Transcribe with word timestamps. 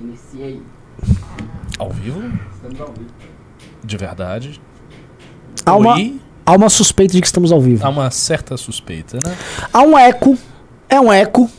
Iniciei. 0.00 0.62
Ao 1.78 1.90
vivo? 1.90 2.22
Estamos 2.54 2.80
ao 2.80 2.88
vivo. 2.88 3.10
De 3.84 3.96
verdade? 3.96 4.60
Há 5.64 5.74
uma, 5.76 5.94
Oi? 5.94 6.20
há 6.44 6.52
uma 6.52 6.68
suspeita 6.68 7.12
de 7.14 7.20
que 7.20 7.26
estamos 7.26 7.52
ao 7.52 7.60
vivo. 7.60 7.84
Há 7.86 7.88
uma 7.90 8.10
certa 8.10 8.56
suspeita, 8.56 9.18
né? 9.24 9.36
Há 9.72 9.82
um 9.82 9.96
eco. 9.98 10.36
É 10.88 11.00
um 11.00 11.12
eco. 11.12 11.50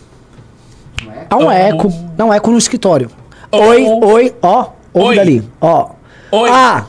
Não 1.04 1.12
é? 1.12 1.26
Há 1.30 1.38
um 1.38 1.46
Oh. 1.46 1.52
eco. 1.52 1.94
É 2.18 2.24
um 2.24 2.34
eco 2.34 2.52
no 2.52 2.58
escritório. 2.58 3.10
Oh, 3.52 3.58
oi, 3.58 3.86
oi, 4.04 4.36
ó. 4.42 4.70
Ouve 4.94 5.10
Oi. 5.10 5.16
dali. 5.16 5.50
Ó. 5.60 5.90
Oi? 6.32 6.50
Ah, 6.52 6.86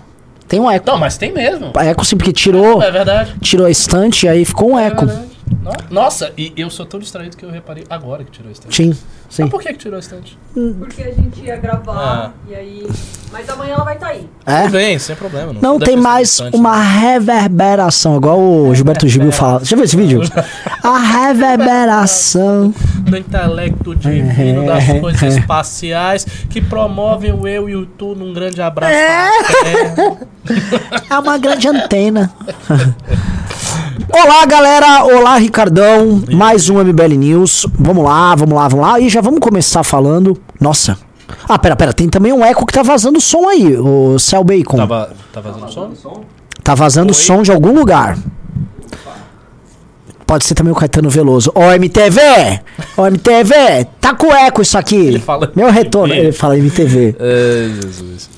tem 0.49 0.61
um 0.61 0.71
eco. 0.71 0.87
Não, 0.91 0.99
mas 0.99 1.17
tem 1.17 1.33
mesmo. 1.33 1.73
Eco 1.77 2.05
sim, 2.05 2.17
porque 2.17 2.33
tirou, 2.33 2.83
É 2.83 2.91
verdade. 2.91 3.37
tirou 3.41 3.67
a 3.67 3.71
estante 3.71 4.27
e 4.27 4.29
aí 4.29 4.45
ficou 4.45 4.73
um 4.73 4.79
É 4.79 4.87
eco. 4.87 5.07
verdade. 5.07 5.32
No- 5.61 5.73
Nossa, 5.91 6.33
e 6.37 6.53
eu 6.57 6.71
sou 6.71 6.85
tão 6.87 6.99
distraído 7.01 7.37
que 7.37 7.45
eu 7.45 7.51
reparei 7.51 7.85
agora 7.91 8.25
que 8.25 8.31
tirou 8.31 8.49
a 8.49 8.53
estante. 8.53 8.75
Sim, 8.75 8.93
sim. 9.29 9.43
Mas 9.43 9.51
por 9.51 9.61
que, 9.61 9.69
que 9.73 9.79
tirou 9.79 9.97
a 9.97 10.01
estante? 10.01 10.39
Porque 10.79 11.03
a 11.03 11.13
gente 11.13 11.41
ia 11.45 11.57
gravar 11.57 11.93
Ah. 11.97 12.31
e 12.49 12.55
aí. 12.55 12.87
Mas 13.33 13.49
amanhã 13.49 13.75
ela 13.75 13.85
vai 13.85 13.95
estar 13.95 14.09
aí. 14.09 14.29
É? 14.45 14.63
Tudo 14.63 14.73
bem, 14.73 14.99
sem 14.99 15.17
problema. 15.17 15.55
Não 15.61 15.79
deve 15.79 15.91
tem 15.93 16.01
mais 16.01 16.41
uma 16.53 16.81
reverberação, 16.83 18.17
igual 18.17 18.39
o 18.41 18.75
Gilberto 18.75 19.09
Gil 19.09 19.31
fala. 19.33 19.59
Deixa 19.59 19.75
eu 19.75 19.79
ver 19.79 19.85
esse 19.85 19.97
vídeo. 19.97 20.21
A 20.83 20.99
reverberação. 20.99 22.75
do 23.01 23.17
intelecto 23.17 23.95
divino 23.95 24.67
das 24.67 24.85
coisas 25.01 25.37
espaciais 25.37 26.25
que 26.51 26.61
promovem 26.61 27.33
o 27.33 27.47
eu 27.47 27.69
e 27.69 27.77
o 27.77 27.87
tu 27.87 28.15
num 28.15 28.33
grande 28.33 28.61
abraço. 28.61 28.93
É. 28.95 29.31
É 31.09 31.19
uma 31.19 31.39
grande 31.39 31.69
antena. 31.69 32.33
Olá, 34.13 34.47
galera. 34.47 35.05
Olá, 35.05 35.37
Ricardão. 35.37 36.23
Mais 36.33 36.69
um 36.69 36.83
MBL 36.83 37.15
News. 37.17 37.67
Vamos 37.79 38.05
lá, 38.05 38.35
vamos 38.35 38.55
lá, 38.55 38.69
vamos 38.69 38.87
lá. 38.87 39.01
E 39.01 39.09
já 39.09 39.21
vamos 39.21 39.41
começar 39.41 39.83
falando. 39.83 40.39
Nossa. 40.61 40.99
Ah, 41.49 41.59
pera, 41.59 41.77
pera. 41.77 41.93
Tem 41.93 42.09
também 42.09 42.33
um 42.33 42.45
eco 42.45 42.67
que 42.67 42.73
tá 42.73 42.83
vazando 42.83 43.21
som 43.21 43.49
aí, 43.49 43.77
o 43.77 44.19
Cell 44.19 44.45
Bacon. 44.45 44.77
Tava, 44.77 45.11
tá 45.33 45.41
vazando 45.41 45.97
som? 45.97 46.21
Tá 46.63 46.75
vazando 46.75 47.11
Oi? 47.11 47.15
som 47.15 47.43
de 47.43 47.51
algum 47.51 47.73
lugar. 47.73 48.17
Pode 50.27 50.45
ser 50.45 50.55
também 50.55 50.73
o 50.73 50.77
Caetano 50.77 51.11
Veloso. 51.11 51.53
Ô, 51.55 51.63
MTV! 51.73 52.21
Ô, 52.97 53.07
MTV! 53.07 53.87
Tá 54.01 54.15
com 54.15 54.33
eco 54.33 54.63
isso 54.63 54.79
aqui. 54.79 54.97
Ele 54.97 55.19
fala 55.19 55.53
Meu 55.55 55.71
retorno. 55.71 56.15
Ele 56.15 56.33
fala 56.33 56.57
MTV. 56.57 57.17
É, 57.19 57.69
Jesus. 57.83 58.31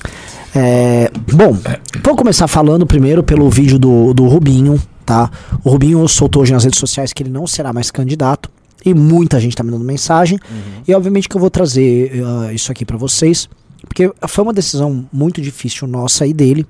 É, 0.53 1.11
bom, 1.33 1.57
vou 2.03 2.15
começar 2.15 2.47
falando 2.47 2.85
primeiro 2.85 3.21
pelo 3.23 3.49
vídeo 3.49 3.77
do, 3.77 4.13
do 4.13 4.25
Rubinho, 4.25 4.81
tá? 5.05 5.29
O 5.63 5.69
Rubinho 5.69 6.05
soltou 6.07 6.41
hoje 6.41 6.53
nas 6.53 6.63
redes 6.63 6.79
sociais 6.79 7.13
que 7.13 7.23
ele 7.23 7.29
não 7.29 7.45
será 7.45 7.71
mais 7.71 7.91
candidato. 7.91 8.49
E 8.85 8.93
muita 8.93 9.39
gente 9.39 9.55
tá 9.55 9.63
me 9.63 9.71
dando 9.71 9.83
mensagem. 9.83 10.39
E 10.87 10.93
obviamente 10.93 11.27
que 11.27 11.35
eu 11.35 11.41
vou 11.41 11.49
trazer 11.49 12.23
ah, 12.23 12.53
isso 12.53 12.71
aqui 12.71 12.85
pra 12.85 12.97
vocês. 12.97 13.49
Porque 13.87 14.11
foi 14.27 14.43
uma 14.43 14.53
decisão 14.53 15.07
muito 15.11 15.41
difícil 15.41 15.87
nossa 15.87 16.25
e 16.25 16.33
dele. 16.33 16.65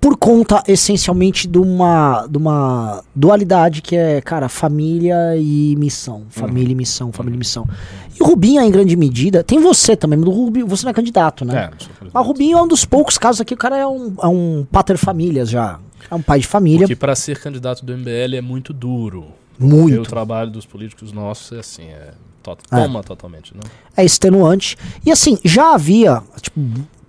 Por 0.00 0.16
conta, 0.16 0.62
essencialmente, 0.68 1.48
de 1.48 1.58
uma, 1.58 2.26
de 2.28 2.36
uma 2.36 3.02
dualidade 3.14 3.80
que 3.80 3.96
é, 3.96 4.20
cara, 4.20 4.48
família 4.48 5.36
e 5.36 5.74
missão. 5.76 6.24
Família 6.28 6.72
e 6.72 6.74
missão, 6.74 7.10
família 7.10 7.36
e 7.36 7.38
missão. 7.38 7.66
E 8.14 8.22
o 8.22 8.26
Rubinho, 8.26 8.60
em 8.60 8.70
grande 8.70 8.94
medida, 8.94 9.42
tem 9.42 9.58
você 9.58 9.96
também, 9.96 10.18
mas 10.18 10.28
o 10.28 10.32
Rubinho, 10.32 10.66
você 10.66 10.84
não 10.84 10.90
é 10.90 10.94
candidato, 10.94 11.44
né? 11.44 11.70
É. 11.70 11.70
Mas 12.12 12.24
o 12.24 12.28
Rubinho 12.28 12.58
é 12.58 12.62
um 12.62 12.68
dos 12.68 12.84
poucos 12.84 13.16
casos 13.16 13.40
aqui, 13.40 13.54
o 13.54 13.56
cara 13.56 13.78
é 13.78 13.86
um, 13.86 14.14
é 14.22 14.26
um 14.26 14.66
pater 14.70 14.98
famílias 14.98 15.48
já. 15.48 15.78
É 16.10 16.14
um 16.14 16.22
pai 16.22 16.40
de 16.40 16.46
família. 16.46 16.80
Porque 16.86 16.96
para 16.96 17.14
ser 17.16 17.38
candidato 17.40 17.84
do 17.84 17.92
MBL 17.96 18.36
é 18.36 18.40
muito 18.40 18.72
duro. 18.72 19.26
Muito. 19.58 19.94
E 19.94 19.98
o 19.98 20.02
trabalho 20.02 20.50
dos 20.50 20.66
políticos 20.66 21.12
nossos 21.12 21.52
é 21.52 21.60
assim, 21.60 21.84
é. 21.84 22.12
to- 22.42 22.58
É. 22.70 22.82
Toma 22.82 23.02
totalmente, 23.02 23.54
né? 23.54 23.60
É 23.96 24.04
extenuante. 24.04 24.76
E 25.04 25.10
assim, 25.10 25.38
já 25.44 25.74
havia, 25.74 26.22
tipo, 26.40 26.60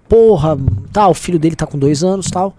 porra, 0.08 0.58
tá, 0.92 1.08
o 1.08 1.14
filho 1.14 1.38
dele 1.38 1.56
tá 1.56 1.68
com 1.68 1.78
dois 1.78 2.04
anos 2.04 2.30
tal. 2.32 2.56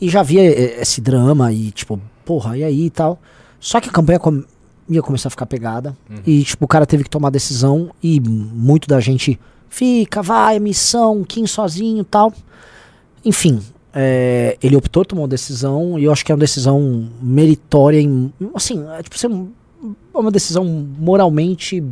E 0.00 0.08
já 0.08 0.20
havia 0.20 0.42
eh, 0.42 0.80
esse 0.80 1.00
drama 1.00 1.52
e, 1.52 1.70
tipo, 1.70 2.00
porra, 2.24 2.56
e 2.56 2.64
aí 2.64 2.86
e 2.86 2.90
tal. 2.90 3.20
Só 3.60 3.80
que 3.80 3.88
a 3.88 3.92
campanha 3.92 4.18
com- 4.18 4.44
ia 4.88 5.02
começar 5.02 5.28
a 5.28 5.30
ficar 5.30 5.46
pegada. 5.46 5.96
E, 6.26 6.42
tipo, 6.44 6.64
o 6.64 6.68
cara 6.68 6.86
teve 6.86 7.02
que 7.04 7.10
tomar 7.10 7.30
decisão. 7.30 7.90
E 8.02 8.20
muito 8.20 8.86
da 8.88 9.00
gente 9.00 9.38
fica, 9.68 10.22
vai, 10.22 10.58
missão, 10.60 11.24
Kim 11.24 11.46
sozinho 11.46 12.02
e 12.02 12.04
tal. 12.04 12.32
Enfim, 13.24 13.60
é, 13.94 14.56
ele 14.62 14.76
optou, 14.76 15.04
tomou 15.04 15.22
uma 15.24 15.28
decisão. 15.28 15.98
E 15.98 16.04
eu 16.04 16.12
acho 16.12 16.24
que 16.24 16.32
é 16.32 16.34
uma 16.34 16.40
decisão 16.40 17.08
meritória. 17.22 18.00
Em, 18.00 18.32
assim, 18.54 18.84
é, 18.98 19.02
tipo, 19.02 19.16
um- 19.32 19.50
uma 20.12 20.30
decisão 20.30 20.64
moralmente 20.64 21.82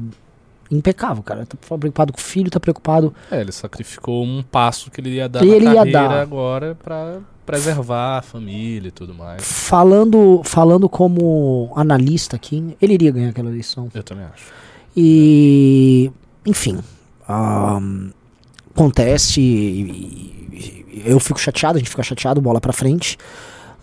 impecável, 0.71 1.23
cara. 1.23 1.47
Tá 1.47 1.57
preocupado 1.79 2.13
com 2.13 2.19
o 2.19 2.23
filho, 2.23 2.51
tá 2.51 2.59
preocupado. 2.59 3.15
É, 3.31 3.41
ele 3.41 3.53
sacrificou 3.53 4.25
um 4.25 4.43
passo 4.43 4.91
que 4.91 5.01
ele 5.01 5.11
ia 5.11 5.29
dar 5.29 5.45
ele 5.45 5.67
ia 5.67 5.85
dar. 5.85 6.11
agora 6.21 6.75
pra 6.83 7.19
preservar 7.45 8.19
a 8.19 8.23
família 8.23 8.89
e 8.89 8.93
tudo 8.93 9.13
mais. 9.13 9.43
Falando, 9.45 10.41
falando 10.45 10.89
como 10.89 11.71
analista 11.77 12.37
aqui, 12.37 12.75
ele 12.81 12.95
iria 12.95 13.11
ganhar 13.11 13.29
aquela 13.31 13.51
eleição. 13.51 13.89
Eu 13.95 14.03
também 14.03 14.25
acho. 14.25 14.45
E, 14.97 16.11
enfim, 16.47 16.79
ahn, 17.29 18.11
acontece. 18.83 19.41
e- 19.41 20.47
e- 20.53 21.03
eu 21.07 21.19
fico 21.19 21.41
chateado, 21.41 21.77
a 21.77 21.79
gente 21.79 21.91
fica 21.91 22.03
chateado, 22.03 22.41
bola 22.41 22.61
pra 22.61 22.73
frente. 22.73 23.17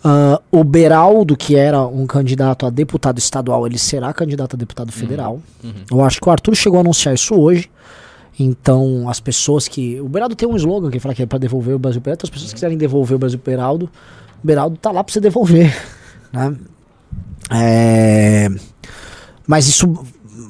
Ah, 0.02 0.40
o 0.50 0.64
Beraldo, 0.64 1.36
que 1.36 1.56
era 1.56 1.82
um 1.86 2.06
candidato 2.06 2.64
a 2.64 2.70
deputado 2.70 3.18
estadual, 3.18 3.66
ele 3.66 3.76
será 3.78 4.12
candidato 4.12 4.54
a 4.54 4.56
deputado 4.56 4.90
federal. 4.92 5.40
uhum. 5.62 5.72
Eu 5.90 6.04
acho 6.04 6.20
que 6.20 6.28
o 6.28 6.32
Arthur 6.32 6.54
chegou 6.54 6.78
a 6.78 6.80
anunciar 6.80 7.14
isso 7.14 7.34
hoje. 7.34 7.70
Então, 8.38 9.06
as 9.10 9.20
pessoas 9.20 9.68
que. 9.68 10.00
O 10.00 10.08
Beraldo 10.08 10.34
tem 10.34 10.48
um 10.48 10.56
slogan 10.56 10.90
que 10.90 10.98
fala 10.98 11.14
que 11.14 11.22
é 11.22 11.26
pra 11.26 11.38
devolver 11.38 11.74
o 11.74 11.78
Brasil 11.78 12.00
Beraldo. 12.00 12.20
Então, 12.20 12.26
as 12.28 12.30
pessoas 12.30 12.50
que 12.50 12.54
quiserem 12.54 12.78
devolver 12.78 13.16
o 13.16 13.18
Brasil 13.18 13.38
Beraldo, 13.44 13.90
o 14.42 14.46
Beraldo 14.46 14.76
tá 14.78 14.90
lá 14.90 15.04
pra 15.04 15.12
você 15.12 15.20
devolver. 15.20 15.70
Né? 16.32 16.54
É, 17.50 18.48
Mas 19.46 19.66
isso, 19.66 19.92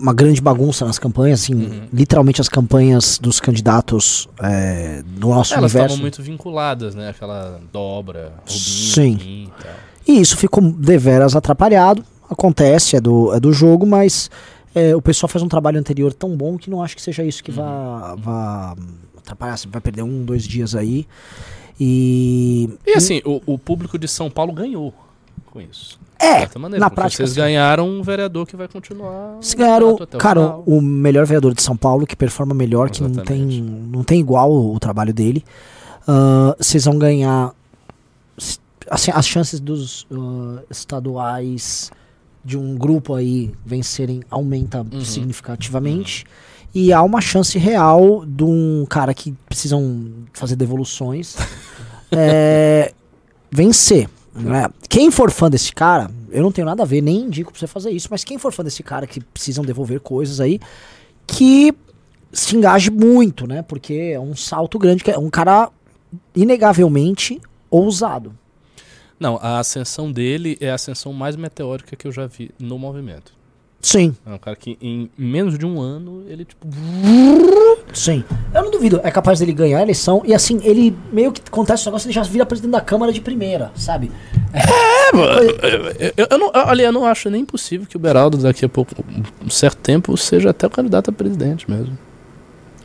uma 0.00 0.14
grande 0.14 0.40
bagunça 0.40 0.84
nas 0.86 0.98
campanhas, 0.98 1.42
assim, 1.42 1.54
Uhum. 1.54 1.88
literalmente 1.92 2.40
as 2.40 2.48
campanhas 2.48 3.18
dos 3.18 3.38
candidatos 3.38 4.28
é, 4.42 5.02
do 5.04 5.28
nosso 5.28 5.52
Elas 5.54 5.72
estavam 5.72 5.94
universo. 5.96 6.00
muito 6.00 6.22
vinculadas, 6.22 6.94
né? 6.94 7.10
Aquela 7.10 7.60
dobra, 7.72 8.32
Rubinho, 8.46 8.58
Sim. 8.58 9.16
Kim 9.16 9.42
e 9.44 9.62
tal. 9.62 9.72
E 10.08 10.20
isso 10.20 10.36
ficou 10.36 10.62
deveras 10.72 11.36
atrapalhado. 11.36 12.04
Acontece, 12.28 12.96
é 12.96 13.00
do, 13.00 13.32
é 13.34 13.40
do 13.40 13.52
jogo, 13.52 13.84
mas 13.86 14.30
é, 14.74 14.94
o 14.96 15.02
pessoal 15.02 15.28
faz 15.28 15.42
um 15.42 15.48
trabalho 15.48 15.78
anterior 15.78 16.12
tão 16.14 16.36
bom 16.36 16.56
que 16.56 16.70
não 16.70 16.82
acho 16.82 16.96
que 16.96 17.02
seja 17.02 17.22
isso 17.24 17.42
que 17.44 17.50
vá, 17.50 18.14
vá 18.16 18.74
atrapalhar. 19.18 19.56
Você 19.56 19.68
vai 19.68 19.80
perder 19.80 20.02
um, 20.02 20.24
dois 20.24 20.44
dias 20.44 20.74
aí. 20.74 21.06
E. 21.78 22.70
E 22.86 22.92
assim, 22.92 23.20
o, 23.24 23.40
o 23.46 23.58
público 23.58 23.98
de 23.98 24.06
São 24.08 24.30
Paulo 24.30 24.52
ganhou 24.52 24.94
com 25.46 25.60
isso. 25.60 25.98
É, 26.20 26.46
maneira, 26.58 26.78
na 26.84 26.90
prática. 26.90 27.16
vocês 27.24 27.30
sim. 27.30 27.36
ganharam 27.36 27.88
um 27.88 28.02
vereador 28.02 28.46
que 28.46 28.54
vai 28.54 28.68
continuar. 28.68 29.38
Se 29.40 29.56
ganharam, 29.56 29.94
o 29.94 30.06
cara, 30.18 30.40
final. 30.40 30.64
o 30.66 30.80
melhor 30.80 31.24
vereador 31.24 31.54
de 31.54 31.62
São 31.62 31.76
Paulo, 31.76 32.06
que 32.06 32.14
performa 32.14 32.54
melhor, 32.54 32.90
que 32.90 33.02
não 33.02 33.10
tem, 33.10 33.20
Exatamente. 33.20 33.62
não 33.62 34.04
tem 34.04 34.20
igual 34.20 34.52
o, 34.52 34.74
o 34.74 34.78
trabalho 34.78 35.14
dele. 35.14 35.42
Ah, 36.06 36.54
Vocês 36.58 36.84
vão 36.84 36.98
ganhar. 36.98 37.52
Assim, 38.90 39.10
as 39.14 39.26
chances 39.26 39.60
dos 39.60 40.06
ah, 40.12 40.62
estaduais 40.70 41.90
de 42.44 42.58
um 42.58 42.76
grupo 42.76 43.14
aí 43.14 43.50
vencerem 43.64 44.22
aumenta 44.30 44.80
Uhum. 44.92 45.04
significativamente. 45.04 46.24
E 46.74 46.92
há 46.92 47.02
uma 47.02 47.20
chance 47.20 47.58
real 47.58 48.24
de 48.26 48.44
um 48.44 48.86
cara 48.88 49.12
que 49.12 49.32
precisam 49.48 50.06
fazer 50.32 50.54
devoluções 50.54 51.36
é, 52.12 52.92
vencer. 53.50 54.08
Né? 54.34 54.68
Quem 54.88 55.10
for 55.10 55.30
fã 55.30 55.50
desse 55.50 55.72
cara, 55.72 56.10
eu 56.30 56.42
não 56.42 56.52
tenho 56.52 56.66
nada 56.66 56.82
a 56.82 56.86
ver, 56.86 57.00
nem 57.00 57.22
indico 57.22 57.50
pra 57.50 57.58
você 57.58 57.66
fazer 57.66 57.90
isso, 57.90 58.08
mas 58.10 58.24
quem 58.24 58.38
for 58.38 58.52
fã 58.52 58.62
desse 58.62 58.82
cara 58.82 59.06
que 59.06 59.20
precisam 59.20 59.64
devolver 59.64 60.00
coisas 60.00 60.40
aí, 60.40 60.60
que 61.26 61.74
se 62.32 62.56
engaje 62.56 62.90
muito, 62.90 63.46
né? 63.46 63.62
Porque 63.62 64.12
é 64.14 64.20
um 64.20 64.36
salto 64.36 64.78
grande, 64.78 65.02
é 65.10 65.18
um 65.18 65.30
cara 65.30 65.70
inegavelmente 66.34 67.40
ousado. 67.70 68.32
Não, 69.18 69.38
a 69.42 69.58
ascensão 69.58 70.10
dele 70.10 70.56
é 70.60 70.70
a 70.70 70.74
ascensão 70.74 71.12
mais 71.12 71.36
meteórica 71.36 71.94
que 71.94 72.06
eu 72.06 72.12
já 72.12 72.26
vi 72.26 72.50
no 72.58 72.78
movimento. 72.78 73.32
Sim, 73.82 74.14
É 74.26 74.34
um 74.34 74.38
cara 74.38 74.54
que 74.56 74.76
em 74.80 75.10
menos 75.16 75.58
de 75.58 75.64
um 75.64 75.80
ano 75.80 76.22
ele, 76.28 76.44
tipo. 76.44 76.66
sim. 77.94 78.22
Eu 78.54 78.64
não 78.64 78.70
duvido, 78.70 79.00
é 79.02 79.10
capaz 79.10 79.38
dele 79.38 79.52
ganhar 79.54 79.78
a 79.78 79.82
eleição 79.82 80.22
e 80.24 80.34
assim, 80.34 80.60
ele 80.62 80.94
meio 81.10 81.32
que 81.32 81.40
acontece 81.46 81.84
o 81.84 81.86
negócio, 81.86 82.06
ele 82.06 82.12
já 82.12 82.22
vira 82.22 82.44
presidente 82.44 82.72
da 82.72 82.80
Câmara 82.80 83.10
de 83.10 83.20
primeira, 83.22 83.72
sabe? 83.74 84.12
Eu, 85.12 86.12
eu, 86.16 86.26
eu 86.30 86.38
não, 86.38 86.50
olha, 86.54 86.82
eu 86.84 86.92
não 86.92 87.06
acho 87.06 87.30
nem 87.30 87.44
possível 87.44 87.86
que 87.86 87.96
o 87.96 88.00
Beraldo, 88.00 88.36
daqui 88.38 88.64
a 88.64 88.68
pouco, 88.68 88.94
um 89.44 89.50
certo 89.50 89.78
tempo, 89.78 90.16
seja 90.16 90.50
até 90.50 90.66
o 90.66 90.70
candidato 90.70 91.10
a 91.10 91.12
presidente 91.12 91.68
mesmo. 91.70 91.96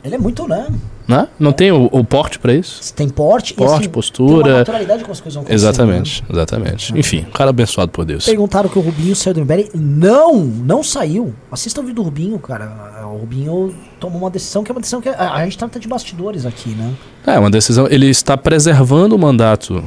Ele 0.06 0.14
é 0.14 0.18
muito, 0.18 0.46
né? 0.48 0.66
Né? 1.08 1.28
Não 1.38 1.52
tem 1.52 1.70
o, 1.70 1.88
o 1.92 2.04
porte 2.04 2.38
pra 2.38 2.52
isso? 2.52 2.92
Tem 2.94 3.08
porte, 3.08 3.54
Porte, 3.54 3.78
Tem 3.78 3.86
uma 3.88 3.92
postura. 3.92 4.58
naturalidade 4.58 5.02
como 5.02 5.12
as 5.12 5.20
coisas 5.20 5.40
vão 5.42 5.52
Exatamente, 5.52 6.24
exatamente. 6.28 6.98
Enfim, 6.98 7.24
um 7.28 7.30
cara 7.32 7.50
abençoado 7.50 7.92
por 7.92 8.04
Deus. 8.04 8.26
né? 8.26 8.32
Perguntaram 8.32 8.68
que 8.68 8.78
o 8.78 8.82
Rubinho 8.82 9.14
saiu 9.14 9.34
do 9.34 9.40
MBL. 9.42 9.70
Não, 9.74 10.36
não 10.36 10.82
saiu. 10.82 11.32
Assista 11.50 11.80
o 11.80 11.84
vídeo 11.84 11.96
do 11.96 12.02
Rubinho, 12.02 12.38
cara. 12.38 13.04
O 13.06 13.18
Rubinho 13.18 13.72
tomou 14.00 14.20
uma 14.22 14.30
decisão 14.30 14.64
que 14.64 14.70
é 14.70 14.74
uma 14.74 14.80
decisão 14.80 15.00
que 15.00 15.08
a, 15.08 15.34
a 15.34 15.44
gente 15.44 15.56
trata 15.58 15.78
de 15.78 15.86
bastidores 15.86 16.44
aqui, 16.44 16.70
né? 16.70 16.92
É, 17.26 17.38
uma 17.38 17.50
decisão. 17.50 17.86
Ele 17.88 18.08
está 18.08 18.36
preservando 18.36 19.14
o 19.14 19.18
mandato 19.18 19.84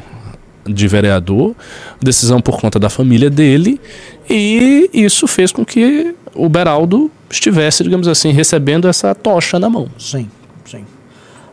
de 0.65 0.87
vereador, 0.87 1.55
decisão 2.01 2.39
por 2.39 2.59
conta 2.61 2.77
da 2.79 2.89
família 2.89 3.29
dele, 3.29 3.81
e 4.29 4.89
isso 4.93 5.25
fez 5.27 5.51
com 5.51 5.65
que 5.65 6.15
o 6.35 6.49
Beraldo 6.49 7.11
estivesse, 7.29 7.83
digamos 7.83 8.07
assim, 8.07 8.31
recebendo 8.31 8.87
essa 8.87 9.13
tocha 9.13 9.59
na 9.59 9.69
mão. 9.69 9.89
Sim, 9.97 10.29
sim. 10.65 10.85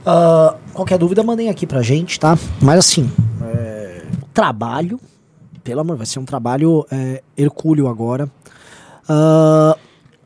Ah, 0.05 0.57
qualquer 0.73 0.99
dúvida, 0.99 1.23
mandem 1.23 1.49
aqui 1.49 1.67
pra 1.67 1.83
gente, 1.83 2.19
tá? 2.19 2.39
Mas 2.61 2.79
assim, 2.79 3.11
é, 3.43 4.03
trabalho, 4.33 5.01
pelo 5.65 5.81
amor, 5.81 5.97
vai 5.97 6.07
ser 6.07 6.19
um 6.19 6.25
trabalho 6.25 6.87
é, 6.91 7.23
hercúleo 7.37 7.89
agora. 7.89 8.31
Ah, 9.09 9.77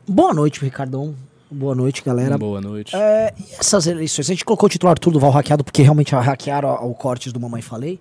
boa 0.07 0.33
noite, 0.33 0.61
Ricardão. 0.61 1.15
Boa 1.49 1.75
noite, 1.75 2.01
galera. 2.01 2.37
Boa 2.37 2.61
noite. 2.61 2.95
É, 2.95 3.33
e 3.37 3.55
essas 3.59 3.85
eleições? 3.85 4.25
A 4.27 4.33
gente 4.33 4.45
colocou 4.45 4.67
o 4.67 4.69
título 4.69 4.89
Arthur 4.89 5.11
Duval 5.11 5.31
hackeado 5.31 5.65
porque 5.65 5.81
realmente 5.81 6.15
hackearam 6.15 6.69
o 6.89 6.93
cortes 6.93 7.33
do 7.33 7.39
Mamãe 7.41 7.61
Falei. 7.61 7.99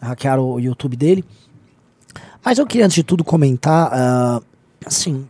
Hackearam 0.00 0.44
o 0.44 0.60
YouTube 0.60 0.96
dele. 0.96 1.24
Mas 2.44 2.58
eu 2.58 2.66
queria, 2.66 2.84
antes 2.84 2.94
de 2.94 3.02
tudo, 3.02 3.24
comentar. 3.24 3.90
ah, 3.92 4.40
assim, 4.86 5.26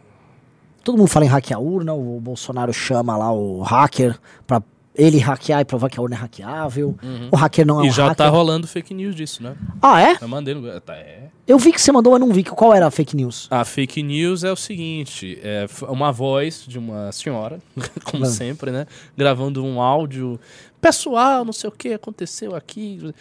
todo 0.85 0.99
mundo 0.99 1.09
fala 1.09 1.25
em 1.25 1.29
hackear 1.29 1.61
urna. 1.61 1.93
O 1.95 2.21
Bolsonaro 2.21 2.73
chama 2.73 3.17
lá 3.17 3.33
o 3.33 3.63
hacker 3.63 4.19
pra 4.47 4.63
ele 4.95 5.19
hackear 5.19 5.61
e 5.61 5.65
provar 5.65 5.91
que 5.91 5.99
a 5.99 6.03
urna 6.03 6.15
é 6.15 6.19
hackeável. 6.19 6.95
O 7.33 7.37
hacker 7.37 7.67
não 7.67 7.77
é 7.77 7.79
Uhum. 7.81 7.87
E 7.87 7.89
um 7.89 7.93
já 7.93 8.03
hacker. 8.05 8.17
tá 8.17 8.29
rolando 8.29 8.67
fake 8.69 8.95
news 8.95 9.15
disso, 9.17 9.43
né? 9.43 9.57
Ah, 9.83 10.01
é? 10.01 10.17
Eu 10.21 10.29
mandei 10.29 10.55
no. 10.55 10.81
Tá, 10.81 10.95
é. 10.95 11.29
Eu 11.47 11.59
vi 11.59 11.73
que 11.73 11.81
você 11.83 11.91
mandou, 11.93 12.13
mas 12.13 12.21
não 12.21 12.33
vi. 12.33 12.45
Qual 12.45 12.73
era 12.73 12.87
a 12.87 12.91
fake 12.91 13.17
news? 13.17 13.49
A 13.51 13.65
fake 13.65 14.03
news 14.03 14.45
é 14.45 14.53
o 14.53 14.57
seguinte: 14.57 15.39
é 15.43 15.67
uma 15.89 16.13
voz 16.13 16.65
de 16.67 16.79
uma 16.79 17.11
senhora, 17.13 17.59
como 18.05 18.25
Ah. 18.25 18.29
sempre, 18.29 18.71
né? 18.71 18.87
Gravando 19.17 19.65
um 19.65 19.81
áudio. 19.81 20.39
Pessoal, 20.81 21.45
não 21.45 21.53
sei 21.53 21.69
o 21.69 21.73
que 21.73 21.93
aconteceu 21.95 22.55
aqui. 22.55 23.13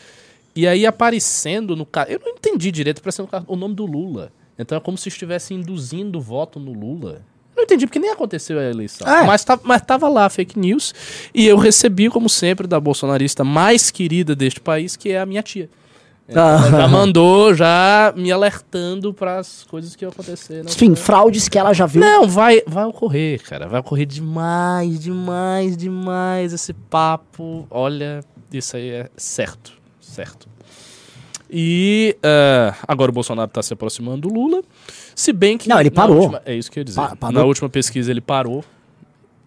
E 0.55 0.67
aí 0.67 0.85
aparecendo 0.85 1.75
no 1.75 1.85
cara. 1.85 2.11
Eu 2.11 2.19
não 2.23 2.33
entendi 2.33 2.71
direito, 2.71 2.99
aparecendo 2.99 3.27
no 3.31 3.43
o 3.47 3.55
nome 3.55 3.73
do 3.73 3.85
Lula. 3.85 4.31
Então 4.59 4.77
é 4.77 4.81
como 4.81 4.97
se 4.97 5.09
estivesse 5.09 5.53
induzindo 5.53 6.21
voto 6.21 6.59
no 6.59 6.71
Lula. 6.71 7.21
Não 7.55 7.63
entendi, 7.63 7.85
porque 7.85 7.99
nem 7.99 8.11
aconteceu 8.11 8.57
a 8.59 8.63
eleição. 8.63 9.07
É. 9.07 9.23
Mas, 9.25 9.43
tá, 9.43 9.59
mas 9.63 9.81
tava 9.81 10.09
lá 10.09 10.25
a 10.25 10.29
fake 10.29 10.57
news. 10.57 10.93
E 11.33 11.45
eu 11.47 11.57
recebi, 11.57 12.09
como 12.09 12.27
sempre, 12.29 12.65
da 12.67 12.79
bolsonarista 12.79 13.43
mais 13.43 13.91
querida 13.91 14.35
deste 14.35 14.59
país, 14.59 14.95
que 14.95 15.11
é 15.11 15.19
a 15.19 15.25
minha 15.25 15.43
tia. 15.43 15.69
Então, 16.27 16.41
Ah. 16.41 16.69
já 16.71 16.87
mandou, 16.87 17.53
já 17.53 18.13
me 18.15 18.31
alertando 18.31 19.13
para 19.13 19.39
as 19.39 19.63
coisas 19.69 19.93
que 19.95 20.05
iam 20.05 20.09
acontecer. 20.11 20.63
né? 20.63 20.71
Enfim, 20.71 20.95
fraudes 20.95 21.49
que 21.49 21.57
ela 21.59 21.73
já 21.73 21.85
viu. 21.85 22.01
Não, 22.01 22.27
vai, 22.27 22.63
vai 22.65 22.85
ocorrer, 22.85 23.41
cara. 23.43 23.67
Vai 23.67 23.81
ocorrer 23.81 24.05
demais, 24.05 24.99
demais, 24.99 25.75
demais 25.77 26.53
esse 26.53 26.71
papo. 26.73 27.67
Olha, 27.69 28.21
isso 28.51 28.77
aí 28.77 28.89
é 28.89 29.09
certo. 29.17 29.73
Certo. 29.99 30.47
E 31.55 32.17
eh, 32.23 32.73
agora 32.87 33.11
o 33.11 33.13
Bolsonaro 33.13 33.47
está 33.47 33.61
se 33.61 33.71
aproximando 33.73 34.27
do 34.27 34.33
Lula. 34.33 34.63
Se 35.15 35.31
bem 35.31 35.55
que. 35.55 35.69
Não, 35.69 35.79
ele 35.79 35.91
parou. 35.91 36.17
última- 36.21 36.41
é 36.45 36.55
isso 36.55 36.71
que 36.71 36.79
eu 36.79 36.81
ia 36.81 36.85
dizer. 36.85 36.99
Pa-. 37.19 37.31
Na 37.31 37.43
última 37.45 37.69
pesquisa 37.69 38.09
ele 38.09 38.21
parou. 38.21 38.65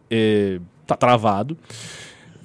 eh, 0.08 0.61
tá 0.87 0.94
travado. 0.94 1.58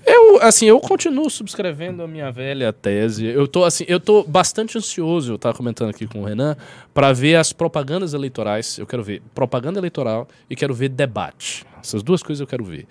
Eu, 0.03 0.41
assim, 0.41 0.65
eu 0.65 0.79
continuo 0.79 1.29
subscrevendo 1.29 2.01
a 2.01 2.07
minha 2.07 2.31
velha 2.31 2.73
tese. 2.73 3.23
Eu 3.27 3.47
tô, 3.47 3.63
assim, 3.63 3.85
eu 3.87 3.99
tô 3.99 4.23
bastante 4.23 4.75
ansioso, 4.75 5.33
eu 5.33 5.37
tava 5.37 5.55
comentando 5.55 5.91
aqui 5.91 6.07
com 6.07 6.21
o 6.21 6.25
Renan, 6.25 6.57
para 6.91 7.13
ver 7.13 7.35
as 7.35 7.53
propagandas 7.53 8.15
eleitorais. 8.15 8.79
Eu 8.79 8.87
quero 8.87 9.03
ver 9.03 9.21
propaganda 9.35 9.79
eleitoral 9.79 10.27
e 10.49 10.55
quero 10.55 10.73
ver 10.73 10.89
debate. 10.89 11.63
Essas 11.83 12.01
duas 12.01 12.23
coisas 12.23 12.41
eu 12.41 12.47
quero 12.47 12.63
ver. 12.63 12.87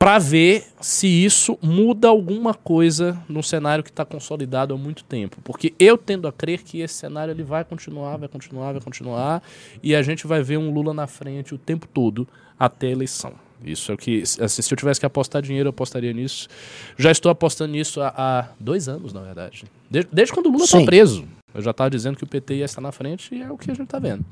Para 0.00 0.18
ver 0.18 0.64
se 0.80 1.06
isso 1.06 1.58
muda 1.60 2.08
alguma 2.08 2.54
coisa 2.54 3.22
num 3.28 3.42
cenário 3.42 3.84
que 3.84 3.90
está 3.90 4.02
consolidado 4.02 4.72
há 4.72 4.78
muito 4.78 5.04
tempo. 5.04 5.36
Porque 5.44 5.74
eu 5.78 5.98
tendo 5.98 6.26
a 6.26 6.32
crer 6.32 6.62
que 6.62 6.80
esse 6.80 6.94
cenário 6.94 7.32
ele 7.32 7.42
vai 7.42 7.64
continuar, 7.64 8.16
vai 8.16 8.26
continuar, 8.26 8.72
vai 8.72 8.80
continuar, 8.80 9.42
e 9.82 9.94
a 9.94 10.00
gente 10.00 10.26
vai 10.26 10.42
ver 10.42 10.56
um 10.56 10.72
Lula 10.72 10.94
na 10.94 11.06
frente 11.06 11.54
o 11.54 11.58
tempo 11.58 11.86
todo 11.86 12.26
até 12.58 12.86
a 12.86 12.90
eleição. 12.92 13.34
Isso 13.62 13.92
é 13.92 13.94
o 13.94 13.98
que. 13.98 14.22
assim, 14.22 14.62
se 14.62 14.72
eu 14.72 14.78
tivesse 14.78 14.98
que 14.98 15.04
apostar 15.04 15.42
dinheiro, 15.42 15.66
eu 15.66 15.70
apostaria 15.70 16.14
nisso. 16.14 16.48
Já 16.96 17.10
estou 17.10 17.30
apostando 17.30 17.72
nisso 17.72 18.00
há, 18.00 18.14
há 18.16 18.48
dois 18.58 18.88
anos, 18.88 19.12
na 19.12 19.20
verdade. 19.20 19.64
Desde, 19.90 20.08
desde 20.10 20.32
quando 20.32 20.46
o 20.46 20.50
Lula 20.50 20.64
está 20.64 20.82
preso. 20.82 21.28
Eu 21.54 21.62
já 21.62 21.70
estava 21.70 21.90
dizendo 21.90 22.16
que 22.16 22.24
o 22.24 22.26
PT 22.26 22.56
ia 22.56 22.64
estar 22.64 22.80
na 22.80 22.92
frente 22.92 23.34
e 23.34 23.42
é 23.42 23.50
o 23.50 23.56
que 23.56 23.70
a 23.70 23.74
gente 23.74 23.84
está 23.84 23.98
vendo. 23.98 24.24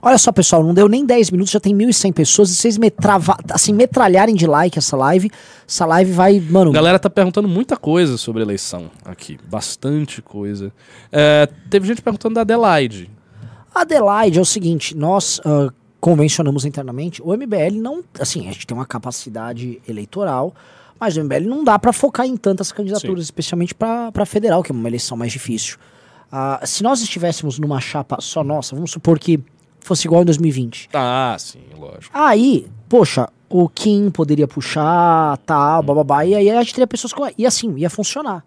Olha 0.00 0.16
só, 0.16 0.30
pessoal, 0.30 0.62
não 0.62 0.72
deu 0.72 0.88
nem 0.88 1.04
10 1.04 1.30
minutos, 1.30 1.50
já 1.50 1.58
tem 1.58 1.74
1.100 1.74 2.12
pessoas. 2.12 2.50
E 2.50 2.54
vocês 2.54 2.78
metrava, 2.78 3.36
assim, 3.50 3.72
metralharem 3.72 4.34
de 4.34 4.46
like 4.46 4.78
essa 4.78 4.96
live, 4.96 5.30
essa 5.66 5.84
live 5.86 6.12
vai, 6.12 6.38
mano. 6.40 6.70
A 6.70 6.74
galera 6.74 6.98
tá 6.98 7.10
perguntando 7.10 7.48
muita 7.48 7.76
coisa 7.76 8.16
sobre 8.16 8.42
eleição 8.42 8.90
aqui. 9.04 9.38
Bastante 9.48 10.22
coisa. 10.22 10.72
É, 11.10 11.48
teve 11.68 11.86
gente 11.86 12.00
perguntando 12.00 12.36
da 12.36 12.42
Adelaide. 12.42 13.10
Adelaide 13.74 14.38
é 14.38 14.42
o 14.42 14.44
seguinte, 14.44 14.96
nós 14.96 15.40
ah, 15.44 15.68
convencionamos 16.00 16.64
internamente, 16.64 17.20
o 17.22 17.36
MBL 17.36 17.80
não, 17.80 18.02
assim, 18.20 18.48
a 18.48 18.52
gente 18.52 18.66
tem 18.66 18.76
uma 18.76 18.86
capacidade 18.86 19.80
eleitoral, 19.88 20.54
mas 20.98 21.16
o 21.16 21.24
MBL 21.24 21.48
não 21.48 21.64
dá 21.64 21.78
pra 21.78 21.92
focar 21.92 22.26
em 22.26 22.36
tantas 22.36 22.72
candidaturas, 22.72 23.24
especialmente 23.24 23.74
pra 23.74 24.10
pra 24.10 24.24
federal, 24.24 24.62
que 24.62 24.72
é 24.72 24.74
uma 24.74 24.88
eleição 24.88 25.16
mais 25.16 25.32
difícil. 25.32 25.76
Ah, 26.30 26.60
se 26.64 26.82
nós 26.82 27.00
estivéssemos 27.00 27.58
numa 27.58 27.80
chapa 27.80 28.18
só 28.20 28.44
nossa, 28.44 28.74
vamos 28.74 28.90
supor 28.90 29.18
que 29.18 29.40
fosse 29.80 30.06
igual 30.06 30.22
em 30.22 30.26
2020. 30.26 30.90
Ah, 30.92 31.36
sim, 31.38 31.60
lógico. 31.76 32.10
Aí, 32.12 32.66
poxa, 32.88 33.28
o 33.48 33.68
Kim 33.68 34.10
poderia 34.10 34.46
puxar, 34.46 35.38
tal, 35.38 35.82
bababá, 35.82 36.24
e 36.24 36.34
aí 36.34 36.50
a 36.50 36.62
gente 36.62 36.74
teria 36.74 36.86
pessoas 36.86 37.12
com. 37.12 37.26
E 37.36 37.46
assim, 37.46 37.74
ia 37.76 37.88
funcionar. 37.88 38.44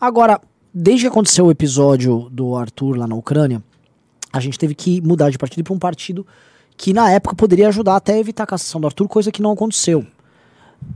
Agora, 0.00 0.40
desde 0.72 1.02
que 1.02 1.08
aconteceu 1.08 1.46
o 1.46 1.50
episódio 1.50 2.28
do 2.30 2.56
Arthur 2.56 2.96
lá 2.96 3.06
na 3.06 3.14
Ucrânia, 3.14 3.62
a 4.32 4.40
gente 4.40 4.58
teve 4.58 4.74
que 4.74 5.00
mudar 5.00 5.30
de 5.30 5.38
partido 5.38 5.64
para 5.64 5.74
um 5.74 5.78
partido 5.78 6.26
que 6.76 6.92
na 6.92 7.10
época 7.10 7.34
poderia 7.34 7.68
ajudar 7.68 7.96
até 7.96 8.14
a 8.14 8.18
evitar 8.18 8.44
a 8.44 8.46
cassação 8.46 8.80
do 8.80 8.86
Arthur, 8.86 9.08
coisa 9.08 9.32
que 9.32 9.42
não 9.42 9.52
aconteceu. 9.52 10.06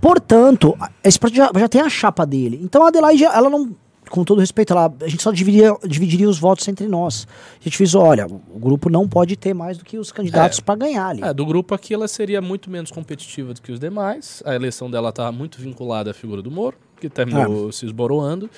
Portanto, 0.01 0.79
esse 1.03 1.19
partido 1.19 1.39
já, 1.39 1.51
já 1.61 1.69
tem 1.69 1.81
a 1.81 1.89
chapa 1.89 2.25
dele. 2.25 2.61
Então 2.63 2.85
a 2.85 2.89
Adelaide, 2.89 3.25
ela 3.25 3.51
não. 3.51 3.75
Com 4.13 4.25
todo 4.25 4.41
respeito, 4.41 4.75
ela, 4.75 4.95
a 5.01 5.09
gente 5.09 5.23
só 5.23 5.33
dividiria, 5.33 5.75
dividiria 5.89 6.29
os 6.29 6.39
votos 6.39 6.69
entre 6.69 6.87
nós. 6.87 7.27
A 7.59 7.65
gente 7.65 7.79
fez, 7.79 7.95
olha, 7.95 8.27
o 8.27 8.59
grupo 8.59 8.91
não 8.91 9.09
pode 9.09 9.37
ter 9.37 9.55
mais 9.55 9.79
do 9.79 9.85
que 9.87 9.97
os 9.97 10.13
candidatos 10.13 10.61
para 10.61 10.75
ganhar 10.75 11.07
ali. 11.09 11.23
É, 11.25 11.33
do 11.33 11.47
grupo 11.47 11.75
aqui 11.75 11.95
ela 11.95 12.07
seria 12.07 12.43
muito 12.43 12.71
menos 12.71 12.91
competitiva 12.91 13.55
do 13.55 13.63
que 13.63 13.73
os 13.73 13.81
demais. 13.81 14.43
A 14.45 14.55
eleição 14.55 14.91
dela 14.91 15.09
estava 15.09 15.33
muito 15.33 15.59
vinculada 15.59 16.11
à 16.11 16.15
figura 16.15 16.43
do 16.43 16.51
Moro, 16.51 16.77
que 17.01 17.09
terminou 17.09 17.73
se 17.73 17.87
esboroando. 17.87 18.51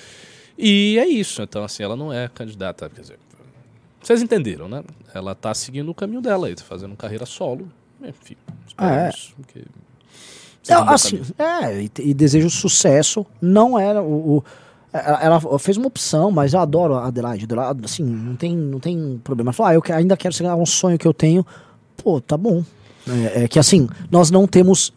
E 0.57 0.97
é 0.99 1.07
isso. 1.07 1.41
Então, 1.41 1.63
assim, 1.63 1.83
ela 1.83 1.95
não 1.95 2.11
é 2.11 2.27
candidata. 2.27 2.89
Quer 2.93 2.99
dizer, 3.01 3.19
vocês 4.01 4.21
entenderam, 4.21 4.67
né? 4.67 4.83
Ela 5.13 5.33
tá 5.33 5.53
seguindo 5.53 5.89
o 5.89 5.95
caminho 5.95 6.19
dela, 6.19 6.47
aí, 6.47 6.55
tá 6.55 6.65
fazendo 6.65 6.97
carreira 6.97 7.25
solo. 7.25 7.71
Enfim, 8.03 8.35
esperamos 8.67 9.33
que 9.47 9.59
um 9.59 10.75
Não, 10.75 10.85
bom 10.85 10.91
assim, 10.91 11.21
é, 11.37 11.81
e, 11.81 11.91
e 12.09 12.13
desejo 12.13 12.49
sucesso. 12.49 13.25
Não 13.41 13.79
era 13.79 14.01
o. 14.01 14.37
o- 14.39 14.43
ela, 14.99 15.39
ela 15.41 15.59
fez 15.59 15.77
uma 15.77 15.87
opção, 15.87 16.31
mas 16.31 16.53
eu 16.53 16.59
adoro 16.59 16.95
a 16.95 17.07
Adelaide. 17.07 17.45
Adelaide, 17.45 17.81
Assim, 17.85 18.03
não 18.03 18.35
tem, 18.35 18.55
não 18.55 18.79
tem 18.79 19.19
problema. 19.23 19.49
Ela 19.49 19.53
falou, 19.53 19.69
ah, 19.71 19.73
eu 19.75 19.81
que- 19.81 19.91
ainda 19.91 20.15
quero 20.17 20.33
ser 20.33 20.45
um 20.51 20.65
sonho 20.65 20.97
que 20.97 21.07
eu 21.07 21.13
tenho. 21.13 21.45
Pô, 21.97 22.19
tá 22.21 22.37
bom. 22.37 22.63
É, 23.07 23.43
é 23.43 23.47
que 23.47 23.59
assim, 23.59 23.87
nós 24.11 24.31
não 24.31 24.47
temos. 24.47 24.93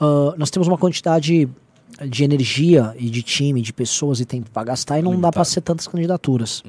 ah, 0.00 0.34
nós 0.36 0.50
temos 0.50 0.66
uma 0.68 0.78
quantidade 0.78 1.48
de 2.08 2.24
energia 2.24 2.94
e 2.98 3.10
de 3.10 3.22
time, 3.22 3.60
de 3.60 3.72
pessoas 3.72 4.20
e 4.20 4.24
tempo 4.24 4.48
pra 4.50 4.64
gastar 4.64 4.98
e 4.98 5.02
não 5.02 5.10
dá 5.12 5.16
pra 5.18 5.28
Limitado. 5.28 5.44
ser 5.48 5.60
tantas 5.60 5.86
candidaturas. 5.86 6.62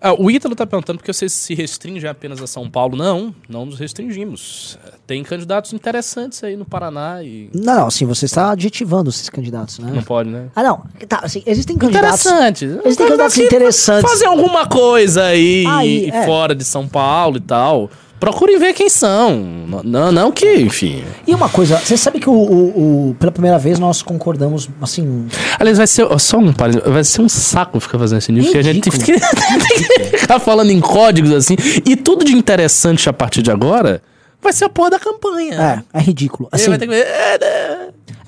Ah, 0.00 0.14
o 0.14 0.30
Ítalo 0.30 0.56
tá 0.56 0.66
perguntando 0.66 0.98
porque 0.98 1.12
vocês 1.12 1.30
se 1.32 1.54
restringem 1.54 2.08
apenas 2.08 2.40
a 2.40 2.46
São 2.46 2.70
Paulo. 2.70 2.96
Não, 2.96 3.34
não 3.48 3.66
nos 3.66 3.78
restringimos. 3.78 4.78
Tem 5.06 5.22
candidatos 5.22 5.72
interessantes 5.74 6.42
aí 6.42 6.56
no 6.56 6.64
Paraná 6.64 7.22
e. 7.22 7.50
Não, 7.52 7.80
não, 7.80 7.86
assim, 7.86 8.06
você 8.06 8.24
está 8.24 8.50
adjetivando 8.52 9.10
esses 9.10 9.28
candidatos, 9.28 9.78
né? 9.78 9.92
Não 9.94 10.02
pode, 10.02 10.30
né? 10.30 10.48
Ah, 10.54 10.62
não. 10.62 10.84
Tá, 11.08 11.20
assim, 11.22 11.42
existem 11.44 11.76
candidatos. 11.76 12.20
Interessante. 12.24 12.64
Existem 12.64 13.06
candidatos 13.06 13.38
interessantes. 13.38 14.10
Fazer 14.10 14.26
alguma 14.26 14.66
coisa 14.66 15.24
aí, 15.24 15.64
Aí, 15.66 16.10
é. 16.10 16.24
fora 16.24 16.54
de 16.54 16.64
São 16.64 16.88
Paulo 16.88 17.36
e 17.36 17.40
tal. 17.40 17.90
Procurem 18.20 18.58
ver 18.58 18.74
quem 18.74 18.90
são. 18.90 19.42
Não, 19.82 20.12
não, 20.12 20.30
que, 20.30 20.46
enfim. 20.60 21.02
E 21.26 21.34
uma 21.34 21.48
coisa, 21.48 21.78
você 21.78 21.96
sabe 21.96 22.20
que 22.20 22.28
o, 22.28 22.32
o- 22.34 23.08
o- 23.10 23.16
pela 23.18 23.32
primeira 23.32 23.58
vez 23.58 23.78
nós 23.78 24.02
concordamos, 24.02 24.68
assim, 24.82 25.26
Aliás, 25.58 25.78
vai 25.78 25.86
ser. 25.86 26.06
Só 26.20 26.36
um 26.36 26.52
parênteses, 26.52 26.86
Vai 26.92 27.02
ser 27.02 27.22
um 27.22 27.28
saco 27.30 27.80
ficar 27.80 27.98
fazendo 27.98 28.18
esse 28.18 28.30
nível, 28.30 28.52
porque 28.52 28.58
a 28.58 28.62
gente 28.62 28.82
tem 28.90 29.00
que, 29.00 30.18
ficar 30.18 30.38
falando 30.38 30.70
em 30.70 30.80
códigos 30.80 31.32
assim. 31.32 31.56
E 31.86 31.96
tudo 31.96 32.22
de 32.24 32.32
interessante 32.36 33.08
a 33.08 33.12
partir 33.12 33.40
de 33.40 33.50
agora 33.50 34.02
vai 34.42 34.52
ser 34.52 34.66
a 34.66 34.68
porra 34.68 34.90
da 34.90 34.98
campanha. 34.98 35.82
é, 35.94 35.98
é 35.98 36.02
ridículo. 36.02 36.48
Ele 36.52 36.60
Assim, 36.60 36.70
vai 36.70 36.78
ter 36.78 36.86
que 36.86 36.92
ver. 36.94 37.06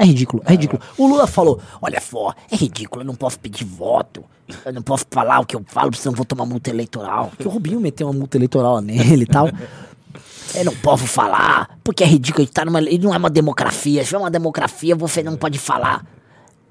É? 0.03 0.05
É 0.05 0.07
ridículo, 0.07 0.43
é 0.45 0.51
ridículo. 0.51 0.83
O 0.99 1.07
Lula 1.07 1.27
falou: 1.27 1.61
olha 1.81 2.01
só, 2.01 2.35
é 2.51 2.57
ridículo, 2.57 3.03
eu 3.03 3.07
não 3.07 3.15
posso 3.15 3.39
pedir 3.39 3.65
voto. 3.65 4.25
Eu 4.65 4.73
não 4.73 4.83
posso 4.83 5.07
falar 5.11 5.41
o 5.41 5.47
que 5.47 5.57
eu 5.57 5.65
falo, 5.67 5.95
senão 5.95 6.13
eu 6.13 6.17
vou 6.17 6.27
tomar 6.27 6.45
multa 6.45 6.69
eleitoral. 6.69 7.33
Que 7.39 7.47
o 7.47 7.51
Rubinho 7.51 7.81
meteu 7.81 8.07
uma 8.07 8.13
multa 8.13 8.37
eleitoral 8.37 8.81
nele 8.81 9.23
e 9.23 9.27
tal. 9.27 9.49
Eu 10.55 10.67
não 10.67 10.77
posso 10.77 11.07
falar, 11.07 11.79
porque 11.83 12.05
é 12.05 12.07
ridículo. 12.07 12.45
Gente 12.45 12.53
tá 12.53 12.63
numa, 12.63 12.79
ele 12.79 12.99
não 12.99 13.15
é 13.15 13.17
uma 13.17 13.31
democracia. 13.31 14.05
Se 14.05 14.15
é 14.15 14.19
uma 14.19 14.31
democracia, 14.31 14.95
você 14.95 15.23
não 15.23 15.35
pode 15.35 15.59
falar. 15.59 16.05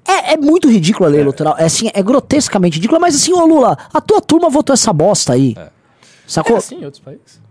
É, 0.06 0.34
é 0.34 0.36
muito 0.36 0.70
ridículo 0.70 1.06
a 1.06 1.08
lei 1.08 1.20
eleitoral. 1.20 1.56
É 1.58 1.64
assim, 1.64 1.90
é 1.92 2.00
grotescamente 2.00 2.76
ridículo. 2.76 3.00
Mas 3.00 3.16
assim, 3.16 3.32
ô 3.32 3.44
Lula, 3.44 3.76
a 3.92 4.00
tua 4.00 4.20
turma 4.20 4.48
votou 4.48 4.72
essa 4.72 4.92
bosta 4.92 5.32
aí. 5.32 5.56
É 5.58 5.68
Sacou? 6.28 6.56
assim 6.56 6.76
em 6.76 6.84
outros 6.84 7.02
países? 7.02 7.41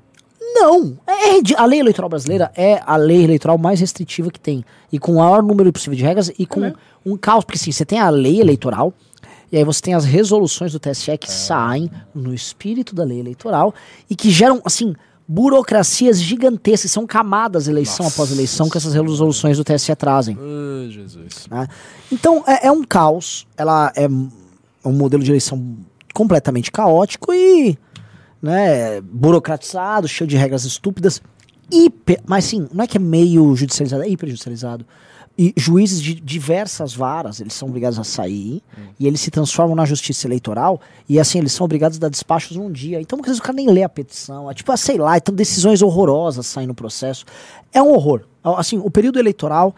Não. 0.41 0.97
É, 1.05 1.37
é 1.37 1.41
a 1.55 1.65
lei 1.65 1.79
eleitoral 1.79 2.09
brasileira 2.09 2.51
é 2.55 2.81
a 2.85 2.95
lei 2.95 3.23
eleitoral 3.23 3.57
mais 3.57 3.79
restritiva 3.79 4.31
que 4.31 4.39
tem. 4.39 4.65
E 4.91 4.97
com 4.97 5.13
o 5.13 5.15
maior 5.17 5.43
número 5.43 5.71
possível 5.71 5.95
de 5.95 6.03
regras 6.03 6.31
e 6.37 6.45
com 6.45 6.61
mesmo? 6.61 6.77
um 7.05 7.15
caos. 7.15 7.45
Porque 7.45 7.57
assim, 7.57 7.71
você 7.71 7.85
tem 7.85 7.99
a 7.99 8.09
lei 8.09 8.41
eleitoral. 8.41 8.93
E 9.51 9.57
aí 9.57 9.63
você 9.63 9.81
tem 9.81 9.93
as 9.93 10.05
resoluções 10.05 10.71
do 10.71 10.79
TSE 10.79 11.17
que 11.17 11.29
saem 11.29 11.91
no 12.15 12.33
espírito 12.33 12.95
da 12.95 13.03
lei 13.03 13.19
eleitoral 13.19 13.73
e 14.09 14.15
que 14.15 14.29
geram, 14.29 14.61
assim, 14.63 14.95
burocracias 15.27 16.21
gigantescas. 16.21 16.91
São 16.91 17.05
camadas 17.05 17.67
eleição 17.67 18.05
Nossa. 18.05 18.15
após 18.15 18.31
eleição 18.31 18.69
que 18.69 18.77
essas 18.77 18.93
resoluções 18.93 19.57
do 19.57 19.63
TSE 19.63 19.95
trazem. 19.95 20.37
Ai, 20.39 20.89
Jesus. 20.89 21.47
né? 21.49 21.67
Então 22.11 22.43
é, 22.47 22.67
é 22.67 22.71
um 22.71 22.83
caos, 22.83 23.45
ela 23.57 23.91
é 23.95 24.07
um 24.07 24.93
modelo 24.93 25.23
de 25.23 25.31
eleição 25.31 25.77
completamente 26.13 26.71
caótico 26.71 27.33
e 27.33 27.77
né, 28.41 29.01
burocratizado, 29.01 30.07
cheio 30.07 30.27
de 30.27 30.37
regras 30.37 30.65
estúpidas. 30.65 31.21
Hiper, 31.71 32.21
mas 32.25 32.45
sim, 32.45 32.67
não 32.73 32.83
é 32.83 32.87
que 32.87 32.97
é 32.97 32.99
meio 32.99 33.55
judicializado, 33.55 34.03
é 34.03 34.09
hiper 34.09 34.29
judicializado. 34.29 34.85
E 35.37 35.53
juízes 35.55 36.01
de 36.01 36.13
diversas 36.13 36.93
varas, 36.93 37.39
eles 37.39 37.53
são 37.53 37.69
obrigados 37.69 37.97
a 37.97 38.03
sair 38.03 38.61
e 38.99 39.07
eles 39.07 39.21
se 39.21 39.31
transformam 39.31 39.75
na 39.75 39.85
justiça 39.85 40.27
eleitoral 40.27 40.81
e 41.07 41.19
assim, 41.19 41.39
eles 41.39 41.53
são 41.53 41.63
obrigados 41.63 41.97
a 41.97 42.01
dar 42.01 42.09
despachos 42.09 42.57
num 42.57 42.69
dia. 42.69 42.99
Então, 42.99 43.17
muitas 43.17 43.31
vezes 43.31 43.39
o 43.39 43.43
cara 43.43 43.55
nem 43.55 43.69
lê 43.69 43.81
a 43.81 43.89
petição. 43.89 44.51
É 44.51 44.53
tipo, 44.53 44.71
ah, 44.71 44.77
sei 44.77 44.97
lá, 44.97 45.17
então 45.17 45.33
decisões 45.33 45.81
horrorosas 45.81 46.45
saem 46.45 46.67
no 46.67 46.75
processo. 46.75 47.25
É 47.71 47.81
um 47.81 47.93
horror. 47.93 48.23
Assim, 48.43 48.77
o 48.77 48.91
período 48.91 49.19
eleitoral 49.19 49.73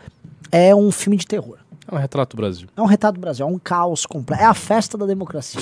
é 0.51 0.75
um 0.75 0.91
filme 0.91 1.17
de 1.17 1.27
terror. 1.27 1.59
É 1.87 1.93
um 1.93 1.97
retrato 1.97 2.35
do 2.35 2.39
Brasil. 2.39 2.67
É 2.75 2.81
um 2.81 2.85
retrato 2.85 3.15
do 3.15 3.21
Brasil, 3.21 3.45
é 3.45 3.49
um 3.49 3.59
caos 3.59 4.05
completo. 4.05 4.41
É 4.41 4.45
a 4.45 4.53
festa 4.53 4.97
da 4.97 5.05
democracia. 5.05 5.61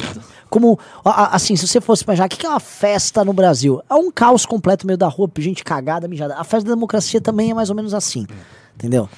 Como, 0.49 0.79
assim, 1.03 1.55
se 1.55 1.67
você 1.67 1.81
fosse 1.81 2.03
imaginar, 2.03 2.27
o 2.27 2.29
que 2.29 2.45
é 2.45 2.49
uma 2.49 2.59
festa 2.59 3.25
no 3.25 3.33
Brasil? 3.33 3.81
É 3.89 3.95
um 3.95 4.11
caos 4.11 4.45
completo 4.45 4.85
no 4.85 4.89
meio 4.89 4.97
da 4.97 5.07
rua, 5.07 5.29
gente 5.37 5.63
cagada, 5.63 6.07
mijada. 6.07 6.35
A 6.35 6.43
festa 6.43 6.69
da 6.69 6.75
democracia 6.75 7.19
também 7.19 7.51
é 7.51 7.53
mais 7.53 7.69
ou 7.69 7.75
menos 7.75 7.93
assim. 7.93 8.27
Entendeu? 8.75 9.09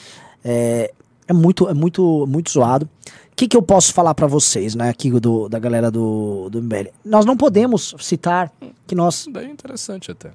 É, 0.44 0.94
é 1.28 1.34
muito, 1.34 1.68
é 1.68 1.74
muito, 1.74 2.26
muito 2.26 2.52
zoado. 2.52 2.90
O 3.32 3.36
que, 3.36 3.48
que 3.48 3.58
eu 3.58 3.62
posso 3.62 3.94
falar 3.94 4.14
pra 4.14 4.28
vocês, 4.28 4.76
né, 4.76 4.90
aqui 4.90 5.10
do, 5.20 5.50
da 5.50 5.58
galera 5.58 5.90
do, 5.90 6.50
do 6.50 6.62
MBL? 6.62 6.90
Nós 7.04 7.26
não 7.26 7.36
podemos 7.36 7.96
citar 8.00 8.52
que 8.86 8.94
nós. 8.94 9.28
Daí 9.30 9.48
é 9.48 9.50
interessante 9.50 10.12
até. 10.12 10.32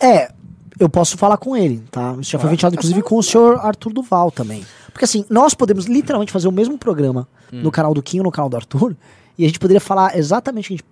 É, 0.00 0.32
eu 0.80 0.88
posso 0.88 1.16
falar 1.16 1.36
com 1.36 1.56
ele, 1.56 1.84
tá? 1.90 2.16
Isso 2.18 2.30
já 2.32 2.38
foi 2.38 2.50
ventilado, 2.50 2.74
inclusive, 2.74 3.02
com 3.02 3.16
o 3.16 3.22
senhor 3.22 3.58
Arthur 3.58 3.92
Duval 3.92 4.30
também. 4.32 4.64
Porque 4.92 5.04
assim, 5.04 5.24
nós 5.30 5.54
podemos 5.54 5.84
literalmente 5.84 6.32
fazer 6.32 6.48
o 6.48 6.52
mesmo 6.52 6.76
programa 6.76 7.28
Hum. 7.52 7.62
no 7.62 7.70
canal 7.70 7.92
do 7.92 8.00
Kim 8.02 8.18
ou 8.18 8.24
no 8.24 8.30
canal 8.30 8.48
do 8.48 8.56
Arthur, 8.56 8.96
e 9.36 9.44
a 9.44 9.48
gente 9.48 9.58
poderia 9.58 9.80
falar 9.80 10.16
exatamente 10.16 10.66
o 10.66 10.68
que 10.68 10.74
a 10.74 10.76
gente 10.76 10.84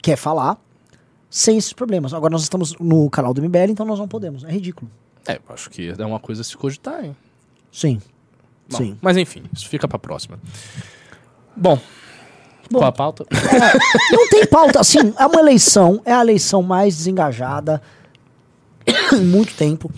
quer 0.00 0.16
falar, 0.16 0.56
sem 1.28 1.58
esses 1.58 1.72
problemas. 1.72 2.14
Agora 2.14 2.30
nós 2.30 2.42
estamos 2.42 2.74
no 2.78 3.10
canal 3.10 3.34
do 3.34 3.42
MBL, 3.42 3.70
então 3.72 3.84
nós 3.84 3.98
não 3.98 4.06
podemos. 4.08 4.44
É 4.44 4.50
ridículo. 4.50 4.88
É, 5.26 5.34
eu 5.34 5.54
acho 5.54 5.68
que 5.70 5.92
é 5.96 6.06
uma 6.06 6.20
coisa 6.20 6.42
a 6.42 6.44
se 6.44 6.56
cogitar, 6.56 7.04
hein? 7.04 7.16
Sim. 7.72 8.00
Bom, 8.70 8.76
Sim. 8.78 8.96
Mas 9.02 9.16
enfim, 9.16 9.42
isso 9.52 9.68
fica 9.68 9.88
pra 9.88 9.98
próxima. 9.98 10.38
Bom, 11.56 11.78
Bom. 12.70 12.78
qual 12.78 12.88
a 12.88 12.92
pauta? 12.92 13.26
Não 14.12 14.28
tem 14.28 14.46
pauta, 14.46 14.80
assim, 14.80 15.12
é 15.18 15.26
uma 15.26 15.40
eleição, 15.40 16.00
é 16.04 16.12
a 16.12 16.20
eleição 16.20 16.62
mais 16.62 16.96
desengajada 16.96 17.82
muito 19.22 19.54
tempo. 19.54 19.90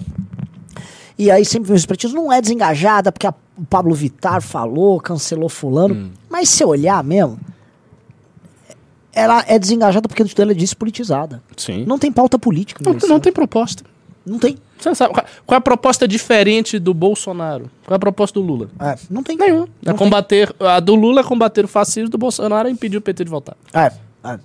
E 1.19 1.31
aí 1.31 1.45
sempre 1.45 1.69
vem 1.69 1.77
os 1.77 1.87
partidos, 1.87 2.15
não 2.15 2.31
é 2.33 2.41
desengajada 2.41 3.11
porque 3.11 3.27
a- 3.27 3.35
o 3.57 3.65
Pablo 3.65 3.95
Vittar 3.95 4.43
falou, 4.43 5.01
cancelou 5.01 5.49
fulano. 5.49 5.95
Hum. 5.95 6.11
Mas 6.29 6.49
se 6.51 6.63
olhar 6.65 7.03
mesmo, 7.03 7.39
ela 9.13 9.43
é 9.49 9.59
desengajada 9.59 10.07
porque 10.09 10.23
antes 10.23 10.35
dela 10.35 10.51
é 10.53 10.55
despolitizada. 10.55 11.43
Sim. 11.57 11.85
Não 11.87 11.99
tem 11.99 12.13
pauta 12.13 12.39
política. 12.39 12.83
Não, 12.85 12.97
não 13.09 13.19
tem 13.21 13.33
proposta. 13.33 13.83
Não 14.27 14.39
tem. 14.39 14.59
Você 14.79 14.95
sabe, 14.95 15.15
qual, 15.15 15.25
qual 15.47 15.57
é 15.57 15.59
a 15.59 15.61
proposta 15.61 16.07
diferente 16.07 16.79
do 16.79 16.93
Bolsonaro? 16.93 17.71
Qual 17.87 17.95
é 17.95 17.97
a 17.97 17.99
proposta 17.99 18.39
do 18.39 18.45
Lula? 18.45 18.69
É, 18.79 18.99
não 19.09 19.23
tem. 19.23 19.37
Nenhuma. 19.39 19.69
É 19.83 19.87
tem. 19.87 19.97
combater, 19.97 20.55
a 20.61 20.81
do 20.81 20.95
Lula 20.95 21.21
é 21.21 21.25
combater 21.25 21.65
o 21.65 21.69
fascismo, 21.69 22.11
do 22.11 22.19
Bolsonaro 22.19 22.69
é 22.69 22.71
impedir 22.71 22.99
o 22.99 23.01
PT 23.01 23.25
de 23.25 23.31
voltar. 23.31 23.57
É, 23.73 23.91
é, 24.25 24.39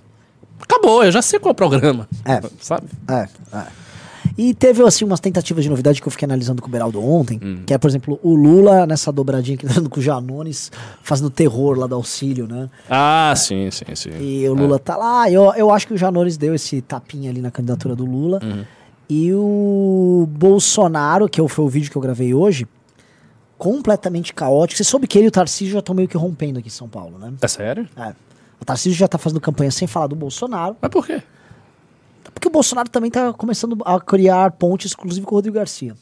Acabou, 0.62 1.04
eu 1.04 1.12
já 1.12 1.20
sei 1.20 1.38
qual 1.38 1.50
é 1.50 1.52
o 1.52 1.54
programa. 1.56 2.08
É. 2.24 2.40
Sabe? 2.60 2.86
é, 3.10 3.28
é. 3.54 3.81
E 4.36 4.54
teve, 4.54 4.82
assim, 4.82 5.04
umas 5.04 5.20
tentativas 5.20 5.64
de 5.64 5.70
novidade 5.70 6.00
que 6.00 6.06
eu 6.06 6.10
fiquei 6.10 6.26
analisando 6.26 6.60
com 6.62 6.68
o 6.68 6.70
Beraldo 6.70 7.02
ontem, 7.04 7.38
Hum. 7.42 7.62
que 7.66 7.74
é, 7.74 7.78
por 7.78 7.88
exemplo, 7.88 8.18
o 8.22 8.34
Lula 8.34 8.86
nessa 8.86 9.12
dobradinha 9.12 9.56
que 9.56 9.66
tá 9.66 9.74
dando 9.74 9.90
com 9.90 10.00
o 10.00 10.02
Janones, 10.02 10.70
fazendo 11.02 11.30
terror 11.30 11.78
lá 11.78 11.86
do 11.86 11.94
auxílio, 11.94 12.46
né? 12.46 12.68
Ah, 12.88 13.32
sim, 13.36 13.70
sim, 13.70 13.84
sim. 13.94 14.10
E 14.20 14.48
o 14.48 14.54
Lula 14.54 14.78
tá 14.78 14.96
lá, 14.96 15.30
eu, 15.30 15.52
eu 15.54 15.70
acho 15.70 15.86
que 15.86 15.94
o 15.94 15.96
Janones 15.98 16.36
deu 16.36 16.54
esse 16.54 16.80
tapinha 16.80 17.30
ali 17.30 17.40
na 17.40 17.50
candidatura 17.50 17.94
do 17.94 18.04
Lula. 18.04 18.40
Uhum. 18.42 18.64
E 19.08 19.32
o 19.34 20.26
Bolsonaro, 20.30 21.28
que 21.28 21.46
foi 21.48 21.64
o 21.64 21.68
vídeo 21.68 21.90
que 21.90 21.96
eu 21.96 22.02
gravei 22.02 22.32
hoje, 22.32 22.66
completamente 23.58 24.32
caótico. 24.32 24.78
Você 24.78 24.84
soube 24.84 25.06
que 25.06 25.18
ele 25.18 25.26
e 25.26 25.28
o 25.28 25.30
Tarcísio 25.30 25.72
já 25.74 25.78
estão 25.78 25.94
meio 25.94 26.08
que 26.08 26.16
rompendo 26.16 26.58
aqui 26.58 26.68
em 26.68 26.70
São 26.70 26.88
Paulo, 26.88 27.18
né? 27.18 27.32
É 27.40 27.48
sério? 27.48 27.88
É. 27.96 28.12
O 28.60 28.64
Tarcísio 28.64 28.98
já 28.98 29.06
tá 29.06 29.18
fazendo 29.18 29.40
campanha 29.40 29.70
sem 29.70 29.86
falar 29.86 30.06
do 30.06 30.16
Bolsonaro, 30.16 30.76
Mas 30.80 30.90
por 30.90 31.06
quê? 31.06 31.22
Porque 32.34 32.48
o 32.48 32.50
Bolsonaro 32.50 32.88
também 32.90 33.10
tá 33.10 33.32
começando 33.32 33.76
a 33.84 34.00
criar 34.00 34.50
pontes, 34.52 34.92
inclusive 34.92 35.24
com 35.26 35.34
o 35.34 35.38
Rodrigo 35.38 35.56
Garcia. 35.56 35.94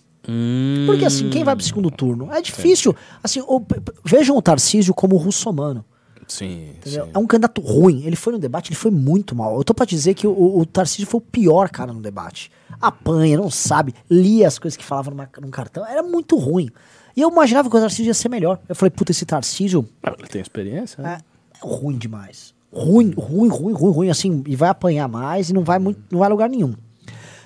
Porque 0.86 1.04
assim, 1.04 1.28
quem 1.30 1.42
vai 1.44 1.56
pro 1.56 1.64
segundo 1.64 1.90
turno? 1.90 2.30
É 2.32 2.40
difícil. 2.40 2.94
Assim, 3.22 3.40
o- 3.40 3.62
vejam 4.04 4.36
o 4.36 4.42
Tarcísio 4.42 4.94
como 4.94 5.16
russomano. 5.16 5.84
Sim, 6.28 6.74
sim. 6.84 6.98
É 7.12 7.18
um 7.18 7.26
candidato 7.26 7.60
ruim. 7.60 8.04
Ele 8.04 8.14
foi 8.14 8.32
no 8.32 8.38
debate, 8.38 8.68
ele 8.70 8.76
foi 8.76 8.90
muito 8.92 9.34
mal. 9.34 9.56
Eu 9.56 9.64
tô 9.64 9.74
pra 9.74 9.84
dizer 9.84 10.14
que 10.14 10.28
o, 10.28 10.58
o 10.60 10.64
Tarcísio 10.64 11.06
foi 11.06 11.18
o 11.18 11.22
pior 11.22 11.68
cara 11.70 11.92
no 11.92 12.00
debate. 12.00 12.52
Apanha, 12.80 13.36
não 13.36 13.50
sabe, 13.50 13.94
lia 14.08 14.46
as 14.46 14.56
coisas 14.58 14.76
que 14.76 14.84
falava 14.84 15.10
numa, 15.10 15.28
num 15.40 15.50
cartão. 15.50 15.84
Era 15.84 16.02
muito 16.04 16.36
ruim. 16.36 16.70
E 17.16 17.20
eu 17.20 17.28
imaginava 17.30 17.68
que 17.68 17.76
o 17.76 17.80
Tarcísio 17.80 18.06
ia 18.06 18.14
ser 18.14 18.28
melhor. 18.28 18.60
Eu 18.68 18.76
falei, 18.76 18.90
puta, 18.90 19.10
esse 19.10 19.26
Tarcísio 19.26 19.88
Ah, 20.02 20.14
Ele 20.16 20.28
tem 20.28 20.40
experiência? 20.40 21.02
né? 21.02 21.18
é, 21.54 21.56
é 21.56 21.68
ruim 21.68 21.98
demais. 21.98 22.54
Ruim, 22.72 23.12
ruim, 23.16 23.48
ruim, 23.48 23.72
ruim, 23.74 23.92
ruim, 23.92 24.10
assim, 24.10 24.44
e 24.46 24.54
vai 24.54 24.68
apanhar 24.68 25.08
mais 25.08 25.50
e 25.50 25.52
não 25.52 25.62
vai, 25.64 25.78
muito, 25.78 26.00
não 26.10 26.20
vai 26.20 26.26
a 26.26 26.30
lugar 26.30 26.48
nenhum. 26.48 26.74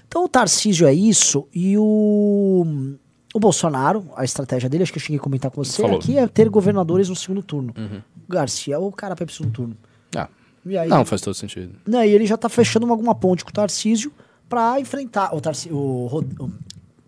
Então 0.06 0.24
o 0.24 0.28
Tarcísio 0.28 0.86
é 0.86 0.92
isso 0.92 1.48
e 1.52 1.76
o, 1.78 2.94
o 3.34 3.40
Bolsonaro, 3.40 4.04
a 4.16 4.22
estratégia 4.24 4.68
dele, 4.68 4.82
acho 4.82 4.92
que 4.92 4.98
eu 4.98 5.02
cheguei 5.02 5.18
a 5.18 5.20
comentar 5.22 5.50
com 5.50 5.64
você 5.64 5.82
Falou. 5.82 5.96
aqui, 5.98 6.18
é 6.18 6.26
ter 6.26 6.48
governadores 6.48 7.08
no 7.08 7.16
segundo 7.16 7.42
turno. 7.42 7.74
O 8.28 8.32
Garcia 8.32 8.74
é 8.74 8.78
o 8.78 8.92
cara 8.92 9.16
para 9.16 9.26
segundo 9.28 9.52
turno. 9.52 9.76
Ah, 10.14 10.28
aí, 10.78 10.88
não, 10.88 11.04
faz 11.04 11.20
todo 11.20 11.34
sentido. 11.34 11.74
né, 11.86 12.06
e 12.06 12.10
ele 12.12 12.26
já 12.26 12.36
tá 12.36 12.48
fechando 12.48 12.84
uma- 12.86 12.92
alguma 12.92 13.14
ponte 13.14 13.44
com 13.44 13.50
o 13.50 13.52
Tarcísio 13.52 14.12
pra 14.48 14.78
enfrentar 14.78 15.34
o 15.34 15.40
Tarcísio, 15.40 15.76
o, 15.76 16.06
o- 16.38 16.50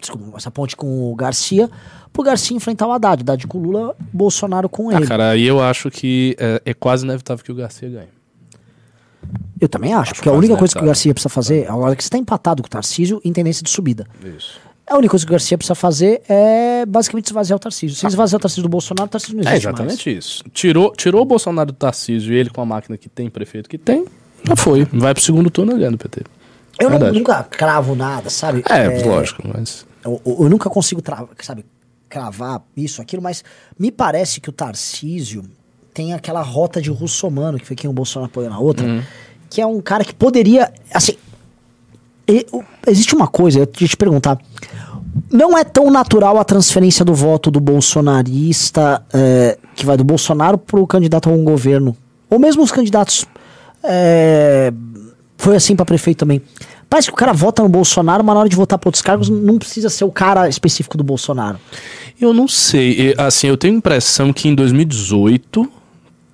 desculpa, 0.01 0.37
essa 0.37 0.51
ponte 0.51 0.77
com 0.77 1.11
o 1.13 1.15
Garcia, 1.15 1.69
pro 2.13 2.23
Garcia 2.23 2.57
enfrentar 2.57 2.87
o 2.87 2.93
Haddad, 2.93 3.23
Haddad 3.23 3.47
com 3.47 3.59
o 3.59 3.63
Lula, 3.63 3.97
Bolsonaro 4.13 4.69
com 4.69 4.91
Ah, 4.91 4.95
ele. 4.97 5.07
cara, 5.07 5.31
aí 5.31 5.47
eu 5.47 5.61
acho 5.63 5.91
que 5.91 6.37
é, 6.39 6.63
é 6.65 6.75
quase 6.75 7.05
inevitável 7.05 7.45
que 7.45 7.53
o 7.53 7.55
Garcia 7.55 7.89
ganhe. 7.89 8.09
Eu 9.61 9.69
também 9.69 9.93
acho, 9.93 10.03
Acho 10.03 10.15
porque 10.17 10.29
a 10.29 10.33
única 10.33 10.57
coisa 10.57 10.75
que 10.75 10.83
o. 10.83 10.87
Garcia 10.87 11.13
precisa 11.13 11.29
fazer, 11.29 11.69
agora 11.71 11.97
que 11.97 12.03
você 12.03 12.07
está 12.09 12.19
empatado 12.19 12.63
com 12.63 12.67
o 12.67 12.71
Tarcísio 12.71 13.21
em 13.25 13.33
tendência 13.33 13.63
de 13.65 13.71
subida, 13.71 14.07
Isso. 14.37 14.61
a 14.87 14.97
única 14.97 15.11
coisa 15.11 15.25
que 15.25 15.31
o 15.31 15.33
Garcia 15.33 15.57
precisa 15.59 15.75
fazer 15.75 16.23
é 16.29 16.85
basicamente 16.87 17.27
esvaziar 17.27 17.57
o 17.57 17.61
Tarcísio. 17.61 17.97
Se 17.97 18.07
esvaziar 18.07 18.39
o 18.39 18.43
Tarcísio 18.43 18.63
do 18.63 18.69
Bolsonaro, 18.69 19.07
o 19.07 19.11
Tarcísio 19.11 19.37
não 19.37 19.43
É 19.45 19.53
existe 19.55 19.67
exatamente 19.69 20.17
isso. 20.17 20.45
Tirou, 20.53 20.93
tirou 20.93 21.23
o 21.23 21.25
Bolsonaro 21.25 21.73
do 21.73 21.77
Tarcísio 21.77 22.33
e 22.33 22.37
ele 22.37 22.51
com 22.51 22.61
a 22.61 22.67
máquina 22.67 22.97
que 22.97 23.09
tem, 23.09 23.29
prefeito 23.31 23.69
que 23.69 23.79
tem, 23.79 24.05
já 24.47 24.55
foi. 24.55 24.85
Vai 24.93 25.13
pro 25.15 25.23
segundo 25.23 25.51
turno 25.51 25.75
ganhando 25.77 25.95
o 25.95 25.99
PT. 25.99 26.21
mais. 26.23 26.37
Eu 26.79 26.91
Verdade. 26.91 27.19
nunca 27.19 27.43
cravo 27.43 27.97
nada, 27.97 28.29
sabe? 28.29 28.63
É, 28.69 29.03
lógico, 29.07 29.43
mas. 29.49 29.86
Eu, 30.07 30.21
eu- 30.25 30.49
nunca 30.49 30.71
consigo, 30.71 31.03
sabe, 31.43 31.65
cravar 32.09 32.63
isso, 32.77 33.03
aquilo, 33.03 33.23
mas 33.23 33.43
me 33.79 33.91
parece 33.91 34.41
que 34.41 34.49
o 34.49 34.53
Tarcísio 34.53 35.43
tem 35.93 36.13
aquela 36.15 36.43
rota 36.43 36.81
de 36.81 36.91
russomano, 36.91 37.59
que 37.59 37.67
foi 37.67 37.75
quem 37.77 37.91
o 37.91 37.93
Bolsonaro 37.93 38.31
apoiou 38.31 38.51
na 38.51 38.59
outra, 38.59 38.87
Uhum. 38.87 39.03
que 39.51 39.61
é 39.61 39.67
um 39.67 39.81
cara 39.81 40.05
que 40.05 40.15
poderia, 40.15 40.73
assim, 40.93 41.17
o- 42.53 42.63
existe 42.87 43.15
uma 43.15 43.27
coisa, 43.27 43.59
eu 43.59 43.63
ia 43.81 43.89
te 43.89 43.97
perguntar, 43.97 44.39
não 45.33 45.57
é 45.57 45.65
tão 45.65 45.91
natural 45.91 46.39
a 46.39 46.45
transferência 46.45 47.05
do 47.05 47.15
voto 47.15 47.51
do 47.51 47.59
bolsonarista, 47.61 49.05
é, 49.13 49.59
que 49.75 49.85
vai 49.87 49.97
do 49.97 50.05
Bolsonaro 50.05 50.59
pro 50.59 50.87
candidato 50.87 51.29
a 51.29 51.33
um 51.33 51.43
governo, 51.45 51.97
ou 52.29 52.39
mesmo 52.39 52.63
os 52.63 52.71
candidatos, 52.73 53.25
é, 53.83 54.73
foi 55.39 55.57
assim 55.57 55.75
para 55.77 55.85
prefeito 55.85 56.19
também, 56.19 56.43
Parece 56.89 57.09
que 57.09 57.15
o 57.15 57.17
cara 57.17 57.33
vota 57.33 57.63
no 57.63 57.69
Bolsonaro, 57.69 58.23
mas 58.23 58.35
na 58.35 58.41
hora 58.41 58.49
de 58.49 58.57
votar 58.57 58.79
para 58.79 58.89
outros 58.89 59.03
cargos 59.03 59.29
não 59.29 59.59
precisa 59.59 59.89
ser 59.91 60.05
o 60.05 60.11
cara 60.11 60.49
específico 60.49 60.97
do 60.97 61.05
Bolsonaro. 61.05 61.59
Eu 62.21 62.33
não 62.33 62.47
sei. 62.47 63.15
Assim, 63.19 63.49
eu 63.49 63.57
tenho 63.57 63.75
a 63.75 63.79
impressão 63.79 64.33
que 64.33 64.49
em 64.49 64.55
2018 64.55 65.71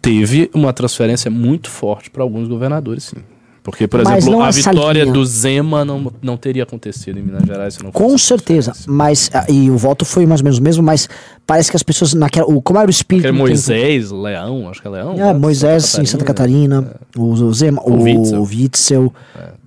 teve 0.01 0.51
uma 0.53 0.73
transferência 0.73 1.31
muito 1.31 1.71
forte 1.71 2.11
para 2.11 2.23
alguns 2.23 2.49
governadores, 2.49 3.05
sim. 3.05 3.19
Porque, 3.63 3.87
por 3.87 4.03
Mas 4.03 4.25
exemplo, 4.27 4.43
a 4.43 4.51
vitória 4.51 5.03
linha. 5.05 5.15
do 5.15 5.25
Zema 5.25 5.85
não, 5.85 6.13
não 6.21 6.37
teria 6.37 6.65
acontecido 6.65 7.19
em 7.21 7.23
Minas 7.23 7.45
Gerais 7.47 7.75
se 7.75 7.85
não 7.85 7.93
Com 7.93 8.19
certeza. 8.19 8.73
Mas, 8.89 9.31
ah, 9.33 9.47
e 9.49 9.71
o 9.71 9.77
voto 9.77 10.05
foi 10.05 10.27
mais 10.27 10.41
ou 10.41 10.45
menos 10.45 10.59
o 10.59 10.63
mesmo, 10.63 10.83
mas 10.83 11.09
parece 11.47 11.71
que 11.71 11.77
as 11.77 11.83
pessoas 11.85 12.13
naquela. 12.13 12.47
O, 12.49 12.61
como 12.61 12.81
era 12.81 12.89
o 12.89 12.91
espírito. 12.91 13.25
Aquele 13.27 13.39
do 13.39 13.45
tempo- 13.45 13.49
Moisés, 13.49 14.11
Leão, 14.11 14.69
acho 14.69 14.83
que 14.83 14.89
é 14.89 14.91
Leão. 14.91 15.13
É, 15.13 15.17
né? 15.17 15.33
Moisés 15.35 15.97
em 15.97 16.05
Santa 16.05 16.25
Catarina, 16.25 16.93
o, 17.17 17.23
o 17.23 17.55
Zema, 17.55 17.81
o, 17.85 17.93
O 17.93 18.03
Witzel. 18.03 18.41
o 18.41 18.45
Witzel, 18.45 19.15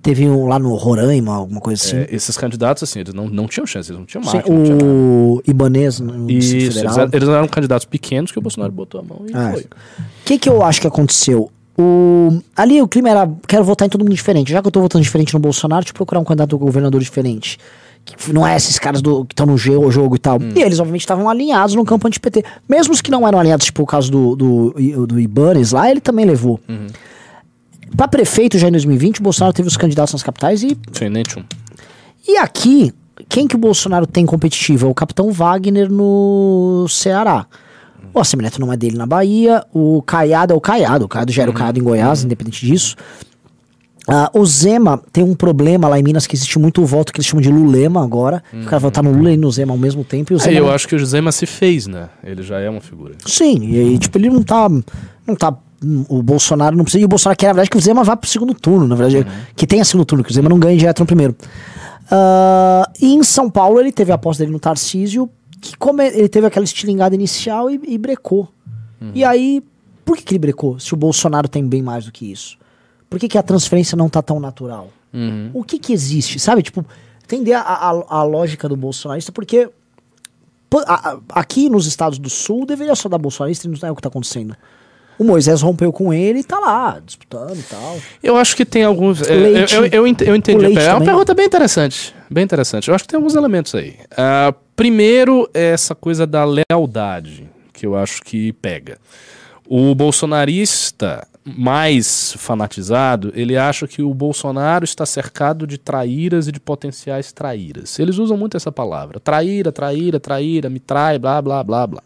teve 0.02 0.28
um 0.28 0.46
lá 0.46 0.58
no 0.58 0.74
Roraima, 0.74 1.34
alguma 1.34 1.62
coisa 1.62 1.82
assim. 1.82 1.96
É, 1.96 2.08
esses 2.14 2.36
candidatos, 2.36 2.82
assim, 2.82 3.00
eles 3.00 3.14
não, 3.14 3.28
não 3.30 3.46
tinham 3.48 3.66
chance, 3.66 3.90
eles 3.90 3.98
não 3.98 4.04
tinham 4.04 4.22
Sim, 4.24 4.36
não 4.46 4.62
tinha 4.62 4.74
nada. 4.76 4.84
o 4.84 5.42
Ibanez 5.46 6.00
no 6.00 6.30
Isso, 6.30 6.54
eles 6.54 6.76
eram, 6.76 7.08
eles 7.10 7.28
eram 7.30 7.48
candidatos 7.48 7.86
pequenos 7.86 8.30
que 8.30 8.38
o 8.38 8.42
Bolsonaro 8.42 8.72
botou 8.72 9.00
a 9.00 9.02
mão 9.04 9.22
e 9.26 9.34
É. 9.34 9.52
foi. 9.52 9.62
O 9.62 9.66
que, 10.26 10.38
que 10.38 10.48
eu 10.50 10.62
acho 10.62 10.82
que 10.82 10.86
aconteceu? 10.86 11.50
O, 11.78 12.40
ali 12.56 12.80
o 12.80 12.88
clima 12.88 13.10
era, 13.10 13.30
quero 13.46 13.62
votar 13.62 13.86
em 13.86 13.90
todo 13.90 14.00
mundo 14.00 14.14
diferente. 14.14 14.50
Já 14.50 14.62
que 14.62 14.68
eu 14.68 14.72
tô 14.72 14.80
votando 14.80 15.02
diferente 15.02 15.34
no 15.34 15.40
Bolsonaro, 15.40 15.82
deixa 15.82 15.92
eu 15.92 15.96
procurar 15.96 16.20
um 16.20 16.24
candidato 16.24 16.56
governador 16.56 17.00
diferente. 17.00 17.58
Que 18.04 18.32
não 18.32 18.46
é 18.46 18.56
esses 18.56 18.78
caras 18.78 19.02
do, 19.02 19.24
que 19.24 19.32
estão 19.32 19.46
no 19.46 19.58
jogo, 19.58 19.90
jogo 19.90 20.16
e 20.16 20.18
tal. 20.18 20.38
Hum. 20.40 20.52
E 20.54 20.62
eles, 20.62 20.78
obviamente, 20.78 21.02
estavam 21.02 21.28
alinhados 21.28 21.74
no 21.74 21.84
campo 21.84 22.06
anti-PT. 22.06 22.44
Mesmo 22.68 22.94
os 22.94 23.00
que 23.00 23.10
não 23.10 23.26
eram 23.26 23.38
alinhados, 23.38 23.66
tipo 23.66 23.82
o 23.82 23.86
caso 23.86 24.10
do, 24.10 24.36
do, 24.36 25.06
do 25.06 25.20
Ibanez 25.20 25.72
lá, 25.72 25.90
ele 25.90 26.00
também 26.00 26.24
levou. 26.24 26.60
Uhum. 26.68 26.86
Pra 27.96 28.08
prefeito, 28.08 28.58
já 28.58 28.68
em 28.68 28.72
2020, 28.72 29.20
o 29.20 29.22
Bolsonaro 29.22 29.52
teve 29.52 29.68
os 29.68 29.76
candidatos 29.76 30.12
nas 30.12 30.22
capitais 30.22 30.62
e 30.62 30.78
Sim, 30.92 31.08
nem 31.08 31.22
tinha 31.22 31.44
um. 31.44 31.46
e 32.28 32.36
aqui, 32.36 32.92
quem 33.28 33.46
que 33.46 33.54
o 33.54 33.58
Bolsonaro 33.58 34.06
tem 34.06 34.24
competitivo? 34.26 34.86
É 34.86 34.90
o 34.90 34.94
Capitão 34.94 35.30
Wagner 35.30 35.90
no 35.90 36.86
Ceará. 36.88 37.46
O 38.16 38.20
Assemineto 38.20 38.58
não 38.58 38.72
é 38.72 38.76
dele 38.78 38.96
na 38.96 39.04
Bahia. 39.04 39.62
O 39.74 40.00
Caiado 40.00 40.54
é 40.54 40.56
o 40.56 40.60
Caiado. 40.60 41.04
O 41.04 41.08
Caiado 41.08 41.30
já 41.30 41.42
era 41.42 41.50
o 41.50 41.54
Caiado 41.54 41.78
em 41.78 41.82
Goiás, 41.82 42.24
independente 42.24 42.64
disso. 42.64 42.96
Ah, 44.08 44.30
o 44.32 44.46
Zema 44.46 45.02
tem 45.12 45.22
um 45.22 45.34
problema 45.34 45.86
lá 45.88 45.98
em 45.98 46.02
Minas 46.02 46.26
que 46.26 46.34
existe 46.34 46.58
muito 46.58 46.80
o 46.80 46.86
voto 46.86 47.12
que 47.12 47.18
eles 47.18 47.26
chamam 47.26 47.42
de 47.42 47.50
Lulema 47.50 48.02
agora. 48.02 48.42
O 48.54 48.64
cara 48.64 48.78
votar 48.78 49.04
no 49.04 49.10
Lula 49.12 49.32
e 49.32 49.36
no 49.36 49.50
Zema 49.50 49.72
ao 49.74 49.78
mesmo 49.78 50.02
tempo. 50.02 50.32
E 50.32 50.36
o 50.36 50.38
Aí 50.38 50.44
Zema 50.44 50.56
eu 50.56 50.64
não- 50.66 50.72
acho 50.72 50.88
que 50.88 50.94
o 50.94 51.04
Zema 51.06 51.30
se 51.30 51.44
fez, 51.44 51.86
né? 51.86 52.08
Ele 52.24 52.42
já 52.42 52.58
é 52.58 52.70
uma 52.70 52.80
figura. 52.80 53.14
Sim, 53.26 53.58
e 53.68 53.78
aí, 53.80 53.98
tipo, 53.98 54.16
ele 54.16 54.30
não 54.30 54.42
tá. 54.42 54.66
Não 55.26 55.34
tá. 55.36 55.54
O 56.08 56.22
Bolsonaro 56.22 56.74
não 56.74 56.84
precisa. 56.84 57.02
E 57.02 57.04
o 57.04 57.08
Bolsonaro 57.08 57.36
quer, 57.36 57.48
na 57.48 57.52
verdade, 57.52 57.68
que 57.70 57.76
o 57.76 57.80
Zema 57.80 58.02
vá 58.02 58.16
pro 58.16 58.30
segundo 58.30 58.54
turno, 58.54 58.86
na 58.88 58.94
verdade. 58.94 59.26
Que 59.54 59.66
tenha 59.66 59.84
segundo 59.84 60.06
turno, 60.06 60.24
que 60.24 60.30
o 60.30 60.34
Zema 60.34 60.48
não 60.48 60.58
ganhe 60.58 60.78
direto 60.78 61.00
no 61.00 61.06
primeiro. 61.06 61.36
Ah, 62.10 62.88
e 62.98 63.12
em 63.14 63.22
São 63.22 63.50
Paulo 63.50 63.78
ele 63.80 63.92
teve 63.92 64.12
a 64.12 64.14
aposta 64.14 64.42
dele 64.42 64.52
no 64.52 64.60
Tarcísio, 64.60 65.28
que 65.70 65.76
como 65.76 66.00
ele 66.02 66.28
teve 66.28 66.46
aquela 66.46 66.64
estilingada 66.64 67.14
inicial 67.14 67.70
e, 67.70 67.80
e 67.86 67.98
brecou. 67.98 68.48
E 69.14 69.22
aí, 69.24 69.62
por 70.04 70.16
que, 70.16 70.22
que 70.24 70.32
ele 70.34 70.38
brecou? 70.38 70.78
Se 70.80 70.94
o 70.94 70.96
Bolsonaro 70.96 71.48
tem 71.48 71.66
bem 71.66 71.82
mais 71.82 72.04
do 72.06 72.12
que 72.12 72.30
isso? 72.32 72.56
Por 73.10 73.18
que, 73.20 73.28
que 73.28 73.38
a 73.38 73.42
transferência 73.42 73.96
não 73.96 74.08
tá 74.08 74.20
tão 74.22 74.40
natural? 74.40 74.88
Uhum. 75.12 75.50
O 75.54 75.62
que 75.62 75.78
que 75.78 75.92
existe? 75.92 76.38
Sabe, 76.38 76.62
tipo, 76.62 76.84
entender 77.24 77.52
a, 77.54 77.60
a, 77.60 77.88
a 78.18 78.22
lógica 78.22 78.68
do 78.68 78.76
bolsonarista, 78.76 79.30
porque 79.32 79.68
a- 80.86 81.18
aqui 81.30 81.68
nos 81.68 81.86
estados 81.86 82.18
do 82.18 82.28
sul 82.28 82.66
deveria 82.66 82.94
só 82.94 83.08
dar 83.08 83.18
bolsonarista 83.18 83.66
e 83.66 83.70
não 83.70 83.88
é 83.88 83.92
o 83.92 83.96
que 83.96 84.02
tá 84.02 84.08
acontecendo. 84.08 84.56
O 85.18 85.24
Moisés 85.24 85.62
rompeu 85.62 85.90
com 85.92 86.12
ele 86.12 86.40
e 86.40 86.44
tá 86.44 86.58
lá, 86.58 87.00
disputando 87.04 87.56
e 87.58 87.62
tal. 87.62 87.96
Eu 88.22 88.36
acho 88.36 88.54
que 88.54 88.66
tem 88.66 88.82
alguns. 88.84 89.22
é, 89.22 89.34
Leite. 89.34 89.74
eu, 89.74 89.84
eu, 89.86 89.90
eu 89.92 90.06
ent- 90.06 90.20
eu 90.22 90.36
entendi. 90.36 90.64
É 90.64 90.68
uma 90.88 90.92
também. 90.94 91.06
pergunta 91.08 91.34
bem 91.34 91.46
interessante. 91.46 92.14
Bem 92.30 92.44
interessante. 92.44 92.88
Eu 92.88 92.94
acho 92.94 93.04
que 93.04 93.08
tem 93.08 93.16
alguns 93.16 93.34
elementos 93.34 93.74
aí. 93.74 93.96
Ah, 94.16 94.52
primeiro, 94.76 95.48
essa 95.54 95.94
coisa 95.94 96.26
da 96.26 96.44
lealdade, 96.44 97.48
que 97.72 97.86
eu 97.86 97.96
acho 97.96 98.22
que 98.22 98.52
pega. 98.52 98.98
O 99.66 99.94
bolsonarista 99.94 101.26
mais 101.44 102.34
fanatizado, 102.36 103.32
ele 103.34 103.56
acha 103.56 103.86
que 103.86 104.02
o 104.02 104.12
Bolsonaro 104.12 104.84
está 104.84 105.06
cercado 105.06 105.66
de 105.66 105.78
traíras 105.78 106.48
e 106.48 106.52
de 106.52 106.58
potenciais 106.58 107.32
traíras. 107.32 107.98
Eles 107.98 108.18
usam 108.18 108.36
muito 108.36 108.56
essa 108.56 108.72
palavra. 108.72 109.20
Traíra, 109.20 109.70
traíra, 109.70 110.18
traíra, 110.18 110.68
me 110.68 110.80
trai, 110.80 111.18
blá, 111.18 111.40
blá, 111.40 111.62
blá, 111.62 111.86
blá. 111.86 112.02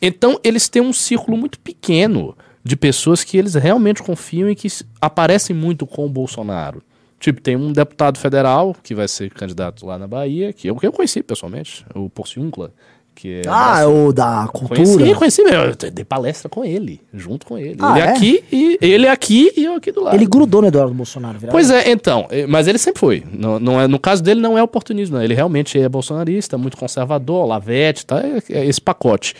Então, 0.00 0.40
eles 0.42 0.68
têm 0.68 0.80
um 0.80 0.92
círculo 0.92 1.36
muito 1.36 1.58
pequeno 1.58 2.36
de 2.64 2.76
pessoas 2.76 3.22
que 3.22 3.36
eles 3.36 3.54
realmente 3.54 4.02
confiam 4.02 4.48
e 4.48 4.54
que 4.54 4.68
aparecem 5.00 5.54
muito 5.54 5.86
com 5.86 6.06
o 6.06 6.08
Bolsonaro. 6.08 6.82
Tipo, 7.18 7.40
tem 7.40 7.56
um 7.56 7.72
deputado 7.72 8.18
federal 8.18 8.74
que 8.82 8.94
vai 8.94 9.08
ser 9.08 9.30
candidato 9.30 9.84
lá 9.84 9.98
na 9.98 10.06
Bahia, 10.06 10.52
que 10.52 10.68
eu, 10.68 10.76
que 10.76 10.86
eu 10.86 10.92
conheci 10.92 11.22
pessoalmente, 11.22 11.84
o 11.94 12.08
Porciúncula, 12.08 12.72
que 13.18 13.40
é... 13.40 13.42
Ah, 13.48 13.80
é 13.80 13.86
o 13.86 14.12
da 14.12 14.48
cultura. 14.52 14.80
Conheci, 14.80 15.14
conheci 15.16 15.42
mesmo. 15.42 15.64
Eu 15.82 15.90
dei 15.90 16.04
palestra 16.04 16.48
com 16.48 16.64
ele, 16.64 17.00
junto 17.12 17.44
com 17.44 17.58
ele. 17.58 17.76
Ah, 17.80 17.98
ele 17.98 18.06
é? 18.06 18.10
aqui 18.10 18.44
e 18.52 18.78
ele 18.80 19.08
aqui 19.08 19.52
e 19.56 19.64
eu 19.64 19.74
aqui 19.74 19.90
do 19.90 20.04
lado. 20.04 20.14
Ele 20.14 20.24
grudou 20.24 20.62
no 20.62 20.68
Eduardo 20.68 20.94
Bolsonaro, 20.94 21.36
virar. 21.36 21.50
Pois 21.50 21.68
é, 21.68 21.90
então, 21.90 22.28
eh, 22.30 22.46
mas 22.46 22.68
ele 22.68 22.78
sempre 22.78 23.00
foi. 23.00 23.24
No, 23.32 23.58
não 23.58 23.80
é, 23.80 23.88
no 23.88 23.98
caso 23.98 24.22
dele, 24.22 24.40
não 24.40 24.56
é 24.56 24.62
oportunismo, 24.62 25.16
não. 25.16 25.24
ele 25.24 25.34
realmente 25.34 25.76
é 25.76 25.88
bolsonarista, 25.88 26.56
muito 26.56 26.76
conservador, 26.76 27.44
Lavete, 27.44 28.06
tá? 28.06 28.20
É, 28.20 28.40
é 28.50 28.64
esse 28.64 28.80
pacote. 28.80 29.34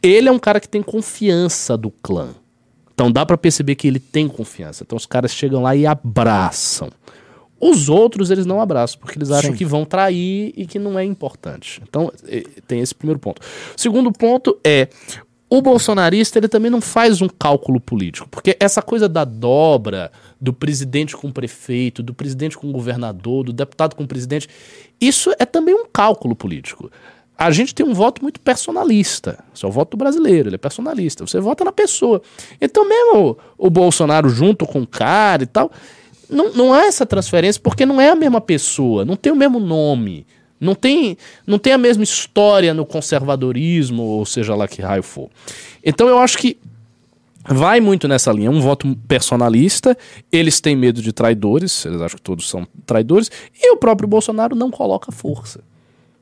Ele 0.00 0.28
é 0.28 0.32
um 0.32 0.38
cara 0.38 0.60
que 0.60 0.68
tem 0.68 0.80
confiança 0.80 1.76
do 1.76 1.90
clã. 1.90 2.28
Então 2.94 3.10
dá 3.10 3.26
pra 3.26 3.36
perceber 3.36 3.74
que 3.74 3.88
ele 3.88 3.98
tem 3.98 4.28
confiança. 4.28 4.84
Então 4.84 4.96
os 4.96 5.06
caras 5.06 5.32
chegam 5.32 5.60
lá 5.60 5.74
e 5.74 5.84
abraçam. 5.84 6.88
Os 7.66 7.88
outros 7.88 8.30
eles 8.30 8.44
não 8.44 8.60
abraçam, 8.60 9.00
porque 9.00 9.16
eles 9.16 9.30
acham 9.30 9.52
Sim. 9.52 9.56
que 9.56 9.64
vão 9.64 9.86
trair 9.86 10.52
e 10.54 10.66
que 10.66 10.78
não 10.78 10.98
é 10.98 11.04
importante. 11.04 11.80
Então 11.88 12.12
tem 12.66 12.80
esse 12.80 12.94
primeiro 12.94 13.18
ponto. 13.18 13.40
O 13.40 13.80
segundo 13.80 14.12
ponto 14.12 14.58
é 14.62 14.88
o 15.48 15.62
bolsonarista 15.62 16.38
ele 16.38 16.48
também 16.48 16.70
não 16.70 16.82
faz 16.82 17.22
um 17.22 17.28
cálculo 17.28 17.80
político, 17.80 18.28
porque 18.28 18.54
essa 18.60 18.82
coisa 18.82 19.08
da 19.08 19.24
dobra 19.24 20.12
do 20.38 20.52
presidente 20.52 21.16
com 21.16 21.28
o 21.28 21.32
prefeito, 21.32 22.02
do 22.02 22.12
presidente 22.12 22.58
com 22.58 22.68
o 22.68 22.72
governador, 22.72 23.44
do 23.44 23.52
deputado 23.52 23.96
com 23.96 24.04
o 24.04 24.06
presidente, 24.06 24.46
isso 25.00 25.34
é 25.38 25.46
também 25.46 25.74
um 25.74 25.86
cálculo 25.90 26.36
político. 26.36 26.90
A 27.38 27.50
gente 27.50 27.74
tem 27.74 27.86
um 27.86 27.94
voto 27.94 28.20
muito 28.20 28.40
personalista. 28.40 29.42
Isso 29.54 29.64
é 29.64 29.68
o 29.68 29.72
voto 29.72 29.92
do 29.92 29.96
brasileiro, 29.96 30.50
ele 30.50 30.56
é 30.56 30.58
personalista. 30.58 31.26
Você 31.26 31.40
vota 31.40 31.64
na 31.64 31.72
pessoa. 31.72 32.20
Então, 32.60 32.86
mesmo 32.86 33.38
o, 33.58 33.66
o 33.66 33.70
Bolsonaro 33.70 34.28
junto 34.28 34.66
com 34.66 34.82
o 34.82 34.86
cara 34.86 35.42
e 35.42 35.46
tal, 35.46 35.70
não, 36.34 36.52
não 36.52 36.72
há 36.72 36.84
essa 36.84 37.06
transferência 37.06 37.60
porque 37.62 37.86
não 37.86 38.00
é 38.00 38.10
a 38.10 38.16
mesma 38.16 38.40
pessoa, 38.40 39.04
não 39.04 39.16
tem 39.16 39.32
o 39.32 39.36
mesmo 39.36 39.58
nome. 39.58 40.26
Não 40.60 40.74
tem, 40.74 41.18
não 41.46 41.58
tem 41.58 41.72
a 41.72 41.78
mesma 41.78 42.04
história 42.04 42.72
no 42.72 42.86
conservadorismo, 42.86 44.02
ou 44.02 44.24
seja 44.24 44.54
lá 44.54 44.66
que 44.66 44.80
raio 44.80 45.02
for. 45.02 45.28
Então 45.84 46.08
eu 46.08 46.18
acho 46.18 46.38
que 46.38 46.56
vai 47.46 47.80
muito 47.80 48.08
nessa 48.08 48.32
linha, 48.32 48.50
um 48.50 48.60
voto 48.60 48.96
personalista, 49.06 49.96
eles 50.32 50.60
têm 50.60 50.74
medo 50.74 51.02
de 51.02 51.12
traidores, 51.12 51.84
eles 51.84 52.00
acham 52.00 52.16
que 52.16 52.22
todos 52.22 52.48
são 52.48 52.66
traidores, 52.86 53.30
e 53.54 53.70
o 53.72 53.76
próprio 53.76 54.08
Bolsonaro 54.08 54.56
não 54.56 54.70
coloca 54.70 55.12
força. 55.12 55.60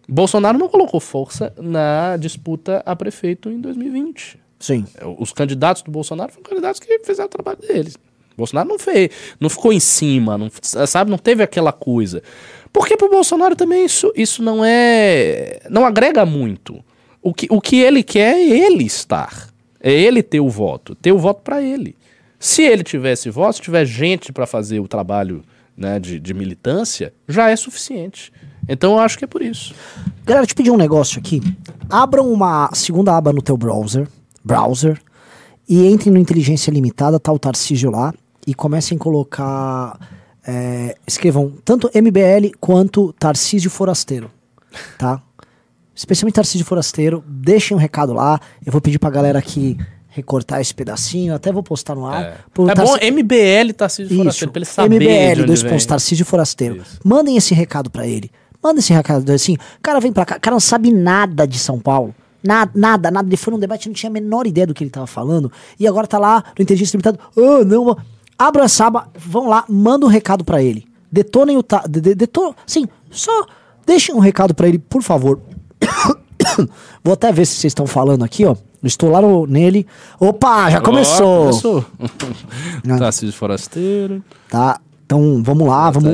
Bolsonaro 0.09 0.59
não 0.59 0.68
colocou 0.68 0.98
força 0.98 1.53
na 1.57 2.16
disputa 2.16 2.83
a 2.85 2.96
prefeito 2.96 3.48
em 3.48 3.61
2020. 3.61 4.40
Sim. 4.59 4.85
Os 5.18 5.33
candidatos 5.33 5.83
do 5.83 5.90
Bolsonaro 5.90 6.33
foram 6.33 6.44
candidatos 6.44 6.81
que 6.81 6.98
fizeram 7.01 7.27
o 7.27 7.31
trabalho 7.31 7.59
deles. 7.59 7.96
Bolsonaro 8.36 8.68
não 8.68 8.78
fez, 8.78 9.10
não 9.38 9.48
ficou 9.48 9.72
em 9.72 9.80
cima, 9.80 10.38
não, 10.38 10.50
sabe, 10.86 11.10
não 11.10 11.18
teve 11.18 11.42
aquela 11.42 11.72
coisa. 11.72 12.22
Porque 12.72 12.96
pro 12.96 13.10
Bolsonaro 13.10 13.54
também 13.54 13.84
isso, 13.84 14.12
isso 14.16 14.42
não 14.42 14.64
é, 14.64 15.60
não 15.68 15.84
agrega 15.84 16.24
muito. 16.24 16.82
O 17.22 17.32
que, 17.32 17.46
o 17.50 17.60
que 17.60 17.76
ele 17.76 18.02
quer 18.02 18.34
é 18.34 18.48
ele 18.48 18.84
estar, 18.84 19.48
é 19.80 19.92
ele 19.92 20.22
ter 20.22 20.40
o 20.40 20.48
voto, 20.48 20.94
ter 20.94 21.12
o 21.12 21.18
voto 21.18 21.42
para 21.42 21.62
ele. 21.62 21.94
Se 22.38 22.62
ele 22.62 22.82
tivesse 22.82 23.30
voto, 23.30 23.56
se 23.56 23.62
tiver 23.62 23.84
gente 23.84 24.32
para 24.32 24.46
fazer 24.46 24.80
o 24.80 24.88
trabalho 24.88 25.44
né, 25.76 26.00
de, 26.00 26.18
de 26.18 26.34
militância, 26.34 27.12
já 27.28 27.50
é 27.50 27.56
suficiente. 27.56 28.32
Então 28.68 28.92
eu 28.92 28.98
acho 28.98 29.18
que 29.18 29.24
é 29.24 29.28
por 29.28 29.42
isso. 29.42 29.74
Galera, 30.24 30.46
te 30.46 30.54
pedir 30.54 30.70
um 30.70 30.76
negócio 30.76 31.18
aqui. 31.18 31.40
Abram 31.88 32.32
uma 32.32 32.70
segunda 32.72 33.16
aba 33.16 33.32
no 33.32 33.42
teu 33.42 33.56
browser, 33.56 34.08
browser 34.44 35.00
e 35.68 35.86
entrem 35.86 36.12
no 36.12 36.18
Inteligência 36.18 36.70
Limitada, 36.70 37.20
tá 37.20 37.32
o 37.32 37.38
Tarcísio 37.38 37.90
lá, 37.90 38.12
e 38.46 38.55
comecem 38.55 38.96
a 38.96 39.00
colocar. 39.00 39.98
é, 40.46 40.96
escrevam 41.07 41.52
tanto 41.64 41.88
MBL 41.94 42.50
quanto 42.61 43.12
Tarcísio 43.12 43.70
Forasteiro, 43.70 44.31
tá? 44.98 45.22
Especialmente 45.94 46.35
Tarcísio 46.35 46.66
Forasteiro, 46.66 47.22
deixem 47.26 47.76
um 47.76 47.81
recado 47.81 48.12
lá. 48.12 48.40
Eu 48.64 48.72
vou 48.72 48.81
pedir 48.81 48.98
pra 48.98 49.11
galera 49.11 49.38
aqui 49.38 49.76
recortar 50.09 50.61
esse 50.61 50.74
pedacinho, 50.74 51.35
até 51.35 51.52
vou 51.52 51.62
postar 51.62 51.94
no 51.94 52.05
ar. 52.07 52.22
É, 52.24 52.35
Pro 52.52 52.68
é 52.68 52.74
Tarci- 52.74 52.92
bom 52.92 52.98
MBL 53.12 53.72
Tarcísio 53.76 54.07
isso, 54.12 54.16
Forasteiro, 54.16 54.52
pra 54.52 54.59
ele 54.59 54.66
saber 54.66 54.98
de 54.98 55.05
MBL, 55.07 55.33
onde 55.38 55.44
dois 55.46 55.62
pontos, 55.62 55.87
Tarcísio 55.87 56.24
Forasteiro. 56.26 56.76
Isso. 56.76 56.98
Mandem 57.05 57.37
esse 57.37 57.55
recado 57.55 57.90
pra 57.90 58.07
ele. 58.07 58.31
Manda 58.62 58.78
esse 58.81 58.92
recado 58.92 59.31
assim, 59.33 59.57
cara, 59.83 60.00
vem 60.00 60.12
pra 60.12 60.24
cá. 60.24 60.38
Cara, 60.38 60.55
não 60.55 60.61
sabe 60.61 60.92
nada 60.92 61.46
de 61.46 61.59
São 61.59 61.78
Paulo. 61.78 62.14
Nada, 62.44 62.72
nada, 62.74 63.11
nada. 63.11 63.28
Ele 63.28 63.37
foi 63.37 63.52
num 63.52 63.59
debate, 63.59 63.88
não 63.88 63.94
tinha 63.94 64.11
a 64.11 64.12
menor 64.12 64.46
ideia 64.46 64.66
do 64.66 64.74
que 64.74 64.83
ele 64.83 64.90
tava 64.90 65.07
falando. 65.07 65.50
E 65.78 65.87
agora 65.87 66.07
tá 66.07 66.18
lá 66.18 66.42
no 66.59 66.62
Inteligência 66.62 66.96
Limitada. 66.96 67.18
Ah, 67.37 67.64
não. 67.64 67.96
Abra 68.38 68.64
essa 68.64 68.86
aba, 68.86 69.08
vão 69.16 69.48
lá, 69.48 69.64
manda 69.68 70.04
um 70.06 70.08
recado 70.08 70.44
pra 70.44 70.62
ele. 70.62 70.84
detonem 71.10 71.56
o. 71.56 71.62
Ta, 71.62 71.84
de, 71.88 72.00
de, 72.00 72.14
deton, 72.14 72.54
sim, 72.66 72.86
só 73.10 73.46
deixem 73.86 74.14
um 74.14 74.18
recado 74.18 74.54
pra 74.54 74.66
ele, 74.68 74.78
por 74.78 75.02
favor. 75.02 75.38
Vou 77.04 77.14
até 77.14 77.32
ver 77.32 77.46
se 77.46 77.54
vocês 77.54 77.70
estão 77.70 77.86
falando 77.86 78.24
aqui, 78.24 78.44
ó. 78.44 78.56
Estou 78.82 79.10
lá 79.10 79.20
no- 79.20 79.46
nele. 79.46 79.86
Opa, 80.18 80.68
já 80.70 80.80
começou. 80.80 81.26
Ó, 81.26 81.48
começou. 81.50 81.84
Ah. 82.88 82.96
Tarcísio 82.98 83.32
Forasteiro. 83.32 84.24
Tá, 84.48 84.80
então 85.06 85.40
vamos 85.42 85.68
lá, 85.68 85.90
vamos. 85.90 86.12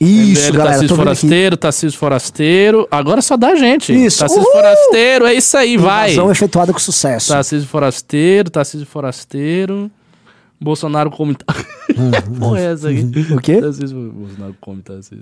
Isso, 0.00 0.48
MBL, 0.48 0.56
galera, 0.56 0.70
Tarcísio. 0.72 0.96
Forasteiro, 0.96 1.56
Tarcísio 1.56 1.98
Forasteiro. 1.98 2.88
Agora 2.90 3.20
só 3.22 3.36
dá 3.36 3.54
gente. 3.56 3.92
Isso, 3.92 4.18
Tarcísio 4.20 4.42
uhul! 4.42 4.52
Forasteiro, 4.52 5.26
é 5.26 5.34
isso 5.34 5.56
aí, 5.56 5.76
vai. 5.76 6.12
Invasão 6.12 6.30
efetuada 6.30 6.72
com 6.72 6.78
sucesso. 6.78 7.28
Tarcísio 7.32 7.68
Forasteiro, 7.68 8.50
Tarcísio 8.50 8.86
Forasteiro. 8.86 9.90
болсо 10.60 10.88
нары 10.88 11.10
Porra, 12.38 12.60
é 12.60 12.72
essa 12.72 12.88
aqui? 12.88 13.06
O 13.32 13.38
quê? 13.40 13.60
Tarcísio, 13.60 14.12
Bolsonaro 14.12 14.56
come 14.60 14.82
Tarcísio. 14.82 15.20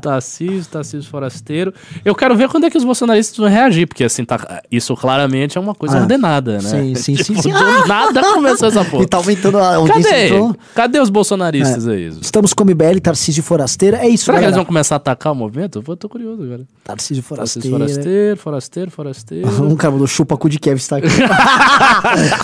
Tarcísio, 0.00 0.64
Tarcísio 0.70 1.10
Forasteiro. 1.10 1.72
Eu 2.04 2.14
quero 2.14 2.34
ver 2.36 2.48
quando 2.48 2.64
é 2.64 2.70
que 2.70 2.78
os 2.78 2.84
bolsonaristas 2.84 3.36
vão 3.36 3.48
reagir, 3.48 3.86
porque 3.86 4.04
assim, 4.04 4.24
tá, 4.24 4.62
isso 4.70 4.94
claramente 4.96 5.58
é 5.58 5.60
uma 5.60 5.74
coisa 5.74 5.98
Ah, 5.98 6.00
ordenada, 6.00 6.54
né? 6.54 6.60
sim, 6.60 6.94
sim, 6.94 7.16
sim, 7.22 7.34
Tipo, 7.34 7.42
sim. 7.42 7.52
Do 7.52 7.86
nada 7.86 8.22
começou 8.34 8.68
essa 8.68 8.84
porra. 8.84 9.00
E 9.04 9.06
tá 9.06 9.16
aumentando 9.18 9.58
a 9.58 9.76
audiência. 9.76 10.02
Cadê? 10.10 10.26
então- 10.28 10.56
Cadê 10.74 11.00
os 11.00 11.10
bolsonaristas 11.10 11.86
aí? 11.88 12.06
Estamos 12.20 12.52
com 12.52 12.62
o 12.62 12.66
MBL, 12.66 13.00
Tarcísio 13.02 13.42
Forasteiro. 13.42 13.96
É 13.96 14.08
isso, 14.08 14.24
Será 14.26 14.38
que 14.38 14.44
eles 14.44 14.50
galera. 14.52 14.56
vão 14.56 14.64
começar 14.64 14.94
a 14.94 14.98
atacar 14.98 15.32
o 15.32 15.36
movimento? 15.36 15.82
Eu 15.86 15.96
tô 15.96 16.08
curioso 16.08 16.42
agora. 16.42 16.62
Tarcísio 16.84 17.22
Tarcísio 17.22 17.70
Forasteiro. 17.70 18.36
Forasteiro, 18.36 18.90
Forasteiro, 18.90 18.90
Forasteiro. 18.90 19.50
Um 19.70 19.76
cara 19.76 19.96
do 19.96 20.06
chupa 20.06 20.36
cu 20.36 20.48
de 20.48 20.58
Kev 20.58 20.76
está 20.78 20.96
aqui. 20.96 21.08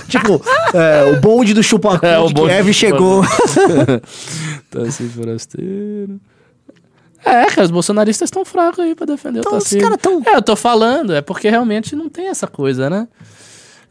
tipo, 0.08 0.40
é, 0.74 1.12
o 1.12 1.20
bonde 1.20 1.52
do 1.54 1.62
chupa 1.62 1.98
cu 1.98 2.06
É, 2.06 2.22
de 2.26 2.34
Kev 2.34 2.72
chegou. 3.14 4.00
Tarcísio 4.70 5.10
Forasteiro. 5.10 6.20
É, 7.24 7.46
cara, 7.46 7.64
os 7.64 7.70
bolsonaristas 7.70 8.28
estão 8.28 8.44
fracos 8.44 8.78
aí 8.80 8.94
pra 8.94 9.04
defender 9.06 9.40
Então, 9.40 9.52
o 9.54 9.56
os 9.56 9.64
Tarcísio. 9.64 9.82
caras 9.82 9.98
tão- 10.00 10.22
É, 10.24 10.36
eu 10.36 10.42
tô 10.42 10.54
falando, 10.54 11.12
é 11.12 11.20
porque 11.20 11.48
realmente 11.50 11.96
não 11.96 12.08
tem 12.08 12.28
essa 12.28 12.46
coisa, 12.46 12.88
né? 12.88 13.08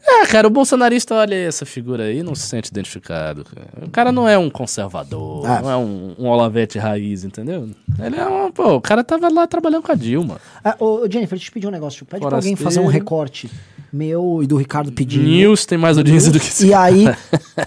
É, 0.08 0.24
cara, 0.26 0.46
o 0.46 0.50
bolsonarista 0.50 1.16
olha 1.16 1.34
essa 1.34 1.66
figura 1.66 2.04
aí 2.04 2.22
não 2.22 2.32
se 2.34 2.46
sente 2.46 2.70
identificado. 2.70 3.44
Cara. 3.44 3.86
O 3.86 3.90
cara 3.90 4.12
não 4.12 4.28
é 4.28 4.38
um 4.38 4.48
conservador, 4.48 5.44
Ah. 5.44 5.60
não 5.60 5.70
é 5.70 5.76
um, 5.76 6.14
um 6.16 6.28
Olavete 6.28 6.78
raiz, 6.78 7.24
entendeu? 7.24 7.68
Ele 7.98 8.14
é 8.16 8.24
um. 8.26 8.52
Pô, 8.52 8.74
o 8.76 8.80
cara 8.80 9.02
tava 9.02 9.28
lá 9.28 9.46
trabalhando 9.48 9.82
com 9.82 9.90
a 9.90 9.96
Dilma. 9.96 10.40
Ah, 10.64 10.76
ô, 10.78 11.00
Jennifer, 11.10 11.30
deixa 11.36 11.46
eu 11.46 11.50
te 11.50 11.50
pedir 11.52 11.66
um 11.66 11.70
negócio. 11.72 12.06
Pede 12.06 12.20
pra 12.24 12.36
alguém 12.36 12.54
Forasteiro. 12.54 12.64
fazer 12.64 12.80
um 12.80 12.86
recorte 12.90 13.50
meu 13.96 14.40
e 14.42 14.46
do 14.46 14.56
Ricardo 14.56 14.92
pedindo. 14.92 15.24
News 15.24 15.64
tem 15.66 15.78
mais 15.78 15.96
audiência 15.96 16.30
do 16.30 16.38
que 16.38 16.64
E 16.66 16.74
aí, 16.74 17.06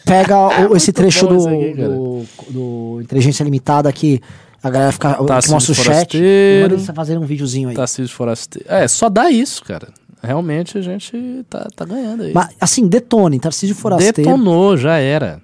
pega 0.05 0.67
o- 0.69 0.75
esse 0.77 0.91
trecho 0.93 1.25
do, 1.27 1.37
isso 1.37 1.49
aqui, 1.49 1.73
do, 1.73 2.23
do 2.49 2.99
Inteligência 3.01 3.43
Limitada 3.43 3.91
que 3.91 4.21
a 4.63 4.69
galera 4.69 4.91
fica. 4.91 5.15
que 5.15 5.25
Tarcísio 5.25 5.53
mostra 5.55 5.71
o 5.71 5.75
chat. 5.75 6.17
Manda 6.61 6.73
eles 6.75 6.85
fazerem 6.93 7.21
um 7.21 7.25
videozinho 7.25 7.69
aí. 7.69 7.75
Tarcísio 7.75 8.13
Forasteiro. 8.15 8.67
É, 8.69 8.87
só 8.87 9.09
dá 9.09 9.31
isso, 9.31 9.63
cara. 9.63 9.89
Realmente 10.21 10.77
a 10.77 10.81
gente 10.81 11.45
tá, 11.49 11.67
tá 11.75 11.85
ganhando 11.85 12.23
aí. 12.23 12.33
Mas, 12.33 12.49
assim, 12.59 12.87
detone, 12.87 13.39
Tarcísio 13.39 13.75
Forasteiro. 13.75 14.15
Detonou, 14.17 14.75
já 14.77 14.97
era. 14.97 15.41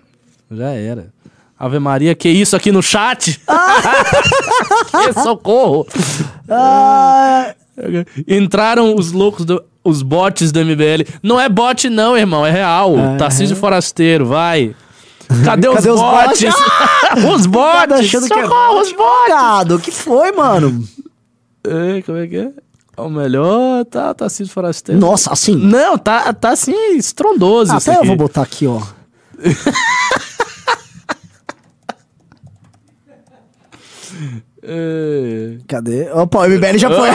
Já 0.51 0.69
era. 0.71 1.13
Ave 1.57 1.79
Maria, 1.79 2.13
que 2.13 2.27
isso 2.27 2.53
aqui 2.57 2.69
no 2.73 2.83
chat? 2.83 3.39
que 4.91 5.13
socorro! 5.23 5.87
Ah, 6.49 7.55
Entraram 8.27 8.93
os 8.95 9.11
loucos, 9.13 9.45
do, 9.45 9.63
os 9.85 10.01
bots 10.01 10.51
do 10.51 10.59
MBL. 10.65 11.07
Não 11.23 11.39
é 11.39 11.47
bot 11.47 11.89
não, 11.89 12.17
irmão, 12.17 12.45
é 12.45 12.51
real. 12.51 12.97
É. 12.97 13.17
Tarcísio 13.17 13.55
Forasteiro, 13.55 14.25
vai. 14.25 14.75
Cadê, 15.45 15.69
os 15.69 15.75
Cadê 15.75 15.89
os 15.91 15.99
bots? 16.01 16.41
bots? 16.41 16.55
os 17.35 17.41
Tá 17.43 17.47
bots! 17.47 17.99
achando 17.99 18.27
que 18.27 18.33
é 18.33 18.43
socorro, 18.43 18.81
os 18.81 18.91
bots! 18.91 19.75
O 19.75 19.79
que 19.79 19.91
foi, 19.91 20.31
mano? 20.31 20.83
É, 21.63 22.01
como 22.01 22.17
é 22.17 22.27
que 22.27 22.37
é? 22.37 22.51
O 22.97 23.09
melhor 23.09 23.83
tá 23.85 24.13
Tarcísio 24.13 24.53
Forasteiro. 24.53 24.99
Nossa, 25.01 25.31
assim. 25.33 25.55
Não, 25.55 25.97
tá, 25.97 26.31
tá 26.33 26.51
assim, 26.51 26.95
estrondoso 26.95 27.73
Até 27.73 27.91
eu 27.91 27.97
aqui. 27.97 28.07
vou 28.07 28.15
botar 28.15 28.41
aqui, 28.41 28.65
ó. 28.67 28.81
É. 34.67 35.57
Cadê? 35.67 36.09
Opa, 36.11 36.39
o 36.39 36.49
MBL 36.49 36.77
já 36.77 36.89
foi. 36.89 37.09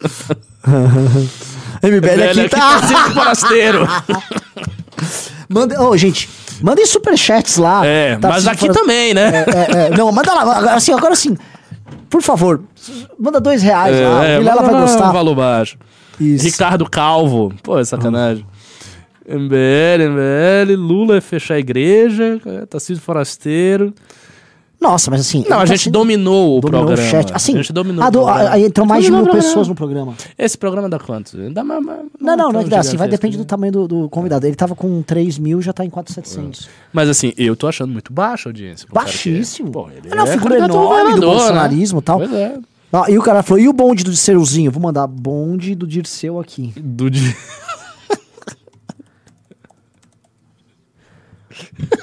MBL 1.82 2.06
aqui 2.06 2.34
Velho, 2.34 2.48
tá. 2.50 2.58
Tarcísio 2.58 3.10
Forasteiro. 3.14 3.88
Manda, 5.48 5.80
ô, 5.82 5.96
gente, 5.96 6.28
mandem 6.60 6.84
superchats 6.84 7.56
lá. 7.56 7.84
É, 7.86 8.16
Tá, 8.16 8.28
mas 8.28 8.42
se 8.42 8.50
aqui 8.50 8.70
também, 8.70 9.14
né? 9.14 9.44
É, 9.46 9.86
é, 9.86 9.90
não, 9.96 10.12
manda 10.12 10.34
lá. 10.34 10.42
Agora 10.42 10.74
assim, 10.74 10.92
agora 10.92 11.16
sim. 11.16 11.36
Por 12.10 12.20
favor, 12.20 12.62
manda 13.18 13.40
dois 13.40 13.62
reais 13.62 13.98
lá. 13.98 14.24
É, 14.24 14.38
Vilela 14.38 14.62
vai 14.62 14.80
gostar. 14.82 15.10
Valor 15.10 15.34
baixo. 15.34 15.78
Isso. 16.20 16.44
Ricardo 16.44 16.88
Calvo. 16.90 17.54
Pô, 17.62 17.78
é 17.78 17.84
sacanagem. 17.84 18.44
MBL, 19.26 20.08
MBL, 20.10 20.74
Lula 20.76 21.16
é 21.16 21.20
fechar 21.20 21.54
a 21.54 21.58
igreja, 21.58 22.40
Tarcísio 22.68 23.02
Forasteiro. 23.02 23.94
Nossa, 24.80 25.10
mas 25.10 25.22
assim. 25.22 25.44
Não, 25.48 25.58
a 25.58 25.66
gente 25.66 25.80
assim, 25.80 25.90
dominou 25.90 26.58
o 26.58 26.60
dominou 26.60 26.86
programa. 26.86 27.08
o 27.08 27.10
chat. 27.10 27.32
Assim, 27.34 27.54
a 27.54 27.56
gente 27.56 27.72
dominou 27.72 28.04
ah, 28.04 28.08
o 28.08 28.10
do- 28.12 28.20
programa. 28.22 28.50
aí 28.50 28.64
entrou 28.64 28.86
mais 28.86 29.04
de 29.04 29.10
mil 29.10 29.26
pessoas 29.28 29.66
no 29.66 29.74
programa. 29.74 30.14
Esse 30.38 30.56
programa 30.56 30.88
dá 30.88 31.00
quanto? 31.00 31.36
Dá 31.50 31.64
mais, 31.64 31.84
mais- 31.84 31.98
Não, 32.20 32.36
não, 32.36 32.52
não 32.52 32.60
é 32.60 32.64
que 32.64 32.70
dá, 32.70 32.78
assim, 32.78 32.96
vai 32.96 33.08
gigantesco, 33.08 33.10
depende 33.10 33.36
do 33.36 33.40
né? 33.40 33.46
tamanho 33.46 33.72
do, 33.72 33.88
do 33.88 34.08
convidado. 34.08 34.46
Ele 34.46 34.54
tava 34.54 34.76
com 34.76 35.02
3 35.02 35.36
mil, 35.38 35.60
já 35.60 35.72
tá 35.72 35.84
em 35.84 35.90
4,700. 35.90 36.68
Mas 36.92 37.08
assim, 37.08 37.32
eu 37.36 37.56
tô 37.56 37.66
achando 37.66 37.92
muito 37.92 38.12
baixa 38.12 38.48
a 38.48 38.50
audiência. 38.50 38.86
é- 38.88 38.94
Baixíssimo. 38.94 39.72
Pô, 39.72 39.88
ele 39.90 40.08
É 40.10 40.14
uma 40.14 40.28
é 40.28 40.32
figura 40.32 40.56
candidato 40.58 40.78
a 40.78 40.82
enorme 41.00 41.14
do 41.14 41.20
né? 41.20 41.26
bolsonarismo 41.26 41.98
e 41.98 42.02
tal. 42.02 42.18
Pois 42.18 42.32
é. 42.32 42.56
Ah, 42.92 43.04
e 43.10 43.18
o 43.18 43.22
cara 43.22 43.42
falou, 43.42 43.60
e 43.62 43.68
o 43.68 43.72
bonde 43.72 44.04
do 44.04 44.10
Dirceuzinho? 44.10 44.70
Vou 44.70 44.82
mandar 44.82 45.06
bonde 45.08 45.74
do 45.74 45.86
Dirceu 45.88 46.38
aqui. 46.38 46.72
Do 46.76 47.10
dia. 47.10 47.34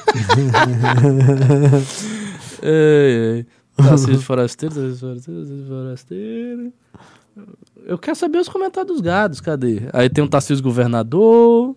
ei, 2.66 3.38
ei. 3.38 3.46
Tarcísio 3.76 4.22
Forasteiro, 4.22 4.76
Tarcísio 4.76 5.00
Forasteiro, 5.00 5.68
Forasteiro. 5.68 6.74
Eu 7.86 7.98
quero 7.98 8.16
saber 8.16 8.38
os 8.40 8.48
comentários 8.50 8.94
dos 8.94 9.02
gados, 9.02 9.42
cadê? 9.42 9.82
Aí 9.92 10.10
tem 10.10 10.24
um 10.24 10.28
Tarcísio 10.28 10.64
Governador. 10.64 11.76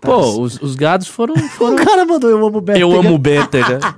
Pô, 0.00 0.42
os, 0.42 0.60
os 0.60 0.76
gados 0.76 1.08
foram. 1.08 1.34
O 1.36 1.48
foram... 1.48 1.76
cara 1.76 2.04
mandou, 2.04 2.28
eu 2.30 2.46
amo 2.46 2.58
o 2.58 2.60
Beto. 2.60 2.78
Eu 2.78 2.92
amo 2.92 3.14
o 3.14 3.18
Bétega. 3.18 3.80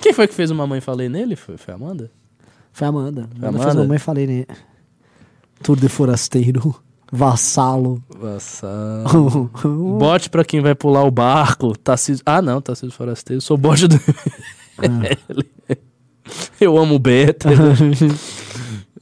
Quem 0.00 0.12
foi 0.12 0.28
que 0.28 0.34
fez 0.34 0.50
o 0.50 0.54
Mamãe 0.54 0.80
Falei 0.80 1.08
nele? 1.08 1.34
Foi, 1.34 1.56
foi 1.56 1.72
a 1.72 1.76
Amanda? 1.76 2.10
Foi 2.72 2.86
a 2.86 2.90
Amanda. 2.90 3.28
Foi 3.36 3.46
a 3.46 3.48
Amanda 3.48 3.64
fez 3.64 3.70
Amanda? 3.70 3.82
mamãe 3.82 3.98
falei, 3.98 4.26
né? 4.26 4.44
Tour 5.62 5.76
de 5.76 5.88
forasteiro. 5.88 6.74
Vassalo. 7.16 8.02
Vassalo. 8.18 9.48
Bote 9.98 10.28
pra 10.28 10.44
quem 10.44 10.60
vai 10.60 10.74
pular 10.74 11.04
o 11.04 11.10
barco. 11.12 11.76
Tarcísio... 11.78 12.22
Ah, 12.26 12.42
não, 12.42 12.60
Tarcísio 12.60 12.90
Forasteiro. 12.90 13.40
Sou 13.40 13.56
bote 13.56 13.86
do. 13.86 13.98
Eu 16.60 16.76
amo 16.76 16.96
o 16.96 16.98
Beta. 16.98 17.48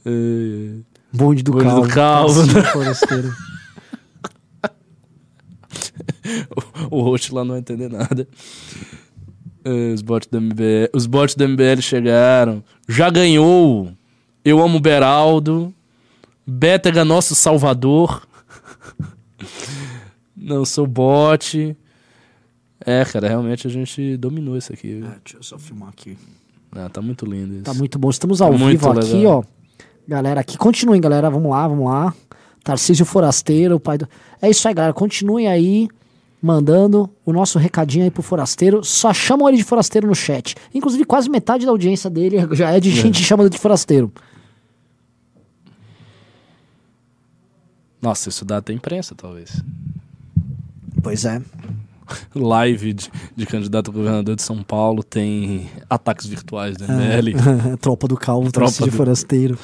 É, 0.05 0.79
Bonde 1.13 1.41
do 1.43 1.53
Bonde 1.53 1.63
do 1.63 1.87
calvo. 1.87 1.87
calvo. 1.87 2.35
Tarcísio 2.45 2.71
forasteiro. 2.73 3.33
o 6.91 7.01
host 7.01 7.33
lá 7.33 7.45
não 7.45 7.51
vai 7.51 7.59
entender 7.59 7.89
nada. 7.89 8.27
É, 9.63 9.93
Os 9.93 10.01
bots 10.01 10.27
do 10.29 10.41
MBL. 10.41 10.89
Os 10.93 11.05
bots 11.05 11.35
do 11.35 11.47
MBL 11.47 11.79
chegaram. 11.81 12.61
Já 12.85 13.09
ganhou. 13.09 13.93
Eu 14.43 14.61
amo 14.61 14.77
o 14.77 14.81
Beraldo. 14.81 15.73
Bétega, 16.45 17.05
nosso 17.05 17.35
salvador. 17.35 18.21
Não 20.35 20.65
sou 20.65 20.85
bot. 20.85 21.75
É, 22.85 23.05
cara, 23.05 23.27
realmente 23.29 23.65
a 23.65 23.69
gente 23.69 24.17
dominou 24.17 24.57
isso 24.57 24.73
aqui. 24.73 24.99
viu? 24.99 25.07
Deixa 25.23 25.37
eu 25.37 25.43
só 25.43 25.57
filmar 25.57 25.89
aqui. 25.89 26.17
Ah, 26.75 26.89
tá 26.89 27.01
muito 27.01 27.25
lindo 27.25 27.53
isso. 27.55 27.63
Tá 27.63 27.73
muito 27.73 27.97
bom. 27.97 28.09
Estamos 28.09 28.41
ao 28.41 28.51
muito 28.51 28.79
vivo 28.79 28.91
aqui, 28.99 29.13
legal. 29.13 29.39
ó. 29.39 29.43
Galera, 30.07 30.41
aqui. 30.41 30.57
Continuem, 30.57 30.99
galera. 30.99 31.29
Vamos 31.29 31.49
lá, 31.49 31.67
vamos 31.67 31.85
lá. 31.85 32.13
Tarcísio 32.63 33.05
Forasteiro, 33.05 33.75
o 33.75 33.79
pai 33.79 33.97
do. 33.97 34.07
É 34.41 34.49
isso 34.49 34.67
aí, 34.67 34.73
galera. 34.73 34.93
Continuem 34.93 35.47
aí 35.47 35.87
mandando 36.41 37.09
o 37.25 37.31
nosso 37.31 37.57
recadinho 37.57 38.03
aí 38.03 38.11
pro 38.11 38.21
Forasteiro. 38.21 38.83
Só 38.83 39.13
chamam 39.13 39.47
ele 39.47 39.57
de 39.57 39.63
Forasteiro 39.63 40.07
no 40.07 40.15
chat. 40.15 40.55
Inclusive, 40.73 41.05
quase 41.05 41.29
metade 41.29 41.65
da 41.65 41.71
audiência 41.71 42.09
dele 42.09 42.37
já 42.51 42.71
é 42.71 42.79
de 42.81 42.91
gente 42.91 43.23
chamando 43.23 43.49
de 43.49 43.57
Forasteiro. 43.57 44.11
Nossa, 48.03 48.27
isso 48.27 48.43
dá 48.43 48.57
até 48.57 48.73
imprensa, 48.73 49.15
talvez. 49.15 49.63
Pois 51.01 51.23
é. 51.23 51.41
Live 52.35 52.91
de, 52.93 53.09
de 53.33 53.45
candidato 53.45 53.89
a 53.89 53.93
governador 53.93 54.35
de 54.35 54.41
São 54.41 54.61
Paulo 54.61 55.01
tem 55.01 55.69
ataques 55.89 56.27
virtuais 56.27 56.75
do 56.75 56.83
MBL. 56.83 57.39
Tropa 57.79 58.05
do 58.09 58.17
Calvo, 58.17 58.51
Tropa 58.51 58.85
do- 58.85 58.91
Forasteiro. 58.91 59.57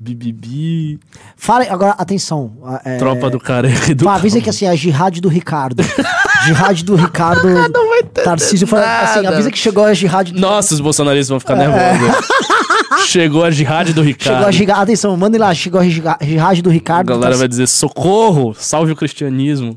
Bibibi. 0.00 0.98
Fala, 1.36 1.64
agora, 1.70 1.92
atenção. 1.92 2.52
é, 2.84 2.98
Tropa 2.98 3.30
do 3.30 3.38
Careca 3.38 3.92
e 3.92 3.94
do. 3.94 4.08
Avisa 4.08 4.40
que 4.40 4.50
assim, 4.50 4.66
é 4.66 4.70
a 4.70 4.74
jihad 4.74 5.20
do 5.20 5.28
Ricardo. 5.28 5.82
Jihad 6.44 6.82
do 6.84 6.94
Ricardo 6.94 7.48
Tarcísio 8.22 8.66
falando 8.66 8.84
assim, 8.86 9.26
avisa 9.26 9.50
que 9.50 9.56
chegou 9.56 9.82
a 9.84 9.94
Jihad 9.94 10.30
do 10.30 10.38
Nossa, 10.38 10.74
os 10.74 10.80
bolsonaristas 10.80 11.28
vão 11.30 11.40
ficar 11.40 11.56
nervosos. 11.56 12.28
Chegou 13.06 13.44
a 13.44 13.50
jihad 13.50 13.92
do 13.92 14.02
Ricardo. 14.02 14.36
Chegou 14.36 14.48
a 14.48 14.50
Jihad, 14.50 14.82
atenção, 14.82 15.16
mandem 15.16 15.40
lá, 15.40 15.54
chegou 15.54 15.80
a 15.80 15.84
Jihad 15.84 16.62
do 16.62 16.70
A 16.70 16.72
Ricardo. 16.72 17.08
galera 17.08 17.36
vai 17.36 17.48
Tarcísio. 17.48 17.48
dizer 17.48 17.66
socorro, 17.66 18.54
salve 18.54 18.92
o 18.92 18.96
cristianismo. 18.96 19.76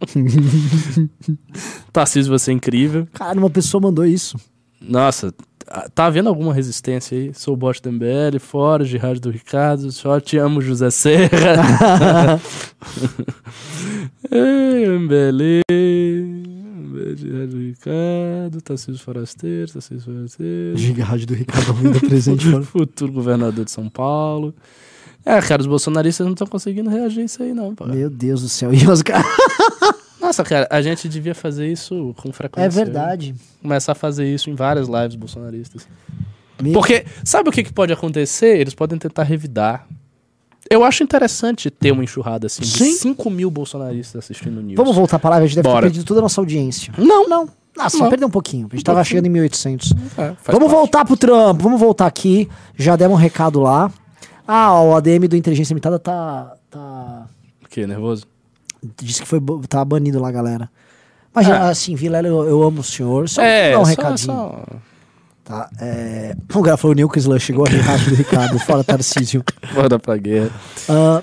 Tarcísio, 1.92 2.32
você 2.38 2.50
é 2.50 2.54
incrível. 2.54 3.06
Cara, 3.12 3.38
uma 3.38 3.50
pessoa 3.50 3.80
mandou 3.80 4.04
isso. 4.04 4.38
Nossa, 4.80 5.32
tá- 5.66 5.88
tá 5.94 6.06
havendo 6.06 6.28
alguma 6.28 6.54
resistência 6.54 7.16
aí? 7.18 7.32
Sou 7.34 7.54
o 7.54 7.56
bot 7.56 7.80
do 7.82 7.90
MBL, 7.90 8.38
fora, 8.40 8.84
Jihad 8.84 9.18
do 9.20 9.30
Ricardo, 9.30 9.90
só 9.92 10.18
te 10.20 10.38
amo, 10.38 10.60
José 10.60 10.90
Serra. 10.90 12.40
Ei, 14.30 14.86
MBL, 14.88 15.62
MBL, 15.70 17.16
Jihad 17.16 17.46
do 17.50 17.58
Ricardo, 17.58 18.60
Tarcísio 18.62 19.02
Forasteiro, 19.02 19.72
Tarcísio 19.72 20.00
Forasteiro. 20.12 20.76
Jihad 20.76 21.24
do 21.26 21.34
Ricardo 21.34 21.68
ouvindo 21.70 22.00
presente. 22.00 22.46
Futuro 22.64 23.12
governador 23.12 23.64
de 23.64 23.70
São 23.70 23.88
Paulo. 23.88 24.54
É, 25.24 25.40
cara, 25.42 25.60
os 25.60 25.66
bolsonaristas 25.66 26.24
não 26.24 26.34
estão 26.34 26.46
conseguindo 26.46 26.88
reagir 26.88 27.22
a 27.22 27.24
isso 27.24 27.42
aí, 27.42 27.52
não, 27.52 27.74
pô. 27.74 27.84
Meu 27.86 28.08
Deus 28.08 28.42
do 28.42 28.48
céu. 28.48 28.72
E 28.72 28.86
os 28.88 29.02
caras. 29.02 29.26
Nossa, 30.26 30.42
cara, 30.44 30.66
a 30.70 30.82
gente 30.82 31.08
devia 31.08 31.34
fazer 31.34 31.70
isso 31.70 32.14
com 32.18 32.32
frequência. 32.32 32.66
É 32.66 32.84
verdade. 32.84 33.34
Começar 33.62 33.92
a 33.92 33.94
fazer 33.94 34.26
isso 34.32 34.50
em 34.50 34.54
várias 34.54 34.88
lives 34.88 35.14
bolsonaristas. 35.14 35.86
Meu- 36.60 36.72
Porque, 36.72 37.04
sabe 37.24 37.48
o 37.48 37.52
que, 37.52 37.62
que 37.62 37.72
pode 37.72 37.92
acontecer? 37.92 38.58
Eles 38.58 38.74
podem 38.74 38.98
tentar 38.98 39.22
revidar. 39.24 39.86
Eu 40.68 40.82
acho 40.82 41.02
interessante 41.04 41.70
ter 41.70 41.92
uma 41.92 42.02
enxurrada 42.02 42.46
assim 42.46 42.64
Sim. 42.64 42.84
de 42.84 42.92
5 42.96 43.30
mil 43.30 43.50
bolsonaristas 43.50 44.24
assistindo 44.24 44.58
o 44.58 44.62
News. 44.62 44.76
Vamos 44.76 44.96
voltar 44.96 45.18
para 45.18 45.30
lá, 45.30 45.36
a 45.36 45.40
gente 45.46 45.54
deve 45.54 45.68
Bora. 45.68 45.82
ter 45.82 45.86
perdido 45.90 46.04
toda 46.04 46.20
a 46.20 46.22
nossa 46.22 46.40
audiência. 46.40 46.92
Não, 46.98 47.28
Não. 47.28 47.48
Nossa, 47.76 47.98
Não. 47.98 48.08
perdeu 48.08 48.26
um 48.26 48.30
pouquinho. 48.30 48.66
A 48.72 48.74
gente 48.74 48.84
tava 48.84 49.04
chegando 49.04 49.26
em 49.26 49.30
1800. 49.30 49.92
É, 49.92 49.96
Vamos 50.16 50.38
parte. 50.42 50.68
voltar 50.70 51.04
pro 51.04 51.14
trampo, 51.14 51.62
vamos 51.62 51.78
voltar 51.78 52.06
aqui. 52.06 52.48
Já 52.74 52.96
demos 52.96 53.18
um 53.18 53.20
recado 53.20 53.60
lá. 53.60 53.92
Ah, 54.48 54.80
o 54.80 54.94
ADM 54.96 55.28
do 55.28 55.36
Inteligência 55.36 55.72
Limitada 55.74 55.98
tá. 55.98 56.54
tá 56.70 57.26
O 57.62 57.68
quê? 57.68 57.86
Nervoso? 57.86 58.24
Disse 59.02 59.22
que 59.22 59.28
foi, 59.28 59.40
tá 59.68 59.84
banido 59.84 60.20
lá, 60.20 60.30
galera. 60.30 60.68
Mas, 61.34 61.48
É. 61.48 61.52
assim, 61.52 61.94
Vilela, 61.94 62.26
eu, 62.26 62.44
eu 62.44 62.62
amo 62.62 62.80
o 62.80 62.84
senhor. 62.84 63.28
Só 63.28 63.42
é, 63.42 63.72
dar 63.72 63.80
um 63.80 63.84
só- 63.84 63.90
recadinho. 63.90 64.16
só- 64.34 64.64
Tá, 65.44 65.70
é... 65.80 66.34
O 66.52 66.60
cara 66.62 66.76
falou, 66.76 66.96
o 66.96 67.18
Slan 67.18 67.38
chegou 67.38 67.64
a 67.64 67.70
rir 67.70 67.78
rápido, 67.78 68.16
Ricardo, 68.16 68.58
fora 68.58 68.82
Tarcísio. 68.82 69.44
Bora 69.72 69.96
pra 69.96 70.16
guerra. 70.16 70.50
Ah, 70.88 71.22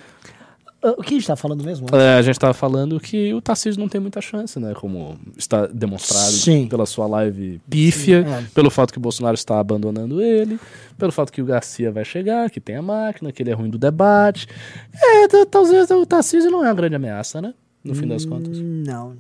o 0.92 1.02
que 1.04 1.14
a 1.16 1.18
gente 1.18 1.28
tá 1.28 1.36
falando 1.36 1.64
mesmo? 1.64 1.88
É, 1.94 2.18
a 2.18 2.22
gente 2.22 2.40
tava 2.40 2.54
falando 2.54 3.00
que 3.00 3.34
o 3.34 3.42
Tarcísio 3.42 3.80
não 3.80 3.88
tem 3.88 4.02
muita 4.02 4.20
chance, 4.22 4.60
né? 4.60 4.74
Como 4.74 5.18
está 5.38 5.66
demonstrado 5.68 6.32
Sim. 6.32 6.68
pela 6.68 6.86
sua 6.86 7.08
live 7.08 7.62
pífia, 7.70 8.26
É. 8.28 8.44
pelo 8.54 8.70
fato 8.70 8.92
que 8.92 8.98
o 8.98 9.02
Bolsonaro 9.02 9.36
está 9.36 9.60
abandonando 9.60 10.22
ele, 10.22 10.60
pelo 10.98 11.12
fato 11.12 11.32
que 11.32 11.42
o 11.42 11.46
Garcia 11.46 11.92
vai 11.92 12.04
chegar, 12.06 12.50
que 12.50 12.60
tem 12.60 12.76
a 12.76 12.82
máquina, 12.82 13.32
que 13.32 13.42
ele 13.42 13.50
é 13.52 13.54
ruim 13.54 13.70
do 13.70 13.78
debate. 13.78 14.48
É, 14.94 15.46
talvez 15.46 15.90
o 15.92 16.06
Tarcísio 16.06 16.52
não 16.52 16.64
é 16.64 16.68
uma 16.68 16.74
grande 16.76 16.96
ameaça, 16.96 17.42
né? 17.42 17.54
No 17.84 17.94
fim 17.96 18.08
das 18.08 18.24
contas. 18.26 18.58
Hum, 18.60 18.84
Não, 18.86 19.16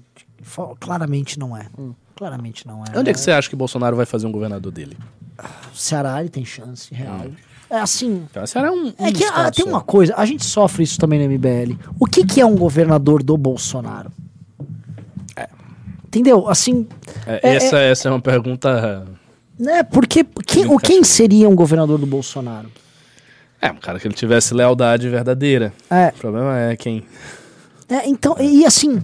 claramente 0.79 1.37
não 1.39 1.55
é. 1.57 1.67
Claramente 2.15 2.65
não 2.67 2.83
é. 2.83 2.97
Onde 2.97 3.09
é 3.09 3.13
que 3.13 3.19
você 3.19 3.31
acha 3.31 3.49
que 3.49 3.55
o 3.55 3.57
Bolsonaro 3.57 3.95
vai 3.95 4.05
fazer 4.05 4.27
um 4.27 4.31
governador 4.31 4.71
dele? 4.71 4.97
O 5.73 5.77
Ceará 5.77 6.19
ele 6.21 6.29
tem 6.29 6.45
chance, 6.45 6.93
real. 6.93 7.25
É 7.73 7.79
assim. 7.79 8.27
Então, 8.29 8.43
era 8.55 8.71
um. 8.71 8.87
um 8.87 8.93
É 8.99 9.11
que 9.11 9.23
ah, 9.23 9.27
estado 9.27 9.55
tem 9.55 9.65
uma 9.65 9.81
coisa, 9.81 10.13
a 10.15 10.25
gente 10.25 10.45
sofre 10.45 10.83
isso 10.83 10.99
também 10.99 11.19
no 11.19 11.33
MBL. 11.33 11.75
O 11.99 12.05
que, 12.05 12.23
que 12.23 12.39
é 12.39 12.45
um 12.45 12.55
governador 12.55 13.23
do 13.23 13.35
Bolsonaro? 13.35 14.11
Entendeu? 16.05 16.47
Assim, 16.47 16.87
É, 17.25 17.39
é- 17.49 17.55
essa, 17.55 17.79
essa 17.79 18.07
é 18.07 18.11
uma 18.11 18.21
pergunta. 18.21 19.07
né? 19.57 19.81
Porque 19.81 20.23
quem, 20.45 20.67
o 20.67 20.77
quem 20.77 21.03
seria 21.03 21.49
um 21.49 21.55
governador 21.55 21.97
do 21.97 22.05
Bolsonaro? 22.05 22.69
É, 23.59 23.71
um 23.71 23.77
cara 23.77 23.99
que 23.99 24.05
ele 24.07 24.13
tivesse 24.13 24.53
lealdade 24.53 25.09
verdadeira. 25.09 25.73
É, 25.89 26.09
O 26.09 26.19
problema 26.19 26.59
é 26.59 26.75
quem. 26.75 27.03
é, 27.89 28.07
então, 28.07 28.35
e 28.39 28.63
assim, 28.65 29.01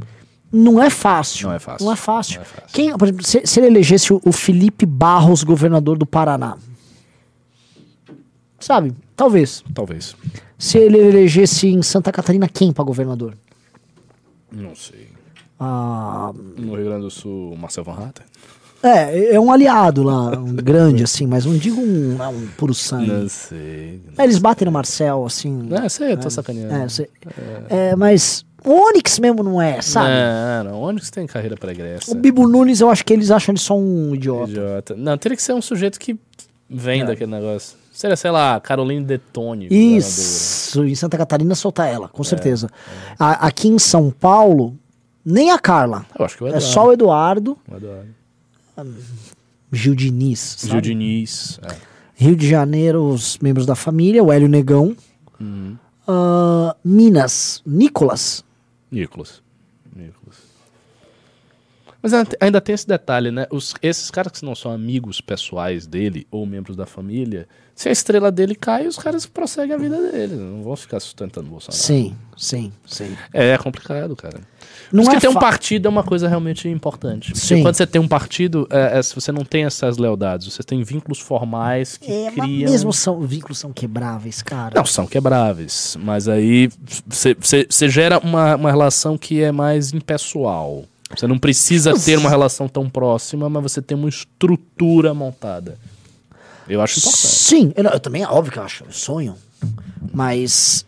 não 0.52 0.80
é 0.84 0.92
fácil. 0.92 1.48
Não 1.48 1.56
é 1.56 1.60
fácil. 1.60 1.86
Não 1.86 1.94
é 1.94 1.96
fácil. 1.96 2.36
Não 2.36 2.42
é 2.44 2.46
fácil. 2.46 2.70
Quem, 2.72 2.96
por 2.96 3.08
exemplo, 3.08 3.26
se, 3.26 3.42
se 3.44 3.60
ele 3.60 3.68
elegesse 3.68 4.14
o, 4.14 4.22
o 4.24 4.32
Felipe 4.32 4.86
Barros 4.86 5.44
governador 5.44 5.98
do 5.98 6.06
Paraná. 6.06 6.58
Sabe? 8.60 8.94
Talvez. 9.16 9.64
Talvez. 9.74 10.16
Se 10.58 10.78
ele 10.78 10.98
elegesse 10.98 11.68
em 11.68 11.82
Santa 11.82 12.12
Catarina 12.12 12.48
quem 12.48 12.72
para 12.74 12.84
governador? 12.84 13.34
Não 14.52 14.76
sei. 14.76 15.08
Ah, 15.60 16.32
No 16.58 16.76
Rio 16.76 16.86
Grande 16.86 17.02
do 17.04 17.12
Sul, 17.12 17.56
Marcel 17.58 17.84
Van 17.84 17.94
Hatten? 17.94 18.26
é, 18.82 19.36
é 19.36 19.40
um 19.40 19.52
aliado 19.52 20.04
lá, 20.04 20.38
um 20.38 20.56
grande 20.56 21.04
assim, 21.04 21.28
mas 21.28 21.46
não 21.46 21.58
digo 21.58 21.82
um, 21.82 22.16
não, 22.18 22.34
um 22.34 22.48
puro 22.58 22.74
sangue. 22.74 23.08
Não 23.12 23.28
sei. 23.28 24.02
É, 24.18 24.24
eles 24.24 24.38
batem 24.38 24.66
no 24.66 24.72
Marcel, 24.72 25.26
assim. 25.26 25.52
Não, 25.52 25.90
sei, 25.90 26.14
eu 26.14 26.18
tô 26.18 26.30
sacaneando. 26.30 26.74
É, 26.74 26.88
sei. 26.90 27.10
É, 27.70 27.96
mas 27.96 28.46
o 28.64 28.72
Onyx 28.72 29.20
mesmo 29.20 29.44
não 29.44 29.62
é, 29.62 29.82
sabe? 29.82 30.10
Não, 30.70 30.82
não. 30.88 30.96
Que 30.96 31.06
você 31.06 31.12
tem 31.12 31.28
carreira 31.28 31.58
pregressa? 31.58 32.12
O 32.12 32.16
Bibo 32.16 32.48
Nunes, 32.48 32.80
eu 32.80 32.90
acho 32.90 33.04
que 33.06 33.12
eles 33.14 33.32
acham 33.32 33.52
ele 33.54 33.60
só 33.60 33.78
um 33.78 34.16
idiota. 34.16 34.50
Idiota. 34.52 34.96
Não, 34.96 35.18
teria 35.18 35.36
que 35.36 35.44
ser 35.44 35.54
um 35.54 35.62
sujeito 35.62 36.00
que 36.00 36.18
vem 36.70 37.06
daquele 37.06 37.32
negócio. 37.32 37.78
Seria, 38.00 38.16
sei 38.16 38.32
lá, 38.32 38.58
Caroline 38.62 39.04
Detone. 39.04 39.68
Isso, 39.70 40.86
em 40.86 40.96
Santa 40.96 41.18
Catarina 41.18 41.54
soltar 41.54 41.90
ela, 41.90 42.08
com 42.08 42.24
certeza. 42.24 42.70
A- 43.20 43.46
aqui 43.46 43.68
em 43.68 43.78
São 43.78 44.10
Paulo, 44.10 44.74
nem 45.26 45.52
a 45.52 45.60
Carla. 45.60 46.06
Eu 46.18 46.24
acho 46.24 46.38
que 46.38 46.44
o 46.46 46.48
É 46.48 46.52
Eduardo. 46.52 46.66
só 46.66 46.88
o 46.88 46.94
Eduardo, 46.94 47.58
O 47.70 47.76
Eduardo. 47.76 48.08
Gil 49.70 49.94
Diniz. 49.96 50.40
sabe? 50.60 50.72
Gil 50.72 50.82
Diniz. 50.82 51.60
É. 51.62 51.76
Rio 52.16 52.38
de 52.38 52.48
Janeiro, 52.48 53.04
os 53.04 53.38
membros 53.40 53.66
da 53.66 53.76
família, 53.76 54.24
o 54.24 54.32
Hélio 54.32 54.48
Negão. 54.48 54.96
Uhum. 55.38 55.76
Ah, 56.08 56.78
Minas, 56.82 57.62
Nicolas. 57.66 58.46
Nicolas. 58.90 59.42
Nicolas. 59.94 60.38
Mas 62.02 62.14
ainda- 62.14 62.38
ainda 62.40 62.62
tem 62.62 62.74
esse 62.74 62.88
detalhe, 62.88 63.30
né? 63.30 63.46
Os, 63.52 63.76
esses 63.82 64.10
caras 64.10 64.32
que 64.32 64.46
não 64.46 64.56
são 64.56 64.72
amigos 64.72 65.20
pessoais 65.20 65.86
dele 65.86 66.26
ou 66.32 66.46
membros 66.46 66.78
da 66.78 66.86
família, 66.86 67.46
se 67.80 67.88
a 67.88 67.94
estrela 67.94 68.30
dele 68.30 68.56
cai, 68.56 68.88
os 68.88 68.98
caras 68.98 69.26
prosseguem 69.26 69.74
a 69.74 69.78
vida 69.78 70.12
dele. 70.12 70.36
Não 70.36 70.62
vão 70.64 70.76
ficar 70.76 71.00
sustentando 71.00 71.48
o 71.48 71.52
Bolsonaro. 71.52 71.82
Sim, 71.82 72.14
sim, 72.36 72.74
sim. 72.86 73.16
É, 73.34 73.52
é 73.52 73.58
complicado, 73.58 74.18
cara. 74.18 74.42
Não 74.92 75.02
Por 75.02 75.12
isso 75.12 75.16
é 75.16 75.20
ter 75.22 75.30
um 75.30 75.40
partido 75.40 75.86
é 75.86 75.90
uma 75.90 76.04
coisa 76.04 76.28
realmente 76.28 76.68
importante. 76.68 77.32
Porque 77.32 77.40
Sim. 77.40 77.62
quando 77.62 77.76
você 77.76 77.88
tem 77.88 78.02
um 78.02 78.08
partido, 78.08 78.68
é, 78.70 79.00
é, 79.00 79.02
se 79.02 79.16
você 79.16 79.32
não 79.32 79.46
tem 79.46 79.64
essas 79.64 79.98
lealdades, 79.98 80.54
você 80.54 80.62
tem 80.62 80.84
vínculos 80.84 81.20
formais 81.20 81.96
que 81.96 82.12
É, 82.12 82.26
mas 82.26 82.34
criam... 82.34 82.70
mesmo 82.70 82.92
são, 82.92 83.22
vínculos 83.22 83.58
são 83.58 83.72
quebráveis, 83.72 84.42
cara. 84.42 84.74
Não, 84.76 84.86
são 84.86 85.08
quebráveis, 85.08 85.98
mas 86.02 86.28
aí 86.28 86.70
você 87.08 87.88
gera 87.88 88.20
uma, 88.20 88.58
uma 88.58 88.70
relação 88.70 89.18
que 89.18 89.42
é 89.42 89.54
mais 89.54 89.94
impessoal. 89.94 90.84
Você 91.16 91.26
não 91.26 91.40
precisa 91.40 91.94
ter 91.98 92.18
uma 92.18 92.30
relação 92.30 92.68
tão 92.68 92.90
próxima, 92.90 93.50
mas 93.50 93.64
você 93.64 93.82
tem 93.82 93.98
uma 93.98 94.10
estrutura 94.10 95.14
montada. 95.14 95.78
Eu 96.70 96.82
acho 96.82 97.00
importante. 97.00 97.28
Sim, 97.28 97.74
eu, 97.76 97.84
eu 97.84 98.00
também, 98.00 98.24
óbvio 98.26 98.54
que 98.54 98.60
eu 98.60 98.64
acho, 98.64 98.84
eu 98.86 98.92
sonho. 98.92 99.36
Mas, 100.14 100.86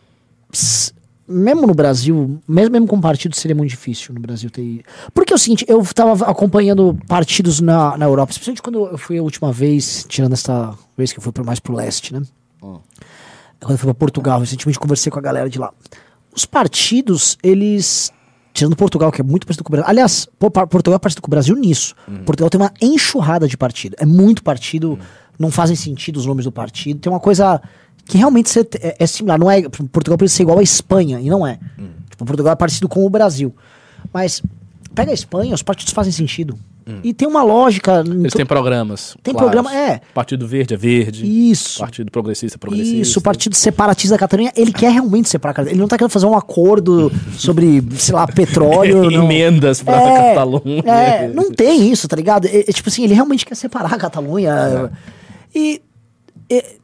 mesmo 1.28 1.66
no 1.66 1.74
Brasil, 1.74 2.40
mesmo, 2.48 2.72
mesmo 2.72 2.88
com 2.88 3.02
partido, 3.02 3.36
seria 3.36 3.56
muito 3.56 3.70
difícil 3.70 4.14
no 4.14 4.22
Brasil 4.22 4.50
ter. 4.50 4.84
Porque 5.14 5.34
é 5.34 5.36
o 5.36 5.40
seguinte, 5.40 5.66
eu 5.68 5.84
tava 5.94 6.26
acompanhando 6.26 6.98
partidos 7.08 7.60
na, 7.60 7.98
na 7.98 8.06
Europa, 8.06 8.32
especialmente 8.32 8.62
quando 8.62 8.86
eu 8.86 8.98
fui 8.98 9.18
a 9.18 9.24
última 9.24 9.52
vez, 9.52 10.06
tirando 10.08 10.34
essa 10.34 10.74
vez 10.98 11.12
que 11.12 11.20
eu 11.20 11.24
fui 11.24 11.34
mais 11.44 11.60
pro 11.60 11.76
leste, 11.76 12.14
né? 12.14 12.22
Quando 13.60 13.72
eu 13.72 13.78
fui 13.78 13.88
pra 13.88 13.94
Portugal, 13.94 14.40
recentemente 14.40 14.80
conversei 14.80 15.12
com 15.12 15.20
a 15.20 15.22
galera 15.22 15.50
de 15.50 15.60
lá. 15.60 15.72
Os 16.36 16.46
partidos, 16.46 17.38
eles. 17.44 18.12
Tirando 18.54 18.76
Portugal, 18.76 19.12
que 19.14 19.22
é 19.22 19.24
muito 19.24 19.48
parecido 19.48 19.64
com 19.64 19.70
o 19.70 19.72
Brasil. 19.72 19.90
Aliás, 19.90 20.28
Portugal 20.38 20.96
é 20.96 21.00
parecido 21.00 21.22
com 21.22 21.28
o 21.28 21.30
Brasil 21.30 21.56
nisso. 21.56 21.96
Portugal 22.26 22.50
tem 22.50 22.60
uma 22.60 22.74
enxurrada 22.82 23.48
de 23.48 23.56
partido. 23.56 23.96
É 23.98 24.06
muito 24.06 24.44
partido, 24.44 25.00
não 25.40 25.50
fazem 25.52 25.76
sentido 25.76 26.18
os 26.18 26.26
nomes 26.26 26.46
do 26.46 26.52
partido. 26.52 27.00
Tem 27.00 27.12
uma 27.12 27.20
coisa 27.20 27.62
que 28.06 28.18
realmente 28.18 28.50
cê 28.50 28.68
é, 28.82 28.96
é 29.00 29.08
similar. 29.08 29.40
Não 29.40 29.50
é, 29.50 29.62
Portugal 29.92 30.18
precisa 30.18 30.38
ser 30.38 30.44
igual 30.44 30.60
à 30.60 30.64
Espanha, 30.64 31.20
e 31.20 31.30
não 31.30 31.46
é. 31.46 31.60
Tipo, 32.10 32.26
Portugal 32.26 32.54
é 32.54 32.56
parecido 32.56 32.88
com 32.90 33.06
o 33.06 33.10
Brasil. 33.10 33.54
Mas 34.14 34.42
pega 34.94 35.12
a 35.12 35.14
Espanha, 35.14 35.54
os 35.56 35.64
partidos 35.64 35.94
fazem 35.94 36.12
sentido. 36.12 36.58
E 37.04 37.14
tem 37.14 37.26
uma 37.26 37.42
lógica. 37.42 38.04
em 38.06 38.10
Eles 38.20 38.34
to- 38.34 38.38
têm 38.38 38.46
programas. 38.46 39.16
Tem 39.24 39.34
claros. 39.34 39.52
programa, 39.54 39.74
é. 39.74 40.02
Partido 40.14 40.46
Verde 40.46 40.74
é 40.74 40.78
verde. 40.78 41.26
Isso. 41.50 41.80
Partido 41.80 42.12
Progressista 42.12 42.58
é 42.58 42.60
progressista. 42.60 42.98
Isso, 42.98 43.20
o 43.20 43.22
Partido 43.22 43.56
Separatista 43.56 44.16
da 44.16 44.20
Catalunha, 44.20 44.52
ele 44.58 44.74
quer 44.74 44.92
realmente 44.92 45.30
separar 45.30 45.52
a 45.52 45.54
Catalunha. 45.54 45.74
Ele 45.74 45.80
não 45.80 45.88
tá 45.88 45.98
querendo 45.98 46.12
fazer 46.12 46.26
um 46.26 46.36
acordo 46.36 47.10
sobre, 47.38 47.82
sei 47.98 48.14
lá, 48.14 48.28
petróleo. 48.28 49.04
não. 49.10 49.24
Emendas 49.24 49.82
pra 49.82 50.02
É, 50.02 50.34
Catalunha. 50.34 50.82
É, 50.86 51.28
não 51.30 51.50
tem 51.52 51.90
isso, 51.90 52.10
tá 52.10 52.16
ligado? 52.18 52.46
É, 52.48 52.60
é 52.60 52.74
tipo 52.74 52.90
assim, 52.90 53.06
ele 53.06 53.14
realmente 53.14 53.46
quer 53.46 53.56
separar 53.56 53.94
a 53.94 53.98
Catalunha. 53.98 54.52
É. 54.92 55.21
E. 55.54 55.82
é, 56.50 56.76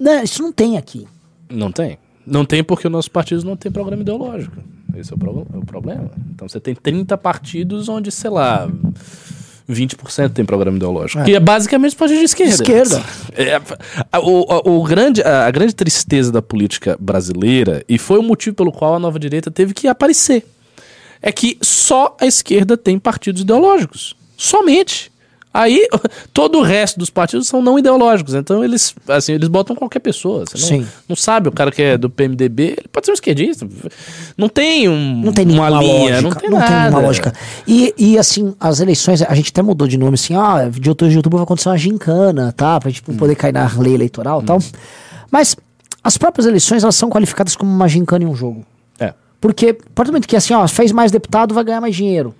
né, 0.00 0.22
isso 0.24 0.42
não 0.42 0.52
tem 0.52 0.76
aqui. 0.76 1.06
Não 1.50 1.70
tem. 1.72 1.98
Não 2.26 2.44
tem 2.44 2.62
porque 2.64 2.86
os 2.88 2.92
nossos 2.92 3.08
partidos 3.08 3.44
não 3.44 3.56
têm 3.56 3.70
programa 3.70 4.02
ideológico. 4.02 4.56
Esse 4.96 5.12
é 5.12 5.14
o, 5.14 5.18
pro- 5.18 5.46
é 5.54 5.58
o 5.58 5.64
problema. 5.64 6.10
Então 6.34 6.48
você 6.48 6.58
tem 6.58 6.74
30 6.74 7.16
partidos 7.18 7.88
onde, 7.88 8.10
sei 8.10 8.30
lá, 8.30 8.68
20% 9.68 10.32
tem 10.32 10.44
programa 10.44 10.76
ideológico. 10.76 11.20
É. 11.20 11.24
Que 11.24 11.34
é 11.34 11.40
basicamente 11.40 11.90
os 11.90 11.94
partidos 11.94 12.20
de 12.20 12.24
esquerda. 12.24 12.54
Esquerda. 12.54 13.04
É, 13.34 13.60
a, 14.10 14.20
o, 14.20 14.78
o 14.78 14.82
grande, 14.84 15.22
a, 15.22 15.46
a 15.46 15.50
grande 15.50 15.74
tristeza 15.74 16.32
da 16.32 16.40
política 16.42 16.96
brasileira, 16.98 17.84
e 17.88 17.98
foi 17.98 18.18
o 18.18 18.22
motivo 18.22 18.56
pelo 18.56 18.72
qual 18.72 18.94
a 18.94 18.98
nova 18.98 19.18
direita 19.18 19.50
teve 19.50 19.72
que 19.74 19.86
aparecer, 19.86 20.46
é 21.22 21.30
que 21.30 21.58
só 21.62 22.16
a 22.20 22.26
esquerda 22.26 22.76
tem 22.76 22.98
partidos 22.98 23.42
ideológicos. 23.42 24.16
Somente. 24.36 25.12
Aí, 25.58 25.88
todo 26.34 26.58
o 26.58 26.62
resto 26.62 26.98
dos 26.98 27.08
partidos 27.08 27.48
são 27.48 27.62
não 27.62 27.78
ideológicos. 27.78 28.34
Então, 28.34 28.62
eles, 28.62 28.94
assim, 29.08 29.32
eles 29.32 29.48
botam 29.48 29.74
qualquer 29.74 30.00
pessoa. 30.00 30.44
Você 30.46 30.58
não, 30.58 30.66
Sim. 30.82 30.88
não 31.08 31.16
sabe, 31.16 31.48
o 31.48 31.52
cara 31.52 31.70
que 31.72 31.80
é 31.80 31.96
do 31.96 32.10
PMDB, 32.10 32.62
ele 32.78 32.88
pode 32.92 33.06
ser 33.06 33.12
um 33.12 33.14
esquerdista. 33.14 33.66
Não 34.36 34.48
tem 34.48 34.88
um, 34.88 35.22
Não 35.22 35.32
tem 35.32 35.46
uma 35.46 35.70
nenhuma 35.70 35.80
linha, 35.82 36.20
lógica. 36.20 36.22
não 36.22 36.30
tem 36.32 36.50
nada. 36.50 36.80
nenhuma 36.80 37.00
lógica. 37.00 37.32
E, 37.66 37.94
e 37.96 38.18
assim, 38.18 38.54
as 38.60 38.80
eleições, 38.80 39.22
a 39.22 39.34
gente 39.34 39.50
até 39.50 39.62
mudou 39.62 39.88
de 39.88 39.96
nome 39.96 40.14
assim, 40.14 40.34
ah, 40.34 40.68
de 40.70 40.88
outubro 40.88 41.10
de 41.10 41.16
outubro 41.16 41.38
vai 41.38 41.44
acontecer 41.44 41.68
uma 41.70 41.78
gincana, 41.78 42.52
tá? 42.52 42.78
Pra 42.78 42.90
gente 42.90 43.02
Hum. 43.08 43.16
poder 43.16 43.34
cair 43.34 43.52
na 43.52 43.70
lei 43.78 43.94
eleitoral 43.94 44.42
e 44.42 44.44
tal. 44.44 44.58
Mas 45.30 45.56
as 46.04 46.16
próprias 46.18 46.46
eleições, 46.46 46.82
elas 46.82 46.96
são 46.96 47.08
qualificadas 47.08 47.56
como 47.56 47.70
uma 47.72 47.88
gincana 47.88 48.24
em 48.24 48.28
um 48.28 48.34
jogo. 48.34 48.64
É. 48.98 49.12
Porque, 49.40 49.70
a 49.70 49.74
partir 49.94 50.10
do 50.10 50.12
momento 50.12 50.28
que 50.28 50.36
assim, 50.36 50.52
ó, 50.54 50.66
fez 50.68 50.92
mais 50.92 51.10
deputado, 51.10 51.54
vai 51.54 51.64
ganhar 51.64 51.80
mais 51.80 51.96
dinheiro. 51.96 52.34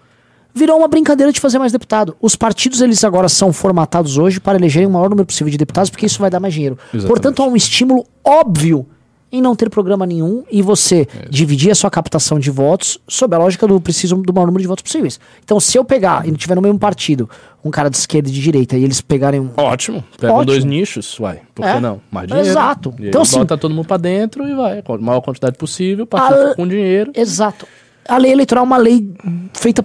Virou 0.57 0.79
uma 0.79 0.89
brincadeira 0.89 1.31
de 1.31 1.39
fazer 1.39 1.59
mais 1.59 1.71
deputado. 1.71 2.17
Os 2.19 2.35
partidos, 2.35 2.81
eles 2.81 3.05
agora 3.05 3.29
são 3.29 3.53
formatados 3.53 4.17
hoje 4.17 4.41
para 4.41 4.57
elegerem 4.57 4.87
o 4.89 4.91
maior 4.91 5.11
número 5.11 5.27
possível 5.27 5.51
de 5.51 5.59
deputados, 5.59 5.91
porque 5.91 6.07
isso 6.07 6.19
vai 6.19 6.31
dar 6.31 6.41
mais 6.41 6.55
dinheiro. 6.55 6.79
Exatamente. 6.95 7.07
Portanto, 7.09 7.43
há 7.43 7.47
um 7.47 7.55
estímulo 7.55 8.07
óbvio 8.25 8.87
em 9.31 9.43
não 9.43 9.55
ter 9.55 9.69
programa 9.69 10.07
nenhum 10.07 10.45
e 10.51 10.63
você 10.63 11.07
É. 11.15 11.29
dividir 11.29 11.71
a 11.71 11.75
sua 11.75 11.91
captação 11.91 12.39
de 12.39 12.51
votos 12.51 12.99
sob 13.07 13.35
a 13.35 13.39
lógica 13.39 13.67
do 13.67 13.79
preciso 13.79 14.17
do 14.17 14.33
maior 14.33 14.47
número 14.47 14.63
de 14.63 14.69
votos 14.69 14.83
possíveis. 14.83 15.21
Então, 15.45 15.61
se 15.61 15.77
eu 15.77 15.85
pegar 15.85 16.27
e 16.27 16.31
não 16.31 16.39
tiver 16.39 16.55
no 16.55 16.63
mesmo 16.63 16.79
partido 16.79 17.29
um 17.63 17.71
cara 17.71 17.91
de 17.91 17.97
esquerda 17.99 18.29
e 18.31 18.33
de 18.33 18.41
direita 18.41 18.79
e 18.79 18.85
eles 18.85 19.03
pegarem 19.03 19.41
um. 19.41 19.51
Ótimo. 19.59 20.03
Pegam 20.19 20.37
Ótimo. 20.37 20.47
dois 20.53 20.65
nichos, 20.65 21.19
uai. 21.21 21.41
Por 21.55 21.65
que 21.65 21.69
É. 21.71 21.81
não? 21.81 22.01
Mais 22.11 22.29
dinheiro. 22.29 22.49
Exato. 22.49 22.95
E 22.99 23.09
Então, 23.09 23.21
assim- 23.21 23.39
bota 23.41 23.59
todo 23.59 23.75
mundo 23.75 23.87
pra 23.87 23.99
dentro 23.99 24.49
e 24.49 24.55
vai. 24.55 24.83
Maior 25.01 25.21
quantidade 25.21 25.59
possível, 25.59 26.07
partido 26.07 26.53
A- 26.53 26.55
com 26.55 26.67
dinheiro. 26.67 27.11
Exato. 27.15 27.67
A 28.09 28.17
lei 28.17 28.31
eleitoral 28.33 28.63
é 28.65 28.67
uma 28.67 28.77
lei 28.79 29.11
feita 29.53 29.85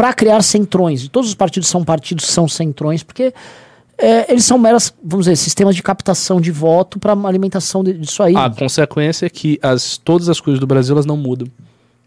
para 0.00 0.14
criar 0.14 0.40
centrões. 0.42 1.04
E 1.04 1.10
todos 1.10 1.28
os 1.28 1.34
partidos 1.34 1.68
são 1.68 1.84
partidos 1.84 2.24
são 2.24 2.48
centrões, 2.48 3.02
porque 3.02 3.34
é, 3.98 4.32
eles 4.32 4.46
são 4.46 4.56
meras, 4.56 4.94
vamos 5.04 5.26
dizer, 5.26 5.36
sistemas 5.36 5.76
de 5.76 5.82
captação 5.82 6.40
de 6.40 6.50
voto 6.50 6.98
para 6.98 7.12
alimentação 7.12 7.84
de- 7.84 7.92
disso 7.92 8.22
aí. 8.22 8.34
A 8.34 8.48
consequência 8.48 9.26
é 9.26 9.28
que 9.28 9.58
as, 9.62 9.98
todas 9.98 10.30
as 10.30 10.40
coisas 10.40 10.58
do 10.58 10.66
Brasil 10.66 10.94
elas 10.94 11.04
não 11.04 11.18
mudam. 11.18 11.46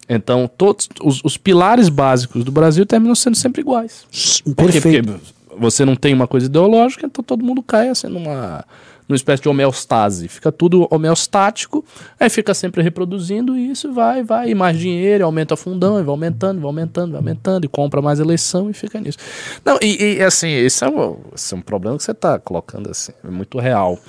Então, 0.09 0.49
todos 0.57 0.89
os, 1.03 1.21
os 1.23 1.37
pilares 1.37 1.87
básicos 1.87 2.43
do 2.43 2.51
Brasil 2.51 2.83
terminam 2.83 3.13
sendo 3.13 3.37
sempre 3.37 3.61
iguais. 3.61 4.05
Por 4.43 4.71
quê? 4.71 4.81
Perfeito. 4.81 5.13
Porque 5.47 5.59
você 5.61 5.85
não 5.85 5.95
tem 5.95 6.15
uma 6.15 6.25
coisa 6.25 6.47
ideológica, 6.47 7.05
então 7.05 7.23
todo 7.23 7.45
mundo 7.45 7.61
cai 7.61 7.89
assim 7.89 8.07
numa, 8.07 8.65
numa 9.07 9.15
espécie 9.15 9.43
de 9.43 9.49
homeostase. 9.49 10.27
Fica 10.27 10.51
tudo 10.51 10.87
homeostático, 10.89 11.83
aí 12.19 12.29
fica 12.29 12.53
sempre 12.53 12.81
reproduzindo 12.81 13.57
e 13.57 13.71
isso 13.71 13.91
vai, 13.93 14.23
vai, 14.23 14.49
e 14.49 14.55
mais 14.55 14.77
dinheiro, 14.77 15.25
aumenta 15.25 15.55
fundão, 15.55 15.99
e 15.99 16.03
vai 16.03 16.11
aumentando, 16.11 16.59
vai 16.59 16.67
aumentando, 16.67 17.11
vai 17.11 17.19
aumentando, 17.19 17.65
e 17.65 17.67
compra 17.67 18.01
mais 18.01 18.19
eleição 18.19 18.69
e 18.69 18.73
fica 18.73 18.99
nisso. 18.99 19.17
Não, 19.63 19.77
e, 19.81 20.17
e, 20.17 20.23
assim, 20.23 20.49
esse 20.49 20.83
é, 20.83 20.89
um, 20.89 21.17
esse 21.35 21.53
é 21.53 21.57
um 21.57 21.61
problema 21.61 21.97
que 21.97 22.03
você 22.03 22.11
está 22.11 22.39
colocando 22.39 22.89
assim, 22.89 23.11
é 23.23 23.29
muito 23.29 23.59
real. 23.59 23.99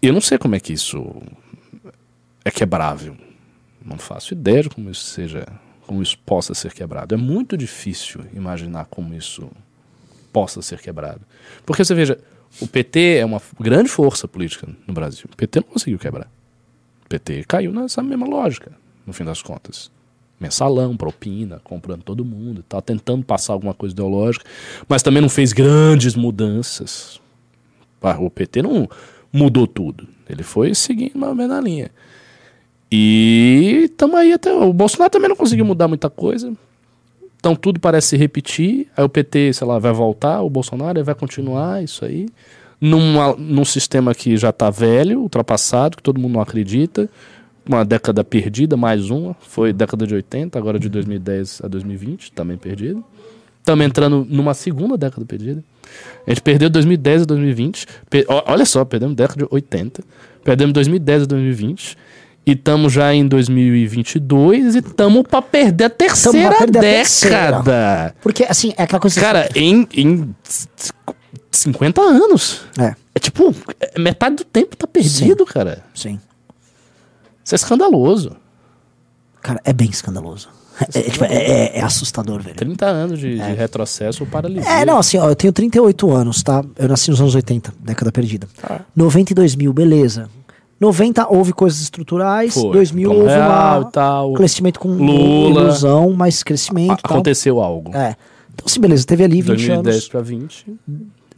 Eu 0.00 0.12
não 0.12 0.20
sei 0.20 0.36
como 0.36 0.54
é 0.54 0.60
que 0.60 0.72
isso 0.72 1.22
é 2.44 2.50
quebrável. 2.50 3.16
Não 3.84 3.98
faço 3.98 4.32
ideia 4.34 4.62
de 4.62 4.70
como 4.70 4.90
isso 4.90 5.04
seja, 5.04 5.46
como 5.86 6.02
isso 6.02 6.18
possa 6.18 6.54
ser 6.54 6.72
quebrado. 6.72 7.14
É 7.14 7.18
muito 7.18 7.56
difícil 7.56 8.22
imaginar 8.34 8.86
como 8.86 9.14
isso 9.14 9.50
possa 10.32 10.60
ser 10.60 10.80
quebrado. 10.80 11.20
Porque 11.64 11.84
você 11.84 11.94
veja, 11.94 12.18
o 12.60 12.66
PT 12.68 13.16
é 13.18 13.24
uma 13.24 13.40
grande 13.60 13.88
força 13.88 14.28
política 14.28 14.68
no 14.86 14.94
Brasil. 14.94 15.26
O 15.32 15.36
PT 15.36 15.60
não 15.60 15.68
conseguiu 15.68 15.98
quebrar. 15.98 16.30
O 17.04 17.08
PT 17.08 17.44
caiu 17.46 17.72
nessa 17.72 18.02
mesma 18.02 18.26
lógica, 18.26 18.72
no 19.06 19.12
fim 19.12 19.24
das 19.24 19.42
contas. 19.42 19.90
Mensalão, 20.40 20.96
propina, 20.96 21.60
comprando 21.62 22.02
todo 22.02 22.24
mundo 22.24 22.60
e 22.60 22.62
tal, 22.64 22.82
tentando 22.82 23.24
passar 23.24 23.52
alguma 23.52 23.72
coisa 23.72 23.92
ideológica, 23.92 24.44
mas 24.88 25.02
também 25.02 25.22
não 25.22 25.28
fez 25.28 25.52
grandes 25.52 26.14
mudanças. 26.14 27.20
Ah, 28.02 28.18
O 28.18 28.30
PT 28.30 28.62
não 28.62 28.88
mudou 29.32 29.66
tudo. 29.66 30.06
Ele 30.28 30.42
foi 30.42 30.74
seguindo 30.74 31.18
menos 31.18 31.48
na 31.48 31.60
linha. 31.60 31.90
E 32.90 33.86
estamos 33.90 34.16
aí 34.16 34.32
até. 34.32 34.52
O 34.52 34.72
Bolsonaro 34.72 35.10
também 35.10 35.28
não 35.28 35.36
conseguiu 35.36 35.64
mudar 35.64 35.88
muita 35.88 36.08
coisa. 36.10 36.52
Então 37.44 37.54
tudo 37.54 37.78
parece 37.78 38.08
se 38.08 38.16
repetir. 38.16 38.86
Aí 38.96 39.04
o 39.04 39.08
PT, 39.08 39.52
sei 39.52 39.66
lá, 39.66 39.78
vai 39.78 39.92
voltar, 39.92 40.40
o 40.40 40.48
Bolsonaro 40.48 41.04
vai 41.04 41.14
continuar 41.14 41.84
isso 41.84 42.02
aí. 42.02 42.26
Numa, 42.80 43.34
num 43.36 43.66
sistema 43.66 44.14
que 44.14 44.34
já 44.38 44.48
está 44.48 44.70
velho, 44.70 45.20
ultrapassado, 45.20 45.98
que 45.98 46.02
todo 46.02 46.18
mundo 46.18 46.32
não 46.32 46.40
acredita. 46.40 47.06
Uma 47.68 47.84
década 47.84 48.24
perdida, 48.24 48.78
mais 48.78 49.10
uma. 49.10 49.36
Foi 49.40 49.74
década 49.74 50.06
de 50.06 50.14
80, 50.14 50.58
agora 50.58 50.78
de 50.78 50.88
2010 50.88 51.60
a 51.62 51.68
2020, 51.68 52.32
também 52.32 52.56
perdida. 52.56 52.98
Estamos 53.58 53.84
entrando 53.84 54.26
numa 54.26 54.54
segunda 54.54 54.96
década 54.96 55.26
perdida. 55.26 55.62
A 56.26 56.30
gente 56.30 56.40
perdeu 56.40 56.70
2010 56.70 57.22
a 57.22 57.24
2020. 57.26 57.86
Pe- 58.08 58.24
ó- 58.26 58.42
olha 58.46 58.64
só, 58.64 58.86
perdemos 58.86 59.14
década 59.14 59.44
de 59.44 59.54
80. 59.54 60.02
Perdemos 60.42 60.72
2010 60.72 61.24
a 61.24 61.26
2020. 61.26 61.98
E 62.46 62.52
estamos 62.52 62.92
já 62.92 63.14
em 63.14 63.26
2022 63.26 64.74
e 64.74 64.78
estamos 64.78 65.22
para 65.22 65.40
perder 65.40 65.84
a 65.84 65.90
terceira 65.90 66.54
perder 66.58 66.78
a 66.78 66.82
década. 66.82 68.14
Porque, 68.20 68.44
assim, 68.44 68.74
é 68.76 68.82
aquela 68.82 69.00
coisa. 69.00 69.18
Cara, 69.20 69.48
em, 69.54 69.88
em 69.94 70.34
50 71.50 72.00
anos. 72.02 72.60
É, 72.78 72.94
É 73.14 73.18
tipo, 73.18 73.54
é- 73.80 73.98
metade 73.98 74.36
do 74.36 74.44
tempo 74.44 74.76
tá 74.76 74.86
perdido, 74.86 75.46
cara. 75.46 75.82
sim. 75.94 76.18
Isso 77.44 77.54
é 77.54 77.56
escandaloso. 77.56 78.36
Cara, 79.42 79.60
é 79.64 79.72
bem 79.72 79.88
escandaloso. 79.90 80.48
É, 80.94 80.98
é, 80.98 81.02
tipo, 81.02 81.24
é- 81.24 81.34
é- 81.34 81.78
é 81.78 81.82
assustador, 81.82 82.42
velho. 82.42 82.56
30 82.56 82.86
anos 82.86 83.18
de, 83.20 83.34
de 83.36 83.52
retrocesso 83.52 84.24
ou 84.24 84.28
paralisia. 84.28 84.68
É, 84.68 84.84
não, 84.84 84.98
assim, 84.98 85.18
ó, 85.18 85.28
eu 85.28 85.36
tenho 85.36 85.52
38 85.52 86.10
anos, 86.10 86.42
tá? 86.42 86.64
Eu 86.76 86.88
nasci 86.88 87.10
nos 87.10 87.20
anos 87.20 87.34
80, 87.34 87.72
década 87.78 88.10
perdida. 88.10 88.48
Ah. 88.62 88.80
92 88.96 89.54
mil, 89.54 89.72
beleza. 89.72 90.28
90 90.84 91.26
houve 91.28 91.52
coisas 91.52 91.80
estruturais, 91.80 92.54
Foi. 92.54 92.72
2000 92.72 93.08
Plano 93.08 93.22
houve 93.24 93.34
real 93.34 93.80
uma 93.80 93.90
tal. 93.90 94.32
crescimento 94.34 94.78
com 94.78 94.88
Lula. 94.88 95.62
ilusão, 95.62 96.12
mas 96.12 96.42
crescimento 96.42 96.92
A-. 96.92 96.94
Aconteceu 97.12 97.60
algo. 97.60 97.94
É. 97.96 98.14
Então, 98.52 98.66
assim, 98.66 98.80
beleza, 98.80 99.04
teve 99.06 99.24
ali 99.24 99.36
20 99.40 99.46
2010 99.46 99.94
anos, 99.96 100.08
para 100.08 100.20
20. 100.20 100.66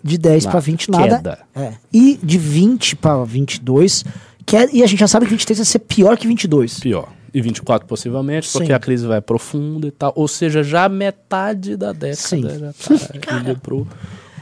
de 0.02 0.18
10 0.18 0.44
na 0.44 0.50
pra 0.50 0.60
20 0.60 0.90
nada. 0.90 1.16
queda. 1.16 1.38
É. 1.54 1.72
E 1.92 2.18
de 2.22 2.36
20 2.38 2.96
pra 2.96 3.24
22, 3.24 4.04
que 4.44 4.56
é, 4.56 4.68
e 4.72 4.82
a 4.82 4.86
gente 4.86 4.98
já 5.00 5.08
sabe 5.08 5.26
que 5.26 5.30
23 5.32 5.58
vai 5.58 5.64
ser 5.66 5.78
pior 5.80 6.16
que 6.18 6.26
22. 6.26 6.80
Pior. 6.80 7.08
E 7.32 7.40
24 7.40 7.86
possivelmente, 7.86 8.50
porque 8.50 8.66
Sim. 8.68 8.72
a 8.72 8.78
crise 8.78 9.06
vai 9.06 9.20
profunda 9.20 9.86
e 9.86 9.90
tal. 9.90 10.12
Ou 10.16 10.26
seja, 10.26 10.62
já 10.62 10.88
metade 10.88 11.76
da 11.76 11.92
década 11.92 12.16
Sim. 12.16 12.42
já 12.42 12.72
tá 13.20 13.38
indo 13.40 13.58
pro 13.60 13.86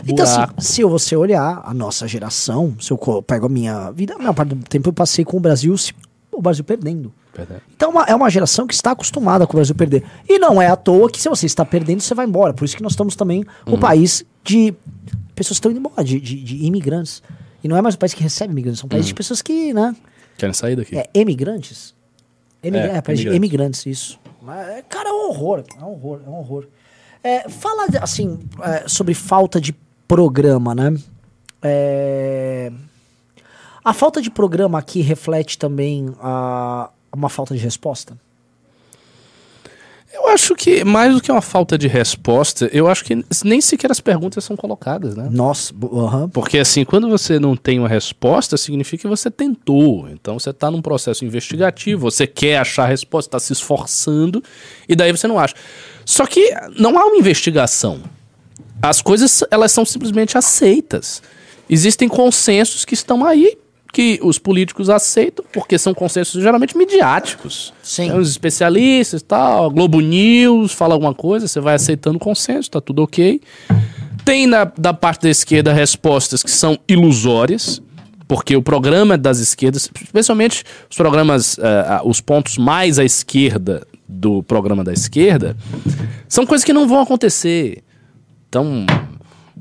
Então, 0.07 0.25
assim, 0.25 0.53
se 0.59 0.85
você 0.85 1.17
olhar 1.17 1.63
a 1.65 1.73
nossa 1.75 2.07
geração, 2.09 2.75
se 2.81 2.91
eu 2.91 2.99
pego 3.27 3.47
a 3.47 3.49
minha 3.49 3.91
vida, 3.91 4.15
a 4.15 4.19
maior 4.19 4.35
parte 4.35 4.55
do 4.55 4.65
tempo 4.69 4.89
eu 4.89 4.93
passei 4.93 5.25
com 5.25 5.37
o 5.37 5.41
Brasil, 5.41 5.75
o 6.33 6.43
Brasil 6.43 6.65
perdendo. 6.65 7.13
Então 7.77 7.91
uma- 7.91 8.05
é 8.05 8.15
uma 8.15 8.31
geração 8.31 8.65
que 8.67 8.75
está 8.75 8.93
acostumada 8.93 9.45
com 9.47 9.55
o 9.55 9.57
Brasil 9.57 9.75
perder. 9.75 10.05
E 10.29 10.39
não 10.39 10.63
é 10.63 10.69
à 10.69 10.77
toa 10.77 11.11
que 11.11 11.21
se 11.21 11.29
você 11.29 11.47
está 11.47 11.65
perdendo, 11.65 12.01
você 12.01 12.15
vai 12.15 12.27
embora. 12.27 12.53
Por 12.55 12.65
isso 12.65 12.77
que 12.77 12.83
nós 12.83 12.93
estamos 12.93 13.17
também 13.17 13.45
Uhum. 13.67 13.75
um 13.75 13.79
país 13.79 14.25
de 14.45 14.73
pessoas 15.35 15.59
que 15.59 15.67
estão 15.67 15.71
indo 15.73 15.79
embora, 15.81 16.05
de, 16.05 16.21
de, 16.21 16.37
de 16.43 16.65
imigrantes. 16.65 17.23
E 17.63 17.67
não 17.67 17.77
é 17.77 17.83
mais 17.83 17.95
um 17.97 17.99
país 17.99 18.15
que 18.15 18.23
recebe 18.23 18.53
imigrantes, 18.53 18.83
é 18.83 18.87
um 18.87 18.89
país 18.89 19.05
de 19.07 19.15
pessoas 19.15 19.43
que, 19.43 19.73
né? 19.75 19.97
Querem 20.39 20.53
sair 20.53 20.77
daqui? 20.77 20.97
É 20.97 21.09
emigrantes. 21.15 21.93
Emigra 22.63 22.93
É, 22.93 22.97
é, 22.97 23.01
país 23.01 23.19
de 23.19 23.27
imigrantes. 23.27 23.37
emigrantes, 23.85 23.87
isso. 23.87 24.21
Mas, 24.43 24.69
é, 24.69 24.83
cara, 24.83 25.09
é 25.09 25.13
um 25.13 25.29
horror. 25.31 25.65
É 25.79 25.83
um 25.83 25.91
horror, 25.93 26.21
é 26.25 26.31
um 26.31 26.35
horror. 26.39 26.67
É, 27.23 27.49
fala, 27.49 27.89
de- 27.89 27.99
assim, 27.99 28.39
é, 28.63 28.85
sobre 28.87 29.13
falta 29.15 29.61
de 29.61 29.75
programa, 30.07 30.75
né? 30.75 30.95
É, 31.63 32.71
A 33.85 33.93
falta 33.93 34.21
de 34.23 34.31
programa 34.31 34.79
aqui 34.79 35.01
reflete 35.01 35.59
também 35.59 36.15
a, 36.21 36.91
uma 37.13 37.29
falta 37.29 37.55
de 37.55 37.61
resposta? 37.61 38.17
Eu 40.13 40.29
acho 40.29 40.55
que, 40.55 40.85
mais 40.85 41.13
do 41.13 41.21
que 41.21 41.31
uma 41.33 41.43
falta 41.43 41.77
de 41.77 41.89
resposta, 41.89 42.71
eu 42.73 42.87
acho 42.87 43.05
que 43.05 43.25
nem 43.45 43.61
sequer 43.61 43.91
as 43.91 43.99
perguntas 43.99 44.45
são 44.45 44.57
colocadas, 44.57 45.17
né? 45.17 45.29
Nossa. 45.29 45.75
Porque 46.33 46.59
assim, 46.59 46.85
quando 46.85 47.09
você 47.09 47.41
não 47.41 47.57
tem 47.57 47.81
uma 47.81 47.89
resposta, 47.89 48.57
significa 48.57 49.03
que 49.03 49.09
você 49.09 49.29
tentou. 49.29 50.09
Então 50.09 50.39
você 50.39 50.51
está 50.51 50.71
num 50.71 50.81
processo 50.81 51.25
investigativo, 51.25 52.09
você 52.09 52.29
quer 52.29 52.59
achar 52.59 52.85
a 52.85 52.87
resposta, 52.87 53.29
está 53.29 53.41
se 53.41 53.53
esforçando, 53.53 54.41
e 54.89 54.95
daí 54.95 55.11
você 55.11 55.27
não 55.27 55.37
acha. 55.37 55.55
Só 56.05 56.27
que 56.27 56.55
não 56.79 56.97
há 56.97 57.07
uma 57.07 57.17
investigação. 57.17 58.01
As 58.85 59.01
coisas, 59.01 59.43
elas 59.51 59.73
são 59.73 59.85
simplesmente 59.85 60.37
aceitas. 60.37 61.23
Existem 61.71 62.07
consensos 62.07 62.85
que 62.85 62.93
estão 62.93 63.25
aí, 63.25 63.57
que 63.91 64.21
os 64.23 64.39
políticos 64.39 64.91
aceitam, 64.91 65.43
porque 65.53 65.79
são 65.79 65.95
consensos 65.95 66.43
geralmente 66.43 66.77
midiáticos. 66.77 67.73
Sim. 67.83 68.09
Tem 68.09 68.19
os 68.19 68.29
especialistas 68.29 69.23
e 69.23 69.25
tal, 69.25 69.71
Globo 69.71 70.01
News 70.01 70.73
fala 70.73 70.93
alguma 70.93 71.15
coisa, 71.15 71.49
você 71.49 71.61
vai 71.61 71.77
aceitando 71.77 72.17
o 72.17 72.21
consenso, 72.21 72.71
tá 72.71 72.81
tudo 72.81 73.03
ok. 73.03 73.41
Tem 74.23 74.47
na, 74.47 74.65
da 74.65 74.93
parte 74.93 75.23
da 75.23 75.31
esquerda 75.31 75.73
respostas 75.73 76.43
que 76.43 76.51
são 76.51 76.79
ilusórias, 76.89 77.81
porque 78.27 78.57
o 78.57 78.63
programa 78.63 79.17
das 79.17 79.39
esquerdas, 79.39 79.89
especialmente 80.03 80.65
os 80.91 80.97
programas, 80.97 81.59
eh, 81.59 81.87
ah, 81.89 82.03
os 82.05 82.21
pontos 82.21 82.59
mais 82.59 82.99
à 82.99 83.05
esquerda 83.05 83.87
do 84.09 84.43
programa 84.43 84.83
da 84.83 84.93
esquerda, 84.93 85.57
são 86.29 86.45
coisas 86.45 86.65
que 86.65 86.73
não 86.73 86.89
vão 86.89 87.01
acontecer. 87.01 87.84
Então, 88.55 88.87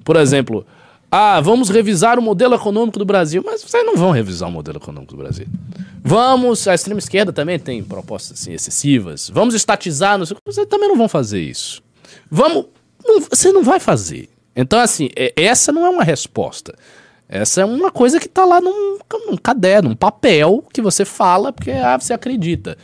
por 0.03 0.15
exemplo, 0.17 0.63
ah, 1.11 1.41
vamos 1.41 1.67
revisar 1.71 2.19
o 2.19 2.21
modelo 2.21 2.53
econômico 2.53 2.99
do 2.99 3.05
Brasil, 3.05 3.41
mas 3.43 3.63
vocês 3.63 3.83
não 3.83 3.95
vão 3.95 4.11
revisar 4.11 4.47
o 4.47 4.51
modelo 4.51 4.77
econômico 4.77 5.13
do 5.13 5.17
Brasil. 5.17 5.47
Vamos, 6.03 6.67
a 6.67 6.75
extrema 6.75 6.99
esquerda 6.99 7.33
também 7.33 7.57
tem 7.57 7.83
propostas 7.83 8.39
assim 8.39 8.53
excessivas. 8.53 9.31
Vamos 9.33 9.55
estatizar, 9.55 10.15
não 10.15 10.27
sei, 10.27 10.37
vocês 10.45 10.67
também 10.67 10.89
não 10.89 10.95
vão 10.95 11.09
fazer 11.09 11.41
isso. 11.41 11.81
Vamos, 12.29 12.65
não, 13.03 13.19
você 13.19 13.51
não 13.51 13.63
vai 13.63 13.79
fazer. 13.79 14.29
Então, 14.55 14.79
assim, 14.79 15.09
é- 15.15 15.33
essa 15.35 15.71
não 15.71 15.87
é 15.87 15.89
uma 15.89 16.03
resposta. 16.03 16.75
Essa 17.27 17.61
é 17.61 17.65
uma 17.65 17.89
coisa 17.89 18.19
que 18.19 18.29
tá 18.29 18.45
lá 18.45 18.61
num, 18.61 18.99
num 19.27 19.37
caderno, 19.37 19.89
um 19.89 19.95
papel 19.95 20.63
que 20.71 20.83
você 20.83 21.03
fala 21.03 21.51
porque 21.51 21.71
ah, 21.71 21.97
você 21.97 22.13
acredita. 22.13 22.77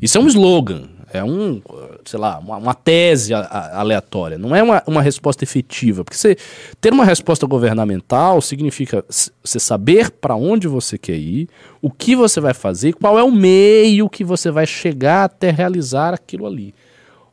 Isso 0.00 0.18
é 0.18 0.20
um 0.20 0.26
slogan, 0.26 0.88
é 1.12 1.22
um, 1.22 1.62
sei 2.04 2.18
lá, 2.18 2.38
uma, 2.38 2.56
uma 2.56 2.74
tese 2.74 3.32
a- 3.34 3.40
a- 3.40 3.80
aleatória. 3.80 4.38
Não 4.38 4.54
é 4.54 4.62
uma, 4.62 4.82
uma 4.86 5.02
resposta 5.02 5.44
efetiva. 5.44 6.04
Porque 6.04 6.16
você, 6.16 6.36
ter 6.80 6.92
uma 6.92 7.04
resposta 7.04 7.46
governamental 7.46 8.40
significa 8.40 9.04
você 9.08 9.58
saber 9.60 10.10
para 10.10 10.34
onde 10.36 10.66
você 10.68 10.96
quer 10.98 11.16
ir, 11.16 11.48
o 11.80 11.90
que 11.90 12.14
você 12.16 12.40
vai 12.40 12.54
fazer, 12.54 12.92
qual 12.94 13.18
é 13.18 13.22
o 13.22 13.30
meio 13.32 14.08
que 14.08 14.24
você 14.24 14.50
vai 14.50 14.66
chegar 14.66 15.24
até 15.24 15.50
realizar 15.50 16.14
aquilo 16.14 16.46
ali. 16.46 16.74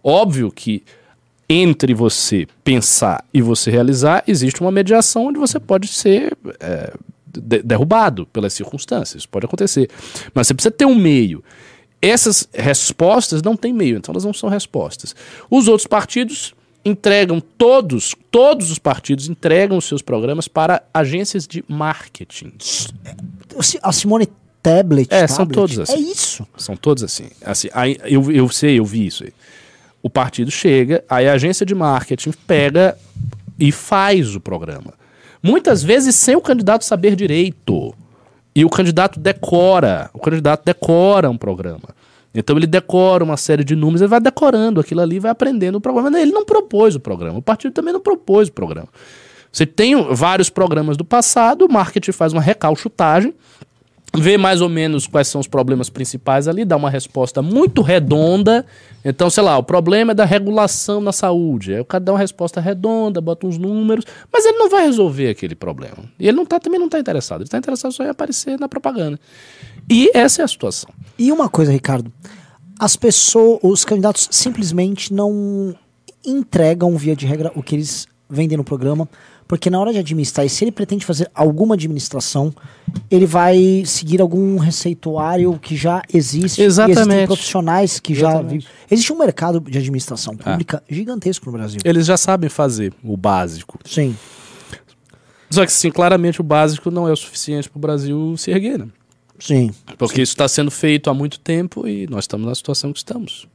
Óbvio 0.04 0.52
que 0.52 0.84
entre 1.48 1.94
você 1.94 2.48
pensar 2.64 3.24
e 3.34 3.42
você 3.42 3.72
realizar, 3.72 4.24
existe 4.28 4.62
uma 4.62 4.72
mediação 4.72 5.26
onde 5.28 5.40
você 5.40 5.60
pode 5.60 5.88
ser 5.88 6.38
é, 6.60 6.94
de- 7.26 7.64
derrubado 7.64 8.26
pelas 8.28 8.54
circunstâncias. 8.54 9.22
Isso 9.22 9.30
pode 9.30 9.46
acontecer. 9.48 9.90
Mas 10.34 10.46
você 10.48 10.54
precisa 10.54 10.72
ter 10.72 10.86
um 10.86 10.94
meio. 10.96 11.44
Essas 12.02 12.48
respostas 12.54 13.42
não 13.42 13.56
têm 13.56 13.74
meio, 13.74 13.98
então 13.98 14.14
elas 14.14 14.24
não 14.24 14.34
são 14.34 14.50
respostas. 14.50 15.16
Os 15.50 15.68
outros 15.68 15.88
partidos 15.88 16.54
entregam 16.84 17.42
todos, 17.42 18.16
todos 18.32 18.72
os 18.72 18.80
partidos 18.80 19.28
entregam 19.28 19.78
os 19.78 19.86
seus 19.86 20.02
programas 20.02 20.48
para 20.48 20.82
agências 20.94 21.46
de 21.46 21.64
marketing. 21.68 22.54
A 23.82 23.92
Simone 23.92 24.30
Tablet. 24.64 25.08
É, 25.12 25.28
são 25.28 25.46
Tablet, 25.46 25.56
todos 25.56 25.80
assim. 25.80 25.94
É 25.94 26.00
isso. 26.00 26.48
São 26.58 26.76
todos 26.76 27.04
assim. 27.04 27.30
assim 27.46 27.70
aí, 27.74 27.98
eu, 28.06 28.32
eu 28.32 28.50
sei, 28.50 28.80
eu 28.80 28.86
vi 28.86 29.08
isso 29.08 29.24
aí. 29.24 29.34
O 30.02 30.10
partido 30.10 30.50
chega, 30.50 31.04
aí 31.10 31.28
a 31.28 31.34
agência 31.34 31.66
de 31.66 31.76
marketing 31.76 32.32
pega 32.48 32.98
e 33.60 33.72
faz 33.72 34.36
o 34.36 34.40
programa. 34.40 34.94
Muitas 35.44 35.84
vezes 35.84 36.16
sem 36.16 36.36
o 36.36 36.42
candidato 36.42 36.86
saber 36.86 37.16
direito. 37.16 37.94
E 38.56 38.66
o 38.66 38.70
candidato 38.70 39.20
decora. 39.20 40.10
O 40.14 40.20
candidato 40.20 40.64
decora 40.66 41.30
um 41.30 41.38
programa. 41.38 41.90
Então 42.34 42.56
ele 42.56 42.68
decora 42.68 43.24
uma 43.24 43.38
série 43.38 43.64
de 43.64 43.76
números, 43.76 44.02
ele 44.02 44.10
vai 44.10 44.20
decorando 44.20 44.80
aquilo 44.80 45.02
ali, 45.02 45.20
vai 45.20 45.32
aprendendo 45.32 45.76
o 45.78 45.82
programa. 45.82 46.20
Ele 46.20 46.32
não 46.32 46.46
propôs 46.46 46.96
o 46.96 47.00
programa. 47.00 47.40
O 47.40 47.42
partido 47.42 47.74
também 47.74 47.94
não 47.94 48.00
propôs 48.00 48.50
o 48.50 48.52
programa. 48.52 48.88
Você 49.52 49.66
tem 49.66 49.96
vários 50.14 50.50
programas 50.50 50.96
do 50.96 51.04
passado, 51.04 51.66
o 51.66 51.72
marketing 51.72 52.12
faz 52.12 52.34
uma 52.34 52.42
recalchutagem, 52.42 53.34
vê 54.18 54.38
mais 54.38 54.62
ou 54.62 54.70
menos 54.70 55.06
quais 55.08 55.28
são 55.28 55.40
os 55.40 55.48
problemas 55.48 55.90
principais 55.90 56.48
ali, 56.48 56.66
dá 56.66 56.76
uma 56.76 56.90
resposta 56.90 57.42
muito 57.42 57.82
redonda. 57.82 58.66
Então, 59.04 59.30
sei 59.30 59.44
lá, 59.44 59.58
o 59.58 59.64
problema 59.64 60.12
é 60.12 60.16
da 60.16 60.26
regulação 60.26 61.00
na 61.00 61.12
saúde. 61.12 61.74
Aí 61.74 61.80
o 61.80 61.86
cara 61.86 62.04
dá 62.04 62.12
uma 62.14 62.20
resposta 62.20 62.60
redonda, 62.60 63.22
bota 63.22 63.46
uns 63.46 63.58
números, 63.58 64.06
mas 64.32 64.46
ele 64.46 64.58
não 64.58 64.70
vai 64.70 64.86
resolver 64.86 65.30
aquele 65.30 65.56
problema. 65.56 65.98
E 66.20 66.28
ele 66.28 66.38
não 66.38 66.46
tá, 66.46 66.60
também 66.60 66.80
não 66.80 66.88
está 66.88 67.00
interessado. 67.00 67.42
Ele 67.42 67.48
está 67.48 67.58
interessado 67.58 67.92
só 67.92 68.04
em 68.04 68.10
aparecer 68.10 68.60
na 68.60 68.68
propaganda. 68.68 69.20
E 69.90 70.10
essa 70.14 70.42
é 70.42 70.46
a 70.46 70.48
situação. 70.48 70.90
E 71.18 71.32
uma 71.32 71.50
coisa, 71.50 71.72
Ricardo. 71.72 72.12
As 72.80 72.96
pessoas, 72.96 73.60
os 73.62 73.84
candidatos 73.84 74.28
simplesmente 74.32 75.14
não 75.14 75.76
entregam, 76.26 76.96
via 76.98 77.16
de 77.16 77.26
regra, 77.26 77.52
o 77.56 77.62
que 77.62 77.76
eles 77.76 78.08
vendem 78.30 78.58
no 78.58 78.64
programa. 78.64 79.08
Porque 79.50 79.68
na 79.68 79.80
hora 79.80 79.92
de 79.92 79.98
administrar, 79.98 80.46
e 80.46 80.50
se 80.50 80.64
ele 80.64 80.72
pretende 80.72 81.04
fazer 81.04 81.28
alguma 81.34 81.74
administração, 81.74 82.54
ele 83.10 83.26
vai 83.26 83.82
seguir 83.84 84.22
algum 84.22 84.58
receituário 84.58 85.58
que 85.60 85.76
já 85.76 86.04
existe. 86.14 86.62
E 86.62 86.66
existem 86.66 86.66
Exatamente. 86.66 87.26
profissionais 87.26 88.00
que 88.00 88.14
já. 88.14 88.30
Exatamente. 88.30 88.52
vivem. 88.60 88.68
Existe 88.92 89.12
um 89.12 89.18
mercado 89.18 89.60
de 89.60 89.76
administração 89.80 90.38
pública 90.38 90.84
gigantesco 90.88 91.48
no 91.48 91.52
Brasil. 91.54 91.80
Eles 91.84 92.06
já 92.06 92.16
sabem 92.16 92.48
fazer 92.48 92.94
o 93.04 93.18
básico. 93.18 93.80
Sim. 93.86 94.16
Só 95.50 95.66
que, 95.66 95.72
sim, 95.72 95.90
claramente 95.90 96.40
o 96.40 96.44
básico 96.44 96.92
não 96.92 97.08
é 97.08 97.12
o 97.12 97.16
suficiente 97.16 97.68
para 97.68 97.78
o 97.78 97.82
Brasil 97.82 98.36
se 98.38 98.52
erguer, 98.52 98.78
né? 98.78 98.88
Sim. 99.40 99.72
Porque 99.98 100.22
isso 100.22 100.34
está 100.34 100.48
sendo 100.48 100.70
feito 100.70 101.10
há 101.10 101.14
muito 101.14 101.40
tempo 101.40 101.88
e 101.88 102.06
nós 102.08 102.26
estamos 102.26 102.46
na 102.46 102.54
situação 102.54 102.94
que 102.94 103.00
estamos. 103.00 103.48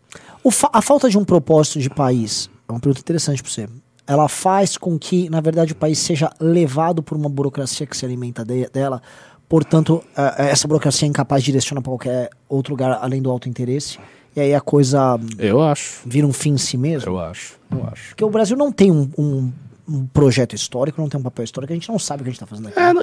O 0.42 0.50
fa- 0.50 0.70
a 0.72 0.82
falta 0.82 1.08
de 1.08 1.16
um 1.16 1.24
propósito 1.24 1.78
de 1.78 1.88
país 1.88 2.50
é 2.68 2.72
uma 2.72 2.80
pergunta 2.80 3.00
interessante 3.00 3.40
para 3.40 3.52
você. 3.52 3.68
Ela 4.06 4.28
faz 4.28 4.76
com 4.76 4.98
que, 4.98 5.30
na 5.30 5.40
verdade, 5.40 5.72
o 5.72 5.76
país 5.76 5.98
seja 5.98 6.30
levado 6.38 7.02
por 7.02 7.16
uma 7.16 7.28
burocracia 7.28 7.86
que 7.86 7.96
se 7.96 8.04
alimenta 8.04 8.44
de- 8.44 8.68
dela. 8.68 9.00
Portanto, 9.48 10.02
eh, 10.16 10.34
eh, 10.38 10.50
essa 10.50 10.66
burocracia 10.68 11.06
é 11.06 11.08
incapaz 11.08 11.42
de 11.42 11.46
direcionar 11.52 11.80
para 11.82 11.90
qualquer 11.90 12.30
outro 12.48 12.72
lugar 12.72 12.98
além 13.00 13.22
do 13.22 13.30
alto 13.30 13.48
interesse. 13.48 13.98
E 14.36 14.40
aí 14.40 14.54
a 14.54 14.60
coisa 14.60 15.18
Eu 15.38 15.62
acho. 15.62 16.00
vira 16.04 16.26
um 16.26 16.32
fim 16.32 16.52
em 16.54 16.58
si 16.58 16.76
mesmo. 16.76 17.10
Eu 17.12 17.20
acho. 17.20 17.54
Eu 17.70 17.86
acho. 17.90 18.08
Porque 18.10 18.24
o 18.24 18.30
Brasil 18.30 18.56
não 18.56 18.72
tem 18.72 18.90
um, 18.90 19.08
um- 19.16 19.52
um 19.86 20.06
projeto 20.06 20.54
histórico, 20.54 21.00
não 21.00 21.08
tem 21.08 21.20
um 21.20 21.22
papel 21.22 21.44
histórico, 21.44 21.72
a 21.72 21.76
gente 21.76 21.88
não 21.90 21.98
sabe 21.98 22.22
o 22.22 22.24
que 22.24 22.30
a 22.30 22.32
gente 22.32 22.42
está 22.42 22.46
fazendo 22.46 22.68
aqui. 22.68 22.78
É, 22.80 22.92
não, 22.92 23.02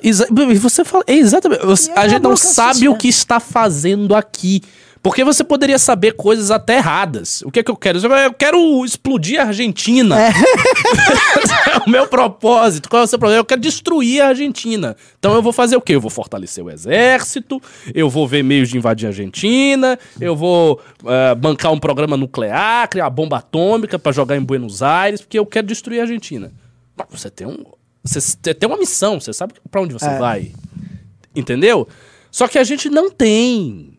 você 0.59 0.83
fala. 0.83 1.03
é, 1.07 1.13
exatamente. 1.13 1.63
você- 1.65 1.91
é 1.91 1.93
a 1.97 2.01
uma 2.01 2.09
gente 2.09 2.21
não 2.23 2.35
sabe 2.35 2.89
o 2.89 2.97
que 2.97 3.07
está 3.07 3.39
fazendo 3.39 4.13
aqui. 4.15 4.61
Porque 5.03 5.23
você 5.23 5.43
poderia 5.43 5.79
saber 5.79 6.11
coisas 6.11 6.51
até 6.51 6.77
erradas. 6.77 7.41
O 7.41 7.49
que 7.49 7.59
é 7.59 7.63
que 7.63 7.71
eu 7.71 7.75
quero? 7.75 7.97
Eu 7.97 8.33
quero 8.33 8.85
explodir 8.85 9.39
a 9.41 9.45
Argentina. 9.45 10.15
É. 10.21 11.77
o 11.87 11.89
meu 11.89 12.07
propósito. 12.07 12.89
Qual 12.89 13.01
é 13.01 13.05
o 13.05 13.07
seu 13.07 13.17
problema? 13.17 13.39
Eu 13.39 13.45
quero 13.45 13.61
destruir 13.61 14.21
a 14.21 14.27
Argentina. 14.27 14.95
Então 15.17 15.33
eu 15.33 15.41
vou 15.41 15.51
fazer 15.53 15.75
o 15.75 15.81
quê? 15.81 15.95
Eu 15.95 16.01
vou 16.01 16.09
fortalecer 16.11 16.63
o 16.63 16.69
exército, 16.69 17.61
eu 17.93 18.09
vou 18.09 18.27
ver 18.27 18.43
meios 18.43 18.69
de 18.69 18.77
invadir 18.77 19.05
a 19.07 19.09
Argentina, 19.09 19.97
eu 20.19 20.35
vou 20.35 20.79
eh, 21.05 21.35
bancar 21.35 21.71
um 21.71 21.79
programa 21.79 22.15
nuclear, 22.17 22.87
criar 22.89 23.05
uma 23.05 23.09
bomba 23.09 23.37
atômica 23.37 23.97
para 23.97 24.11
jogar 24.11 24.35
em 24.37 24.41
Buenos 24.41 24.83
Aires, 24.83 25.21
porque 25.21 25.39
eu 25.39 25.45
quero 25.45 25.65
destruir 25.67 25.99
a 25.99 26.03
Argentina. 26.03 26.51
Mas 26.95 27.07
Você 27.09 27.29
tem 27.29 27.47
um. 27.47 27.63
Você 28.03 28.53
tem 28.53 28.67
uma 28.69 28.77
missão, 28.77 29.19
você 29.19 29.33
sabe 29.33 29.53
pra 29.69 29.81
onde 29.81 29.93
você 29.93 30.05
É. 30.07 30.17
vai. 30.17 30.51
Entendeu? 31.35 31.87
Só 32.29 32.47
que 32.47 32.57
a 32.59 32.63
gente 32.63 32.89
não 32.89 33.09
tem. 33.09 33.97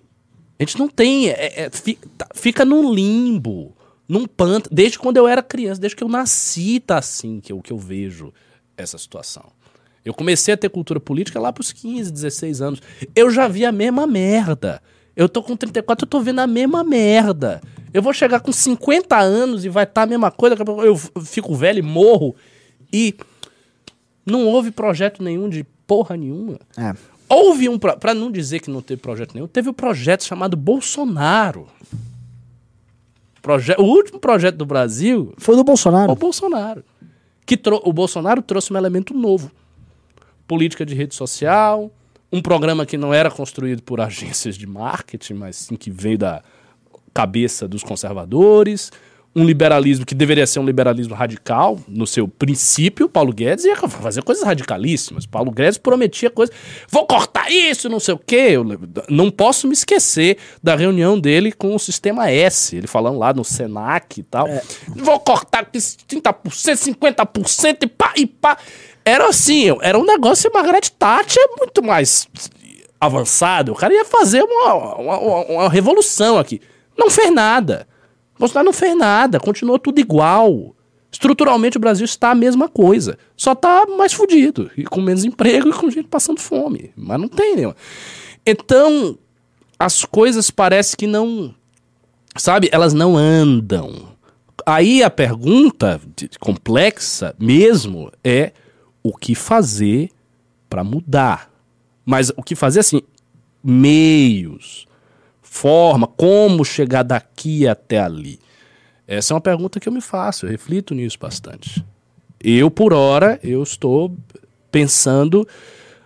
A 0.63 0.67
gente 0.67 0.79
não 0.79 0.89
tem. 0.89 1.29
é- 1.29 1.63
é- 1.65 1.71
tá- 2.17 2.29
fica 2.35 2.65
num 2.65 2.93
limbo, 2.95 3.75
num 4.09 4.27
pântano. 4.27 4.75
Desde 4.75 4.99
quando 4.99 5.17
eu 5.17 5.27
era 5.27 5.43
criança, 5.43 5.81
desde 5.81 5.97
que 5.97 6.05
eu 6.05 6.09
nasci, 6.09 6.79
tá 6.81 6.99
assim 6.99 7.41
que 7.41 7.53
eu, 7.53 7.61
que 7.61 7.73
eu 7.73 7.79
vejo 7.79 8.33
essa 8.77 8.97
situação. 8.97 9.45
Eu 10.05 10.13
comecei 10.15 10.53
a 10.55 10.57
ter 10.57 10.69
cultura 10.69 10.99
política 10.99 11.39
lá 11.41 11.53
pros 11.53 11.73
15, 11.73 12.11
16 12.13 12.61
anos. 12.61 12.81
Eu 13.15 13.31
já 13.31 13.47
vi 13.47 13.65
a 13.65 13.71
mesma 13.73 14.07
merda. 14.07 14.83
Eu 15.15 15.29
tô 15.29 15.43
com 15.43 15.57
34, 15.57 16.05
eu 16.05 16.09
tô 16.09 16.21
vendo 16.21 16.41
a 16.41 16.47
mesma 16.47 16.83
merda. 16.83 17.61
Eu 17.93 18.03
vou 18.03 18.13
chegar 18.13 18.41
com 18.41 18.51
50 18.51 19.19
anos 19.19 19.65
e 19.65 19.69
vai 19.69 19.85
estar 19.85 20.03
a 20.03 20.07
mesma 20.07 20.31
coisa. 20.31 20.57
Eu 20.85 20.97
fico 21.25 21.55
velho 21.55 21.79
e 21.79 21.83
morro. 21.83 22.35
E 22.93 23.15
não 24.25 24.47
houve 24.47 24.71
projeto 24.71 25.23
nenhum 25.23 25.49
de 25.49 25.65
porra 25.87 26.17
nenhuma. 26.17 26.59
É. 26.77 26.95
Houve 27.35 27.67
um. 27.67 27.79
Pra 27.79 28.13
não 28.13 28.31
dizer 28.31 28.61
que 28.61 28.71
não 28.71 28.83
teve 28.83 29.01
projeto 29.01 29.35
nenhum, 29.35 29.47
teve 29.47 29.71
um 29.71 29.73
projeto 29.73 30.23
chamado 30.23 30.55
Bolsonaro. 30.55 31.67
Proje 33.41 33.75
o 33.79 33.83
último 33.83 34.21
projeto 34.21 34.57
do 34.57 34.67
Brasil 34.67 35.33
Foi 35.39 35.55
do 35.55 35.61
é 35.61 35.63
o 35.63 35.65
Bolsonaro. 35.65 36.15
Bolsonaro. 36.15 36.85
Que 37.47 37.59
o 37.85 37.93
Bolsonaro 37.93 38.43
trouxe 38.43 38.73
um 38.73 38.77
elemento 38.77 39.15
novo: 39.15 39.51
política 40.47 40.85
de 40.85 40.95
rede 40.95 41.15
social, 41.15 41.91
um 42.31 42.43
programa 42.43 42.85
que 42.85 42.99
não 42.99 43.15
era 43.15 43.31
construído 43.31 43.83
por 43.83 43.99
agências 44.03 44.57
de 44.57 44.67
marketing, 44.67 45.35
mas 45.35 45.57
sim 45.57 45.75
que 45.75 45.91
veio 45.91 46.19
da 46.19 46.43
cabeça 47.15 47.67
dos 47.67 47.83
conservadores, 47.83 48.93
um 49.35 49.45
liberalismo 49.45 50.05
que 50.05 50.15
deveria 50.15 50.47
ser 50.47 50.59
um 50.61 50.65
liberalismo 50.65 51.15
radical 51.15 51.79
no 51.89 52.07
seu 52.07 52.29
princípio. 52.29 53.09
Paulo 53.09 53.33
Guedes 53.33 53.65
ia 53.65 53.75
fazer 53.77 54.23
coisas 54.23 54.45
radicalíssimas. 54.45 55.25
Paulo 55.25 55.51
Guedes 55.51 55.79
prometia 55.79 56.29
coisas. 56.29 56.55
Vou 56.89 57.07
cortar 57.07 57.51
isso, 57.51 57.89
não 57.89 57.99
sei 57.99 58.13
o 58.15 58.19
quê. 58.19 58.49
Eu 58.51 58.65
não 59.09 59.31
posso 59.31 59.67
me 59.67 59.73
esquecer 59.73 60.37
da 60.63 60.77
reunião 60.77 61.19
dele 61.19 61.51
com 61.51 61.75
o 61.75 61.79
Sistema 61.79 62.31
S. 62.31 62.77
Ele 62.77 62.87
falando 62.87 63.19
lá 63.19 63.33
no 63.33 63.43
Senac 63.43 64.21
e 64.21 64.23
tal. 64.23 64.47
Vou 64.89 65.19
cortar 65.21 65.61
aqui 65.61 65.79
30%, 65.79 66.95
50% 66.97 67.79
e 67.83 67.87
pá, 67.87 68.13
e 68.17 68.27
pá. 68.27 68.59
Era 69.05 69.29
assim, 69.29 69.75
era 69.81 69.99
um 69.99 70.05
negócio. 70.05 70.51
A 70.51 70.55
Margaret 70.55 70.91
Thatcher 70.99 71.43
é 71.43 71.57
muito 71.59 71.83
mais 71.83 72.29
avançado, 73.01 73.73
o 73.73 73.75
cara 73.75 73.93
ia 73.93 74.05
fazer 74.05 74.43
uma, 74.43 74.75
uma, 74.95 75.19
uma- 75.19 75.45
uma 75.47 75.69
revolução 75.69 76.39
aqui. 76.39 76.61
Não 76.97 77.11
fez 77.11 77.33
nada. 77.33 77.87
Bolsonaro 78.43 78.67
não 78.67 78.73
fez 78.73 78.97
nada, 78.97 79.39
continuou 79.39 79.79
tudo 79.79 80.01
igual. 80.01 80.75
Estruturalmente 81.13 81.77
o 81.77 81.81
Brasil 81.81 82.05
está 82.05 82.33
a 82.33 82.35
mesma 82.35 82.69
coisa. 82.69 83.17
Só 83.37 83.53
está 83.53 83.87
mais 83.87 84.13
fudido. 84.13 84.69
E 84.77 84.83
com 84.83 85.01
menos 85.01 85.25
emprego 85.25 85.69
e 85.69 85.73
com 85.73 85.89
gente 85.89 86.09
passando 86.09 86.41
fome. 86.41 86.91
Mas 86.97 87.21
não 87.21 87.29
tem 87.29 87.55
nenhuma. 87.55 87.77
Então, 88.45 89.17
as 89.79 90.05
coisas 90.05 90.51
parecem 90.51 90.97
que 90.99 91.07
não. 91.07 91.55
Sabe, 92.37 92.69
elas 92.73 92.93
não 92.93 93.17
andam. 93.17 94.09
Aí 94.67 95.05
a 95.05 95.11
pergunta 95.11 96.01
complexa 96.41 97.37
mesmo 97.39 98.11
é 98.25 98.51
o 99.05 99.17
que 99.17 99.37
fazer 99.37 100.11
para 100.69 100.83
mudar. 100.83 101.49
Mas 102.05 102.31
o 102.31 102.43
que 102.43 102.57
fazer 102.57 102.81
assim, 102.81 103.03
meios, 103.63 104.89
forma, 105.53 106.07
como 106.07 106.65
chegar 106.65 107.03
daqui 107.03 107.69
até 107.69 107.99
ali. 107.99 108.41
Essa 109.07 109.33
é 109.33 109.35
uma 109.35 109.41
pergunta 109.41 109.79
que 109.79 109.87
eu 109.87 109.93
me 109.93 110.01
faço, 110.01 110.47
eu 110.47 110.51
reflito 110.51 110.95
nisso 110.95 111.19
bastante. 111.21 111.85
Eu, 112.43 112.71
por 112.71 112.95
hora, 112.95 113.39
eu 113.45 113.63
estou 113.63 114.17
pensando 114.71 115.47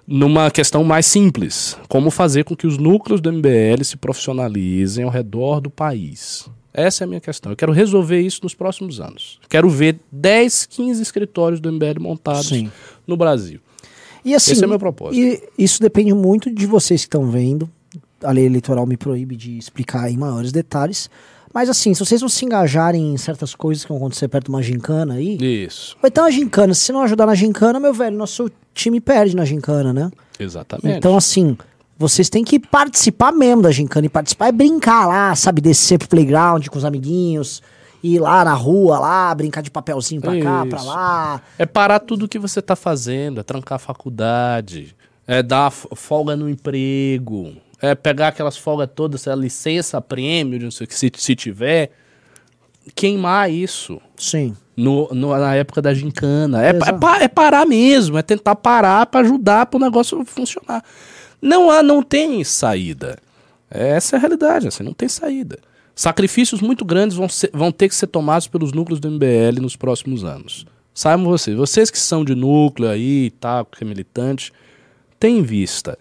numa 0.04 0.50
questão 0.50 0.82
mais 0.82 1.06
simples. 1.06 1.78
Como 1.88 2.10
fazer 2.10 2.42
com 2.42 2.56
que 2.56 2.66
os 2.66 2.76
núcleos 2.76 3.20
do 3.20 3.32
MBL 3.32 3.84
se 3.84 3.96
profissionalizem 3.96 5.04
ao 5.04 5.10
redor 5.10 5.60
do 5.60 5.70
país. 5.70 6.48
Essa 6.74 7.04
é 7.04 7.06
a 7.06 7.08
minha 7.08 7.20
questão. 7.20 7.52
Eu 7.52 7.56
quero 7.56 7.72
resolver 7.72 8.20
isso 8.20 8.40
nos 8.42 8.52
próximos 8.52 9.00
anos. 9.00 9.38
Quero 9.48 9.70
ver 9.70 10.00
10, 10.10 10.66
15 10.66 11.00
escritórios 11.00 11.60
do 11.60 11.72
MBL 11.72 12.00
montados 12.00 12.48
Sim. 12.48 12.70
no 13.06 13.16
Brasil. 13.16 13.60
E 14.24 14.34
assim, 14.34 14.52
Esse 14.52 14.64
é 14.64 14.66
meu 14.66 14.78
propósito. 14.78 15.22
E 15.22 15.40
isso 15.56 15.80
depende 15.80 16.12
muito 16.12 16.52
de 16.52 16.66
vocês 16.66 17.02
que 17.02 17.06
estão 17.06 17.30
vendo. 17.30 17.70
A 18.22 18.30
lei 18.30 18.46
eleitoral 18.46 18.86
me 18.86 18.96
proíbe 18.96 19.36
de 19.36 19.58
explicar 19.58 20.10
em 20.10 20.16
maiores 20.16 20.52
detalhes. 20.52 21.10
Mas 21.52 21.70
assim, 21.70 21.94
se 21.94 22.04
vocês 22.04 22.20
não 22.20 22.28
se 22.28 22.44
engajarem 22.44 23.14
em 23.14 23.16
certas 23.16 23.54
coisas 23.54 23.82
que 23.82 23.88
vão 23.88 23.96
acontecer 23.96 24.28
perto 24.28 24.44
de 24.44 24.50
uma 24.50 24.62
gincana 24.62 25.14
aí, 25.14 25.38
Isso, 25.40 25.96
vai 26.02 26.10
ter 26.10 26.20
uma 26.20 26.30
gincana. 26.30 26.74
Se 26.74 26.92
não 26.92 27.02
ajudar 27.02 27.26
na 27.26 27.34
gincana, 27.34 27.80
meu 27.80 27.94
velho, 27.94 28.16
nosso 28.16 28.50
time 28.74 29.00
perde 29.00 29.34
na 29.34 29.44
gincana, 29.44 29.92
né? 29.92 30.10
exatamente. 30.38 30.98
Então, 30.98 31.16
assim, 31.16 31.56
vocês 31.98 32.28
têm 32.28 32.44
que 32.44 32.58
participar 32.58 33.32
mesmo 33.32 33.62
da 33.62 33.70
gincana. 33.70 34.06
E 34.06 34.08
participar 34.10 34.48
é 34.48 34.52
brincar 34.52 35.06
lá, 35.06 35.34
sabe? 35.34 35.62
Descer 35.62 35.98
pro 35.98 36.08
playground 36.08 36.66
com 36.68 36.76
os 36.76 36.84
amiguinhos, 36.84 37.62
ir 38.02 38.18
lá 38.18 38.44
na 38.44 38.52
rua, 38.52 38.98
lá, 38.98 39.34
brincar 39.34 39.62
de 39.62 39.70
papelzinho 39.70 40.20
pra 40.20 40.38
cá, 40.38 40.66
pra 40.66 40.78
Isso. 40.78 40.86
lá. 40.86 41.40
É 41.58 41.64
parar 41.64 42.00
tudo 42.00 42.28
que 42.28 42.38
você 42.38 42.60
está 42.60 42.76
fazendo, 42.76 43.40
é 43.40 43.42
trancar 43.42 43.76
a 43.76 43.78
faculdade, 43.78 44.94
é 45.26 45.42
dar 45.42 45.70
folga 45.70 46.36
no 46.36 46.48
emprego, 46.48 47.54
é 47.80 47.94
pegar 47.94 48.28
aquelas 48.28 48.56
folgas 48.56 48.88
todas, 48.94 49.26
é 49.26 49.34
licença, 49.36 50.00
prêmio, 50.00 50.60
não 50.60 50.70
sei 50.70 50.84
o 50.84 50.88
que, 50.88 50.94
se, 50.94 51.10
se 51.14 51.34
tiver, 51.36 51.90
queimar 52.94 53.50
isso 53.50 54.00
Sim. 54.16 54.56
no, 54.76 55.08
no- 55.12 55.36
na 55.36 55.54
época 55.54 55.82
da 55.82 55.92
gincana. 55.92 56.64
É, 56.64 56.70
é 56.70 57.24
é 57.24 57.28
parar 57.28 57.66
mesmo, 57.66 58.16
é 58.18 58.22
tentar 58.22 58.54
parar 58.56 59.06
para 59.06 59.20
ajudar 59.26 59.66
para 59.66 59.76
o 59.78 59.80
negócio 59.80 60.24
funcionar. 60.24 60.82
Não 61.40 61.70
há, 61.70 61.82
não 61.82 62.02
tem 62.02 62.42
saída. 62.44 63.18
Essa 63.70 64.16
é 64.16 64.18
a 64.18 64.20
realidade, 64.20 64.68
assim, 64.68 64.82
não 64.82 64.92
tem 64.94 65.08
saída. 65.08 65.58
Sacrifícios 65.94 66.60
muito 66.60 66.84
grandes 66.84 67.16
vão, 67.16 67.28
ser- 67.28 67.50
vão 67.52 67.72
ter 67.72 67.88
que 67.88 67.94
ser 67.94 68.06
tomados 68.06 68.46
pelos 68.46 68.72
núcleos 68.72 69.00
do 69.00 69.10
MBL 69.10 69.60
nos 69.60 69.76
próximos 69.76 70.24
anos. 70.24 70.66
Saibam 70.94 71.26
vocês, 71.26 71.56
vocês 71.56 71.90
que 71.90 71.98
são 71.98 72.24
de 72.24 72.34
núcleo 72.34 72.88
aí, 72.88 73.30
tá, 73.32 73.64
que 73.64 73.82
é 73.84 73.86
militante, 73.86 74.52
tem 75.18 75.38
em 75.38 75.42
vista. 75.42 75.98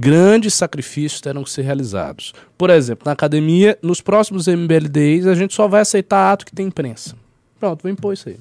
Grandes 0.00 0.54
sacrifícios 0.54 1.20
terão 1.20 1.42
que 1.42 1.50
ser 1.50 1.62
realizados. 1.62 2.32
Por 2.56 2.70
exemplo, 2.70 3.02
na 3.04 3.10
academia, 3.12 3.76
nos 3.82 4.00
próximos 4.00 4.46
MBLDs, 4.46 5.26
a 5.26 5.34
gente 5.34 5.52
só 5.52 5.66
vai 5.66 5.80
aceitar 5.80 6.32
ato 6.32 6.46
que 6.46 6.54
tem 6.54 6.68
imprensa. 6.68 7.16
Pronto, 7.58 7.82
vou 7.82 7.90
impor 7.90 8.14
isso 8.14 8.28
aí. 8.28 8.36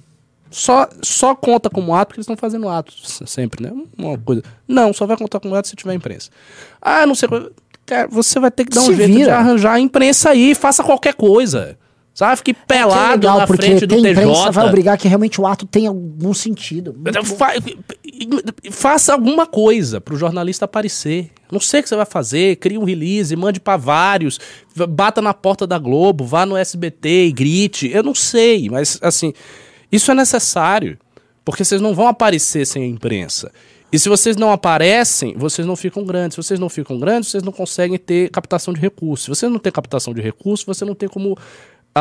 Só, 0.52 0.88
só 1.02 1.34
conta 1.34 1.68
como 1.68 1.96
ato 1.96 2.14
que 2.14 2.20
eles 2.20 2.26
estão 2.26 2.38
fazendo 2.38 2.70
ato 2.70 2.94
sempre, 3.28 3.64
né? 3.64 3.74
Uma 3.98 4.18
coisa. 4.20 4.44
Não, 4.68 4.94
só 4.94 5.08
vai 5.08 5.18
contar 5.18 5.40
como 5.40 5.56
ato 5.56 5.68
se 5.68 5.76
tiver 5.76 5.96
imprensa. 5.96 6.30
Ah, 6.80 7.08
não 7.08 7.16
sei. 7.16 7.28
Cara, 7.88 8.08
você 8.08 8.40
vai 8.40 8.52
ter 8.52 8.66
que 8.66 8.76
dar 8.76 8.82
um 8.82 8.86
Se 8.86 8.96
jeito 8.96 9.12
de 9.12 9.18
vira. 9.18 9.36
arranjar 9.38 9.74
a 9.74 9.80
imprensa 9.80 10.30
aí, 10.30 10.54
faça 10.54 10.84
qualquer 10.84 11.16
coisa. 11.16 11.76
Sabe? 12.18 12.38
Fique 12.38 12.52
Que 12.56 12.60
é 12.62 12.64
pelado 12.66 13.12
legal, 13.12 13.38
na 13.38 13.46
porque 13.46 13.68
frente 13.68 13.86
do 13.86 13.96
TJ. 13.96 14.10
imprensa 14.12 14.50
vai 14.52 14.66
obrigar 14.66 14.98
que 14.98 15.08
realmente 15.08 15.40
o 15.40 15.46
ato 15.46 15.68
tenha 15.68 15.90
algum 15.90 16.34
sentido. 16.34 16.96
Então, 17.06 17.24
fa- 17.24 17.54
faça 18.72 19.14
alguma 19.14 19.46
coisa 19.46 20.02
pro 20.02 20.18
jornalista 20.18 20.66
aparecer. 20.66 21.30
Não 21.52 21.60
sei 21.60 21.80
o 21.80 21.84
que 21.84 21.90
você 21.90 21.96
vai 21.96 22.08
fazer, 22.08 22.56
crie 22.56 22.76
um 22.76 22.84
release, 22.84 23.36
mande 23.36 23.60
pra 23.60 23.78
vários, 23.78 24.40
bata 24.90 25.22
na 25.22 25.32
porta 25.32 25.68
da 25.68 25.78
Globo, 25.78 26.26
vá 26.26 26.44
no 26.44 26.58
SBT 26.58 27.28
e 27.28 27.32
grite. 27.32 27.88
Eu 27.94 28.02
não 28.02 28.16
sei, 28.16 28.68
mas 28.68 28.98
assim, 29.02 29.32
isso 29.92 30.10
é 30.10 30.16
necessário, 30.16 30.98
porque 31.46 31.64
vocês 31.64 31.80
não 31.80 31.94
vão 31.94 32.08
aparecer 32.08 32.66
sem 32.66 32.82
a 32.84 32.88
imprensa. 32.88 33.52
E 33.92 34.00
se 34.00 34.10
vocês 34.10 34.36
não 34.36 34.52
aparecem, 34.52 35.36
vocês 35.38 35.66
não 35.68 35.76
ficam 35.76 36.04
grandes. 36.04 36.34
Se 36.36 36.42
vocês 36.44 36.60
não 36.60 36.68
ficam 36.68 37.00
grandes, 37.00 37.30
vocês 37.30 37.44
não 37.44 37.54
conseguem 37.54 37.98
ter 38.00 38.30
captação 38.32 38.74
de 38.74 38.82
recursos. 38.82 39.24
Se 39.26 39.30
você 39.30 39.48
não 39.48 39.60
tem 39.60 39.72
captação 39.72 40.14
de 40.14 40.22
recursos, 40.22 40.66
você 40.66 40.84
não 40.84 40.96
tem 40.96 41.08
como 41.08 41.38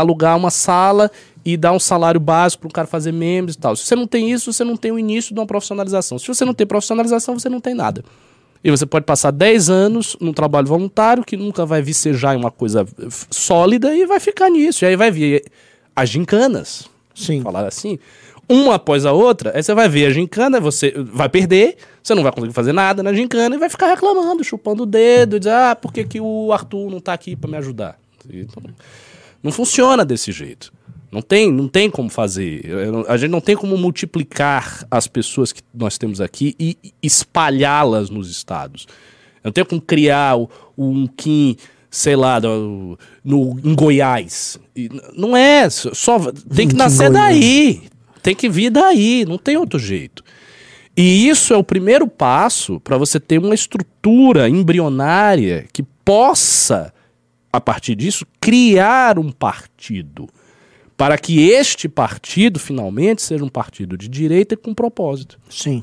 alugar 0.00 0.36
uma 0.36 0.50
sala 0.50 1.10
e 1.44 1.56
dar 1.56 1.72
um 1.72 1.78
salário 1.78 2.20
básico 2.20 2.62
para 2.62 2.68
um 2.68 2.72
cara 2.72 2.86
fazer 2.86 3.12
membros 3.12 3.54
e 3.54 3.58
tal. 3.58 3.76
Se 3.76 3.84
você 3.84 3.94
não 3.94 4.06
tem 4.06 4.30
isso, 4.30 4.52
você 4.52 4.64
não 4.64 4.76
tem 4.76 4.90
o 4.90 4.98
início 4.98 5.34
de 5.34 5.40
uma 5.40 5.46
profissionalização. 5.46 6.18
Se 6.18 6.26
você 6.26 6.44
não 6.44 6.54
tem 6.54 6.66
profissionalização, 6.66 7.38
você 7.38 7.48
não 7.48 7.60
tem 7.60 7.74
nada. 7.74 8.04
E 8.64 8.70
você 8.70 8.84
pode 8.84 9.04
passar 9.04 9.30
10 9.30 9.70
anos 9.70 10.16
num 10.20 10.32
trabalho 10.32 10.66
voluntário 10.66 11.24
que 11.24 11.36
nunca 11.36 11.64
vai 11.64 11.80
vicejar 11.80 12.34
em 12.34 12.38
uma 12.38 12.50
coisa 12.50 12.84
sólida 13.30 13.94
e 13.94 14.06
vai 14.06 14.18
ficar 14.18 14.50
nisso. 14.50 14.84
E 14.84 14.86
aí 14.86 14.96
vai 14.96 15.10
vir 15.10 15.44
as 15.94 16.08
gincanas, 16.10 16.88
Sim. 17.14 17.42
falar 17.42 17.66
assim, 17.66 17.98
uma 18.48 18.74
após 18.74 19.06
a 19.06 19.12
outra, 19.12 19.52
aí 19.54 19.62
você 19.62 19.74
vai 19.74 19.88
ver 19.88 20.06
a 20.06 20.10
gincana, 20.10 20.60
você 20.60 20.92
vai 20.96 21.28
perder, 21.28 21.76
você 22.02 22.14
não 22.14 22.22
vai 22.22 22.32
conseguir 22.32 22.52
fazer 22.52 22.72
nada 22.72 23.02
na 23.02 23.12
gincana 23.12 23.56
e 23.56 23.58
vai 23.58 23.68
ficar 23.68 23.88
reclamando, 23.88 24.44
chupando 24.44 24.82
o 24.82 24.86
dedo, 24.86 25.38
dizer, 25.38 25.52
ah, 25.52 25.76
por 25.76 25.92
que, 25.92 26.04
que 26.04 26.20
o 26.20 26.52
Arthur 26.52 26.90
não 26.90 27.00
tá 27.00 27.12
aqui 27.12 27.34
para 27.34 27.50
me 27.50 27.56
ajudar? 27.56 27.98
Então, 28.28 28.62
não 29.42 29.52
funciona 29.52 30.04
desse 30.04 30.32
jeito. 30.32 30.72
Não 31.10 31.22
tem, 31.22 31.50
não 31.52 31.68
tem 31.68 31.88
como 31.88 32.10
fazer. 32.10 32.62
A 33.08 33.16
gente 33.16 33.30
não 33.30 33.40
tem 33.40 33.56
como 33.56 33.76
multiplicar 33.78 34.84
as 34.90 35.06
pessoas 35.06 35.52
que 35.52 35.62
nós 35.72 35.96
temos 35.96 36.20
aqui 36.20 36.54
e 36.58 36.76
espalhá-las 37.02 38.10
nos 38.10 38.30
estados. 38.30 38.86
Eu 39.42 39.48
não 39.48 39.52
tenho 39.52 39.66
como 39.66 39.80
criar 39.80 40.36
um 40.76 41.06
Kim, 41.06 41.56
sei 41.90 42.16
lá, 42.16 42.38
do- 42.40 42.98
no, 43.24 43.58
em 43.64 43.74
Goiás. 43.74 44.58
E 44.74 44.90
não 45.16 45.36
é, 45.36 45.70
só 45.70 46.18
tem 46.54 46.66
que 46.68 46.74
nascer 46.74 47.10
daí. 47.10 47.82
Tem 48.22 48.34
que 48.34 48.48
vir 48.48 48.70
daí, 48.70 49.24
não 49.26 49.38
tem 49.38 49.56
outro 49.56 49.78
jeito. 49.78 50.24
E 50.96 51.28
isso 51.28 51.54
é 51.54 51.56
o 51.56 51.62
primeiro 51.62 52.08
passo 52.08 52.80
para 52.80 52.98
você 52.98 53.20
ter 53.20 53.38
uma 53.38 53.54
estrutura 53.54 54.48
embrionária 54.48 55.66
que 55.72 55.82
possa, 56.04 56.92
a 57.56 57.60
partir 57.60 57.94
disso, 57.94 58.26
criar 58.40 59.18
um 59.18 59.30
partido. 59.32 60.28
Para 60.96 61.18
que 61.18 61.48
este 61.50 61.88
partido, 61.88 62.58
finalmente, 62.58 63.20
seja 63.22 63.44
um 63.44 63.48
partido 63.48 63.98
de 63.98 64.08
direita 64.08 64.56
com 64.56 64.72
propósito. 64.74 65.38
Sim. 65.50 65.82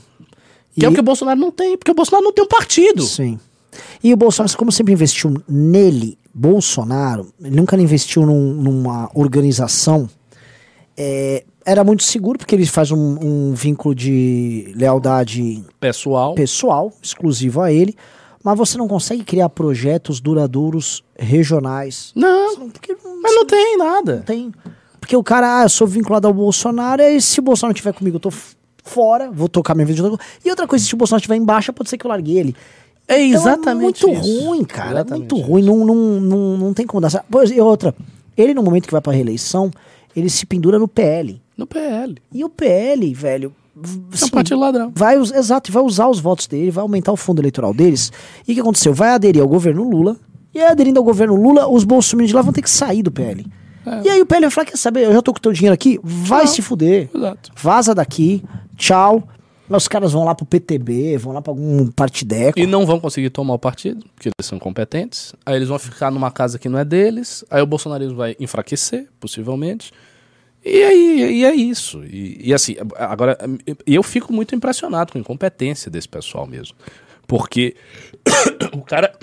Que 0.75 0.85
é 0.85 0.89
o 0.89 0.93
que 0.93 0.99
o 0.99 1.03
Bolsonaro 1.03 1.39
não 1.39 1.51
tem, 1.51 1.77
porque 1.77 1.91
o 1.91 1.95
Bolsonaro 1.95 2.23
não 2.23 2.33
tem 2.33 2.43
um 2.43 2.47
partido. 2.47 3.03
Sim. 3.03 3.39
E 4.03 4.11
o 4.11 4.17
Bolsonaro, 4.17 4.57
como 4.57 4.71
sempre 4.71 4.91
investiu 4.93 5.35
nele, 5.47 6.17
Bolsonaro, 6.33 7.31
ele 7.39 7.55
nunca 7.55 7.75
investiu 7.79 8.25
num- 8.25 8.53
numa 8.53 9.09
organização. 9.13 10.09
é, 10.97 11.43
era 11.65 11.83
muito 11.83 12.03
seguro, 12.03 12.37
porque 12.37 12.53
ele 12.55 12.65
faz 12.65 12.91
um, 12.91 13.17
um 13.21 13.53
vínculo 13.53 13.95
de 13.95 14.73
lealdade 14.75 15.63
Pessoal. 15.79 16.35
pessoal, 16.35 16.91
exclusivo 17.01 17.61
a 17.61 17.71
ele. 17.71 17.95
Mas 18.43 18.57
você 18.57 18.77
não 18.77 18.87
consegue 18.87 19.23
criar 19.23 19.47
projetos 19.49 20.19
duradouros 20.19 21.03
regionais. 21.17 22.11
Não, 22.15 22.57
Não, 22.57 22.69
Porque 22.69 22.95
não, 23.03 23.21
mas 23.21 23.33
não 23.35 23.45
tem 23.45 23.77
nada. 23.77 24.23
tem. 24.25 24.51
Porque 24.99 25.15
o 25.15 25.23
cara, 25.23 25.59
ah, 25.61 25.63
eu 25.63 25.69
sou 25.69 25.85
vinculado 25.87 26.27
ao 26.27 26.33
Bolsonaro, 26.33 27.01
e 27.01 27.19
se 27.21 27.39
o 27.39 27.43
Bolsonaro 27.43 27.73
estiver 27.75 27.93
comigo, 27.93 28.17
eu 28.17 28.19
tô 28.21 28.31
fora, 28.83 29.29
vou 29.31 29.47
tocar 29.49 29.73
minha 29.75 29.85
vida 29.85 29.95
de 29.97 30.01
outra 30.01 30.17
coisa. 30.17 30.39
E 30.45 30.49
outra 30.49 30.67
coisa, 30.67 30.85
se 30.85 30.93
o 30.93 30.97
Bolsonaro 30.97 31.19
estiver 31.21 31.35
embaixo, 31.35 31.71
pode 31.73 31.89
ser 31.89 31.97
que 31.97 32.05
eu 32.05 32.09
largue 32.09 32.37
ele. 32.37 32.55
É 33.07 33.21
Então 33.21 33.41
exatamente 33.41 34.03
é 34.05 34.07
muito 34.07 34.25
isso. 34.25 34.45
ruim, 34.45 34.63
cara. 34.63 34.91
Exatamente 34.91 35.31
é 35.31 35.35
muito 35.35 35.37
ruim. 35.45 35.61
Não, 35.63 35.85
não, 35.85 35.95
não, 36.21 36.57
não 36.57 36.73
tem 36.73 36.85
como 36.87 37.01
dar 37.01 37.09
certo. 37.09 37.25
E 37.53 37.59
outra, 37.59 37.93
ele 38.37 38.53
no 38.53 38.63
momento 38.63 38.85
que 38.85 38.91
vai 38.93 39.01
pra 39.01 39.11
reeleição, 39.13 39.69
ele 40.15 40.29
se 40.29 40.45
pendura 40.45 40.79
no 40.79 40.87
PL. 40.87 41.41
No 41.57 41.67
PL. 41.67 42.15
E 42.31 42.43
o 42.45 42.49
PL, 42.49 43.13
velho. 43.13 43.53
V- 43.75 43.99
É 44.21 44.25
um 44.25 44.29
partido 44.29 44.59
ladrão. 44.59 44.91
vai, 44.95 45.15
exato, 45.15 45.71
vai 45.71 45.83
usar 45.83 46.07
os 46.07 46.19
votos 46.19 46.47
dele, 46.47 46.71
vai 46.71 46.81
aumentar 46.81 47.11
o 47.11 47.17
fundo 47.17 47.41
eleitoral 47.41 47.73
deles. 47.73 48.11
E 48.47 48.51
o 48.51 48.55
que 48.55 48.61
aconteceu? 48.61 48.93
Vai 48.93 49.09
aderir 49.09 49.41
ao 49.41 49.47
governo 49.47 49.87
Lula. 49.89 50.15
E 50.53 50.59
aí, 50.59 50.67
aderindo 50.67 50.99
ao 50.99 51.03
governo 51.03 51.35
Lula, 51.35 51.67
os 51.67 51.83
bolsominions 51.83 52.29
de 52.29 52.35
lá 52.35 52.41
vão 52.41 52.53
ter 52.53 52.61
que 52.61 52.69
sair 52.69 53.01
do 53.01 53.11
PL. 53.11 53.45
E 54.03 54.09
aí 54.09 54.21
o 54.21 54.25
PL 54.25 54.41
vai 54.41 54.51
falar: 54.51 54.65
quer 54.65 54.77
saber? 54.77 55.05
Eu 55.05 55.13
já 55.13 55.21
tô 55.21 55.33
com 55.33 55.39
o 55.39 55.41
teu 55.41 55.51
dinheiro 55.51 55.73
aqui, 55.73 55.99
vai 56.03 56.41
Não. 56.41 56.47
se 56.47 56.61
fuder. 56.61 57.09
Exato. 57.13 57.51
Vaza 57.55 57.93
daqui, 57.95 58.43
tchau. 58.77 59.23
Mas 59.67 59.83
os 59.83 59.87
caras 59.87 60.11
vão 60.11 60.25
lá 60.25 60.35
pro 60.35 60.45
PTB, 60.45 61.17
vão 61.17 61.33
lá 61.33 61.41
pra 61.41 61.51
algum 61.51 61.87
partideco. 61.87 62.59
E 62.59 62.67
não 62.67 62.85
vão 62.85 62.99
conseguir 62.99 63.29
tomar 63.29 63.53
o 63.55 63.59
partido, 63.59 64.05
porque 64.13 64.27
eles 64.29 64.45
são 64.47 64.59
competentes. 64.59 65.33
Aí 65.45 65.55
eles 65.55 65.69
vão 65.69 65.79
ficar 65.79 66.11
numa 66.11 66.29
casa 66.29 66.59
que 66.59 66.67
não 66.69 66.77
é 66.77 66.85
deles. 66.85 67.43
Aí 67.49 67.61
o 67.61 67.65
bolsonarismo 67.65 68.15
vai 68.17 68.35
enfraquecer, 68.39 69.07
possivelmente. 69.19 69.91
E 70.65 70.81
aí 70.83 71.39
e 71.41 71.45
é 71.45 71.53
isso. 71.53 72.03
E, 72.05 72.39
e 72.49 72.53
assim, 72.53 72.75
agora, 72.95 73.37
eu 73.85 74.01
fico 74.01 74.31
muito 74.31 74.55
impressionado 74.55 75.11
com 75.11 75.17
a 75.17 75.21
incompetência 75.21 75.91
desse 75.91 76.07
pessoal 76.07 76.47
mesmo. 76.47 76.75
Porque 77.27 77.75
o 78.73 78.81
cara, 78.81 79.13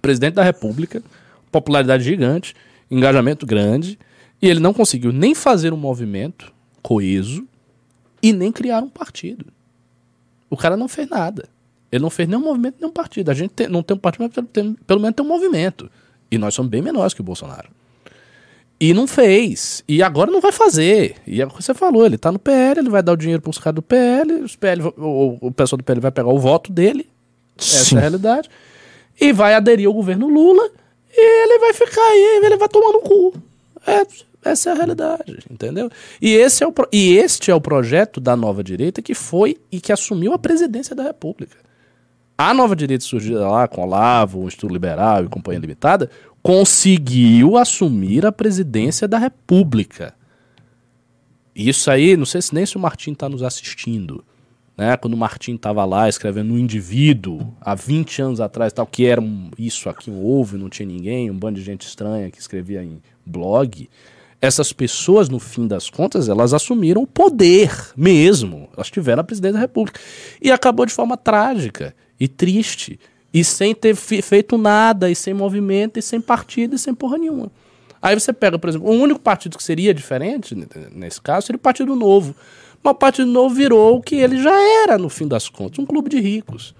presidente 0.00 0.34
da 0.34 0.42
República, 0.44 1.02
popularidade 1.50 2.04
gigante, 2.04 2.54
engajamento 2.90 3.46
grande, 3.46 3.98
e 4.40 4.48
ele 4.48 4.60
não 4.60 4.72
conseguiu 4.74 5.12
nem 5.12 5.34
fazer 5.34 5.72
um 5.72 5.76
movimento 5.76 6.52
coeso 6.82 7.46
e 8.22 8.32
nem 8.32 8.52
criar 8.52 8.82
um 8.82 8.88
partido. 8.88 9.46
O 10.50 10.56
cara 10.56 10.76
não 10.76 10.86
fez 10.88 11.08
nada. 11.08 11.48
Ele 11.90 12.02
não 12.02 12.10
fez 12.10 12.28
nenhum 12.28 12.42
movimento, 12.42 12.76
nenhum 12.80 12.92
partido. 12.92 13.30
A 13.30 13.34
gente 13.34 13.52
tem- 13.52 13.68
não 13.68 13.82
tem 13.82 13.96
um 13.96 14.00
partido, 14.00 14.30
mas 14.36 14.46
tem- 14.52 14.74
pelo 14.86 15.00
menos 15.00 15.14
tem 15.16 15.24
um 15.24 15.28
movimento. 15.28 15.90
E 16.30 16.38
nós 16.38 16.54
somos 16.54 16.70
bem 16.70 16.82
menores 16.82 17.14
que 17.14 17.20
o 17.20 17.24
Bolsonaro. 17.24 17.68
E 18.78 18.92
não 18.92 19.06
fez. 19.06 19.84
E 19.88 20.02
agora 20.02 20.30
não 20.30 20.40
vai 20.40 20.52
fazer. 20.52 21.16
E 21.26 21.40
é 21.40 21.46
o 21.46 21.50
que 21.50 21.62
você 21.62 21.72
falou, 21.72 22.04
ele 22.04 22.18
tá 22.18 22.32
no 22.32 22.38
PL, 22.38 22.80
ele 22.80 22.90
vai 22.90 23.02
dar 23.02 23.12
o 23.12 23.16
dinheiro 23.16 23.40
pros 23.40 23.58
caras 23.58 23.76
do 23.76 23.82
PL, 23.82 24.32
os 24.42 24.56
PL, 24.56 24.82
o, 24.96 25.38
o 25.40 25.52
pessoal 25.52 25.78
do 25.78 25.84
PL 25.84 26.00
vai 26.00 26.10
pegar 26.10 26.28
o 26.28 26.38
voto 26.38 26.72
dele, 26.72 27.08
essa 27.56 27.84
Sim. 27.84 27.94
é 27.96 27.98
a 27.98 28.00
realidade, 28.02 28.50
e 29.20 29.32
vai 29.32 29.54
aderir 29.54 29.86
ao 29.86 29.94
governo 29.94 30.28
Lula, 30.28 30.70
e 31.10 31.44
ele 31.44 31.58
vai 31.60 31.72
ficar 31.72 32.02
aí, 32.02 32.40
ele 32.44 32.56
vai 32.56 32.68
tomar 32.68 32.92
no 32.92 33.00
cu. 33.00 33.34
É, 33.86 34.04
essa 34.44 34.70
é 34.70 34.72
a 34.72 34.76
realidade, 34.76 35.38
entendeu? 35.50 35.90
E, 36.20 36.34
esse 36.34 36.62
é 36.62 36.66
o, 36.66 36.74
e 36.92 37.16
este 37.16 37.50
é 37.50 37.54
o 37.54 37.60
projeto 37.60 38.20
da 38.20 38.36
nova 38.36 38.62
direita 38.62 39.00
que 39.00 39.14
foi 39.14 39.56
e 39.72 39.80
que 39.80 39.92
assumiu 39.92 40.32
a 40.32 40.38
presidência 40.38 40.94
da 40.94 41.02
República. 41.04 41.56
A 42.36 42.52
nova 42.52 42.74
direita 42.74 43.04
surgida 43.04 43.48
lá 43.48 43.68
com 43.68 43.82
Olavo, 43.82 44.40
o 44.40 44.48
Instituto 44.48 44.72
Liberal 44.72 45.24
e 45.24 45.28
Companhia 45.28 45.60
Limitada, 45.60 46.10
conseguiu 46.44 47.56
assumir 47.56 48.26
a 48.26 48.30
presidência 48.30 49.08
da 49.08 49.16
República. 49.16 50.14
Isso 51.56 51.90
aí, 51.90 52.18
não 52.18 52.26
sei 52.26 52.42
se 52.42 52.54
nem 52.54 52.66
se 52.66 52.76
o 52.76 52.80
Martim 52.80 53.12
está 53.12 53.30
nos 53.30 53.42
assistindo. 53.42 54.22
Né? 54.76 54.94
Quando 54.98 55.14
o 55.14 55.16
Martim 55.16 55.54
estava 55.54 55.82
lá 55.86 56.06
escrevendo 56.06 56.52
um 56.52 56.58
indivíduo, 56.58 57.56
há 57.58 57.74
20 57.74 58.20
anos 58.20 58.40
atrás, 58.42 58.74
tal, 58.74 58.86
que 58.86 59.06
era 59.06 59.22
um, 59.22 59.50
isso 59.58 59.88
aqui, 59.88 60.10
um 60.10 60.22
ovo, 60.22 60.58
não 60.58 60.68
tinha 60.68 60.86
ninguém, 60.86 61.30
um 61.30 61.38
bando 61.38 61.58
de 61.58 61.64
gente 61.64 61.86
estranha 61.86 62.30
que 62.30 62.38
escrevia 62.38 62.84
em 62.84 63.00
blog. 63.24 63.88
Essas 64.38 64.70
pessoas, 64.70 65.30
no 65.30 65.38
fim 65.38 65.66
das 65.66 65.88
contas, 65.88 66.28
elas 66.28 66.52
assumiram 66.52 67.00
o 67.00 67.06
poder 67.06 67.70
mesmo. 67.96 68.68
Elas 68.76 68.90
tiveram 68.90 69.22
a 69.22 69.24
presidência 69.24 69.54
da 69.54 69.60
República. 69.60 69.98
E 70.42 70.50
acabou 70.50 70.84
de 70.84 70.92
forma 70.92 71.16
trágica 71.16 71.96
e 72.20 72.28
triste. 72.28 73.00
E 73.34 73.42
sem 73.42 73.74
ter 73.74 73.96
fe- 73.96 74.22
feito 74.22 74.56
nada, 74.56 75.10
e 75.10 75.16
sem 75.16 75.34
movimento, 75.34 75.98
e 75.98 76.02
sem 76.02 76.20
partido, 76.20 76.76
e 76.76 76.78
sem 76.78 76.94
porra 76.94 77.18
nenhuma. 77.18 77.50
Aí 78.00 78.14
você 78.14 78.32
pega, 78.32 78.58
por 78.58 78.68
exemplo, 78.68 78.88
o 78.88 78.92
único 78.92 79.18
partido 79.18 79.56
que 79.56 79.64
seria 79.64 79.92
diferente, 79.92 80.54
nesse 80.92 81.20
caso, 81.20 81.46
seria 81.46 81.56
o 81.56 81.60
Partido 81.60 81.96
Novo. 81.96 82.34
Mas 82.82 82.92
o 82.92 82.96
Partido 82.96 83.26
Novo 83.30 83.54
virou 83.54 83.96
o 83.96 84.00
que 84.02 84.14
ele 84.16 84.40
já 84.40 84.54
era, 84.82 84.96
no 84.98 85.08
fim 85.08 85.26
das 85.26 85.48
contas, 85.48 85.78
um 85.78 85.86
clube 85.86 86.10
de 86.10 86.20
ricos. 86.20 86.74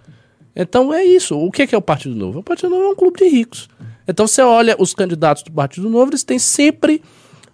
Então 0.54 0.94
é 0.94 1.04
isso. 1.04 1.36
O 1.36 1.50
que 1.50 1.62
é, 1.62 1.66
que 1.66 1.74
é 1.74 1.78
o 1.78 1.82
Partido 1.82 2.14
Novo? 2.14 2.38
O 2.38 2.42
Partido 2.42 2.68
Novo 2.70 2.84
é 2.84 2.88
um 2.90 2.94
clube 2.94 3.18
de 3.18 3.28
ricos. 3.28 3.68
Então 4.06 4.26
você 4.26 4.42
olha 4.42 4.76
os 4.78 4.94
candidatos 4.94 5.42
do 5.42 5.50
Partido 5.50 5.88
Novo, 5.88 6.10
eles 6.10 6.22
têm 6.22 6.38
sempre 6.38 7.02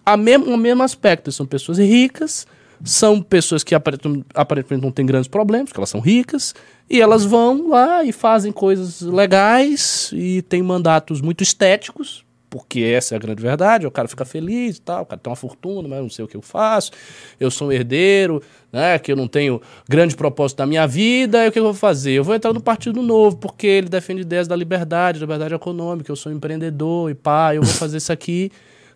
a 0.04 0.16
mesmo, 0.16 0.52
o 0.52 0.56
mesmo 0.56 0.82
aspecto. 0.82 1.30
São 1.30 1.46
pessoas 1.46 1.78
ricas, 1.78 2.46
são 2.84 3.20
pessoas 3.20 3.62
que 3.62 3.74
aparentemente 3.74 4.82
não 4.82 4.90
têm 4.90 5.04
grandes 5.04 5.28
problemas, 5.28 5.68
porque 5.68 5.80
elas 5.80 5.90
são 5.90 6.00
ricas, 6.00 6.54
e 6.88 7.00
elas 7.00 7.24
vão 7.24 7.68
lá 7.68 8.02
e 8.02 8.12
fazem 8.12 8.50
coisas 8.50 9.00
legais 9.00 10.10
e 10.12 10.42
têm 10.42 10.62
mandatos 10.62 11.20
muito 11.20 11.42
estéticos, 11.42 12.24
porque 12.48 12.80
essa 12.80 13.14
é 13.14 13.16
a 13.16 13.18
grande 13.18 13.40
verdade, 13.40 13.86
o 13.86 13.90
cara 13.92 14.08
fica 14.08 14.24
feliz 14.24 14.78
e 14.78 14.80
tal, 14.80 15.02
o 15.02 15.06
cara 15.06 15.20
tem 15.20 15.30
uma 15.30 15.36
fortuna, 15.36 15.86
mas 15.86 16.00
não 16.00 16.10
sei 16.10 16.24
o 16.24 16.28
que 16.28 16.36
eu 16.36 16.42
faço, 16.42 16.90
eu 17.38 17.48
sou 17.48 17.68
um 17.68 17.72
herdeiro, 17.72 18.42
né, 18.72 18.98
que 18.98 19.12
eu 19.12 19.16
não 19.16 19.28
tenho 19.28 19.62
grande 19.88 20.16
propósito 20.16 20.58
na 20.58 20.66
minha 20.66 20.86
vida, 20.86 21.44
e 21.44 21.48
o 21.48 21.52
que 21.52 21.60
eu 21.60 21.64
vou 21.64 21.74
fazer? 21.74 22.12
Eu 22.12 22.24
vou 22.24 22.34
entrar 22.34 22.52
no 22.52 22.60
Partido 22.60 23.02
Novo, 23.02 23.36
porque 23.36 23.68
ele 23.68 23.88
defende 23.88 24.22
ideias 24.22 24.48
da 24.48 24.56
liberdade, 24.56 25.20
da 25.20 25.26
liberdade 25.26 25.54
econômica, 25.54 26.10
eu 26.10 26.16
sou 26.16 26.32
um 26.32 26.34
empreendedor 26.34 27.08
e 27.08 27.14
pá, 27.14 27.54
eu 27.54 27.62
vou 27.62 27.72
fazer 27.72 27.98
isso 27.98 28.12
aqui. 28.12 28.50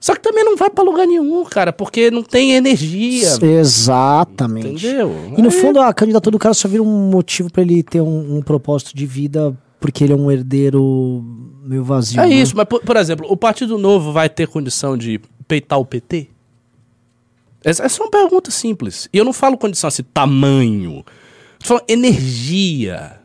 Só 0.04 0.14
que 0.14 0.20
também 0.20 0.44
não 0.44 0.54
vai 0.54 0.68
pra 0.68 0.84
lugar 0.84 1.06
nenhum, 1.06 1.42
cara, 1.46 1.72
porque 1.72 2.10
não 2.10 2.22
tem 2.22 2.52
energia, 2.52 3.38
Exatamente. 3.40 4.86
entendeu? 4.86 5.32
E 5.34 5.40
no 5.40 5.48
Aí- 5.48 5.50
fundo 5.50 5.80
a 5.80 5.94
candidatura 5.94 6.32
do 6.32 6.38
cara 6.38 6.52
só 6.52 6.68
vira 6.68 6.82
um 6.82 7.08
motivo 7.08 7.50
pra 7.50 7.62
ele 7.62 7.82
ter 7.82 8.02
um, 8.02 8.36
um 8.36 8.42
propósito 8.42 8.94
de 8.94 9.06
vida 9.06 9.56
porque 9.80 10.04
ele 10.04 10.12
é 10.12 10.16
um 10.16 10.30
herdeiro 10.30 11.24
meio 11.64 11.82
vazio. 11.82 12.20
É 12.20 12.26
né? 12.26 12.34
isso, 12.34 12.54
mas 12.54 12.66
por, 12.66 12.82
por 12.82 12.98
exemplo, 12.98 13.24
o 13.30 13.34
Partido 13.34 13.78
Novo 13.78 14.12
vai 14.12 14.28
ter 14.28 14.46
condição 14.46 14.94
de 14.94 15.18
peitar 15.48 15.80
o 15.80 15.86
PT? 15.86 16.28
Essa, 17.64 17.84
é 17.84 18.02
uma 18.02 18.10
pergunta 18.10 18.50
simples. 18.50 19.08
E 19.10 19.16
eu 19.16 19.24
não 19.24 19.32
falo 19.32 19.56
condição 19.56 19.88
assim, 19.88 20.02
tamanho. 20.02 21.02
Eu 21.62 21.66
falo 21.66 21.80
energia. 21.88 23.20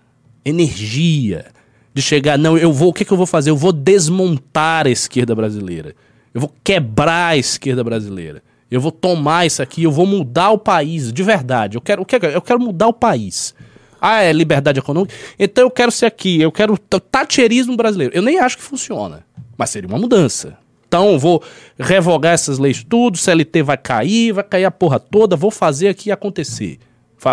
Energia. 0.46 1.48
De 1.94 2.02
chegar, 2.02 2.38
não, 2.38 2.58
eu 2.58 2.72
vou, 2.72 2.92
o 2.92 2.94
que, 2.94 3.04
que 3.04 3.12
eu 3.12 3.18
vou 3.18 3.26
fazer? 3.26 3.50
Eu 3.50 3.58
vou 3.58 3.74
desmontar 3.74 4.88
a 4.88 4.90
esquerda 4.90 5.36
brasileira. 5.36 5.94
Eu 6.40 6.48
vou 6.48 6.56
quebrar 6.64 7.28
a 7.34 7.38
esquerda 7.38 7.84
brasileira. 7.84 8.42
Eu 8.72 8.80
vou 8.80 8.94
tomar 8.94 9.46
isso 9.46 9.62
aqui, 9.62 9.84
eu 9.84 9.92
vou 9.92 10.06
mudar 10.06 10.52
o 10.52 10.58
país, 10.58 11.12
de 11.12 11.22
verdade. 11.22 11.76
Eu 11.76 11.82
quero, 11.82 12.04
é 12.04 12.36
eu 12.36 12.42
quero 12.42 12.60
mudar 12.62 12.88
o 12.88 12.94
país. 12.94 13.54
Ah, 14.00 14.22
é 14.22 14.32
liberdade 14.32 14.80
econômica? 14.80 15.14
Então 15.38 15.66
eu 15.66 15.70
quero 15.72 15.92
ser 15.92 16.06
aqui, 16.06 16.40
eu 16.40 16.50
quero 16.52 16.78
t- 16.78 17.00
tacherismo 17.12 17.76
brasileiro. 17.76 18.16
Eu 18.16 18.22
nem 18.22 18.40
acho 18.40 18.56
que 18.58 18.64
funciona, 18.64 19.26
mas 19.58 19.70
seria 19.70 19.90
uma 19.90 19.98
mudança. 19.98 20.58
Então 20.88 21.20
vou 21.20 21.44
revogar 21.78 22.32
essas 22.34 22.58
leis 22.58 22.86
tudo, 22.88 23.18
CLT 23.18 23.62
vai 23.62 23.78
cair, 23.78 24.32
vai 24.32 24.44
cair 24.44 24.64
a 24.64 24.72
porra 24.72 24.98
toda, 24.98 25.36
vou 25.36 25.52
fazer 25.52 25.90
aqui 25.90 26.10
acontecer. 26.10 26.80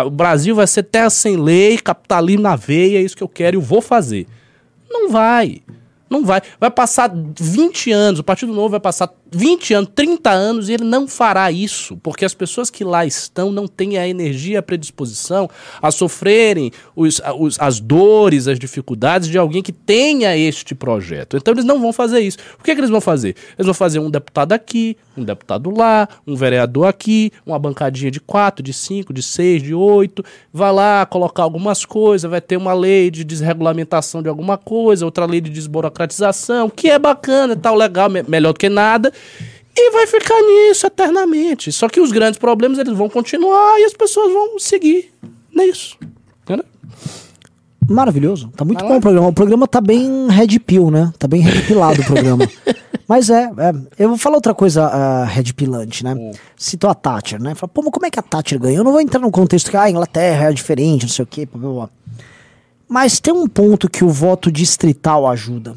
O 0.05 0.09
Brasil 0.09 0.53
vai 0.53 0.67
ser 0.67 0.83
terra 0.83 1.09
sem 1.09 1.37
lei, 1.37 1.77
capitalismo 1.77 2.41
na 2.43 2.57
veia, 2.57 2.97
é 2.97 3.01
isso 3.01 3.15
que 3.15 3.23
eu 3.23 3.29
quero 3.29 3.55
e 3.55 3.57
eu 3.57 3.61
vou 3.61 3.81
fazer. 3.81 4.27
Não 4.91 5.09
vai. 5.09 5.61
Não 6.09 6.25
vai. 6.25 6.41
Vai 6.59 6.71
passar 6.71 7.11
20 7.13 7.91
anos, 7.91 8.19
o 8.19 8.23
Partido 8.23 8.53
Novo 8.53 8.69
vai 8.69 8.79
passar 8.79 9.09
20 9.31 9.73
anos, 9.73 9.91
30 9.95 10.29
anos 10.29 10.69
e 10.69 10.73
ele 10.73 10.83
não 10.83 11.07
fará 11.07 11.51
isso, 11.51 11.97
porque 11.97 12.23
as 12.25 12.33
pessoas 12.33 12.69
que 12.69 12.83
lá 12.83 13.05
estão 13.05 13.51
não 13.51 13.67
têm 13.67 13.97
a 13.97 14.07
energia, 14.07 14.59
a 14.59 14.63
predisposição 14.63 15.49
a 15.81 15.91
sofrerem 15.91 16.71
os, 16.95 17.21
os- 17.39 17.59
as 17.59 17.79
dores, 17.79 18.47
as 18.47 18.57
dificuldades 18.59 19.27
de 19.29 19.37
alguém 19.37 19.61
que 19.61 19.71
tenha 19.71 20.35
este 20.37 20.73
projeto. 20.75 21.37
Então 21.37 21.53
eles 21.53 21.65
não 21.65 21.79
vão 21.81 21.91
fazer 21.93 22.19
isso. 22.19 22.37
O 22.59 22.63
que, 22.63 22.71
é 22.71 22.75
que 22.75 22.79
eles 22.81 22.89
vão 22.89 23.01
fazer? 23.01 23.35
Eles 23.57 23.65
vão 23.65 23.73
fazer 23.73 23.99
um 23.99 24.09
deputado 24.09 24.53
aqui, 24.53 24.97
um 25.17 25.23
deputado 25.23 25.69
lá, 25.75 26.07
um 26.25 26.35
vereador 26.35 26.87
aqui, 26.87 27.31
uma 27.45 27.57
bancadinha 27.59 28.11
de 28.11 28.19
quatro, 28.19 28.63
de 28.63 28.73
cinco, 28.73 29.13
de 29.13 29.23
seis, 29.23 29.61
de 29.63 29.73
oito, 29.73 30.23
vai 30.53 30.71
lá 30.71 31.05
colocar 31.05 31.43
algumas 31.43 31.83
coisas, 31.85 32.29
vai 32.29 32.41
ter 32.41 32.57
uma 32.57 32.73
lei 32.73 33.09
de 33.09 33.23
desregulamentação 33.23 34.21
de 34.21 34.29
alguma 34.29 34.57
coisa, 34.57 35.05
outra 35.05 35.25
lei 35.25 35.41
de 35.41 35.49
desburocratização, 35.49 36.69
que 36.69 36.89
é 36.89 36.99
bacana 36.99 37.55
tal, 37.55 37.75
legal, 37.75 38.09
me- 38.09 38.23
melhor 38.23 38.53
do 38.53 38.59
que 38.59 38.69
nada. 38.69 39.11
E 39.75 39.91
vai 39.91 40.07
ficar 40.07 40.41
nisso 40.41 40.87
eternamente. 40.87 41.71
Só 41.71 41.87
que 41.87 41.99
os 41.99 42.11
grandes 42.11 42.39
problemas 42.39 42.79
eles 42.79 42.97
vão 42.97 43.09
continuar 43.09 43.79
e 43.79 43.85
as 43.85 43.93
pessoas 43.93 44.33
vão 44.33 44.57
seguir 44.57 45.13
nisso. 45.53 45.97
Entendeu? 46.43 46.65
Maravilhoso. 47.87 48.51
Tá 48.55 48.65
muito 48.65 48.79
Vai 48.79 48.89
bom 48.89 48.97
o 48.97 49.01
programa. 49.01 49.27
O 49.27 49.33
programa 49.33 49.67
tá 49.67 49.79
bem 49.79 50.27
red 50.29 50.59
pill, 50.59 50.89
né? 50.91 51.13
Tá 51.17 51.27
bem 51.27 51.41
red 51.41 51.61
pillado 51.61 52.01
o 52.01 52.05
programa. 52.05 52.49
Mas 53.07 53.29
é, 53.29 53.43
é. 53.43 53.73
Eu 53.97 54.09
vou 54.09 54.17
falar 54.17 54.35
outra 54.35 54.53
coisa 54.53 54.85
uh, 54.85 55.25
red 55.25 55.53
pillante, 55.53 56.03
né? 56.03 56.13
Hum. 56.13 56.31
Citou 56.57 56.89
a 56.89 56.93
Thatcher, 56.93 57.41
né? 57.41 57.55
Fala, 57.55 57.69
pô, 57.69 57.81
mas 57.81 57.91
como 57.91 58.05
é 58.05 58.09
que 58.09 58.19
a 58.19 58.21
Thatcher 58.21 58.59
ganhou? 58.59 58.79
Eu 58.79 58.83
não 58.83 58.91
vou 58.91 58.99
entrar 58.99 59.21
no 59.21 59.31
contexto 59.31 59.71
que 59.71 59.77
ah, 59.77 59.83
a 59.83 59.89
Inglaterra 59.89 60.49
é 60.49 60.51
diferente, 60.51 61.03
não 61.03 61.09
sei 61.09 61.23
o 61.23 61.25
quê, 61.25 61.45
blá, 61.45 61.61
blá, 61.61 61.71
blá. 61.71 61.89
Mas 62.89 63.21
tem 63.21 63.33
um 63.33 63.47
ponto 63.47 63.89
que 63.89 64.03
o 64.03 64.09
voto 64.09 64.51
distrital 64.51 65.25
ajuda. 65.25 65.75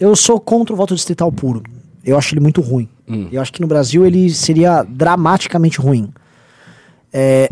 Eu 0.00 0.16
sou 0.16 0.40
contra 0.40 0.74
o 0.74 0.76
voto 0.76 0.94
distrital 0.94 1.30
puro. 1.30 1.62
Eu 2.04 2.16
acho 2.16 2.34
ele 2.34 2.40
muito 2.40 2.60
ruim. 2.60 2.88
Hum. 3.08 3.28
Eu 3.30 3.40
acho 3.40 3.52
que 3.52 3.60
no 3.60 3.66
Brasil 3.66 4.06
ele 4.06 4.30
seria 4.30 4.82
dramaticamente 4.82 5.78
ruim. 5.78 6.12
É, 7.12 7.50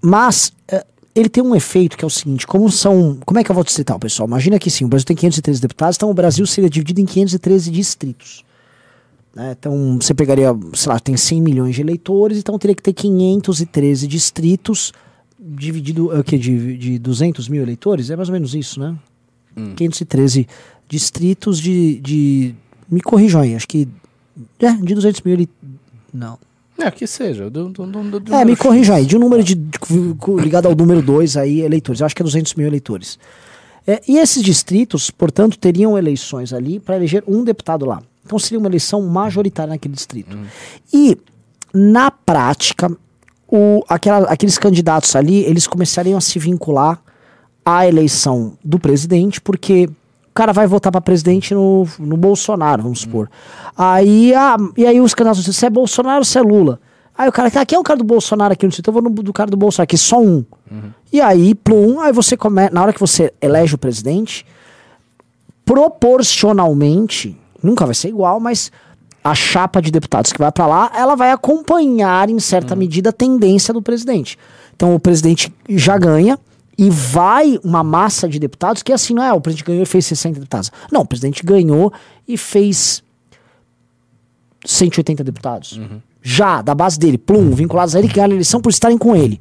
mas 0.00 0.52
é, 0.68 0.84
ele 1.14 1.28
tem 1.28 1.42
um 1.42 1.54
efeito 1.54 1.96
que 1.96 2.04
é 2.04 2.06
o 2.06 2.10
seguinte: 2.10 2.46
como 2.46 2.70
são. 2.70 3.18
Como 3.24 3.38
é 3.38 3.44
que 3.44 3.50
é 3.50 3.52
o 3.52 3.56
voto 3.56 3.66
distrital, 3.66 3.98
pessoal? 3.98 4.28
Imagina 4.28 4.58
que 4.58 4.70
sim, 4.70 4.84
o 4.84 4.88
Brasil 4.88 5.06
tem 5.06 5.16
513 5.16 5.60
deputados, 5.60 5.96
então 5.96 6.10
o 6.10 6.14
Brasil 6.14 6.46
seria 6.46 6.70
dividido 6.70 7.00
em 7.00 7.06
513 7.06 7.70
distritos. 7.70 8.44
né? 9.34 9.56
Então 9.58 9.98
você 10.00 10.14
pegaria, 10.14 10.56
sei 10.74 10.92
lá, 10.92 11.00
tem 11.00 11.16
100 11.16 11.42
milhões 11.42 11.74
de 11.74 11.80
eleitores, 11.80 12.38
então 12.38 12.58
teria 12.58 12.74
que 12.74 12.82
ter 12.82 12.92
513 12.92 14.06
distritos, 14.06 14.92
dividido 15.38 16.14
é 16.14 16.20
o 16.20 16.24
quê? 16.24 16.38
De, 16.38 16.76
de 16.76 16.98
200 16.98 17.48
mil 17.48 17.62
eleitores? 17.62 18.10
É 18.10 18.16
mais 18.16 18.28
ou 18.28 18.32
menos 18.32 18.54
isso, 18.54 18.78
né? 18.80 18.96
513 19.74 20.46
distritos 20.88 21.60
de, 21.60 21.98
de. 22.00 22.54
Me 22.90 23.00
corrijam 23.00 23.40
aí, 23.40 23.54
acho 23.54 23.66
que. 23.68 23.88
É, 24.60 24.72
de 24.72 24.94
200 24.94 25.20
mil 25.22 25.34
ele. 25.34 25.48
Não. 26.12 26.38
É, 26.78 26.90
que 26.90 27.06
seja. 27.06 27.48
Do, 27.48 27.68
do, 27.70 27.86
do, 27.86 28.20
do- 28.20 28.34
É, 28.34 28.44
me 28.44 28.54
corrija 28.54 28.94
aí, 28.94 29.06
de 29.06 29.16
um 29.16 29.20
número 29.20 29.42
de, 29.42 29.54
de- 29.54 29.78
ligado 30.40 30.66
ao 30.66 30.74
número 30.76 31.00
2 31.02 31.36
aí, 31.36 31.60
eleitores. 31.62 32.00
Eu 32.00 32.06
acho 32.06 32.14
que 32.14 32.22
é 32.22 32.24
200 32.24 32.54
mil 32.54 32.66
eleitores. 32.66 33.18
É, 33.86 34.02
e 34.06 34.18
esses 34.18 34.42
distritos, 34.42 35.10
portanto, 35.10 35.56
teriam 35.58 35.96
eleições 35.96 36.52
ali 36.52 36.78
para 36.78 36.96
eleger 36.96 37.24
um 37.26 37.42
deputado 37.44 37.86
lá. 37.86 38.02
Então 38.24 38.38
seria 38.38 38.58
uma 38.58 38.68
eleição 38.68 39.00
majoritária 39.02 39.70
naquele 39.72 39.94
distrito. 39.94 40.36
E, 40.92 41.16
na 41.72 42.10
prática, 42.10 42.90
o, 43.48 43.82
aquela- 43.88 44.26
aqueles 44.28 44.58
candidatos 44.58 45.14
ali, 45.16 45.44
eles 45.44 45.66
começariam 45.66 46.18
a 46.18 46.20
se 46.20 46.38
vincular 46.38 47.00
à 47.64 47.86
eleição 47.86 48.52
do 48.64 48.78
presidente, 48.78 49.40
porque 49.40 49.88
cara 50.36 50.52
vai 50.52 50.66
votar 50.66 50.92
para 50.92 51.00
presidente 51.00 51.54
no, 51.54 51.88
no 51.98 52.16
Bolsonaro, 52.16 52.82
vamos 52.82 53.00
supor. 53.00 53.28
Aí, 53.76 54.34
ah, 54.34 54.56
e 54.76 54.86
aí 54.86 55.00
os 55.00 55.14
candidatos 55.14 55.40
dizem, 55.40 55.58
se 55.58 55.66
é 55.66 55.70
Bolsonaro 55.70 56.18
ou 56.18 56.24
se 56.24 56.38
é 56.38 56.42
Lula? 56.42 56.78
Aí 57.16 57.26
o 57.26 57.32
cara, 57.32 57.50
tá, 57.50 57.64
quem 57.64 57.76
é 57.76 57.80
o 57.80 57.82
cara 57.82 57.98
do 57.98 58.04
Bolsonaro 58.04 58.52
aqui 58.52 58.66
no 58.66 58.68
distrito? 58.68 58.88
Eu 58.88 58.92
vou 58.92 59.02
no 59.02 59.10
do 59.10 59.32
cara 59.32 59.50
do 59.50 59.56
Bolsonaro 59.56 59.84
aqui, 59.84 59.96
só 59.96 60.20
um. 60.20 60.44
E 61.10 61.20
aí, 61.20 61.54
plum, 61.54 61.98
aí 62.00 62.12
você 62.12 62.36
começa, 62.36 62.74
na 62.74 62.82
hora 62.82 62.92
que 62.92 63.00
você 63.00 63.32
elege 63.40 63.74
o 63.74 63.78
presidente, 63.78 64.44
proporcionalmente, 65.64 67.36
nunca 67.62 67.86
vai 67.86 67.94
ser 67.94 68.08
igual, 68.08 68.38
mas 68.38 68.70
a 69.24 69.34
chapa 69.34 69.80
de 69.80 69.90
deputados 69.90 70.32
que 70.32 70.38
vai 70.38 70.52
pra 70.52 70.66
lá, 70.66 70.92
ela 70.94 71.16
vai 71.16 71.32
acompanhar 71.32 72.28
em 72.28 72.38
certa 72.38 72.76
medida 72.76 73.08
a 73.08 73.12
tendência 73.12 73.72
do 73.72 73.80
presidente. 73.80 74.38
Então 74.76 74.94
o 74.94 75.00
presidente 75.00 75.52
já 75.68 75.96
ganha 75.96 76.38
e 76.78 76.90
vai 76.90 77.58
uma 77.64 77.82
massa 77.82 78.28
de 78.28 78.38
deputados 78.38 78.82
que 78.82 78.92
assim 78.92 79.14
não 79.14 79.22
é, 79.22 79.32
o 79.32 79.40
presidente 79.40 79.66
ganhou 79.66 79.82
e 79.82 79.86
fez 79.86 80.06
60 80.06 80.40
deputados. 80.40 80.70
Não, 80.92 81.02
o 81.02 81.06
presidente 81.06 81.44
ganhou 81.44 81.92
e 82.28 82.36
fez 82.36 83.02
180 84.64 85.24
deputados. 85.24 85.80
Já, 86.22 86.60
da 86.60 86.74
base 86.74 86.98
dele, 86.98 87.16
plum, 87.16 87.50
vinculados 87.52 87.94
a 87.94 87.98
ele 87.98 88.08
que 88.08 88.14
ganharam 88.14 88.32
a 88.32 88.36
eleição 88.36 88.60
por 88.60 88.70
estarem 88.70 88.98
com 88.98 89.14
ele. 89.14 89.40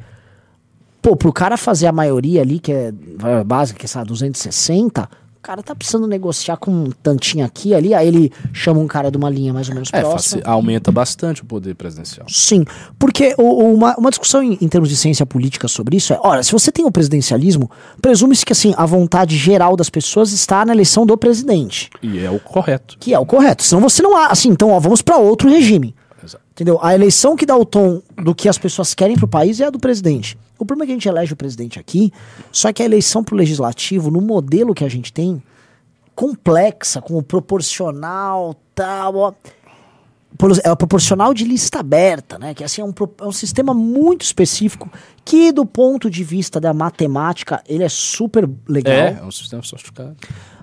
Pô, 1.02 1.16
pro 1.16 1.34
cara 1.34 1.58
fazer 1.58 1.88
a 1.88 1.92
maioria 1.92 2.42
ali, 2.42 2.60
que 2.60 2.72
é 2.72 2.94
vai, 3.18 3.40
a 3.40 3.44
base, 3.44 3.74
que 3.74 3.86
é, 3.86 3.88
sei 3.88 4.00
lá, 4.00 4.06
260, 4.06 5.04
o 5.04 5.08
cara 5.46 5.62
tá 5.62 5.76
precisando 5.76 6.08
negociar 6.08 6.58
com 6.58 6.72
um 6.72 6.90
tantinho 7.04 7.46
aqui 7.46 7.74
ali, 7.76 7.94
aí 7.94 8.08
ele 8.08 8.32
chama 8.52 8.80
um 8.80 8.88
cara 8.88 9.12
de 9.12 9.18
uma 9.18 9.30
linha 9.30 9.54
mais 9.54 9.68
ou 9.70 9.76
menos 9.76 9.90
É, 9.94 10.02
próxima. 10.02 10.42
aumenta 10.46 10.92
bastante 10.92 11.44
o 11.44 11.46
poder 11.46 11.76
presidencial. 11.76 12.26
Sim, 12.30 12.66
porque 12.98 13.36
o- 13.38 13.44
o- 13.64 13.74
uma, 13.76 13.96
uma 13.96 14.10
discussão 14.10 14.42
em, 14.42 14.58
em 14.60 14.68
termos 14.68 14.90
de 14.90 14.98
ciência 14.98 15.26
política 15.26 15.68
sobre 15.68 15.98
isso 15.98 16.14
é, 16.14 16.20
olha, 16.24 16.42
se 16.42 16.52
você 16.52 16.72
tem 16.72 16.84
o 16.86 16.92
presidencialismo, 16.92 17.70
presume-se 18.02 18.46
que 18.46 18.54
assim, 18.54 18.74
a 18.76 18.86
vontade 18.86 19.38
geral 19.38 19.76
das 19.76 19.90
pessoas 19.90 20.32
está 20.32 20.66
na 20.66 20.74
eleição 20.74 21.06
do 21.06 21.16
presidente, 21.18 21.90
E 22.02 22.20
é 22.20 22.32
o 22.32 22.40
correto. 22.40 22.98
que 23.00 23.14
é 23.14 23.20
o 23.20 23.26
correto. 23.26 23.62
Senão 23.64 23.82
você 23.82 24.02
não 24.02 24.18
há, 24.18 24.28
assim, 24.28 24.50
então 24.50 24.70
ó, 24.72 24.80
vamos 24.80 25.02
para 25.02 25.18
outro 25.18 25.48
regime. 25.50 25.94
Exato. 26.24 26.44
Entendeu? 26.54 26.80
A 26.82 26.96
eleição 26.96 27.36
que 27.36 27.46
dá 27.46 27.56
o 27.56 27.66
tom 27.66 28.02
do 28.18 28.34
que 28.34 28.50
as 28.50 28.58
pessoas 28.58 28.94
querem 28.96 29.16
pro 29.16 29.28
país 29.28 29.60
é 29.60 29.66
a 29.66 29.70
do 29.70 29.78
presidente. 29.78 30.36
O 30.58 30.66
problema 30.66 30.86
é 30.86 30.88
que 30.88 30.92
a 30.92 30.96
gente 30.96 31.08
elege 31.08 31.34
o 31.34 31.36
presidente 31.36 31.80
aqui, 31.80 32.12
só 32.52 32.72
que 32.72 32.82
a 32.82 32.86
eleição 32.86 33.24
pro 33.24 33.36
legislativo, 33.36 34.10
no 34.10 34.22
modelo 34.22 34.74
que 34.74 34.84
a 34.84 34.90
gente 34.90 35.12
tem, 35.12 35.42
complexa, 36.16 37.02
com 37.02 37.18
o 37.18 37.24
proporcional, 37.24 38.56
tal, 38.74 39.16
ó, 39.16 39.34
é 40.64 40.72
o 40.72 40.76
proporcional 40.76 41.34
de 41.34 41.46
lista 41.46 41.80
aberta, 41.80 42.38
né? 42.38 42.54
Que 42.54 42.64
assim 42.64 42.82
é 42.82 42.86
um, 42.86 42.94
é 43.22 43.26
um 43.26 43.32
sistema 43.32 43.74
muito 43.74 44.24
específico 44.24 44.92
que, 45.24 45.52
do 45.52 45.66
ponto 45.66 46.10
de 46.10 46.24
vista 46.24 46.60
da 46.60 46.74
matemática, 46.74 47.64
ele 47.68 47.84
é 47.84 47.90
super 47.90 48.50
legal. 48.68 48.94
É, 48.94 49.20
é 49.22 49.24
um 49.24 49.32
sistema 49.32 49.64
sofisticado. 49.64 50.16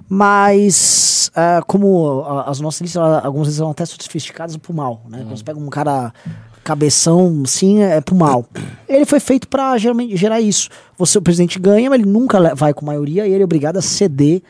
Mas, 0.09 1.31
ah, 1.35 1.63
como 1.67 2.23
as 2.47 2.61
nossas 2.61 2.83
listas, 2.83 3.03
algumas 3.25 3.47
vezes 3.47 3.59
são 3.59 3.71
até 3.71 3.85
sofisticadas 3.87 4.57
pro 4.59 4.75
mal, 4.75 5.03
né? 5.09 5.19
Quando 5.23 5.39
você 5.39 5.45
pega 5.45 5.59
um 5.59 5.71
cara 5.71 6.13
cabeção, 6.63 7.45
sim, 7.45 7.83
é 7.83 8.01
pro 8.01 8.15
mal. 8.15 8.47
Ele 8.89 9.05
foi 9.05 9.21
feito 9.21 9.49
pra 9.49 9.77
geralmente 9.79 10.17
gerar 10.17 10.41
isso. 10.41 10.69
Você, 10.97 11.19
o 11.19 11.23
presidente 11.23 11.59
ganha, 11.59 11.91
mas 11.91 12.01
ele 12.01 12.09
nunca 12.09 12.55
vai 12.55 12.73
com 12.73 12.87
maioria 12.87 13.27
e 13.27 13.33
ele 13.33 13.43
é 13.43 13.45
obrigado 13.45 13.77
a 13.77 13.83
ceder 13.83 14.43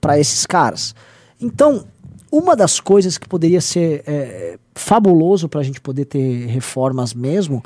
pra 0.00 0.18
esses 0.18 0.46
caras. 0.46 0.94
Então, 1.40 1.84
uma 2.30 2.54
das 2.56 2.80
coisas 2.80 3.18
que 3.18 3.28
poderia 3.28 3.60
ser 3.60 4.02
é, 4.06 4.58
fabuloso 4.74 5.48
pra 5.48 5.62
gente 5.62 5.80
poder 5.80 6.04
ter 6.04 6.46
reformas 6.46 7.14
mesmo 7.14 7.62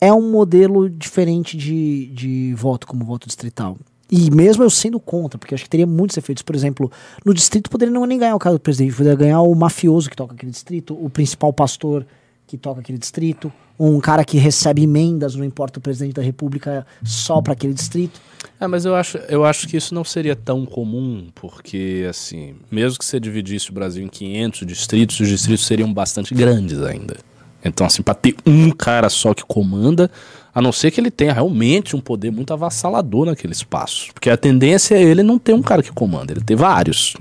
é 0.00 0.12
um 0.12 0.30
modelo 0.30 0.90
diferente 0.90 1.56
de, 1.56 2.06
de 2.08 2.54
voto, 2.54 2.86
como 2.86 3.04
voto 3.04 3.26
distrital. 3.26 3.76
E 4.10 4.30
mesmo 4.30 4.62
eu 4.62 4.70
sendo 4.70 5.00
contra, 5.00 5.38
porque 5.38 5.54
acho 5.54 5.64
que 5.64 5.70
teria 5.70 5.86
muitos 5.86 6.16
efeitos. 6.16 6.42
Por 6.42 6.54
exemplo, 6.54 6.90
no 7.24 7.34
distrito 7.34 7.70
poderia 7.70 7.92
não 7.92 8.06
nem 8.06 8.18
ganhar 8.18 8.36
o 8.36 8.38
cara 8.38 8.54
do 8.54 8.60
presidente, 8.60 8.94
poderia 8.94 9.16
ganhar 9.16 9.40
o 9.40 9.54
mafioso 9.54 10.08
que 10.08 10.16
toca 10.16 10.34
aquele 10.34 10.52
distrito, 10.52 10.94
o 10.94 11.10
principal 11.10 11.52
pastor 11.52 12.06
que 12.46 12.56
toca 12.56 12.80
aquele 12.80 12.98
distrito, 12.98 13.52
um 13.78 14.00
cara 14.00 14.24
que 14.24 14.38
recebe 14.38 14.82
emendas, 14.82 15.34
não 15.34 15.44
importa 15.44 15.78
o 15.78 15.82
presidente 15.82 16.14
da 16.14 16.22
república, 16.22 16.86
só 17.04 17.42
para 17.42 17.52
aquele 17.52 17.74
distrito. 17.74 18.20
É, 18.58 18.66
mas 18.66 18.84
eu 18.84 18.94
acho, 18.94 19.18
eu 19.28 19.44
acho 19.44 19.68
que 19.68 19.76
isso 19.76 19.94
não 19.94 20.04
seria 20.04 20.34
tão 20.34 20.64
comum, 20.64 21.28
porque, 21.34 22.06
assim, 22.08 22.54
mesmo 22.70 22.98
que 22.98 23.04
você 23.04 23.20
dividisse 23.20 23.70
o 23.70 23.74
Brasil 23.74 24.02
em 24.02 24.08
500 24.08 24.66
distritos, 24.66 25.20
os 25.20 25.28
distritos 25.28 25.66
seriam 25.66 25.92
bastante 25.92 26.34
grandes 26.34 26.80
ainda. 26.80 27.16
Então, 27.62 27.86
assim, 27.86 28.02
para 28.02 28.14
ter 28.14 28.34
um 28.46 28.70
cara 28.70 29.10
só 29.10 29.34
que 29.34 29.44
comanda, 29.44 30.10
a 30.54 30.62
não 30.62 30.72
ser 30.72 30.90
que 30.90 31.00
ele 31.00 31.10
tenha 31.10 31.34
realmente 31.34 31.94
um 31.94 32.00
poder 32.00 32.30
muito 32.30 32.52
avassalador 32.52 33.26
naquele 33.26 33.52
espaço. 33.52 34.12
Porque 34.14 34.30
a 34.30 34.36
tendência 34.36 34.94
é 34.94 35.02
ele 35.02 35.22
não 35.22 35.38
ter 35.38 35.52
um 35.52 35.62
cara 35.62 35.82
que 35.82 35.92
comanda, 35.92 36.32
ele 36.32 36.40
ter 36.40 36.56
vários. 36.56 37.14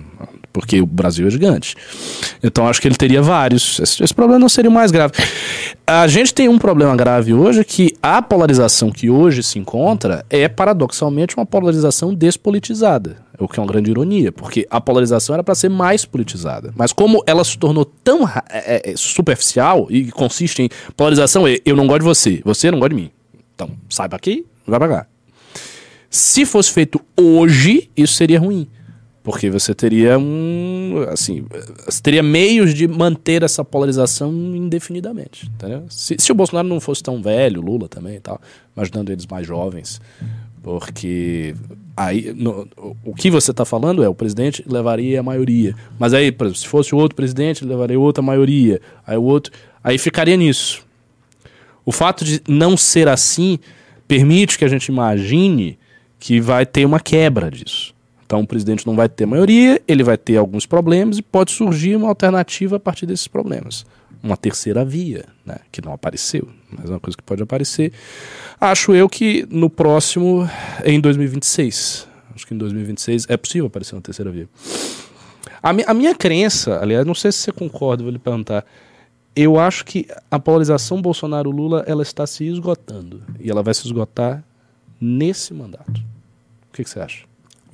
Porque 0.56 0.80
o 0.82 0.86
Brasil 0.86 1.28
é 1.28 1.30
gigante. 1.30 1.76
Então 2.42 2.66
acho 2.66 2.80
que 2.82 2.88
ele 2.88 2.96
teria 2.96 3.22
vários. 3.22 3.78
Esse, 3.78 4.02
esse 4.02 4.14
problema 4.14 4.40
não 4.40 4.48
seria 4.48 4.72
o 4.72 4.74
mais 4.74 4.90
grave. 4.90 5.12
A 5.86 6.08
gente 6.08 6.34
tem 6.34 6.48
um 6.48 6.58
problema 6.58 6.96
grave 6.96 7.34
hoje 7.34 7.66
que 7.66 7.94
a 8.02 8.22
polarização 8.22 8.90
que 8.90 9.10
hoje 9.10 9.44
se 9.44 9.60
encontra 9.60 10.26
é 10.30 10.48
paradoxalmente 10.48 11.36
uma 11.36 11.46
polarização 11.46 12.14
despolitizada. 12.14 13.18
O 13.38 13.50
que 13.50 13.60
é 13.60 13.62
uma 13.64 13.68
grande 13.70 13.92
ironia, 13.92 14.32
porque 14.32 14.66
a 14.70 14.80
polarização 14.80 15.34
era 15.34 15.44
para 15.44 15.54
ser 15.56 15.68
mais 15.70 16.06
politizada. 16.06 16.74
Mas 16.74 16.94
como 16.94 17.22
ela 17.28 17.44
se 17.44 17.58
tornou 17.58 17.84
tão 17.84 18.24
ra- 18.24 18.46
é, 18.50 18.92
é, 18.92 18.94
superficial 18.96 19.88
e 19.90 20.10
consiste 20.10 20.62
em 20.62 20.70
polarização 20.96 21.46
é 21.46 21.58
eu 21.66 21.76
não 21.76 21.86
gosto 21.86 22.00
de 22.00 22.06
você, 22.06 22.42
você 22.46 22.72
não 22.72 22.80
gosta 22.80 22.96
de 22.96 23.02
mim. 23.02 23.12
Então, 23.54 23.70
sai 23.90 24.08
pra 24.08 24.16
aqui, 24.16 24.46
vai 24.66 24.80
pra 24.80 24.88
cá. 24.88 25.06
Se 26.10 26.46
fosse 26.46 26.72
feito 26.72 27.02
hoje, 27.20 27.90
isso 27.98 28.14
seria 28.14 28.40
ruim. 28.40 28.70
Porque 29.26 29.50
você 29.50 29.74
teria 29.74 30.20
um. 30.20 31.04
Assim, 31.10 31.44
você 31.84 32.00
teria 32.02 32.22
meios 32.22 32.74
de 32.76 32.88
manter 32.88 33.42
essa 33.42 33.66
polarização 33.66 34.32
indefinidamente. 34.56 35.48
Entendeu? 35.48 35.84
Se, 35.90 36.16
se 36.20 36.32
o 36.32 36.36
Bolsonaro 36.36 36.68
não 36.68 36.80
fosse 36.80 37.02
tão 37.02 37.22
velho, 37.24 37.60
Lula 37.60 37.90
também 37.90 38.18
e 38.18 38.20
tal, 38.20 38.40
imaginando 38.78 39.12
eles 39.12 39.26
mais 39.26 39.48
jovens. 39.48 40.00
Porque 40.62 41.56
aí 41.98 42.34
no- 42.36 42.68
o- 43.04 43.16
que 43.16 43.32
você 43.32 43.50
está 43.50 43.66
falando 43.66 44.04
é 44.04 44.08
o 44.10 44.14
presidente 44.14 44.64
levaria 44.68 45.20
a 45.22 45.24
maioria. 45.24 45.76
Mas 45.98 46.14
aí, 46.14 46.32
por 46.32 46.46
exemplo, 46.46 46.60
se 46.62 46.68
fosse 46.68 46.94
o 46.94 46.98
outro 47.00 47.16
presidente, 47.16 47.66
levaria 47.66 48.00
outra 48.00 48.22
maioria. 48.22 48.80
Aí 49.08 49.18
o 49.18 49.24
outro. 49.24 49.52
Aí 49.84 49.98
ficaria 49.98 50.38
nisso. 50.38 50.86
O 51.84 51.92
fato 51.92 52.24
de 52.24 52.42
não 52.48 52.78
ser 52.78 53.08
assim 53.08 53.58
permite 54.08 54.56
que 54.60 54.66
a 54.66 54.68
gente 54.68 54.86
imagine 54.90 55.80
que 56.20 56.40
vai 56.40 56.64
ter 56.64 56.86
uma 56.86 57.00
quebra 57.00 57.50
disso. 57.50 57.95
Então 58.26 58.42
o 58.42 58.48
presidente 58.48 58.86
não 58.88 58.96
vai 58.96 59.08
ter 59.08 59.26
maioria, 59.26 59.82
ele 59.88 60.04
vai 60.04 60.18
ter 60.18 60.38
alguns 60.38 60.66
problemas 60.66 61.18
e 61.18 61.22
pode 61.22 61.52
surgir 61.52 61.96
uma 61.96 62.08
alternativa 62.10 62.78
a 62.78 62.80
partir 62.80 63.06
desses 63.06 63.28
problemas. 63.28 63.86
Uma 64.24 64.36
terceira 64.36 64.84
via, 64.84 65.26
né, 65.46 65.58
que 65.72 65.80
não 65.86 65.94
apareceu, 65.94 66.48
mas 66.72 66.86
é 66.90 66.94
uma 66.94 67.00
coisa 67.00 67.16
que 67.16 67.22
pode 67.22 67.44
aparecer. 67.44 67.94
Acho 68.60 68.96
eu 68.96 69.08
que 69.08 69.46
no 69.52 69.70
próximo, 69.70 70.50
em 70.84 71.00
2026, 71.00 72.08
acho 72.34 72.48
que 72.48 72.54
em 72.56 72.58
2026 72.58 73.28
é 73.30 73.38
possível 73.38 73.68
aparecer 73.68 73.94
uma 73.94 74.02
terceira 74.02 74.32
via. 74.32 74.50
A, 75.62 75.72
mi- 75.72 75.84
a 75.86 75.94
minha 75.94 76.16
crença, 76.16 76.80
aliás, 76.82 77.06
não 77.06 77.14
sei 77.14 77.32
se 77.32 77.38
você 77.40 77.52
concorda, 77.52 78.02
vou 78.02 78.12
lhe 78.12 78.18
perguntar. 78.18 78.66
Eu 79.36 79.60
acho 79.60 79.86
que 79.86 80.08
a 80.32 80.40
polarização 80.40 81.02
Bolsonaro-Lula 81.02 81.84
ela 81.86 82.02
está 82.02 82.26
se 82.26 82.46
esgotando. 82.48 83.22
E 83.40 83.52
ela 83.52 83.62
vai 83.62 83.74
se 83.74 83.86
esgotar 83.86 84.44
nesse 85.00 85.54
mandato. 85.54 86.02
O 86.70 86.74
que, 86.74 86.84
que 86.84 86.90
você 86.90 87.00
acha? 87.00 87.26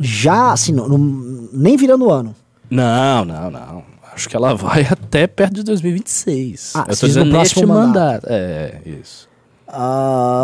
Já, 0.01 0.51
assim, 0.51 0.71
no- 0.73 0.87
no- 0.87 1.49
nem 1.53 1.77
virando 1.77 2.05
o 2.05 2.11
ano. 2.11 2.35
Não, 2.69 3.23
não, 3.25 3.51
não. 3.51 3.83
Acho 4.13 4.27
que 4.27 4.35
ela 4.35 4.53
vai 4.55 4.81
até 4.89 5.27
perto 5.27 5.53
de 5.55 5.63
2026. 5.63 6.73
Ah, 6.75 6.79
Eu 6.79 6.85
tô 6.85 6.91
diz 6.91 7.01
no 7.01 7.07
dizendo 7.07 7.37
neste 7.37 7.55
próximo 7.55 7.73
mandato. 7.73 8.25
É, 8.29 8.81
isso. 8.85 9.29
De 9.67 9.75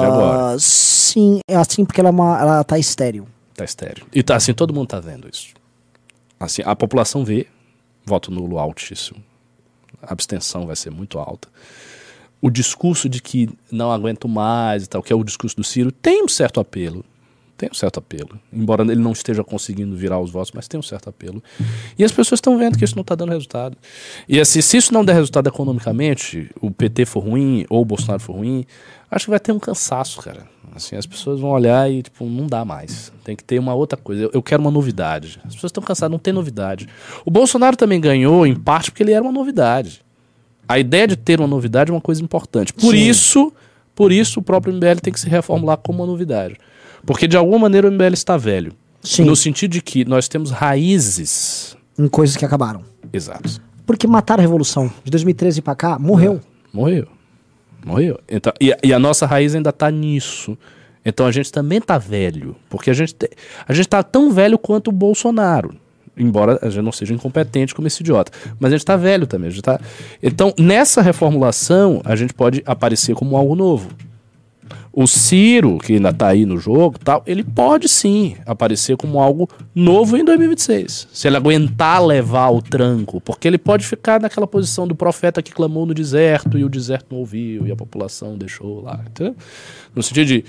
agora. 0.06 0.58
Sim, 0.60 1.40
é 1.50 1.56
assim 1.56 1.84
porque 1.84 2.00
ela, 2.00 2.10
é 2.10 2.12
uma, 2.12 2.40
ela 2.40 2.64
tá 2.64 2.78
estéreo. 2.80 3.28
Tá 3.56 3.66
estéreo. 3.66 4.06
E 4.14 4.24
tá 4.24 4.36
assim, 4.36 4.54
todo 4.54 4.74
mundo 4.74 4.88
tá 4.88 5.00
vendo 5.00 5.28
isso. 5.32 5.54
Assim, 6.40 6.62
a 6.66 6.76
população 6.76 7.26
vê, 7.26 7.48
voto 8.06 8.32
nulo 8.32 8.58
altíssimo. 8.60 9.22
A 10.02 10.14
abstenção 10.14 10.66
vai 10.68 10.76
ser 10.76 10.92
muito 10.92 11.18
alta. 11.20 11.48
O 12.40 12.50
discurso 12.52 13.10
de 13.10 13.20
que 13.22 13.50
não 13.72 13.92
aguento 13.92 14.28
mais 14.30 14.84
e 14.86 14.88
tal, 14.88 15.02
que 15.02 15.12
é 15.12 15.16
o 15.16 15.24
discurso 15.24 15.56
do 15.56 15.64
Ciro, 15.64 15.92
tem 15.92 16.24
um 16.24 16.28
certo 16.28 16.60
apelo. 16.60 17.04
Tem 17.58 17.70
um 17.72 17.74
certo 17.74 17.98
apelo. 17.98 18.40
Embora 18.54 18.84
ele 18.84 19.02
não 19.02 19.12
esteja 19.12 19.44
conseguindo 19.44 19.96
virar 19.96 20.20
os 20.20 20.30
votos, 20.30 20.52
mas 20.54 20.68
tem 20.68 20.80
um 20.80 20.84
certo 20.84 21.10
apelo. 21.10 21.42
E 21.98 22.04
as 22.04 22.12
pessoas 22.12 22.38
estão 22.38 22.58
vendo 22.58 22.78
que 22.78 22.86
isso 22.86 22.96
não 22.96 23.02
está 23.02 23.16
dando 23.16 23.32
resultado. 23.32 23.76
E 24.30 24.40
assim, 24.40 24.62
se 24.62 24.78
isso 24.78 24.94
não 24.94 25.04
der 25.04 25.14
resultado 25.14 25.48
economicamente, 25.48 26.52
o 26.62 26.70
PT 26.70 27.06
for 27.06 27.24
ruim 27.24 27.66
ou 27.68 27.82
o 27.82 27.86
Bolsonaro 27.86 28.20
for 28.20 28.36
ruim, 28.36 28.64
acho 29.10 29.26
que 29.26 29.32
vai 29.32 29.40
ter 29.40 29.52
um 29.52 29.60
cansaço, 29.60 30.22
cara. 30.22 30.48
Assim, 30.76 30.96
as 30.96 31.08
pessoas 31.08 31.40
vão 31.40 31.50
olhar 31.50 31.90
e, 31.90 32.04
tipo, 32.04 32.26
não 32.26 32.46
dá 32.46 32.64
mais. 32.64 33.12
Tem 33.24 33.36
que 33.36 33.44
ter 33.44 33.58
uma 33.58 33.74
outra 33.74 33.98
coisa. 33.98 34.24
Eu, 34.24 34.32
eu 34.36 34.44
quero 34.44 34.62
uma 34.62 34.70
novidade. 34.70 35.40
As 35.44 35.56
pessoas 35.56 35.72
estão 35.72 35.82
cansadas, 35.82 36.12
não 36.12 36.20
tem 36.20 36.32
novidade. 36.32 36.88
O 37.26 37.32
Bolsonaro 37.32 37.76
também 37.76 38.00
ganhou, 38.00 38.46
em 38.46 38.54
parte, 38.54 38.92
porque 38.92 39.02
ele 39.02 39.14
era 39.14 39.24
uma 39.24 39.32
novidade. 39.32 40.02
A 40.68 40.78
ideia 40.78 41.08
de 41.08 41.16
ter 41.16 41.40
uma 41.40 41.48
novidade 41.48 41.90
é 41.90 41.94
uma 41.94 42.02
coisa 42.02 42.22
importante. 42.22 42.72
Por 42.72 42.94
Sim. 42.94 43.10
isso, 43.10 43.54
por 43.96 44.12
isso 44.12 44.40
o 44.40 44.44
próprio 44.44 44.74
MBL 44.74 45.00
tem 45.02 45.12
que 45.12 45.20
se 45.20 45.28
reformular 45.28 45.78
como 45.78 46.04
uma 46.04 46.06
novidade. 46.06 46.58
Porque 47.08 47.28
de 47.28 47.36
alguma 47.36 47.58
maneira 47.58 47.88
o 47.88 47.92
MBL 47.92 48.14
está 48.14 48.38
velho. 48.38 48.72
Sim. 49.02 49.24
No 49.26 49.36
sentido 49.36 49.72
de 49.72 49.82
que 49.82 50.06
nós 50.06 50.28
temos 50.28 50.52
raízes. 50.52 51.76
Em 51.98 52.08
coisas 52.08 52.36
que 52.38 52.46
acabaram. 52.46 52.84
Exato. 53.12 53.60
Porque 53.86 54.06
mataram 54.06 54.42
a 54.42 54.44
Revolução. 54.44 54.92
De 55.04 55.10
2013 55.10 55.62
pra 55.62 55.74
cá, 55.76 55.98
morreu. 55.98 56.40
Morreu. 56.74 57.08
Morreu. 57.86 58.20
Então, 58.30 58.52
e, 58.60 58.72
a- 58.74 58.78
e 58.84 58.94
a 58.94 59.00
nossa 59.00 59.26
raiz 59.26 59.56
ainda 59.56 59.70
está 59.70 59.90
nisso. 59.90 60.58
Então 61.06 61.26
a 61.26 61.32
gente 61.32 61.52
também 61.52 61.80
tá 61.80 61.98
velho. 61.98 62.56
Porque 62.70 62.90
a 62.90 62.94
gente, 62.94 63.16
te- 63.16 63.30
a 63.68 63.74
gente 63.74 63.88
tá 63.88 64.04
tão 64.04 64.32
velho 64.32 64.58
quanto 64.60 64.90
o 64.90 64.92
Bolsonaro. 64.92 65.74
Embora 66.18 66.60
a 66.62 66.70
gente 66.70 66.84
não 66.84 66.92
seja 66.92 67.14
incompetente 67.14 67.74
como 67.74 67.88
esse 67.88 68.02
idiota. 68.02 68.32
Mas 68.60 68.74
a 68.74 68.76
gente 68.78 68.86
tá 68.86 68.98
velho 68.98 69.26
também. 69.28 69.48
A 69.48 69.52
gente 69.52 69.62
tá... 69.62 69.80
Então, 70.22 70.54
nessa 70.60 71.02
reformulação, 71.02 72.02
a 72.04 72.16
gente 72.16 72.34
pode 72.34 72.62
aparecer 72.66 73.16
como 73.16 73.38
algo 73.38 73.56
novo. 73.56 73.88
O 75.00 75.06
Ciro, 75.06 75.78
que 75.78 75.94
ainda 75.94 76.12
tá 76.12 76.30
aí 76.30 76.44
no 76.44 76.58
jogo, 76.58 76.98
tal, 76.98 77.22
ele 77.28 77.44
pode 77.44 77.88
sim 77.88 78.36
aparecer 78.48 78.98
como 78.98 79.20
algo 79.20 79.48
novo 79.76 80.18
em 80.18 80.26
2026. 80.26 81.10
Se 81.14 81.28
ele 81.28 81.38
aguentar 81.38 82.04
levar 82.04 82.50
o 82.50 82.64
tranco, 82.64 83.22
porque 83.22 83.48
ele 83.48 83.60
pode 83.60 83.86
ficar 83.86 84.20
naquela 84.20 84.48
posição 84.48 84.88
do 84.88 84.96
profeta 84.96 85.40
que 85.40 85.52
clamou 85.52 85.86
no 85.86 85.94
deserto 85.94 86.58
e 86.58 86.64
o 86.64 86.70
deserto 86.70 87.10
não 87.12 87.20
ouviu 87.20 87.68
e 87.68 87.72
a 87.72 87.76
população 87.76 88.36
deixou 88.40 88.82
lá, 88.82 89.00
entendeu? 89.08 89.36
No 89.96 90.02
sentido 90.02 90.26
de 90.26 90.46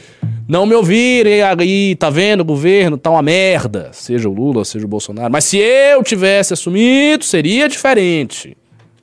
não 0.49 0.65
me 0.65 0.75
ouvirem 0.75 1.43
aí, 1.43 1.95
tá 1.95 2.09
vendo, 2.09 2.41
o 2.41 2.45
governo 2.47 2.97
tá 2.97 3.11
uma 3.11 3.21
merda, 3.21 3.91
seja 3.93 4.31
o 4.31 4.33
Lula, 4.33 4.65
seja 4.65 4.87
o 4.87 4.89
Bolsonaro, 4.89 5.31
mas 5.31 5.45
se 5.45 5.59
eu 5.59 6.03
tivesse 6.03 6.55
assumido, 6.55 7.23
seria 7.23 7.69
diferente. 7.69 8.57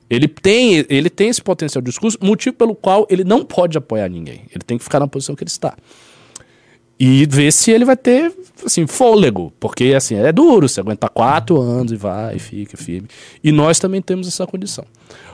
Ele 0.08 0.28
tem, 0.28 0.84
ele 0.88 1.10
tem 1.10 1.28
esse 1.28 1.42
potencial 1.42 1.82
de 1.82 1.90
discurso, 1.90 2.16
motivo 2.20 2.54
pelo 2.54 2.74
qual 2.74 3.06
ele 3.10 3.24
não 3.24 3.44
pode 3.44 3.76
apoiar 3.76 4.08
ninguém. 4.08 4.42
Ele 4.50 4.62
tem 4.64 4.78
que 4.78 4.84
ficar 4.84 5.00
na 5.00 5.08
posição 5.08 5.34
que 5.34 5.42
ele 5.42 5.50
está. 5.50 5.76
E 6.98 7.26
ver 7.26 7.52
se 7.52 7.70
ele 7.70 7.84
vai 7.84 7.96
ter, 7.96 8.32
assim, 8.64 8.86
fôlego. 8.86 9.52
Porque, 9.60 9.92
assim, 9.94 10.14
é 10.14 10.32
duro 10.32 10.68
você 10.68 10.80
aguentar 10.80 11.10
quatro 11.10 11.60
anos 11.60 11.92
e 11.92 11.96
vai, 11.96 12.38
fica 12.38 12.76
firme. 12.76 13.08
E 13.44 13.52
nós 13.52 13.78
também 13.78 14.00
temos 14.00 14.26
essa 14.26 14.46
condição. 14.46 14.84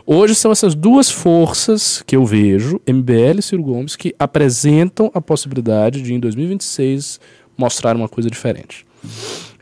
Hoje 0.04 0.34
são 0.34 0.50
essas 0.50 0.74
duas 0.74 1.08
forças 1.08 2.02
que 2.04 2.16
eu 2.16 2.24
vejo, 2.24 2.80
MBL 2.88 3.38
e 3.38 3.42
Ciro 3.42 3.62
Gomes, 3.62 3.94
que 3.94 4.12
apresentam 4.18 5.10
a 5.14 5.20
possibilidade 5.20 6.02
de, 6.02 6.12
em 6.12 6.18
2026, 6.18 7.20
mostrar 7.56 7.94
uma 7.94 8.08
coisa 8.08 8.28
diferente. 8.28 8.84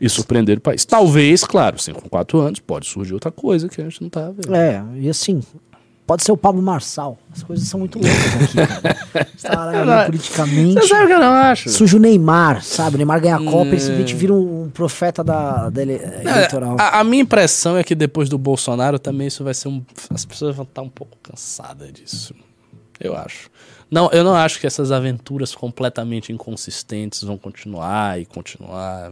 E 0.01 0.09
surpreender 0.09 0.57
o 0.57 0.61
país. 0.61 0.83
Talvez, 0.83 1.43
claro, 1.43 1.75
assim, 1.77 1.93
com 1.93 2.09
quatro 2.09 2.39
anos, 2.39 2.59
pode 2.59 2.87
surgir 2.87 3.13
outra 3.13 3.29
coisa 3.31 3.69
que 3.69 3.79
a 3.79 3.83
gente 3.83 4.01
não 4.01 4.09
tá 4.09 4.31
vendo. 4.31 4.53
É, 4.55 4.83
e 4.95 5.07
assim, 5.07 5.43
pode 6.07 6.23
ser 6.23 6.31
o 6.31 6.37
Pablo 6.37 6.59
Marçal. 6.61 7.19
As 7.31 7.43
coisas 7.43 7.67
são 7.67 7.79
muito 7.79 7.99
loucas 7.99 8.43
aqui, 8.43 8.55
cara. 8.81 8.97
Está 9.37 9.85
Não, 9.85 10.05
politicamente. 10.07 10.73
Você 10.81 10.87
sabe 10.87 11.03
o 11.03 11.07
que 11.07 11.13
eu 11.13 11.19
não 11.19 11.31
acho? 11.33 11.69
Surge 11.69 11.95
o 11.95 11.99
Neymar, 11.99 12.63
sabe? 12.63 12.95
O 12.95 12.97
Neymar 12.97 13.21
ganha 13.21 13.35
a 13.35 13.43
Copa 13.45 13.67
e 13.73 13.75
esse 13.75 13.91
Hum. 13.91 13.97
gente 13.97 14.15
vira 14.15 14.33
um, 14.33 14.69
profeta 14.73 15.23
da, 15.23 15.69
da 15.69 15.81
ele- 15.83 15.93
eleitoral. 16.27 16.77
A, 16.79 16.99
a 16.99 17.03
minha 17.03 17.21
impressão 17.21 17.77
é 17.77 17.83
que 17.83 17.93
depois 17.93 18.27
do 18.27 18.37
Bolsonaro 18.39 18.97
também 18.97 19.27
isso 19.27 19.43
vai 19.43 19.53
ser 19.53 19.67
um. 19.67 19.83
As 20.09 20.25
pessoas 20.25 20.55
vão 20.55 20.63
estar 20.63 20.81
um 20.81 20.89
pouco 20.89 21.15
cansadas 21.21 21.93
disso. 21.93 22.33
Eu 22.99 23.15
acho. 23.15 23.49
Não, 23.89 24.09
eu 24.11 24.23
não 24.23 24.33
acho 24.33 24.59
que 24.59 24.65
essas 24.65 24.89
aventuras 24.91 25.53
completamente 25.53 26.31
inconsistentes 26.31 27.21
vão 27.23 27.37
continuar 27.37 28.19
e 28.19 28.25
continuar. 28.25 29.11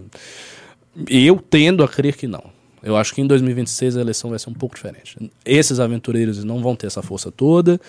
Eu 1.08 1.38
tendo 1.50 1.84
a 1.84 1.88
crer 1.88 2.16
que 2.16 2.28
não. 2.28 2.44
Eu 2.82 2.96
acho 2.96 3.14
que 3.14 3.22
em 3.22 3.28
2026 3.28 3.98
a 3.98 4.02
eleição 4.02 4.30
vai 4.30 4.40
ser 4.40 4.50
um 4.50 4.54
pouco 4.54 4.76
diferente. 4.76 5.18
Esses 5.46 5.80
aventureiros 5.80 6.44
não 6.44 6.62
vão 6.62 6.76
ter 6.76 6.88
essa 6.88 7.02
força 7.02 7.32
toda. 7.32 7.80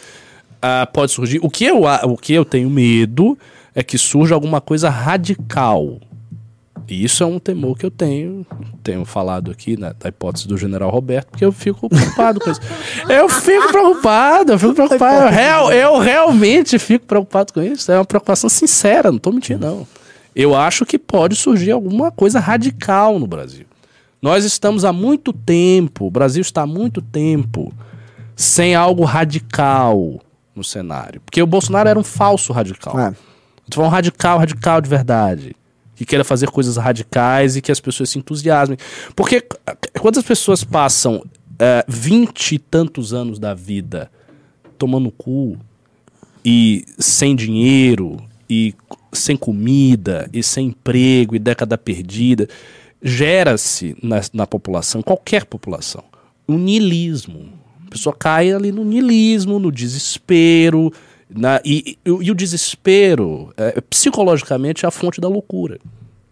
Ah, 0.60 0.86
pode 0.92 1.12
surgir. 1.12 1.38
O 1.42 1.48
que, 1.48 1.64
eu, 1.64 1.82
o 1.84 2.16
que 2.16 2.32
eu 2.34 2.44
tenho 2.44 2.68
medo 2.68 3.38
é 3.74 3.82
que 3.82 3.96
surja 3.96 4.34
alguma 4.34 4.60
coisa 4.60 4.90
radical. 4.90 6.00
E 6.88 7.04
isso 7.04 7.22
é 7.22 7.26
um 7.26 7.38
temor 7.38 7.78
que 7.78 7.86
eu 7.86 7.90
tenho. 7.90 8.44
Tenho 8.82 9.04
falado 9.04 9.52
aqui 9.52 9.78
né, 9.78 9.92
da 10.00 10.08
hipótese 10.08 10.48
do 10.48 10.58
general 10.58 10.90
Roberto, 10.90 11.28
porque 11.30 11.44
eu 11.44 11.52
fico 11.52 11.88
preocupado 11.88 12.40
com 12.40 12.50
isso. 12.50 12.60
Eu 13.08 13.28
fico 13.28 13.68
preocupado, 13.68 14.52
eu 14.52 14.58
fico 14.58 14.74
preocupado. 14.74 15.26
Eu, 15.26 15.30
real- 15.30 15.72
eu 15.72 15.98
realmente 15.98 16.80
fico 16.80 17.06
preocupado 17.06 17.52
com 17.52 17.62
isso. 17.62 17.92
É 17.92 17.96
uma 17.96 18.04
preocupação 18.04 18.50
sincera, 18.50 19.10
não 19.10 19.18
estou 19.18 19.32
mentindo, 19.32 19.64
não. 19.64 19.86
Eu 20.34 20.54
acho 20.54 20.86
que 20.86 20.98
pode 20.98 21.36
surgir 21.36 21.72
alguma 21.72 22.10
coisa 22.10 22.38
radical 22.38 23.18
no 23.18 23.26
Brasil. 23.26 23.66
Nós 24.22 24.44
estamos 24.44 24.84
há 24.84 24.92
muito 24.92 25.32
tempo, 25.32 26.06
o 26.06 26.10
Brasil 26.10 26.42
está 26.42 26.62
há 26.62 26.66
muito 26.66 27.00
tempo 27.00 27.72
sem 28.36 28.74
algo 28.74 29.04
radical 29.04 30.20
no 30.54 30.62
cenário. 30.62 31.20
Porque 31.20 31.42
o 31.42 31.46
Bolsonaro 31.46 31.88
era 31.88 31.98
um 31.98 32.04
falso 32.04 32.52
radical. 32.52 32.98
É. 32.98 33.14
Tô 33.68 33.76
falando 33.76 33.92
radical, 33.92 34.38
radical 34.38 34.80
de 34.80 34.88
verdade. 34.88 35.56
Que 35.94 36.04
queira 36.04 36.24
fazer 36.24 36.48
coisas 36.48 36.76
radicais 36.76 37.56
e 37.56 37.62
que 37.62 37.70
as 37.70 37.80
pessoas 37.80 38.10
se 38.10 38.18
entusiasmem. 38.18 38.78
Porque 39.14 39.46
eh, 39.66 39.76
quando 40.00 40.18
as 40.18 40.24
pessoas 40.24 40.64
passam 40.64 41.22
eh, 41.58 41.84
vinte 41.86 42.54
e 42.54 42.58
tantos 42.58 43.12
anos 43.12 43.38
da 43.38 43.54
vida 43.54 44.10
tomando 44.78 45.10
cu 45.10 45.58
e 46.44 46.84
sem 46.98 47.36
dinheiro 47.36 48.16
e 48.48 48.74
sem 49.12 49.36
comida 49.36 50.28
e 50.32 50.42
sem 50.42 50.68
emprego 50.68 51.34
e 51.34 51.38
década 51.38 51.76
perdida, 51.78 52.48
gera-se 53.02 53.96
na, 54.02 54.20
na 54.32 54.46
população, 54.46 55.02
qualquer 55.02 55.44
população, 55.44 56.04
um 56.48 56.58
niilismo. 56.58 57.48
A 57.86 57.90
pessoa 57.90 58.14
cai 58.16 58.52
ali 58.52 58.70
no 58.70 58.84
niilismo, 58.84 59.58
no 59.58 59.72
desespero. 59.72 60.92
na- 61.32 61.60
e, 61.64 61.96
e- 62.04 62.10
e 62.24 62.30
o 62.30 62.34
desespero, 62.34 63.52
é, 63.56 63.80
psicologicamente, 63.82 64.84
é 64.84 64.88
a 64.88 64.90
fonte 64.90 65.20
da 65.20 65.28
loucura. 65.28 65.78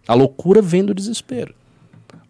A 0.05 0.13
loucura 0.13 0.61
vem 0.61 0.83
do 0.83 0.93
desespero. 0.93 1.53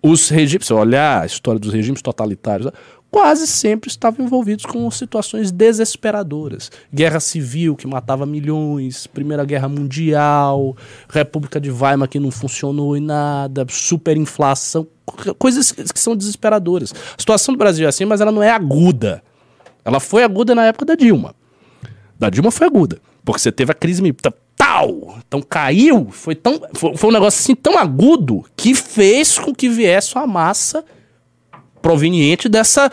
Os 0.04 0.30
regimes, 0.30 0.68
se 0.68 0.74
olhar 0.74 1.24
a 1.24 1.26
história 1.26 1.60
dos 1.60 1.74
regimes 1.74 2.00
totalitários, 2.02 2.72
quase 3.12 3.48
sempre 3.48 3.90
estavam 3.90 4.26
envolvidos 4.26 4.66
com 4.66 4.90
situações 4.92 5.52
desesperadoras. 5.52 6.72
Guerra 6.94 7.20
civil 7.20 7.76
que 7.76 7.88
matava 7.88 8.26
milhões, 8.26 9.08
Primeira 9.08 9.44
Guerra 9.46 9.68
Mundial, 9.68 10.76
República 11.10 11.60
de 11.60 11.72
Weimar 11.72 12.08
que 12.08 12.20
não 12.20 12.32
funcionou 12.32 12.96
em 12.96 13.02
nada, 13.02 13.66
superinflação, 13.70 14.88
co- 15.06 15.34
coisas 15.36 15.72
que 15.72 16.00
são 16.00 16.16
desesperadoras. 16.16 16.94
A 16.94 17.20
situação 17.20 17.54
do 17.54 17.58
Brasil 17.58 17.86
é 17.86 17.90
assim, 17.90 18.06
mas 18.06 18.22
ela 18.22 18.32
não 18.32 18.44
é 18.44 18.52
aguda. 18.52 19.24
Ela 19.84 20.00
foi 20.00 20.24
aguda 20.24 20.54
na 20.54 20.66
época 20.66 20.86
da 20.86 20.96
Dilma. 20.96 21.34
Da 22.18 22.30
Dilma 22.30 22.52
foi 22.52 22.68
aguda. 22.68 23.00
Porque 23.26 23.40
você 23.42 23.52
teve 23.52 23.72
a 23.72 23.76
crise 23.76 24.02
militar. 24.02 24.34
Tal! 24.56 25.18
Então 25.28 25.42
caiu, 25.42 26.10
foi, 26.12 26.36
tão, 26.36 26.60
foi, 26.74 26.96
foi 26.98 27.10
um 27.10 27.14
negócio 27.14 27.40
assim 27.40 27.56
tão 27.56 27.78
agudo 27.78 28.44
que 28.58 28.76
fez 28.76 29.40
com 29.40 29.56
que 29.56 29.70
viesse 29.70 30.14
uma 30.16 30.28
massa 30.28 30.84
proveniente 31.82 32.48
dessa 32.48 32.92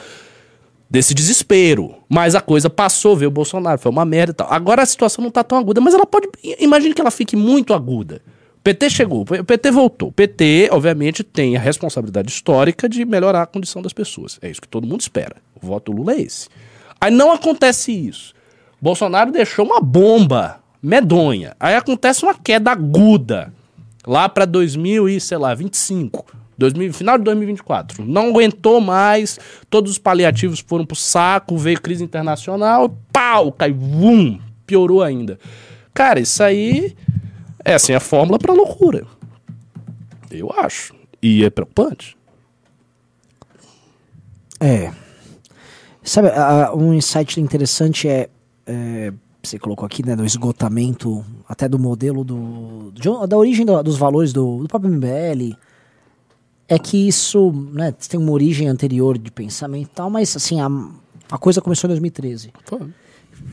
desse 0.89 1.13
desespero. 1.15 1.97
Mas 2.09 2.35
a 2.35 2.41
coisa 2.41 2.71
passou, 2.71 3.17
veio 3.17 3.29
o 3.29 3.33
Bolsonaro, 3.33 3.79
foi 3.79 3.91
uma 3.91 4.05
merda 4.05 4.31
e 4.31 4.35
tal. 4.35 4.53
Agora 4.53 4.83
a 4.83 4.87
situação 4.87 5.23
não 5.23 5.31
tá 5.31 5.43
tão 5.43 5.59
aguda, 5.59 5.81
mas 5.81 5.95
ela 5.95 6.07
pode. 6.07 6.29
Imagine 6.59 6.95
que 6.95 7.01
ela 7.01 7.11
fique 7.11 7.37
muito 7.37 7.75
aguda. 7.75 8.23
O 8.59 8.63
PT 8.67 8.91
chegou, 8.91 9.23
o 9.23 9.45
PT 9.45 9.71
voltou. 9.71 10.09
O 10.09 10.13
PT, 10.13 10.71
obviamente, 10.73 11.23
tem 11.23 11.57
a 11.57 11.61
responsabilidade 11.61 12.31
histórica 12.31 12.89
de 12.89 13.05
melhorar 13.05 13.43
a 13.43 13.47
condição 13.47 13.81
das 13.81 13.93
pessoas. 13.93 14.39
É 14.43 14.51
isso 14.51 14.61
que 14.61 14.69
todo 14.69 14.87
mundo 14.87 15.01
espera. 15.01 15.37
O 15.55 15.67
voto 15.67 15.93
do 15.93 15.99
Lula 15.99 16.15
é 16.15 16.21
esse. 16.23 16.49
Aí 17.01 17.11
não 17.11 17.31
acontece 17.31 17.93
isso. 17.93 18.35
Bolsonaro 18.81 19.31
deixou 19.31 19.65
uma 19.65 19.81
bomba 19.81 20.61
medonha. 20.83 21.55
Aí 21.61 21.75
acontece 21.75 22.25
uma 22.25 22.35
queda 22.35 22.73
aguda 22.73 23.53
lá 24.07 24.29
para 24.29 24.45
2000 24.45 25.09
e, 25.09 25.21
sei 25.21 25.39
lá, 25.39 25.55
25. 25.55 26.25
2000, 26.59 26.93
final 26.95 27.19
de 27.19 27.25
2024. 27.25 28.05
Não 28.05 28.29
aguentou 28.31 28.81
mais, 28.81 29.39
todos 29.69 29.93
os 29.93 29.99
paliativos 29.99 30.61
foram 30.61 30.85
pro 30.87 30.97
saco, 30.97 31.57
veio 31.59 31.81
crise 31.81 32.03
internacional, 32.05 32.97
pau, 33.13 33.53
cai, 33.53 33.73
vum, 33.73 34.39
piorou 34.67 35.03
ainda. 35.03 35.39
Cara, 35.95 36.21
isso 36.21 36.43
aí 36.43 36.95
é 37.65 37.75
assim 37.75 37.93
a 37.95 38.01
fórmula 38.01 38.39
pra 38.39 38.53
loucura. 38.53 39.07
Eu 40.31 40.51
acho. 40.59 40.95
E 41.23 41.45
é 41.45 41.51
preocupante. 41.51 42.17
É. 44.61 44.93
Sabe, 46.03 46.29
um 46.77 46.95
insight 46.95 47.41
interessante 47.41 48.09
é, 48.09 48.29
é, 48.65 49.13
você 49.43 49.59
colocou 49.59 49.85
aqui, 49.85 50.05
né, 50.07 50.15
do 50.15 50.25
esgotamento, 50.25 51.25
até 51.49 51.69
do 51.69 51.79
modelo 51.79 52.23
do. 52.25 52.93
da 53.29 53.37
origem 53.37 53.67
do- 53.67 53.83
dos 53.83 53.97
valores 53.97 54.33
do, 54.33 54.59
do 54.63 54.69
próprio 54.69 54.93
MBL, 54.93 55.57
é 56.69 56.79
que 56.79 57.09
isso, 57.09 57.53
né, 57.73 57.93
tem 57.93 58.19
uma 58.19 58.33
origem 58.33 58.69
anterior 58.69 59.17
de 59.17 59.31
pensamento 59.31 59.87
e 59.87 59.95
tal, 59.95 60.11
mas 60.11 60.35
assim, 60.37 60.61
a, 60.61 60.69
a 61.31 61.39
coisa 61.39 61.61
começou 61.61 61.89
em 61.89 61.93
2013. 61.93 62.53
Pô, 62.69 62.81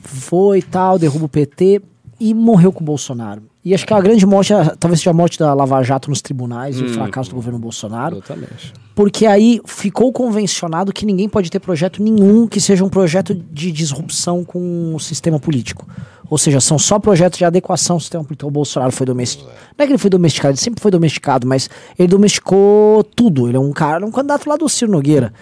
Foi 0.04 0.60
e 0.60 0.64
tal, 0.64 0.98
derruba 0.98 1.26
o 1.26 1.30
PT 1.30 1.82
e 2.20 2.34
morreu 2.34 2.72
com 2.72 2.82
o 2.82 2.86
Bolsonaro. 2.86 3.44
E 3.66 3.74
acho 3.74 3.86
que 3.86 3.94
a 3.94 4.02
grande 4.02 4.26
morte, 4.26 4.52
talvez 4.78 5.00
seja 5.00 5.12
a 5.12 5.14
morte 5.14 5.40
da 5.40 5.54
Lava 5.54 5.82
Jato 5.84 6.10
nos 6.10 6.22
tribunais 6.22 6.78
e 6.80 6.84
o 6.84 6.90
fracasso 6.90 7.30
do 7.30 7.36
governo 7.36 7.58
Bolsonaro. 7.58 8.18
exatamente. 8.18 8.74
Porque 8.94 9.26
aí 9.26 9.62
ficou 9.66 10.12
convencionado 10.12 10.92
que 10.92 11.06
ninguém 11.06 11.30
pode 11.30 11.50
ter 11.50 11.60
projeto 11.60 12.04
nenhum 12.04 12.46
que 12.46 12.60
seja 12.60 12.84
um 12.84 12.90
projeto 12.90 13.34
de 13.34 13.72
disrupção 13.72 14.44
com 14.44 14.94
o 14.94 15.00
sistema 15.00 15.40
político. 15.40 15.88
Ou 16.30 16.38
seja, 16.38 16.60
são 16.60 16.80
só 16.80 16.98
projetos 17.00 17.38
de 17.38 17.46
adequação 17.46 17.96
ao 17.96 18.00
sistema 18.00 18.24
político. 18.24 18.48
O 18.48 18.52
Bolsonaro 18.52 18.92
foi 18.92 19.06
domesticado. 19.06 19.52
Não 19.78 19.84
é 19.84 19.86
que 19.86 19.92
ele 19.92 19.98
foi 19.98 20.10
domesticado, 20.10 20.52
ele 20.52 20.60
sempre 20.60 20.82
foi 20.82 20.90
domesticado, 20.92 21.46
mas 21.48 21.70
ele 21.98 22.08
domesticou 22.08 23.04
tudo. 23.04 23.48
Ele 23.48 23.58
é 23.58 23.60
um 23.60 23.72
cara, 23.72 24.06
um 24.06 24.12
candidato 24.12 24.48
lá 24.48 24.56
do 24.56 24.68
Ciro 24.68 24.92
Nogueira. 24.92 25.34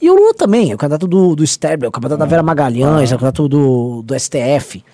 E 0.00 0.10
o 0.10 0.14
Lula 0.14 0.34
também, 0.34 0.72
é 0.72 0.74
o 0.74 0.78
candidato 0.78 1.06
do, 1.06 1.36
do 1.36 1.44
Stabler, 1.44 1.84
é 1.84 1.88
o 1.88 1.92
candidato 1.92 2.18
da 2.18 2.26
Vera 2.26 2.42
Magalhães, 2.42 3.12
é 3.12 3.14
o 3.14 3.18
candidato 3.18 3.48
do, 3.48 4.02
do 4.02 4.18
STF. 4.18 4.84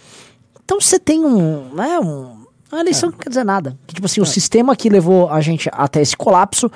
Então 0.65 0.81
você 0.81 0.99
tem 0.99 1.25
um. 1.25 1.75
Né, 1.75 1.99
um 1.99 2.39
uma 2.71 2.81
eleição 2.81 3.11
que 3.11 3.17
não 3.17 3.23
quer 3.23 3.31
dizer 3.31 3.45
nada. 3.45 3.79
Que, 3.87 3.95
tipo 3.95 4.07
assim, 4.07 4.21
o 4.21 4.27
sistema 4.27 4.77
que 4.77 4.91
levou 4.91 5.31
a 5.31 5.41
gente 5.41 5.71
até 5.73 6.03
esse 6.03 6.15
colapso, 6.15 6.71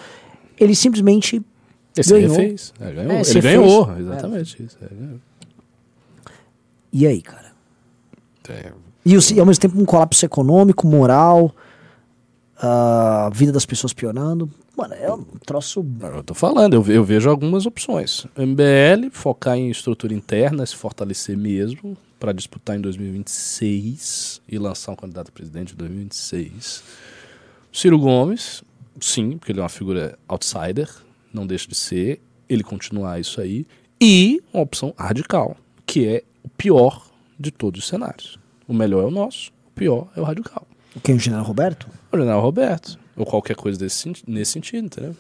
ele 0.59 0.75
simplesmente 0.75 1.43
Esse 1.95 2.15
Ganhou. 2.15 2.35
refez. 2.35 2.73
É, 2.81 2.91
ganhou. 2.93 3.13
É, 3.13 3.21
Ele 3.21 3.41
ganhou, 3.43 3.99
exatamente 3.99 4.63
isso. 4.63 4.79
é, 4.81 4.95
ganhou. 4.95 5.21
E 6.91 7.07
aí, 7.07 7.21
cara? 7.21 7.42
É, 8.49 8.73
E, 9.05 9.15
e 9.15 9.41
ao 9.41 9.47
mesmo 9.47 9.61
tempo 9.61 9.81
um 9.81 9.85
colapso 9.85 10.25
econômico, 10.25 10.87
moral, 10.87 11.55
a 12.57 13.29
vida 13.33 13.51
das 13.51 13.67
pessoas 13.67 13.93
piorando. 13.93 14.49
Mano, 14.77 14.95
é 14.95 15.13
um 15.13 15.25
troço. 15.45 15.85
Eu 16.01 16.23
tô 16.23 16.33
falando, 16.33 16.75
eu, 16.75 16.87
eu 16.87 17.05
vejo 17.05 17.29
algumas 17.29 17.67
opções. 17.67 18.25
MBL, 18.37 19.11
focar 19.11 19.57
em 19.57 19.69
estrutura 19.71 20.15
interna, 20.15 20.65
se 20.65 20.77
fortalecer 20.77 21.37
mesmo, 21.37 21.97
para 22.19 22.33
disputar 22.33 22.77
em 22.77 22.81
2026 22.81 24.41
e 24.49 24.59
lançar 24.59 24.93
um 24.93 24.97
candidato 24.97 25.29
a 25.29 25.33
presidente 25.33 25.75
em 25.75 25.77
2026. 25.77 26.83
Ciro 27.73 27.99
Gomes, 27.99 28.63
sim, 29.01 29.37
porque 29.37 29.51
ele 29.51 29.59
é 29.59 29.63
uma 29.63 29.69
figura 29.69 30.19
outsider, 30.29 30.89
não 31.35 31.47
deixa 31.47 31.67
de 31.69 31.75
ser, 31.75 32.21
ele 32.49 32.63
continuar 32.63 33.19
isso 33.19 33.41
aí. 33.41 33.67
E 34.01 34.41
uma 34.53 34.63
opção 34.63 34.95
radical, 34.97 35.57
que 35.85 36.07
é 36.07 36.23
o 36.45 36.49
pior 36.49 37.12
de 37.43 37.51
todos 37.51 37.83
os 37.83 37.89
cenários. 37.89 38.39
O 38.67 38.73
melhor 38.73 39.03
é 39.03 39.07
o 39.07 39.11
nosso, 39.11 39.51
o 39.69 39.71
pior 39.73 40.09
é 40.17 40.21
o 40.21 40.25
radical. 40.25 40.67
Quem 41.03 41.15
é 41.15 41.17
o 41.17 41.21
general 41.21 41.45
Roberto? 41.45 41.89
O 42.13 42.17
general 42.17 42.41
Roberto. 42.41 42.99
Ou 43.17 43.27
qualquer 43.27 43.57
coisa 43.57 43.79
desse, 43.79 44.13
nesse 44.27 44.53
sentido, 44.53 44.87
entendeu? 44.87 45.17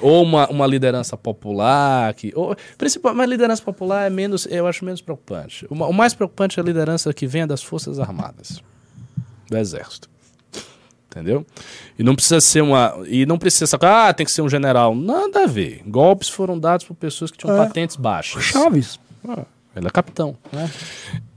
Ou 0.00 0.22
uma, 0.22 0.48
uma 0.48 0.66
liderança 0.66 1.16
popular. 1.16 2.12
Que, 2.14 2.32
ou, 2.34 2.56
principal, 2.78 3.14
mas 3.14 3.28
liderança 3.28 3.62
popular 3.62 4.06
é 4.06 4.10
menos, 4.10 4.46
eu 4.50 4.66
acho 4.66 4.84
menos 4.84 5.00
preocupante. 5.00 5.66
O, 5.70 5.74
o 5.74 5.92
mais 5.92 6.14
preocupante 6.14 6.58
é 6.58 6.62
a 6.62 6.64
liderança 6.66 7.12
que 7.12 7.26
venha 7.26 7.46
das 7.46 7.62
Forças 7.62 7.98
Armadas, 7.98 8.62
do 9.48 9.56
Exército. 9.56 10.08
Entendeu? 11.10 11.46
E 11.96 12.02
não 12.02 12.16
precisa 12.16 12.40
ser 12.40 12.60
uma. 12.60 12.92
E 13.06 13.24
não 13.24 13.38
precisa 13.38 13.66
ser. 13.66 13.78
Ah, 13.84 14.12
tem 14.12 14.26
que 14.26 14.32
ser 14.32 14.42
um 14.42 14.48
general. 14.48 14.96
Nada 14.96 15.44
a 15.44 15.46
ver. 15.46 15.80
Golpes 15.86 16.28
foram 16.28 16.58
dados 16.58 16.84
por 16.84 16.94
pessoas 16.96 17.30
que 17.30 17.38
tinham 17.38 17.54
É. 17.54 17.64
patentes 17.64 17.94
baixas. 17.94 18.42
Chaves. 18.42 18.98
Ah, 19.28 19.44
ele 19.76 19.86
é 19.86 19.90
capitão. 19.90 20.36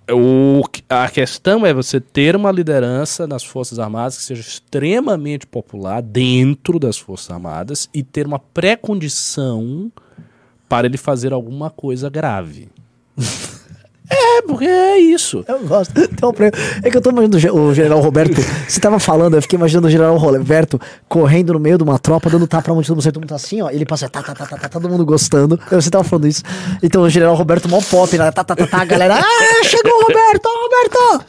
O, 0.10 0.62
a 0.90 1.10
questão 1.10 1.66
é 1.66 1.74
você 1.74 2.00
ter 2.00 2.36
uma 2.36 2.52
liderança 2.52 3.28
nas 3.28 3.44
Forças 3.44 3.78
Armadas 3.78 4.18
que 4.18 4.24
seja 4.24 4.42
extremamente 4.42 5.46
popular 5.46 6.02
dentro 6.02 6.80
das 6.80 6.98
Forças 6.98 7.30
Armadas 7.30 7.90
e 7.94 8.02
ter 8.02 8.26
uma 8.26 8.40
pré-condição 8.40 9.92
para 10.70 10.88
ele 10.88 10.98
fazer 10.98 11.34
alguma 11.34 11.70
coisa 11.70 12.10
grave. 12.10 12.70
é, 14.10 14.42
porque 14.44 14.66
é 14.66 14.98
isso. 15.00 15.44
Eu 15.48 15.60
gosto. 15.68 15.94
Prêmio. 16.34 16.54
É 16.84 16.90
que 16.90 16.98
eu 16.98 17.02
tô 17.02 17.10
imaginando 17.10 17.38
o 17.38 17.40
ge- 17.40 17.52
o 17.52 17.74
general 17.74 18.00
Roberto. 18.00 18.42
Você 18.68 18.80
tava 18.80 19.00
falando, 19.00 19.36
eu 19.36 19.42
fiquei 19.42 19.58
imaginando 19.58 19.88
o 19.88 19.90
general 19.92 20.16
Roberto 20.18 20.80
correndo 21.08 21.54
no 21.54 21.60
meio 21.60 21.78
de 21.78 21.84
uma 21.84 22.00
tropa, 22.00 22.30
dando 22.30 22.48
tapa 22.48 22.64
pra 22.64 22.74
onde 22.74 22.88
todo 22.88 22.96
mundo 22.98 23.04
todo 23.08 23.20
mundo 23.22 23.30
tá 23.30 23.36
assim, 23.36 23.62
ó. 23.62 23.70
Ele 23.70 23.86
passa, 23.86 24.08
tá, 24.10 24.22
tá, 24.22 24.34
tá, 24.34 24.46
tá, 24.46 24.58
tá, 24.58 24.70
todo 24.70 24.90
mundo 24.90 25.06
gostando. 25.06 25.60
Eu, 25.72 25.82
Você 25.82 25.90
tava 25.90 26.04
falando 26.04 26.28
isso. 26.28 26.44
Então 26.82 27.02
o 27.04 27.10
general 27.10 27.36
Roberto 27.36 27.68
mó 27.70 27.82
pop, 27.82 28.18
né? 28.18 28.32
Tá, 28.32 28.44
tá, 28.44 28.56
tá, 28.56 28.68
tá, 28.68 28.82
a 28.82 28.86
galera. 28.86 29.16
Ah, 29.20 29.64
chegou 29.64 29.94
o 29.94 30.02
Roberto, 30.04 30.46
ó, 30.46 30.64
Roberto! 30.64 31.26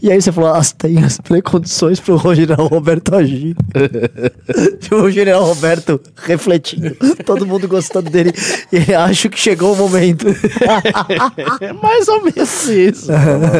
E 0.00 0.12
aí 0.12 0.22
você 0.22 0.30
falou, 0.30 0.50
ah, 0.54 0.60
tem 0.78 1.02
as 1.02 1.18
precondições 1.18 1.98
pro 1.98 2.16
general 2.32 2.68
Roberto 2.68 3.12
agir. 3.16 3.56
tipo, 4.78 4.94
o 4.96 5.10
general 5.10 5.42
Roberto 5.44 6.00
refletindo, 6.14 6.94
todo 7.26 7.44
mundo 7.44 7.66
gostando 7.66 8.08
dele. 8.08 8.32
E 8.72 8.94
acha 8.94 9.28
que 9.28 9.38
chegou 9.38 9.72
o 9.72 9.76
momento. 9.76 10.26
É 11.88 11.92
mais 11.94 12.08
ou 12.08 12.22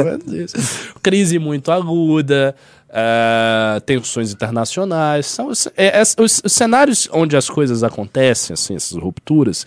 menos 0.04 0.28
isso. 0.28 0.94
Crise 1.02 1.38
muito 1.38 1.70
aguda, 1.70 2.54
eh, 2.88 3.80
tensões 3.86 4.32
internacionais. 4.32 5.26
São, 5.26 5.48
os- 5.48 5.66
é- 5.76 5.98
é- 5.98 6.02
os, 6.02 6.40
os 6.44 6.52
cenários 6.52 7.08
onde 7.12 7.36
as 7.36 7.48
coisas 7.48 7.82
acontecem, 7.82 8.54
assim, 8.54 8.74
essas 8.76 8.96
rupturas, 9.00 9.66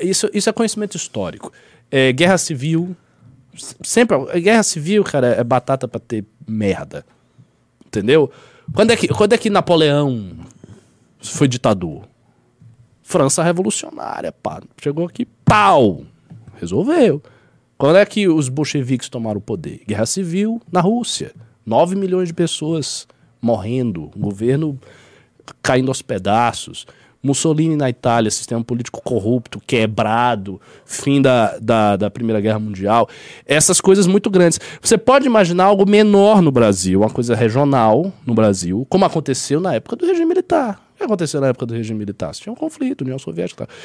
isso, 0.00 0.28
isso 0.32 0.48
é 0.48 0.52
conhecimento 0.52 0.96
histórico. 0.96 1.52
É, 1.90 2.12
guerra 2.12 2.38
civil. 2.38 2.96
Sempre. 3.82 4.16
a 4.16 4.38
Guerra 4.38 4.62
civil, 4.62 5.02
cara, 5.02 5.28
é 5.28 5.42
batata 5.42 5.88
pra 5.88 5.98
ter 5.98 6.24
merda. 6.46 7.04
Entendeu? 7.86 8.30
Quando 8.72 8.92
é 8.92 8.96
que, 8.96 9.08
quando 9.08 9.32
é 9.32 9.38
que 9.38 9.50
Napoleão 9.50 10.30
foi 11.20 11.48
ditador? 11.48 12.02
França 13.02 13.42
revolucionária, 13.42 14.30
pá. 14.30 14.60
Chegou 14.80 15.06
aqui, 15.06 15.24
pau! 15.44 16.02
Resolveu. 16.60 17.22
Quando 17.78 17.96
é 17.96 18.04
que 18.04 18.26
os 18.26 18.48
bolcheviques 18.48 19.08
tomaram 19.08 19.38
o 19.38 19.40
poder? 19.40 19.82
Guerra 19.86 20.04
civil 20.04 20.60
na 20.70 20.80
Rússia. 20.80 21.30
9 21.64 21.94
milhões 21.94 22.26
de 22.26 22.34
pessoas 22.34 23.06
morrendo, 23.40 24.10
o 24.16 24.18
governo 24.18 24.76
caindo 25.62 25.86
aos 25.86 26.02
pedaços. 26.02 26.84
Mussolini 27.22 27.76
na 27.76 27.88
Itália, 27.88 28.32
sistema 28.32 28.64
político 28.64 29.00
corrupto, 29.00 29.60
quebrado, 29.64 30.60
fim 30.84 31.22
da, 31.22 31.56
da, 31.58 31.96
da 31.96 32.10
Primeira 32.10 32.40
Guerra 32.40 32.58
Mundial. 32.58 33.08
Essas 33.46 33.80
coisas 33.80 34.08
muito 34.08 34.28
grandes. 34.28 34.58
Você 34.82 34.98
pode 34.98 35.26
imaginar 35.26 35.66
algo 35.66 35.88
menor 35.88 36.42
no 36.42 36.50
Brasil, 36.50 37.00
uma 37.00 37.10
coisa 37.10 37.36
regional 37.36 38.12
no 38.26 38.34
Brasil, 38.34 38.84
como 38.88 39.04
aconteceu 39.04 39.60
na 39.60 39.74
época 39.74 39.94
do 39.94 40.04
regime 40.04 40.26
militar. 40.26 40.87
Que 40.98 41.04
aconteceu 41.04 41.40
na 41.40 41.46
época 41.46 41.64
do 41.64 41.74
regime 41.74 42.00
militar? 42.00 42.34
Tinha 42.34 42.52
um 42.52 42.56
conflito, 42.56 43.02
União 43.02 43.18
Soviética. 43.18 43.66
tal. 43.66 43.76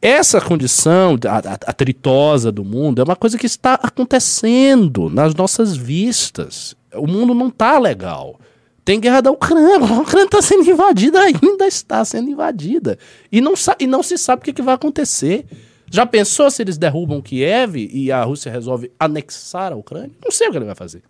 Essa 0.00 0.40
condição 0.40 1.18
atritosa 1.66 2.52
do 2.52 2.64
mundo 2.64 3.00
é 3.00 3.04
uma 3.04 3.16
coisa 3.16 3.36
que 3.36 3.46
está 3.46 3.74
acontecendo 3.74 5.10
nas 5.10 5.34
nossas 5.34 5.76
vistas. 5.76 6.76
O 6.94 7.08
mundo 7.08 7.34
não 7.34 7.48
está 7.48 7.76
legal. 7.76 8.38
Tem 8.84 9.00
guerra 9.00 9.20
da 9.20 9.32
Ucrânia. 9.32 9.78
A 9.84 10.00
Ucrânia 10.00 10.26
está 10.26 10.40
sendo 10.40 10.70
invadida, 10.70 11.20
ainda 11.20 11.66
está 11.66 12.04
sendo 12.04 12.30
invadida. 12.30 12.96
E 13.32 13.40
não, 13.40 13.54
e 13.80 13.86
não 13.86 14.02
se 14.02 14.16
sabe 14.16 14.40
o 14.40 14.44
que, 14.44 14.52
que 14.52 14.62
vai 14.62 14.76
acontecer. 14.76 15.44
Já 15.90 16.06
pensou 16.06 16.48
se 16.52 16.62
eles 16.62 16.78
derrubam 16.78 17.20
Kiev 17.20 17.76
e 17.76 18.12
a 18.12 18.22
Rússia 18.22 18.50
resolve 18.50 18.92
anexar 18.98 19.72
a 19.72 19.76
Ucrânia? 19.76 20.12
Não 20.22 20.30
sei 20.30 20.46
o 20.46 20.52
que 20.52 20.56
ele 20.56 20.66
vai 20.66 20.76
fazer. 20.76 21.02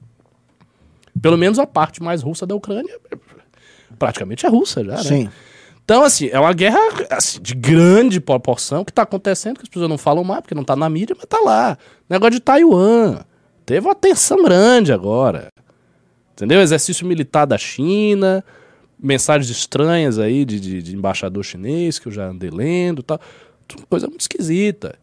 Pelo 1.21 1.37
menos 1.37 1.59
a 1.59 1.67
parte 1.67 2.03
mais 2.03 2.23
russa 2.23 2.47
da 2.47 2.55
Ucrânia 2.55 2.99
praticamente 3.99 4.47
é 4.47 4.49
russa 4.49 4.83
já, 4.83 4.97
né? 4.97 5.03
Sim. 5.03 5.31
Então, 5.91 6.05
assim, 6.05 6.29
é 6.31 6.39
uma 6.39 6.53
guerra 6.53 6.79
assim, 7.11 7.43
de 7.43 7.53
grande 7.53 8.21
proporção 8.21 8.85
que 8.85 8.93
está 8.93 9.03
acontecendo, 9.03 9.57
que 9.57 9.65
as 9.65 9.69
pessoas 9.69 9.91
não 9.91 9.99
falam 9.99 10.23
mais, 10.23 10.41
porque 10.41 10.55
não 10.55 10.63
está 10.63 10.77
na 10.77 10.89
mídia, 10.89 11.17
mas 11.17 11.25
está 11.25 11.41
lá. 11.41 11.77
Negócio 12.09 12.35
de 12.35 12.39
Taiwan. 12.39 13.25
Teve 13.67 13.89
uma 13.89 13.95
tensão 13.97 14.41
grande 14.41 14.93
agora. 14.93 15.49
Entendeu? 16.33 16.61
Exercício 16.61 17.05
militar 17.05 17.45
da 17.45 17.59
China, 17.59 18.45
mensagens 18.97 19.51
estranhas 19.51 20.17
aí 20.21 20.45
de, 20.45 20.61
de, 20.61 20.81
de 20.81 20.95
embaixador 20.95 21.43
chinês, 21.43 21.99
que 21.99 22.07
eu 22.07 22.13
já 22.13 22.29
andei 22.29 22.51
lendo 22.51 23.03
tal. 23.03 23.21
Coisa 23.89 24.07
muito 24.07 24.21
esquisita. 24.21 24.97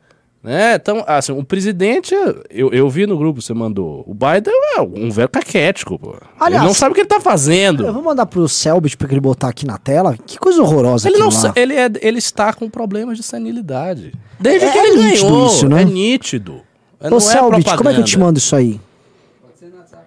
Né? 0.44 0.76
Então, 0.76 1.04
assim, 1.08 1.32
o 1.34 1.44
presidente, 1.44 2.14
eu, 2.50 2.72
eu 2.72 2.90
vi 2.90 3.06
no 3.06 3.18
grupo, 3.18 3.42
você 3.42 3.54
mandou. 3.54 4.04
O 4.08 4.14
Biden 4.14 4.54
é 4.78 4.82
um 4.82 5.10
velho 5.12 5.28
caquético, 5.28 6.00
pô. 6.00 6.16
Aliás, 6.40 6.62
ele 6.64 6.68
não 6.70 6.74
sabe 6.74 6.92
o 6.92 6.96
que 6.96 7.02
ele 7.02 7.08
tá 7.10 7.20
fazendo. 7.20 7.86
Eu 7.86 7.92
vou 7.92 8.04
mandar 8.04 8.26
pro 8.28 8.48
Selbit 8.48 8.96
pra 8.96 9.10
ele 9.12 9.20
botar 9.20 9.50
aqui 9.50 9.66
na 9.66 9.78
tela. 9.78 10.16
Que 10.26 10.38
coisa 10.38 10.62
horrorosa 10.62 11.10
Ele, 11.10 11.18
não, 11.18 11.30
lá. 11.30 11.54
ele, 11.56 11.74
é, 11.74 11.90
ele 12.02 12.20
está 12.20 12.54
com 12.54 12.70
problemas 12.70 13.18
de 13.18 13.24
senilidade. 13.24 14.14
Desde 14.40 14.68
É- 14.68 14.72
que 14.72 14.78
é 14.78 14.88
ele 14.88 15.04
nítido 15.04 15.30
ganhou. 15.30 15.48
isso, 15.48 15.68
né? 15.68 15.82
É 15.82 15.86
nítido. 15.86 16.62
É- 17.02 17.08
Ô, 17.08 17.10
não 17.10 17.18
é 17.18 17.20
Selbit, 17.20 17.76
como 17.76 17.90
é 17.90 17.94
que 17.94 18.00
eu 18.00 18.06
te 18.06 18.18
mando 18.20 18.38
isso 18.40 18.56
aí? 18.56 18.80
Pode 19.42 19.60
ser 19.60 19.66
no 19.66 19.78
WhatsApp. 19.80 20.04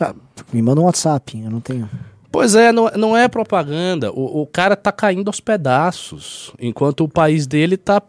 Ah, 0.00 0.14
me 0.52 0.62
manda 0.62 0.80
um 0.80 0.84
WhatsApp, 0.84 1.40
eu 1.44 1.50
não 1.50 1.60
tenho. 1.60 1.88
Pois 2.32 2.54
é, 2.54 2.70
não, 2.70 2.88
não 2.96 3.16
é 3.16 3.26
propaganda. 3.28 4.12
O, 4.12 4.42
o 4.42 4.46
cara 4.46 4.76
tá 4.76 4.92
caindo 4.92 5.28
aos 5.28 5.40
pedaços, 5.40 6.52
enquanto 6.60 7.04
o 7.04 7.08
país 7.08 7.46
dele 7.46 7.76
tá 7.76 8.00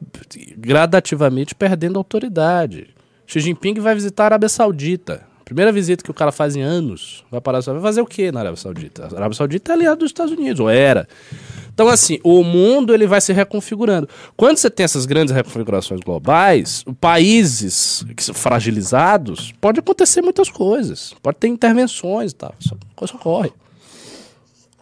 gradativamente 0.57 1.55
perdendo 1.55 1.97
autoridade. 1.97 2.89
Xi 3.25 3.39
Jinping 3.39 3.79
vai 3.79 3.95
visitar 3.95 4.23
a 4.23 4.25
Arábia 4.27 4.49
Saudita. 4.49 5.23
Primeira 5.45 5.71
visita 5.71 6.03
que 6.03 6.11
o 6.11 6.13
cara 6.13 6.31
faz 6.31 6.55
em 6.55 6.61
anos, 6.61 7.25
vai 7.29 7.41
parar 7.41 7.59
vai 7.59 7.81
fazer 7.81 7.99
o 7.99 8.05
quê 8.05 8.31
na 8.31 8.39
Arábia 8.39 8.57
Saudita? 8.57 9.09
A 9.11 9.17
Arábia 9.17 9.35
Saudita 9.35 9.71
é 9.71 9.75
aliado 9.75 9.99
dos 9.99 10.09
Estados 10.09 10.31
Unidos, 10.31 10.61
ou 10.61 10.69
era. 10.69 11.05
Então, 11.73 11.89
assim, 11.89 12.19
o 12.23 12.43
mundo 12.43 12.93
ele 12.93 13.07
vai 13.07 13.19
se 13.19 13.33
reconfigurando. 13.33 14.07
Quando 14.37 14.57
você 14.57 14.69
tem 14.69 14.83
essas 14.83 15.05
grandes 15.05 15.33
reconfigurações 15.33 15.99
globais, 16.01 16.85
países 17.01 18.05
que 18.15 18.23
são 18.23 18.35
fragilizados, 18.35 19.53
pode 19.59 19.79
acontecer 19.79 20.21
muitas 20.21 20.49
coisas. 20.49 21.13
Pode 21.21 21.37
ter 21.37 21.47
intervenções 21.47 22.31
e 22.31 22.35
tal. 22.35 22.53
Isso 22.59 22.77
coisa 22.95 23.13
ocorre. 23.15 23.51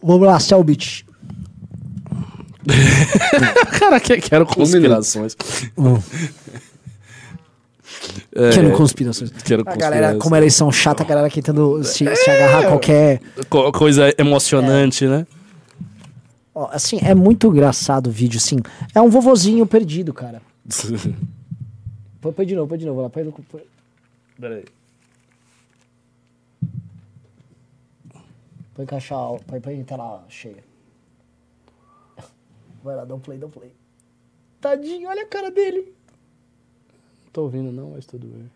Vamos 0.01 0.27
lá, 0.27 0.39
Selbit. 0.39 1.05
Cara, 3.79 3.99
que, 3.99 4.17
quero 4.17 4.45
conspirações. 4.45 5.35
É, 8.35 8.51
Quero 8.51 8.71
conspirações. 8.73 9.31
quero 9.43 9.61
A 9.61 9.75
galera, 9.75 9.79
conspirações. 10.13 10.23
como 10.23 10.35
eles 10.35 10.53
são 10.53 10.71
chata, 10.71 11.03
a 11.03 11.05
galera 11.05 11.29
tentando 11.29 11.83
se, 11.83 12.15
se 12.15 12.29
agarrar 12.29 12.59
a 12.59 12.67
qualquer. 12.67 13.19
Co- 13.49 13.71
coisa 13.71 14.13
emocionante, 14.17 15.05
né? 15.07 15.25
Ó, 16.53 16.69
assim, 16.71 16.99
é 17.01 17.15
muito 17.15 17.47
engraçado 17.47 18.07
o 18.07 18.11
vídeo, 18.11 18.37
assim. 18.37 18.57
É 18.93 19.01
um 19.01 19.09
vovozinho 19.09 19.65
perdido, 19.65 20.13
cara. 20.13 20.41
Põe, 22.21 22.33
põe 22.33 22.45
de 22.45 22.53
novo, 22.55 22.67
põe 22.67 22.77
de 22.77 22.85
novo 22.85 23.01
lá. 23.01 23.09
Põe, 23.09 23.23
põe. 23.49 23.61
Peraí. 24.39 24.63
Põe 28.79 28.85
caixa 28.85 29.13
alta, 29.13 29.59
põe, 29.59 29.83
tela 29.83 30.23
cheia. 30.29 30.63
Vai 32.81 32.95
lá, 32.95 33.03
dá 33.03 33.13
um 33.13 33.19
play, 33.19 33.37
dá 33.37 33.45
um 33.45 33.49
play. 33.49 33.73
Tadinho, 34.61 35.09
olha 35.09 35.23
a 35.23 35.27
cara 35.27 35.51
dele. 35.51 35.93
Não 37.25 37.31
tô 37.33 37.41
ouvindo 37.43 37.73
não, 37.73 37.91
mas 37.91 38.05
tudo 38.05 38.25
bem. 38.25 38.49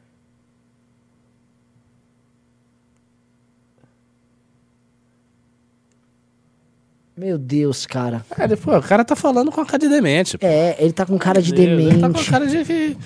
Meu 7.18 7.38
Deus, 7.38 7.86
cara. 7.86 8.26
É, 8.38 8.56
pô, 8.56 8.78
o 8.78 8.82
cara 8.82 9.04
tá 9.04 9.18
falando 9.18 9.52
com 9.52 9.60
a 9.60 9.66
cara 9.66 9.78
de 9.80 9.90
demente. 9.90 10.38
pô. 10.38 10.46
É, 10.48 10.78
ele 10.80 10.94
tá 10.94 11.06
com 11.06 11.18
cara 11.18 11.42
de 11.42 11.52
Deus, 11.52 11.68
Ele 11.82 12.00
tá 12.00 12.08
com 12.08 12.14
demente. 12.14 12.32
cara 12.32 12.48
de. 12.48 12.98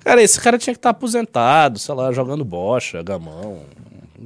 Cara, 0.00 0.20
esse 0.22 0.40
cara 0.40 0.58
tinha 0.58 0.74
que 0.74 0.78
estar 0.78 0.90
aposentado, 0.90 1.78
sei 1.78 1.94
lá, 1.94 2.12
jogando 2.12 2.44
bocha, 2.44 3.02
gamão, 3.04 3.62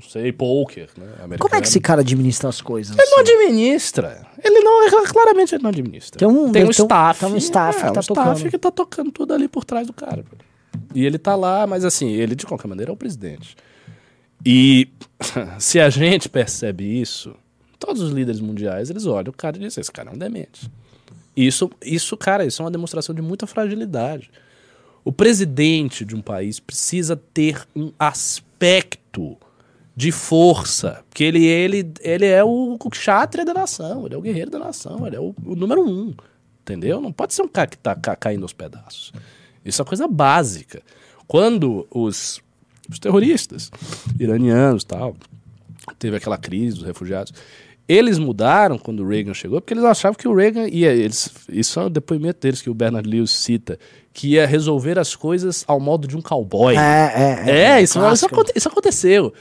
não 0.03 0.09
sei, 0.09 0.33
poker, 0.33 0.89
né? 0.97 1.07
Como 1.07 1.21
é 1.21 1.25
americano. 1.25 1.63
que 1.63 1.69
esse 1.69 1.81
cara 1.81 2.01
administra 2.01 2.49
as 2.49 2.61
coisas? 2.61 2.97
Ele 2.99 3.11
não 3.11 3.21
assim? 3.21 3.33
administra. 3.33 4.27
Ele 4.43 4.61
não, 4.61 5.05
claramente 5.07 5.55
ele 5.55 5.63
não 5.63 5.71
administra. 5.71 6.19
Tem 6.19 6.27
um- 6.29 6.51
tem 6.53 6.65
um 6.65 6.71
staff. 6.71 7.21
tem 7.21 7.29
um 7.33 7.37
staff 7.37 7.81
que 7.81 7.87
é, 7.87 7.91
tá 7.93 7.99
um 7.99 8.01
staff 8.01 8.25
tocando. 8.35 8.51
que 8.51 8.59
tá 8.59 8.71
tocando 8.71 9.11
tudo 9.13 9.35
ali 9.35 9.49
por 9.49 9.65
trás 9.65 9.87
do 9.87 9.93
cara. 9.93 10.25
E 10.95 11.05
ele 11.05 11.19
tá 11.19 11.35
lá, 11.37 11.67
mas 11.67 11.85
assim, 11.85 12.11
ele 12.11 12.35
de 12.35 12.47
qualquer 12.47 12.69
maneira 12.69 12.91
é 12.91 12.95
o 12.95 12.97
presidente. 12.97 13.57
E 14.45 14.89
se 15.59 15.79
a 15.79 15.91
gente 15.91 16.29
percebe 16.29 16.85
isso, 17.01 17.35
todos 17.79 18.01
os 18.03 18.11
líderes 18.13 18.41
mundiais, 18.41 18.91
eles 18.91 19.07
olham 19.07 19.31
o 19.31 19.37
cara 19.37 19.57
e 19.57 19.61
dizem, 19.61 19.81
esse 19.81 19.93
cara 19.93 20.11
é 20.11 20.15
um 20.15 20.19
demente. 20.19 20.71
Isso, 21.37 21.71
isso, 21.85 22.17
cara, 22.17 22.45
isso 22.45 22.61
é 22.61 22.65
uma 22.65 22.71
demonstração 22.71 23.15
de 23.15 23.23
muita 23.23 23.47
fragilidade. 23.47 24.31
O 25.05 25.13
presidente 25.13 26.05
de 26.05 26.15
um 26.15 26.21
país 26.21 26.61
precisa 26.61 27.17
ter 27.17 27.63
um 27.75 27.91
aspecto 27.99 29.37
de 30.01 30.11
força, 30.11 31.03
porque 31.11 31.23
ele, 31.25 31.45
ele, 31.45 31.93
ele 32.01 32.25
é 32.27 32.43
o 32.43 32.79
kshatriya 32.91 33.45
da 33.45 33.53
nação, 33.53 34.07
ele 34.07 34.15
é 34.15 34.19
o 34.19 34.23
guerreiro 34.23 34.51
da 34.51 34.59
nação, 34.59 35.07
ele 35.07 35.17
é 35.17 35.21
o, 35.21 35.35
o 35.45 35.55
número 35.55 35.87
um, 35.87 36.15
entendeu? 36.63 37.01
Não 37.01 37.13
pode 37.13 37.35
ser 37.35 37.43
um 37.43 37.49
cara 37.49 37.67
que 37.67 37.77
tá 37.77 37.95
ca- 37.95 38.17
caindo 38.17 38.43
aos 38.43 38.53
pedaços. 38.53 39.13
Isso 39.65 39.83
é 39.83 39.85
coisa 39.85 40.09
básica. 40.09 40.81
Quando 41.27 41.87
os, 41.91 42.41
os 42.91 42.99
terroristas 42.99 43.71
iranianos 44.19 44.85
tal, 44.85 45.15
teve 45.99 46.17
aquela 46.17 46.39
crise 46.39 46.77
dos 46.79 46.85
refugiados. 46.87 47.33
Eles 47.87 48.19
mudaram 48.19 48.79
quando 48.79 49.01
o 49.05 49.09
Reagan 49.09 49.35
chegou, 49.35 49.61
porque 49.61 49.75
eles 49.75 49.85
achavam 49.85 50.15
que 50.17 50.29
o 50.29 50.35
Reagan 50.35 50.67
ia. 50.69 50.93
Eles, 50.95 51.29
isso 51.49 51.79
é 51.81 51.85
um 51.87 51.91
depoimento 51.91 52.41
deles 52.41 52.63
que 52.63 52.71
o 52.71 52.75
Bernard 52.75 53.09
Lewis 53.09 53.33
cita, 53.33 53.79
que 54.13 54.29
ia 54.29 54.47
resolver 54.47 54.99
as 54.99 55.15
coisas 55.17 55.65
ao 55.67 55.81
modo 55.81 56.07
de 56.09 56.17
um 56.17 56.23
cowboy. 56.23 56.77
É, 56.77 56.79
é, 56.79 57.51
É, 57.51 57.83
isso, 57.83 57.99
isso, 57.99 57.99
clássico. 57.99 58.35
aconte- 58.35 58.53
isso 58.57 58.69
aconteceu. 58.69 59.35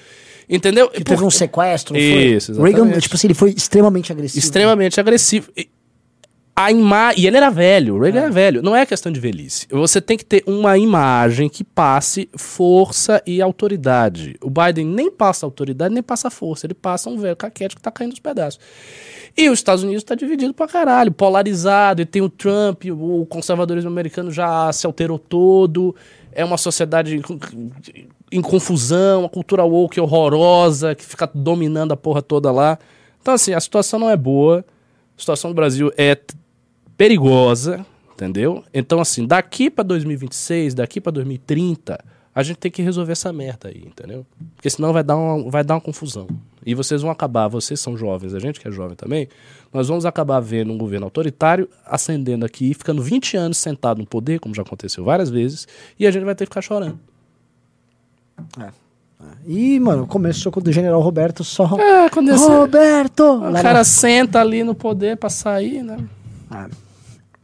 Entendeu? 0.50 0.90
Que 0.90 1.04
teve 1.04 1.24
um 1.24 1.30
sequestro, 1.30 1.94
foi? 1.94 2.02
Isso, 2.02 2.52
exatamente. 2.52 2.76
Reagan, 2.76 3.00
tipo 3.00 3.16
assim, 3.16 3.28
ele 3.28 3.34
foi 3.36 3.52
extremamente 3.52 4.12
agressivo. 4.12 4.44
extremamente 4.44 5.00
agressivo. 5.00 5.52
E, 5.56 5.70
a 6.56 6.72
ima... 6.72 7.14
e 7.16 7.26
ele 7.28 7.38
era 7.38 7.50
velho, 7.50 7.96
o 7.96 8.00
Reagan 8.02 8.20
era 8.20 8.32
velho. 8.32 8.62
Não 8.62 8.76
é 8.76 8.86
questão 8.86 9.12
de 9.12 9.20
velhice. 9.20 9.68
Você 9.70 10.02
tem 10.02 10.18
que 10.18 10.26
ter 10.26 10.44
uma 10.48 10.78
imagem 10.78 11.48
que 11.48 11.64
passe 11.64 12.28
força 12.36 13.22
e 13.26 13.42
autoridade. 13.42 14.36
O 14.42 14.50
Biden 14.50 14.86
nem 14.86 15.12
passa 15.12 15.46
autoridade, 15.46 15.94
nem 15.94 16.04
passa 16.04 16.30
força. 16.30 16.66
Ele 16.66 16.74
passa 16.74 17.10
um 17.10 17.18
velho 17.18 17.36
caquete 17.36 17.76
que 17.76 17.82
tá 17.82 17.92
caindo 17.92 18.10
nos 18.10 18.20
pedaços. 18.20 18.60
E 19.38 19.50
os 19.50 19.60
Estados 19.60 19.84
Unidos 19.84 20.04
tá 20.04 20.16
dividido 20.16 20.54
pra 20.54 20.68
caralho, 20.68 21.12
polarizado. 21.14 22.02
E 22.02 22.06
tem 22.06 22.22
o 22.22 22.28
Trump, 22.28 22.86
o 22.92 23.26
conservadorismo 23.28 23.90
americano 23.90 24.32
já 24.32 24.74
se 24.74 24.86
alterou 24.86 25.18
todo. 25.18 25.96
É 26.32 26.44
uma 26.44 26.58
sociedade 26.58 27.22
em- 28.32 28.42
confusão, 28.42 29.22
uma 29.22 29.30
cultura 29.30 29.64
woke 29.64 30.00
horrorosa 30.00 30.96
que 30.96 31.04
fica 31.06 31.30
dominando 31.34 31.92
a 31.92 31.98
porra 31.98 32.22
toda 32.22 32.52
lá. 32.52 32.78
Então, 33.22 33.34
assim, 33.34 33.54
a 33.54 33.60
situação 33.60 34.00
não 34.00 34.10
é 34.10 34.16
boa. 34.18 34.66
A 35.18 35.20
situação 35.20 35.52
do 35.52 35.54
Brasil 35.56 35.92
é 35.98 36.18
perigosa, 36.98 37.86
entendeu? 38.14 38.64
Então, 38.74 39.00
assim, 39.00 39.26
daqui 39.26 39.70
pra 39.70 39.84
2026, 39.84 40.74
daqui 40.74 41.00
pra 41.00 41.12
2030, 41.12 41.98
a 42.34 42.44
gente 42.44 42.58
tem 42.58 42.72
que 42.72 42.82
resolver 42.82 43.12
essa 43.14 43.32
merda 43.34 43.70
aí, 43.70 43.84
entendeu? 43.86 44.26
Porque 44.56 44.70
senão 44.70 44.94
vai 44.94 45.04
dar 45.04 45.16
uma, 45.18 45.50
vai 45.50 45.64
dar 45.64 45.76
uma 45.76 45.82
confusão. 45.82 46.28
E 46.66 46.76
vocês 46.76 47.02
vão 47.02 47.10
acabar, 47.10 47.48
vocês 47.48 47.80
são 47.80 47.98
jovens, 47.98 48.34
a 48.34 48.40
gente 48.40 48.60
que 48.60 48.68
é 48.68 48.72
jovem 48.72 48.96
também, 48.96 49.28
nós 49.74 49.88
vamos 49.88 50.06
acabar 50.06 50.40
vendo 50.40 50.72
um 50.74 50.78
governo 50.78 51.06
autoritário 51.06 51.70
ascendendo 51.86 52.46
aqui, 52.46 52.74
ficando 52.74 53.02
20 53.02 53.38
anos 53.38 53.58
sentado 53.58 54.00
no 54.00 54.06
poder, 54.06 54.40
como 54.40 54.54
já 54.54 54.62
aconteceu 54.62 55.04
várias 55.04 55.30
vezes, 55.30 55.68
e 55.98 56.06
a 56.06 56.12
gente 56.12 56.24
vai 56.26 56.36
ter 56.36 56.46
que 56.46 56.50
ficar 56.52 56.62
chorando. 56.62 57.00
E, 59.46 59.80
mano, 59.80 60.08
começou 60.08 60.52
com 60.52 60.62
o 60.62 60.72
general 60.72 61.02
Roberto 61.02 61.44
só. 61.44 61.66
É, 61.78 62.10
quando 62.10 62.30
esse, 62.30 62.48
Roberto! 62.48 63.24
o 63.24 63.54
cara 63.54 63.84
senta 63.84 64.40
ali 64.40 64.64
no 64.64 64.74
poder 64.74 65.18
pra 65.18 65.30
sair, 65.30 65.84
né? 65.84 65.98
Ah. 66.50 66.70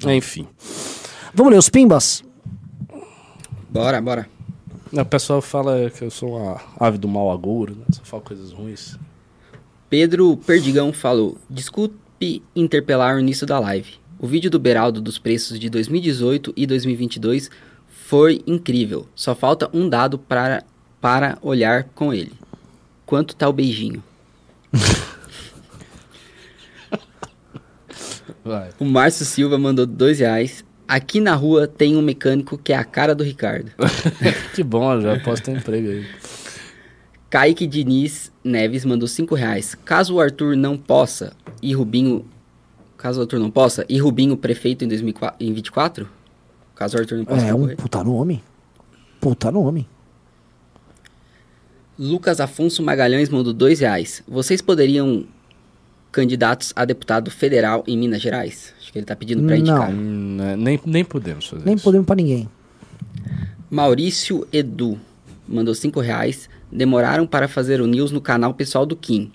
Enfim. 0.08 0.48
Vamos 1.34 1.52
ler 1.52 1.60
os 1.60 1.70
pimbas? 1.70 2.24
Bora, 3.70 4.02
bora. 4.02 4.30
O 4.92 5.06
pessoal 5.06 5.42
fala 5.42 5.90
que 5.90 6.04
eu 6.04 6.10
sou 6.10 6.38
uma 6.38 6.62
ave 6.80 6.98
do 6.98 7.08
mau 7.08 7.30
agouro, 7.30 7.76
né? 7.76 7.86
Só 7.92 8.02
falo 8.04 8.24
coisas 8.24 8.52
ruins. 8.54 8.98
Pedro 9.90 10.38
Perdigão 10.38 10.94
falou: 10.94 11.38
Desculpe 11.50 12.42
interpelar 12.56 13.16
no 13.16 13.20
início 13.20 13.46
da 13.46 13.60
live. 13.60 13.96
O 14.18 14.28
vídeo 14.28 14.50
do 14.50 14.58
Beraldo 14.58 15.02
dos 15.02 15.18
preços 15.18 15.60
de 15.60 15.70
2018 15.70 16.54
e 16.56 16.66
2022 16.66 17.50
foi 17.88 18.42
incrível. 18.48 19.08
Só 19.14 19.36
falta 19.36 19.70
um 19.74 19.90
dado 19.90 20.18
para, 20.18 20.64
para 21.06 21.38
olhar 21.44 21.84
com 21.94 22.12
ele. 22.12 22.32
Quanto 23.06 23.36
tá 23.36 23.48
o 23.48 23.54
beijinho? 23.54 24.04
Vai. 28.44 28.72
O 28.80 28.86
Márcio 28.86 29.24
Silva 29.24 29.56
mandou 29.56 29.86
dois 29.86 30.18
reais. 30.18 30.66
Aqui 30.88 31.22
na 31.22 31.36
rua 31.36 31.68
tem 31.68 31.96
um 31.96 32.02
mecânico 32.02 32.58
que 32.58 32.74
é 32.74 32.76
a 32.76 32.84
cara 32.84 33.14
do 33.14 33.24
Ricardo. 33.24 33.72
Que 34.56 34.64
bom, 34.64 35.00
já 35.00 35.20
posso 35.20 35.44
ter 35.44 35.56
emprego 35.56 35.90
aí. 35.90 36.08
Kaique 37.30 37.68
Diniz 37.68 38.32
Neves 38.44 38.84
mandou 38.84 39.08
5 39.08 39.36
reais. 39.36 39.76
Caso 39.76 40.16
o 40.16 40.20
Arthur 40.20 40.58
não 40.58 40.76
possa 40.76 41.34
e 41.62 41.72
Rubinho. 41.72 42.26
Caso 42.98 43.20
o 43.20 43.22
Arthur 43.22 43.38
não 43.38 43.52
possa 43.52 43.86
e 43.88 44.00
Rubinho 44.00 44.36
prefeito 44.36 44.84
em 44.84 44.88
2024? 44.88 46.10
Caso 46.74 46.98
o 46.98 47.00
Arthur 47.00 47.20
não 47.20 47.26
possa. 47.26 47.46
É, 47.46 47.54
um 47.54 47.58
concorrer. 47.58 47.78
puta 47.78 48.04
nome. 48.04 48.44
Puta 49.22 49.52
nome. 49.52 49.88
Lucas 51.98 52.40
Afonso 52.40 52.84
Magalhães 52.84 53.30
mandou 53.30 53.54
2 53.54 53.80
reais. 53.80 54.22
Vocês 54.28 54.62
poderiam 54.62 55.26
candidatos 56.12 56.74
a 56.76 56.86
deputado 56.86 57.30
federal 57.32 57.84
em 57.88 57.98
Minas 57.98 58.22
Gerais? 58.22 58.74
Acho 58.80 58.92
que 58.92 59.00
ele 59.00 59.06
tá 59.06 59.16
pedindo 59.16 59.44
pra 59.44 59.56
Não. 59.56 59.62
indicar. 59.62 59.92
Hum, 59.92 60.36
né, 60.38 60.56
nem, 60.56 60.80
nem 60.86 61.06
podemos 61.06 61.48
fazer 61.48 61.66
Nem 61.66 61.76
isso. 61.76 61.84
podemos 61.84 62.06
pra 62.06 62.16
ninguém. 62.16 62.50
Maurício 63.70 64.48
Edu 64.52 65.00
mandou 65.48 65.74
5 65.74 66.00
reais. 66.00 66.50
Demoraram 66.72 67.26
para 67.26 67.48
fazer 67.48 67.80
o 67.80 67.88
news 67.88 68.12
no 68.12 68.20
canal 68.20 68.54
pessoal 68.54 68.86
do 68.86 68.96
Kim. 68.96 69.32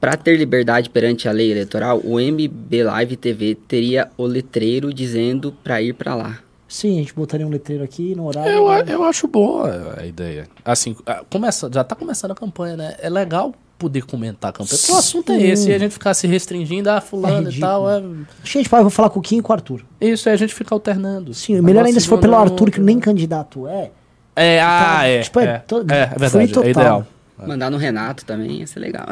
Para 0.00 0.16
ter 0.16 0.36
liberdade 0.36 0.90
perante 0.90 1.28
a 1.28 1.32
lei 1.32 1.50
eleitoral, 1.50 2.00
o 2.04 2.18
MB 2.20 2.82
Live 2.84 3.16
TV 3.16 3.54
teria 3.66 4.10
o 4.16 4.26
letreiro 4.26 4.92
dizendo 4.92 5.52
para 5.64 5.80
ir 5.80 5.94
para 5.94 6.14
lá. 6.14 6.38
Sim, 6.76 6.96
a 6.96 6.98
gente 7.00 7.14
botaria 7.14 7.46
um 7.46 7.50
letreiro 7.50 7.82
aqui 7.82 8.14
no 8.14 8.26
horário. 8.26 8.52
Eu, 8.52 8.68
a- 8.68 8.80
eu 8.80 9.02
acho 9.04 9.26
boa 9.26 9.94
a 9.98 10.04
ideia. 10.04 10.46
Assim, 10.62 10.94
a- 11.06 11.22
começa, 11.30 11.70
já 11.72 11.82
tá 11.82 11.94
começando 11.96 12.32
a 12.32 12.34
campanha, 12.34 12.76
né? 12.76 12.96
É 12.98 13.08
legal 13.08 13.54
poder 13.78 14.02
comentar 14.04 14.50
a 14.50 14.52
campanha. 14.52 14.78
Porque 14.78 14.92
o 14.92 14.96
assunto 14.96 15.32
é 15.32 15.40
esse, 15.42 15.70
e 15.70 15.74
a 15.74 15.78
gente 15.78 15.92
ficar 15.92 16.12
se 16.12 16.26
restringindo, 16.26 16.90
ah, 16.90 17.00
fulano 17.00 17.48
É 17.48 17.52
e 17.52 17.60
tal. 17.60 17.90
É... 17.90 17.96
Acho 17.96 18.58
a 18.58 18.60
gente 18.62 18.68
vai, 18.68 18.82
vou 18.82 18.90
falar 18.90 19.08
com 19.08 19.20
o 19.20 19.22
Kim 19.22 19.38
e 19.38 19.42
com 19.42 19.52
o 19.52 19.56
Arthur. 19.56 19.82
Isso, 20.00 20.28
é 20.28 20.32
a 20.32 20.36
gente 20.36 20.54
fica 20.54 20.74
alternando. 20.74 21.32
Sim, 21.32 21.60
melhor 21.62 21.84
ainda 21.86 21.98
se 21.98 22.06
for 22.08 22.18
pelo 22.18 22.36
Arthur, 22.36 22.70
que 22.70 22.80
nem 22.80 22.96
né? 22.96 23.02
candidato 23.02 23.66
é. 23.66 23.90
É, 24.34 24.60
ah, 24.60 24.84
Tá, 24.98 25.04
é. 25.06 25.20
tipo, 25.22 25.40
é 25.40 25.44
é, 25.44 25.58
to- 25.60 25.86
é, 25.88 26.10
é 26.14 26.18
verdade, 26.18 26.52
total. 26.52 26.64
é 26.66 26.70
ideal. 26.70 27.06
Mandar 27.46 27.70
no 27.70 27.78
Renato 27.78 28.24
também 28.26 28.50
ia 28.60 28.66
ser 28.66 28.80
legal. 28.80 29.06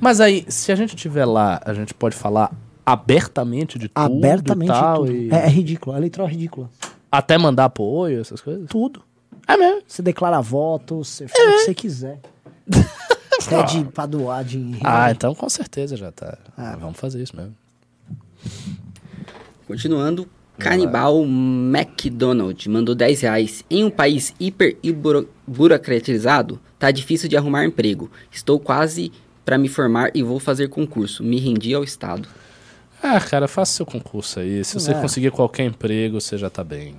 Mas 0.00 0.20
aí, 0.20 0.44
se 0.48 0.70
a 0.70 0.76
gente 0.76 0.94
tiver 0.94 1.24
lá, 1.24 1.60
a 1.64 1.72
gente 1.74 1.92
pode 1.94 2.14
falar 2.16 2.52
abertamente 2.92 3.78
de 3.78 3.88
tudo 3.88 4.04
Abertamente 4.16 4.70
e 4.70 4.72
tal. 4.74 4.96
tudo. 5.04 5.12
e- 5.16 5.30
É, 5.30 5.36
é 5.46 5.48
ridículo, 5.48 5.94
a 5.94 5.98
eleitoral 5.98 6.28
é 6.28 6.30
ridícula. 6.30 6.70
Até 7.10 7.36
mandar 7.38 7.66
apoio, 7.66 8.20
essas 8.20 8.40
coisas. 8.40 8.68
Tudo. 8.68 9.02
É 9.46 9.56
mesmo. 9.56 9.82
Você 9.86 10.02
declara 10.02 10.40
voto, 10.40 10.96
você 11.04 11.26
faz 11.28 11.42
o 11.42 11.52
que 11.52 11.58
você 11.64 11.74
quiser. 11.74 12.20
Pede 13.48 13.84
pra 13.94 14.04
doar 14.04 14.44
dinheiro. 14.44 14.80
Ah, 14.84 15.10
então 15.10 15.34
com 15.34 15.48
certeza 15.48 15.96
já 15.96 16.10
tá. 16.12 16.36
Ah. 16.56 16.76
Vamos 16.78 16.98
fazer 16.98 17.22
isso 17.22 17.34
mesmo. 17.36 17.54
Continuando, 19.66 20.28
Canibal 20.58 21.22
McDonald 21.24 22.68
mandou 22.68 22.94
10 22.94 23.20
reais. 23.20 23.64
Em 23.70 23.84
um 23.84 23.90
país 23.90 24.34
hiper 24.40 24.76
e 24.82 24.92
buro- 24.92 25.28
burocratizado, 25.46 26.60
tá 26.78 26.90
difícil 26.90 27.28
de 27.28 27.36
arrumar 27.36 27.64
emprego. 27.64 28.10
Estou 28.30 28.58
quase 28.58 29.12
para 29.44 29.56
me 29.56 29.68
formar 29.68 30.10
e 30.14 30.22
vou 30.22 30.40
fazer 30.40 30.68
concurso. 30.68 31.22
Me 31.22 31.38
rendi 31.38 31.72
ao 31.74 31.84
Estado. 31.84 32.28
Ah, 33.02 33.20
cara, 33.20 33.46
faça 33.48 33.72
seu 33.72 33.86
concurso 33.86 34.40
aí. 34.40 34.64
Se 34.64 34.74
você 34.74 34.90
É. 34.92 34.94
conseguir 35.00 35.30
qualquer 35.30 35.64
emprego, 35.64 36.20
você 36.20 36.36
já 36.36 36.50
tá 36.50 36.64
bem. 36.64 36.94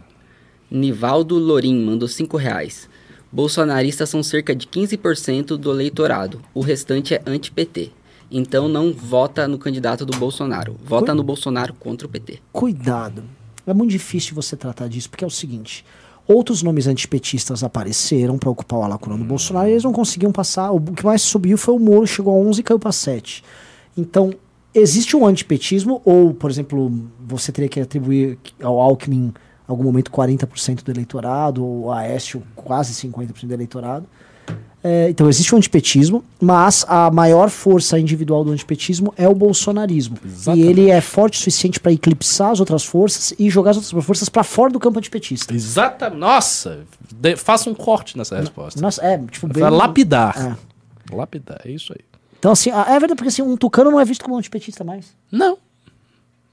Nivaldo 0.72 1.38
Lorim 1.38 1.84
mandou 1.84 2.08
5 2.08 2.38
reais. 2.38 2.88
Bolsonaristas 3.32 4.10
são 4.10 4.24
cerca 4.24 4.56
de 4.56 4.66
15% 4.68 5.58
do 5.58 5.72
eleitorado. 5.72 6.42
O 6.54 6.62
restante 6.62 7.14
é 7.14 7.22
anti-PT. 7.26 7.92
Então 8.32 8.68
não 8.68 8.94
vota 8.94 9.48
no 9.48 9.58
candidato 9.58 10.06
do 10.06 10.18
Bolsonaro. 10.18 10.76
Vota 10.84 11.14
no 11.16 11.24
Bolsonaro 11.24 11.74
contra 11.74 12.08
o 12.08 12.10
PT. 12.10 12.40
Cuidado. 12.52 13.24
É 13.66 13.74
muito 13.74 13.92
difícil 13.92 14.34
você 14.36 14.56
tratar 14.56 14.88
disso, 14.88 15.10
porque 15.10 15.24
é 15.24 15.28
o 15.28 15.32
seguinte: 15.32 15.84
outros 16.28 16.62
nomes 16.64 16.88
antipetistas 16.88 17.64
apareceram 17.64 18.38
pra 18.38 18.50
ocupar 18.50 18.82
a 18.84 18.88
lacuna 18.88 19.18
do 19.18 19.24
Bolsonaro 19.24 19.68
e 19.68 19.72
eles 19.72 19.84
não 19.84 19.94
conseguiam 19.94 20.32
passar. 20.32 20.72
O 20.72 20.80
que 20.80 21.04
mais 21.06 21.22
subiu 21.24 21.58
foi 21.58 21.74
o 21.74 21.80
Moro, 21.80 22.06
chegou 22.08 22.34
a 22.34 22.38
11 22.38 22.62
e 22.62 22.64
caiu 22.64 22.80
pra 22.80 22.92
7. 22.92 23.44
Então, 23.98 24.32
existe 24.74 25.16
um 25.16 25.26
antipetismo, 25.26 26.02
ou, 26.06 26.34
por 26.34 26.50
exemplo, 26.50 26.92
você 27.20 27.52
teria 27.52 27.70
que 27.70 27.80
atribuir 27.80 28.38
ao 28.62 28.80
Alckmin, 28.80 29.28
em 29.28 29.34
algum 29.68 29.84
momento, 29.84 30.12
40% 30.12 30.84
do 30.84 30.92
eleitorado, 30.92 31.66
ou 31.66 31.92
a 31.92 32.00
Aécio, 32.00 32.44
quase 32.56 32.94
50% 32.94 33.46
do 33.48 33.54
eleitorado. 33.54 34.06
É, 34.82 35.10
então, 35.10 35.28
existe 35.28 35.54
o 35.54 35.58
antipetismo, 35.58 36.24
mas 36.40 36.86
a 36.88 37.12
maior 37.12 37.50
força 37.50 38.00
individual 38.00 38.46
do 38.46 38.52
antipetismo 38.52 39.14
é 39.18 39.28
o 39.28 39.36
bolsonarismo. 39.36 40.18
Exatamente. 40.26 40.66
E 40.66 40.70
ele 40.70 40.90
é 40.90 41.02
forte 41.02 41.34
o 41.36 41.38
suficiente 41.40 41.80
para 41.82 41.92
eclipsar 41.92 42.52
as 42.52 42.62
outras 42.62 42.86
forças 42.86 43.34
e 43.38 43.50
jogar 43.50 43.72
as 43.72 43.78
outras 43.78 44.06
forças 44.06 44.30
para 44.30 44.42
fora 44.44 44.72
do 44.72 44.80
campo 44.80 44.98
antipetista. 44.98 45.54
Exatamente. 45.54 46.20
Nossa, 46.20 46.84
de- 47.14 47.36
faça 47.36 47.70
um 47.70 47.76
corte 47.76 48.18
nessa 48.18 48.40
resposta. 48.40 48.80
Nossa, 48.82 49.04
é, 49.04 49.18
tipo, 49.18 49.48
bem... 49.48 49.64
Lapidar. 49.64 50.58
É. 51.12 51.14
Lapidar, 51.14 51.60
é 51.66 51.72
isso 51.72 51.92
aí. 51.92 52.09
Então, 52.40 52.52
assim, 52.54 52.72
é 52.72 52.92
verdade, 53.00 53.16
porque 53.16 53.28
assim, 53.28 53.42
um 53.42 53.58
tucano 53.58 53.92
não 53.92 54.00
é 54.00 54.06
visto 54.06 54.24
como 54.24 54.38
antipetista 54.38 54.84
mais. 54.84 55.14
Não. 55.32 55.58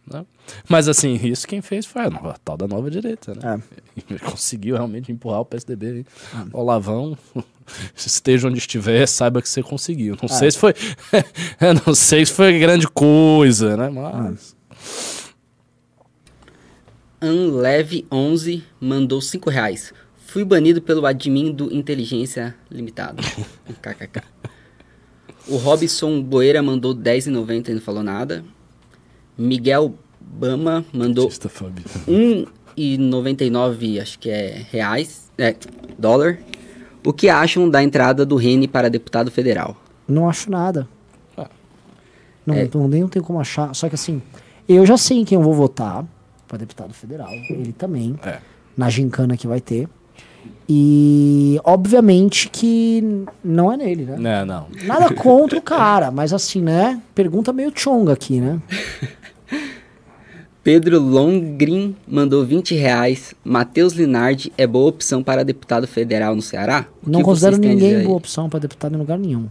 Não. 0.08 0.26
Mas 0.68 0.86
assim, 0.88 1.14
isso 1.14 1.46
quem 1.48 1.60
fez 1.60 1.84
foi 1.86 2.02
a, 2.02 2.10
nova- 2.10 2.30
a 2.32 2.38
tal 2.38 2.56
da 2.56 2.66
nova 2.68 2.90
direita, 2.90 3.34
né? 3.34 3.60
Ele 4.08 4.18
Conseguiu 4.22 4.76
realmente 4.76 5.10
empurrar 5.10 5.40
o 5.40 5.44
PSDB. 5.44 5.86
aí. 5.86 6.06
Olavão, 6.52 7.16
esteja 7.96 8.46
onde 8.48 8.58
estiver, 8.58 9.06
saiba 9.08 9.42
que 9.42 9.48
você 9.48 9.62
conseguiu. 9.62 10.16
Não 10.20 10.28
sei 10.28 10.50
se 10.50 10.58
foi. 10.58 10.74
não 11.86 11.94
sei 11.94 12.24
se 12.26 12.32
foi 12.32 12.58
grande 12.58 12.86
coisa, 12.88 13.76
né? 13.76 13.88
Mas. 13.90 14.54
Unleve11 17.20 18.62
mandou 18.80 19.20
5 19.20 19.50
reais. 19.50 19.92
Fui 20.26 20.44
banido 20.44 20.82
pelo 20.82 21.06
admin 21.06 21.52
do 21.52 21.72
Inteligência 21.72 22.54
Limitada. 22.70 23.22
KKK. 23.82 24.22
O 25.48 25.56
Robson 25.56 26.20
Boeira 26.22 26.62
mandou 26.62 26.94
10,90 26.94 27.68
e 27.68 27.74
não 27.74 27.80
falou 27.80 28.02
nada. 28.02 28.44
Miguel 29.38 29.94
Bama 30.20 30.84
mandou 30.92 31.24
Artistafobia. 31.26 31.84
1,99, 32.08 34.00
acho 34.00 34.18
que 34.18 34.28
é 34.30 34.64
reais, 34.70 35.30
é, 35.38 35.54
dólar. 35.98 36.38
O 37.04 37.12
que 37.12 37.28
acham 37.28 37.68
da 37.70 37.82
entrada 37.82 38.26
do 38.26 38.34
Rene 38.36 38.66
para 38.66 38.90
deputado 38.90 39.30
federal? 39.30 39.76
Não 40.08 40.28
acho 40.28 40.50
nada. 40.50 40.88
Ah. 41.36 41.48
Não, 42.44 42.54
É. 42.54 42.68
não, 42.74 42.88
nem 42.88 43.02
não 43.02 43.08
tem 43.08 43.22
como 43.22 43.38
achar. 43.40 43.72
Só 43.74 43.88
que 43.88 43.94
assim, 43.94 44.20
eu 44.68 44.84
já 44.84 44.96
sei 44.96 45.18
em 45.18 45.24
quem 45.24 45.36
eu 45.36 45.42
vou 45.42 45.54
votar 45.54 46.04
para 46.48 46.58
deputado 46.58 46.92
federal. 46.92 47.30
Ele 47.30 47.72
também. 47.72 48.18
É. 48.24 48.38
Na 48.76 48.90
gincana 48.90 49.36
que 49.36 49.46
vai 49.46 49.60
ter. 49.60 49.88
E 50.68 51.60
obviamente 51.64 52.48
que 52.48 53.24
não 53.44 53.72
é 53.72 53.76
nele, 53.76 54.04
né? 54.04 54.16
Não, 54.18 54.46
não. 54.46 54.66
Nada 54.84 55.12
contra 55.14 55.58
o 55.58 55.62
cara, 55.62 56.10
mas 56.10 56.32
assim, 56.32 56.60
né? 56.60 57.00
Pergunta 57.14 57.52
meio 57.52 57.72
chonga 57.74 58.12
aqui, 58.12 58.40
né? 58.40 58.60
Pedro 60.62 60.98
Longrin 60.98 61.94
mandou 62.08 62.44
20 62.44 62.74
reais. 62.74 63.34
Matheus 63.44 63.92
Linardi 63.92 64.52
é 64.58 64.66
boa 64.66 64.88
opção 64.88 65.22
para 65.22 65.44
deputado 65.44 65.86
federal 65.86 66.34
no 66.34 66.42
Ceará? 66.42 66.86
O 67.06 67.10
Não 67.10 67.20
que 67.20 67.24
considero 67.24 67.56
ninguém 67.56 68.02
boa 68.02 68.16
opção 68.16 68.48
para 68.48 68.58
deputado 68.58 68.94
em 68.96 68.98
lugar 68.98 69.16
nenhum. 69.16 69.46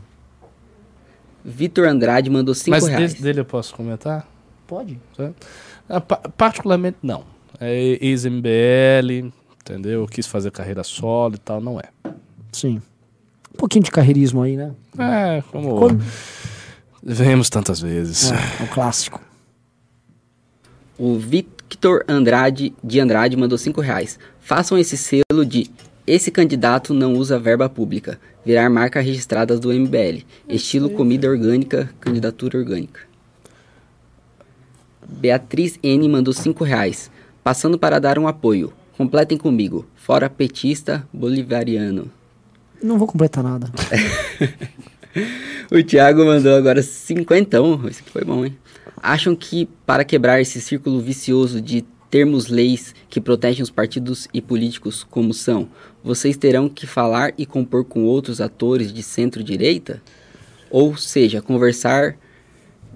Vitor 1.43 1.87
Andrade 1.87 2.29
mandou 2.29 2.53
5 2.53 2.69
Mas 2.71 2.85
reais. 2.87 3.13
desse, 3.13 3.23
dele 3.23 3.39
eu 3.39 3.45
posso 3.45 3.73
comentar? 3.73 4.27
Pode. 4.67 4.99
Certo? 5.15 5.47
Ah, 5.87 6.01
pa- 6.01 6.19
particularmente, 6.35 6.97
não. 7.01 7.23
É 7.61 7.97
ex-MBL, 8.01 9.31
entendeu? 9.65 10.05
Quis 10.07 10.27
fazer 10.27 10.51
carreira 10.51 10.83
solo 10.83 11.35
e 11.35 11.39
tal, 11.39 11.59
não 11.59 11.79
é. 11.79 11.85
Sim. 12.51 12.81
Um 13.53 13.57
pouquinho 13.57 13.83
de 13.83 13.91
carreirismo 13.91 14.41
aí, 14.43 14.55
né? 14.55 14.71
É, 14.97 15.41
como 15.51 15.77
Quando- 15.79 16.03
vemos 17.01 17.49
tantas 17.49 17.79
vezes. 17.81 18.31
É, 18.31 18.35
é 18.61 18.63
o 18.65 18.67
clássico. 18.67 19.19
O 20.97 21.17
Victor 21.17 22.05
Andrade 22.07 22.73
de 22.83 22.99
Andrade 22.99 23.35
mandou 23.35 23.57
5 23.57 23.81
reais. 23.81 24.19
Façam 24.39 24.77
esse 24.77 24.95
selo 24.97 25.45
de 25.45 25.69
esse 26.07 26.29
candidato 26.29 26.93
não 26.93 27.13
usa 27.13 27.39
verba 27.39 27.67
pública. 27.67 28.19
Virar 28.45 28.69
marca 28.69 29.01
registrada 29.01 29.57
do 29.57 29.73
MBL. 29.73 30.23
Estilo 30.47 30.89
comida 30.91 31.27
orgânica, 31.27 31.89
candidatura 31.99 32.59
orgânica. 32.59 33.01
Beatriz 35.07 35.79
N 35.81 36.07
mandou 36.07 36.33
5 36.33 36.63
reais. 36.63 37.09
Passando 37.43 37.77
para 37.79 37.99
dar 37.99 38.19
um 38.19 38.27
apoio. 38.27 38.71
Completem 38.97 39.37
comigo. 39.37 39.85
Fora 39.95 40.29
petista 40.29 41.07
bolivariano. 41.11 42.11
Não 42.81 42.97
vou 42.97 43.07
completar 43.07 43.43
nada. 43.43 43.71
O 45.71 45.81
Thiago 45.81 46.25
mandou 46.25 46.53
agora 46.55 46.83
cinquentão. 46.83 47.87
Esse 47.87 48.03
foi 48.03 48.23
bom, 48.23 48.45
hein? 48.45 48.55
Acham 49.01 49.35
que 49.35 49.67
para 49.85 50.03
quebrar 50.03 50.41
esse 50.41 50.61
círculo 50.61 50.99
vicioso 50.99 51.61
de 51.61 51.83
termos 52.09 52.47
leis 52.47 52.93
que 53.09 53.19
protegem 53.19 53.63
os 53.63 53.69
partidos 53.69 54.27
e 54.33 54.41
políticos 54.41 55.05
como 55.09 55.33
são, 55.33 55.67
vocês 56.03 56.37
terão 56.37 56.69
que 56.69 56.85
falar 56.85 57.33
e 57.37 57.45
compor 57.45 57.83
com 57.85 58.03
outros 58.03 58.39
atores 58.39 58.93
de 58.93 59.01
centro-direita? 59.01 60.01
Ou 60.69 60.95
seja, 60.95 61.41
conversar, 61.41 62.17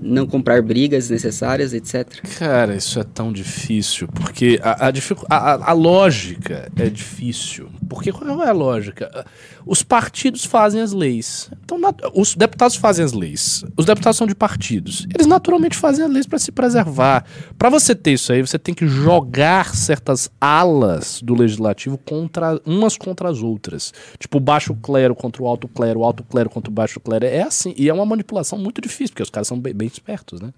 não 0.01 0.26
comprar 0.26 0.61
brigas 0.61 1.09
necessárias, 1.09 1.73
etc. 1.73 2.21
Cara, 2.38 2.76
isso 2.76 2.99
é 2.99 3.03
tão 3.03 3.31
difícil, 3.34 4.07
porque 4.07 4.59
a, 4.63 4.88
a, 4.88 4.91
a- 5.30 5.69
a- 5.71 5.73
lógica 5.73 6.71
é 6.77 6.89
difícil. 6.89 7.69
Porque 7.89 8.11
qual 8.11 8.43
é 8.43 8.49
a 8.49 8.53
lógica? 8.53 9.26
Os 9.65 9.81
partidos 9.84 10.45
fazem 10.45 10.81
as 10.81 10.93
leis. 10.93 11.49
Então, 11.65 11.77
os 12.13 12.35
deputados 12.35 12.76
fazem 12.76 13.03
as 13.03 13.13
leis. 13.13 13.63
Os 13.76 13.85
deputados 13.85 14.17
são 14.17 14.27
de 14.27 14.35
partidos. 14.35 15.07
Eles 15.13 15.26
naturalmente 15.27 15.76
fazem 15.76 16.05
as 16.05 16.11
leis 16.11 16.26
para 16.27 16.39
se 16.39 16.51
preservar. 16.51 17.26
Para 17.57 17.69
você 17.69 17.93
ter 17.95 18.11
isso 18.13 18.31
aí, 18.31 18.41
você 18.41 18.59
tem 18.59 18.73
que 18.73 18.88
jogar 18.88 19.76
certas 19.76 20.30
alas 20.39 21.19
do 21.21 21.34
legislativo 21.34 21.97
contra 21.97 22.59
umas 22.65 22.95
contra 22.95 23.30
as 23.30 23.41
outras. 23.41 23.91
Tipo, 24.19 24.38
o 24.38 24.41
baixo 24.41 24.76
clero 24.76 25.15
contra 25.15 25.41
o 25.41 25.47
alto 25.47 25.67
clero, 25.67 25.99
o 26.01 26.03
alto 26.03 26.23
clero 26.23 26.49
contra 26.49 26.69
o 26.69 26.73
baixo 26.73 26.99
clero. 26.99 27.26
É 27.26 27.41
assim. 27.41 27.73
E 27.77 27.89
é 27.89 27.93
uma 27.93 28.05
manipulação 28.05 28.57
muito 28.57 28.80
difícil, 28.81 29.09
porque 29.13 29.23
os 29.23 29.30
caras 29.30 29.47
são 29.47 29.59
bem 29.59 29.89
espertos, 29.94 30.40
né? 30.41 30.53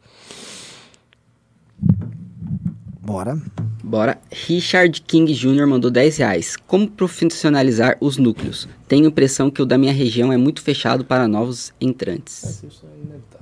Bora. 3.01 3.37
Bora. 3.83 4.17
Richard 4.47 5.01
King 5.01 5.33
Jr. 5.33 5.65
mandou 5.67 5.89
10 5.89 6.17
reais. 6.17 6.55
Como 6.67 6.87
profissionalizar 6.89 7.97
os 7.99 8.17
núcleos? 8.17 8.67
Tenho 8.87 9.07
impressão 9.07 9.49
que 9.49 9.61
o 9.61 9.65
da 9.65 9.77
minha 9.77 9.91
região 9.93 10.31
é 10.31 10.37
muito 10.37 10.61
fechado 10.61 11.03
para 11.03 11.27
novos 11.27 11.73
entrantes. 11.81 12.63
Isso 12.63 12.85
é 12.85 12.95
inevitável. 12.97 13.41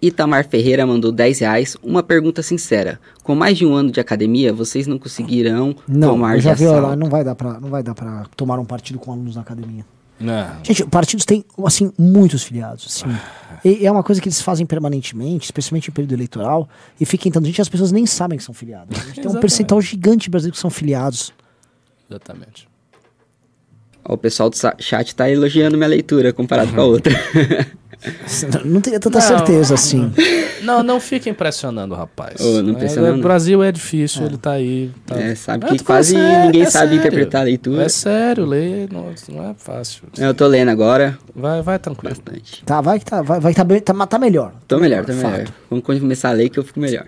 Itamar 0.00 0.46
Ferreira 0.48 0.86
mandou 0.86 1.10
10 1.10 1.38
reais. 1.40 1.76
Uma 1.82 2.02
pergunta 2.02 2.42
sincera. 2.42 3.00
Com 3.22 3.34
mais 3.34 3.56
de 3.56 3.64
um 3.64 3.72
ano 3.72 3.90
de 3.90 4.00
academia, 4.00 4.52
vocês 4.52 4.86
não 4.86 4.98
conseguirão 4.98 5.74
Não, 5.88 6.10
tomar 6.10 6.34
eu 6.36 6.40
já 6.40 6.52
de 6.52 6.58
vi, 6.60 6.66
assalto? 6.66 6.86
lá, 6.88 6.96
não 6.96 7.08
vai 7.08 7.24
dar 7.24 7.34
pra, 7.34 7.58
não 7.58 7.68
vai 7.70 7.82
dar 7.82 7.94
para 7.94 8.26
tomar 8.36 8.58
um 8.58 8.64
partido 8.64 8.98
com 8.98 9.12
alunos 9.12 9.34
na 9.36 9.42
academia. 9.42 9.84
Não. 10.22 10.56
Gente, 10.62 10.84
partidos 10.86 11.24
têm, 11.24 11.44
assim, 11.66 11.92
muitos 11.98 12.42
filiados, 12.44 12.86
assim. 12.86 13.18
E 13.64 13.86
é 13.86 13.90
uma 13.90 14.02
coisa 14.02 14.20
que 14.20 14.28
eles 14.28 14.40
fazem 14.40 14.64
permanentemente, 14.64 15.44
especialmente 15.44 15.88
em 15.88 15.92
período 15.92 16.12
eleitoral, 16.12 16.68
e 17.00 17.04
fica 17.04 17.28
então, 17.28 17.44
gente, 17.44 17.60
as 17.60 17.68
pessoas 17.68 17.92
nem 17.92 18.06
sabem 18.06 18.38
que 18.38 18.44
são 18.44 18.54
filiadas. 18.54 18.98
A 18.98 19.04
gente 19.06 19.20
tem 19.20 19.30
um 19.30 19.40
percentual 19.40 19.80
gigante 19.80 20.24
de 20.24 20.30
brasileiros 20.30 20.58
que 20.58 20.62
são 20.62 20.70
filiados. 20.70 21.32
Exatamente. 22.08 22.68
Ó, 24.04 24.14
o 24.14 24.18
pessoal 24.18 24.50
do 24.50 24.56
chat 24.78 25.14
tá 25.14 25.30
elogiando 25.30 25.76
minha 25.76 25.88
leitura 25.88 26.32
comparado 26.32 26.72
com 26.72 26.80
a 26.80 26.84
outra. 26.84 27.14
Não 28.64 28.80
tenho 28.80 28.98
tanta 28.98 29.18
Não. 29.20 29.26
certeza 29.26 29.74
assim. 29.74 30.12
Não, 30.62 30.82
não 30.82 30.98
fica 31.00 31.30
impressionando 31.30 31.94
rapaz. 31.94 32.40
Ô, 32.40 32.62
não 32.62 32.76
É, 32.78 33.12
O. 33.12 33.18
Brasil 33.18 33.62
é 33.62 33.70
difícil, 33.70 34.24
ele 34.26 34.36
tá 34.36 34.52
aí. 34.52 34.90
tá- 35.06 35.16
É, 35.20 35.34
sabe 35.34 35.64
Eu 35.64 35.68
que 35.68 35.78
falando 35.78 35.86
quase 35.86 36.12
sério, 36.14 36.46
ninguém 36.46 36.62
é 36.62 36.70
sabe 36.70 36.86
sério. 36.86 36.98
interpretar 36.98 37.40
a 37.42 37.44
leitura. 37.44 37.82
É 37.84 37.88
sério, 37.88 38.44
ler 38.44 38.88
não, 38.92 39.12
não 39.28 39.50
é 39.50 39.54
fácil. 39.56 40.02
Eu 40.18 40.34
tô 40.34 40.46
lendo 40.46 40.68
agora 40.70 41.16
Vai, 41.34 41.62
vai 41.62 41.78
tranquilo. 41.78 42.14
bastante. 42.14 42.64
Tá, 42.64 42.80
vai 42.80 42.98
que 42.98 43.04
tá, 43.04 43.22
vai, 43.22 43.38
vai 43.40 43.54
tá, 43.54 43.64
tá, 43.84 44.06
tá 44.06 44.18
melhor. 44.18 44.52
Tô 44.66 44.78
melhor, 44.78 45.04
tô 45.04 45.12
melhor. 45.12 45.44
Vamos 45.70 45.84
começar 45.84 46.30
a 46.30 46.32
ler 46.32 46.48
que 46.48 46.58
eu 46.58 46.64
fico 46.64 46.80
melhor. 46.80 47.06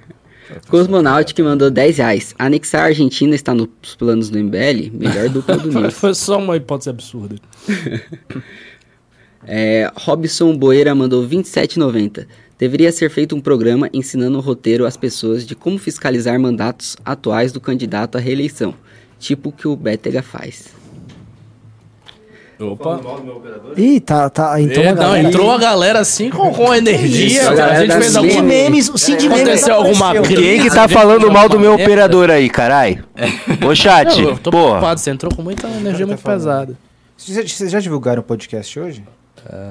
Cosmonaut 0.69 1.33
que 1.33 1.43
mandou 1.43 1.71
10 1.71 1.97
reais. 1.97 2.35
Anexar 2.39 2.83
a 2.83 2.85
Argentina 2.87 3.35
está 3.35 3.55
nos 3.55 3.69
planos 3.99 4.29
do 4.29 4.39
MBL? 4.39 4.91
Melhor 4.93 5.29
dupla 5.31 5.57
do 5.57 5.69
Nilson. 5.73 5.91
Foi 5.91 6.15
só 6.15 6.39
uma 6.39 6.55
hipótese 6.57 6.91
absurda. 6.91 7.37
É, 9.47 9.91
Robson 9.97 10.57
Boeira 10.57 10.95
mandou 10.95 11.27
27,90. 11.27 12.27
Deveria 12.59 12.93
ser 12.93 13.11
feito 13.11 13.35
um 13.35 13.41
programa 13.41 13.91
ensinando 13.93 14.39
o 14.39 14.41
roteiro 14.41 14.87
às 14.87 14.97
pessoas 14.97 15.47
de 15.47 15.55
como 15.55 15.77
fiscalizar 15.79 16.39
mandatos 16.39 16.97
atuais 17.05 17.53
do 17.53 17.61
candidato 17.61 18.17
à 18.17 18.21
reeleição. 18.21 18.75
Tipo 19.19 19.49
o 19.49 19.53
que 19.53 19.67
o 19.67 19.75
Bétega 19.77 20.23
faz. 20.23 20.67
Opa. 22.61 23.01
Ih, 23.77 23.99
tá, 24.01 24.31
tá. 24.31 24.61
Então 24.61 24.81
É, 24.83 24.89
a 24.89 24.95
não, 24.95 25.03
galera- 25.03 25.29
entrou 25.29 25.51
a 25.51 25.59
galera 25.59 25.99
assim 25.99 26.31
com, 26.31 26.53
com 26.53 26.73
energia. 26.73 27.27
Isso, 27.27 27.49
a 27.49 27.67
a 27.67 27.85
gente 27.85 27.93
fez 28.13 28.41
memes, 28.43 28.89
o 28.89 28.97
Sim 28.97 29.17
de 29.17 29.29
memes 29.29 29.43
Aconteceu 29.43 29.75
alguma? 29.75 30.13
Quem 30.23 30.63
que 30.63 30.71
tá 30.71 30.87
falando 30.87 31.31
mal 31.33 31.49
do 31.49 31.59
meu 31.59 31.75
operador 31.75 32.31
aí, 32.31 32.49
carai? 32.49 33.03
Ô 33.69 33.75
chat, 33.75 34.21
Não, 34.23 34.31
eu 34.31 34.39
tô 34.39 34.53
porra. 34.53 34.65
preocupado, 34.67 35.01
você 35.01 35.11
entrou 35.11 35.35
com 35.35 35.43
muita 35.43 35.67
energia 35.67 36.07
tá 36.07 36.13
muito 36.13 36.23
pesada. 36.23 36.79
Vocês 37.17 37.71
já 37.73 37.81
divulgaram 37.81 38.21
o 38.21 38.25
podcast 38.25 38.79
hoje? 38.79 39.03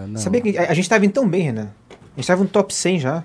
Não. 0.07 0.19
Sabia 0.19 0.41
que 0.41 0.57
a, 0.57 0.69
a 0.69 0.73
gente 0.73 0.87
tava 0.87 1.05
indo 1.05 1.13
tão 1.13 1.27
bem, 1.27 1.43
Renan? 1.43 1.69
A 1.89 2.19
gente 2.19 2.27
tava 2.27 2.43
no 2.43 2.49
top 2.49 2.73
100 2.73 2.99
já. 2.99 3.23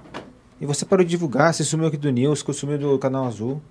E 0.60 0.66
você 0.66 0.84
parou 0.84 1.04
de 1.04 1.10
divulgar, 1.10 1.54
você 1.54 1.62
sumiu 1.62 1.86
aqui 1.86 1.96
do 1.96 2.10
News, 2.10 2.44
sumiu 2.52 2.78
do 2.78 2.98
canal 2.98 3.26
azul. 3.26 3.62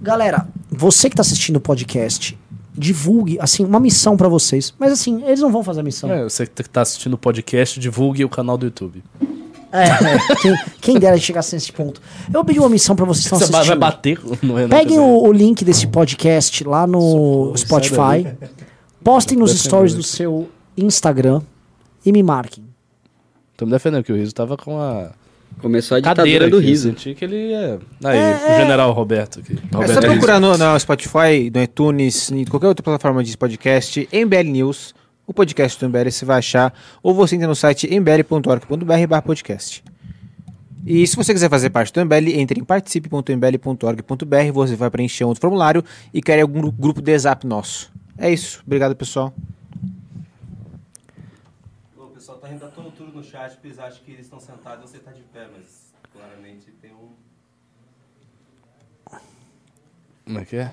Galera, 0.00 0.48
você 0.70 1.10
que 1.10 1.16
tá 1.16 1.20
assistindo 1.20 1.56
o 1.56 1.60
podcast, 1.60 2.38
divulgue, 2.74 3.38
assim, 3.38 3.64
uma 3.64 3.78
missão 3.78 4.16
pra 4.16 4.28
vocês. 4.28 4.72
Mas 4.78 4.92
assim, 4.92 5.22
eles 5.24 5.40
não 5.40 5.52
vão 5.52 5.62
fazer 5.62 5.80
a 5.80 5.82
missão. 5.82 6.10
É, 6.10 6.24
você 6.24 6.46
que 6.46 6.68
tá 6.68 6.80
assistindo 6.80 7.14
o 7.14 7.18
podcast, 7.18 7.78
divulgue 7.78 8.24
o 8.24 8.28
canal 8.28 8.56
do 8.56 8.64
YouTube. 8.66 9.04
É, 9.72 9.84
é, 9.84 10.34
quem, 10.40 10.56
quem 10.80 10.98
dera 10.98 11.16
chegasse 11.18 11.54
nesse 11.54 11.70
ponto. 11.70 12.00
Eu 12.26 12.32
vou 12.32 12.44
pedir 12.44 12.58
uma 12.58 12.68
missão 12.68 12.96
pra 12.96 13.04
vocês 13.04 13.28
que 13.28 13.34
estão 13.34 13.38
Você 13.38 13.52
vai 13.52 13.60
assistindo. 13.60 13.78
bater 13.78 14.20
no 14.42 14.54
Renan. 14.54 14.68
Peguem 14.68 14.98
o, 14.98 15.22
o 15.22 15.32
link 15.32 15.64
desse 15.64 15.86
podcast 15.86 16.64
lá 16.64 16.86
no 16.86 17.00
Socorro, 17.00 17.56
sai 17.58 18.22
Spotify. 18.22 18.36
Postem 19.02 19.36
nos 19.38 19.52
stories 19.58 19.94
do 19.94 20.02
seu 20.02 20.48
Instagram 20.76 21.42
e 22.04 22.12
me 22.12 22.22
marquem. 22.22 22.64
Tô 23.56 23.64
me 23.66 23.72
defendendo 23.72 24.04
que 24.04 24.12
o 24.12 24.16
Riso 24.16 24.34
tava 24.34 24.56
com 24.56 24.78
a 24.80 25.10
Começou 25.60 25.96
a 25.96 26.00
ditadura 26.00 26.22
cadeira 26.24 26.48
do 26.48 26.58
aqui, 26.58 26.66
riso. 26.66 26.88
Senti 26.90 27.14
que 27.14 27.24
ele 27.24 27.50
ia... 27.50 27.78
Aí, 28.04 28.18
o 28.18 28.56
general 28.60 28.92
Roberto 28.92 29.40
aqui. 29.40 29.54
É 29.54 29.74
Roberto 29.76 29.94
só 29.94 30.00
procurar 30.00 30.40
no, 30.40 30.56
no 30.56 30.78
Spotify, 30.78 31.50
no 31.52 31.62
iTunes, 31.62 32.30
em 32.30 32.44
qualquer 32.44 32.68
outra 32.68 32.82
plataforma 32.82 33.22
de 33.22 33.36
podcast, 33.36 34.08
MBL 34.12 34.50
News, 34.50 34.94
o 35.26 35.34
podcast 35.34 35.78
do 35.78 35.88
MBL 35.88 36.10
você 36.10 36.24
vai 36.24 36.38
achar, 36.38 36.72
ou 37.02 37.12
você 37.14 37.36
entra 37.36 37.48
no 37.48 37.54
site 37.54 37.92
mbl.org.br 37.92 39.06
barra 39.08 39.22
podcast. 39.22 39.82
E 40.86 41.06
se 41.06 41.14
você 41.14 41.34
quiser 41.34 41.50
fazer 41.50 41.68
parte 41.68 41.92
do 41.92 42.00
MBL, 42.06 42.38
entre 42.40 42.58
em 42.58 42.64
participe.mbl.org.br, 42.64 44.52
você 44.52 44.76
vai 44.76 44.88
preencher 44.88 45.24
um 45.24 45.28
outro 45.28 45.42
formulário 45.42 45.84
e 46.14 46.22
quer 46.22 46.40
algum 46.40 46.60
gru- 46.60 46.72
grupo 46.72 47.02
de 47.02 47.18
zap 47.18 47.46
nosso. 47.46 47.89
É 48.20 48.30
isso, 48.30 48.62
obrigado 48.66 48.94
pessoal. 48.94 49.32
O 51.96 52.08
pessoal 52.08 52.36
tá 52.36 52.48
rindo 52.48 52.60
da 52.60 52.68
tua 52.68 52.84
altura 52.84 53.10
no 53.12 53.24
chat, 53.24 53.52
porque 53.52 53.68
eles 53.68 53.78
acham 53.78 54.04
que 54.04 54.10
eles 54.10 54.26
estão 54.26 54.38
sentados 54.38 54.84
e 54.84 54.92
você 54.92 54.98
tá 54.98 55.10
de 55.10 55.22
pé, 55.22 55.48
mas 55.50 55.94
claramente 56.12 56.70
tem 56.82 56.92
um. 56.92 57.14
Como 60.26 60.38
é 60.38 60.44
que 60.44 60.56
é? 60.56 60.70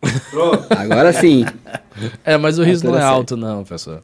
Agora 0.78 1.12
sim. 1.12 1.44
É, 2.24 2.38
mas 2.38 2.58
o 2.58 2.62
riso 2.62 2.86
não 2.86 2.96
é 2.96 3.02
alto 3.02 3.36
não, 3.36 3.62
pessoal. 3.62 4.02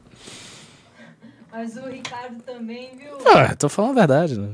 Mas 1.51 1.75
o 1.75 1.87
Ricardo 1.87 2.39
também, 2.43 2.95
viu? 2.95 3.17
Ah, 3.25 3.55
tô 3.55 3.67
falando 3.67 3.91
a 3.97 4.05
verdade, 4.05 4.39
né? 4.39 4.53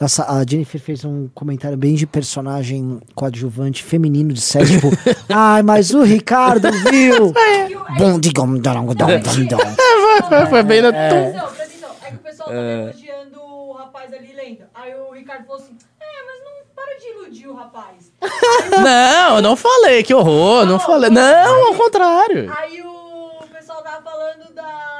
Nossa, 0.00 0.24
a 0.24 0.42
Jennifer 0.48 0.80
fez 0.80 1.04
um 1.04 1.28
comentário 1.34 1.76
bem 1.76 1.94
de 1.94 2.06
personagem 2.06 3.00
coadjuvante 3.14 3.84
feminino 3.84 4.32
de 4.32 4.40
série, 4.40 4.66
tipo, 4.80 4.88
ai, 5.28 5.62
mas 5.62 5.92
o 5.92 6.02
Ricardo 6.02 6.70
viu? 6.90 7.34
Bom, 7.98 8.18
digam, 8.18 8.58
dom, 8.58 8.86
dom, 8.86 8.94
dom, 8.94 9.20
dom. 9.48 10.46
Foi 10.48 10.62
bem 10.62 10.80
na... 10.80 10.90
Presta 10.90 11.18
atenção, 11.18 11.48
presta 11.50 11.64
atenção. 11.64 11.90
É 12.02 12.10
que 12.10 12.16
o 12.16 12.18
pessoal 12.20 12.48
tava 12.48 12.60
elogiando 12.60 13.40
o 13.42 13.72
rapaz 13.72 14.12
ali 14.14 14.32
lendo. 14.32 14.62
Aí 14.74 14.94
o 14.94 15.12
Ricardo 15.12 15.44
falou 15.44 15.60
assim: 15.60 15.76
É, 16.00 16.04
mas 16.24 16.44
não 16.44 16.74
para 16.74 16.98
de 16.98 17.06
iludir 17.08 17.48
o 17.48 17.54
rapaz. 17.54 18.12
Não, 18.70 19.36
eu 19.36 19.42
não 19.42 19.56
falei, 19.56 20.02
que 20.02 20.14
horror, 20.14 20.64
não 20.64 20.78
falei. 20.78 21.10
Não, 21.10 21.68
ao 21.68 21.74
contrário. 21.74 22.50
Aí 22.56 22.80
o 22.82 23.44
pessoal 23.52 23.82
tava 23.82 24.02
falando 24.02 24.54
da, 24.54 24.99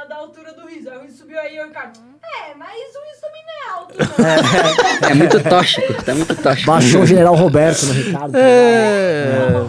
subiu 1.31 1.39
aí 1.39 1.59
o 1.59 1.67
Ricardo. 1.67 1.99
É, 2.21 2.55
mas 2.55 2.71
o 2.71 2.99
riso 3.07 3.21
também 3.21 3.43
não 3.45 3.53
é 3.53 3.73
alto, 3.73 3.95
não. 5.01 5.09
É 5.09 5.13
muito 5.13 5.43
tóxico, 5.43 6.03
tá 6.03 6.13
muito 6.13 6.35
tóxico. 6.35 6.67
Baixou 6.67 7.01
o 7.01 7.05
general 7.05 7.35
Roberto 7.35 7.85
no 7.85 7.93
Ricardo. 7.93 8.35
É... 8.35 9.65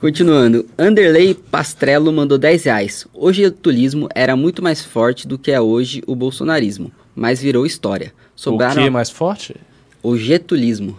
Continuando, 0.00 0.68
Anderley 0.78 1.34
Pastrello 1.34 2.12
mandou 2.12 2.38
10 2.38 2.64
reais. 2.64 3.06
O 3.12 3.32
getulismo 3.32 4.08
era 4.14 4.36
muito 4.36 4.62
mais 4.62 4.84
forte 4.84 5.26
do 5.26 5.38
que 5.38 5.50
é 5.50 5.60
hoje 5.60 6.02
o 6.06 6.14
bolsonarismo, 6.14 6.92
mas 7.14 7.40
virou 7.40 7.66
história. 7.66 8.12
O 8.36 8.40
Sobraram 8.40 8.82
que 8.82 8.90
mais 8.90 9.10
forte? 9.10 9.56
o 10.02 10.16
getulismo. 10.16 10.98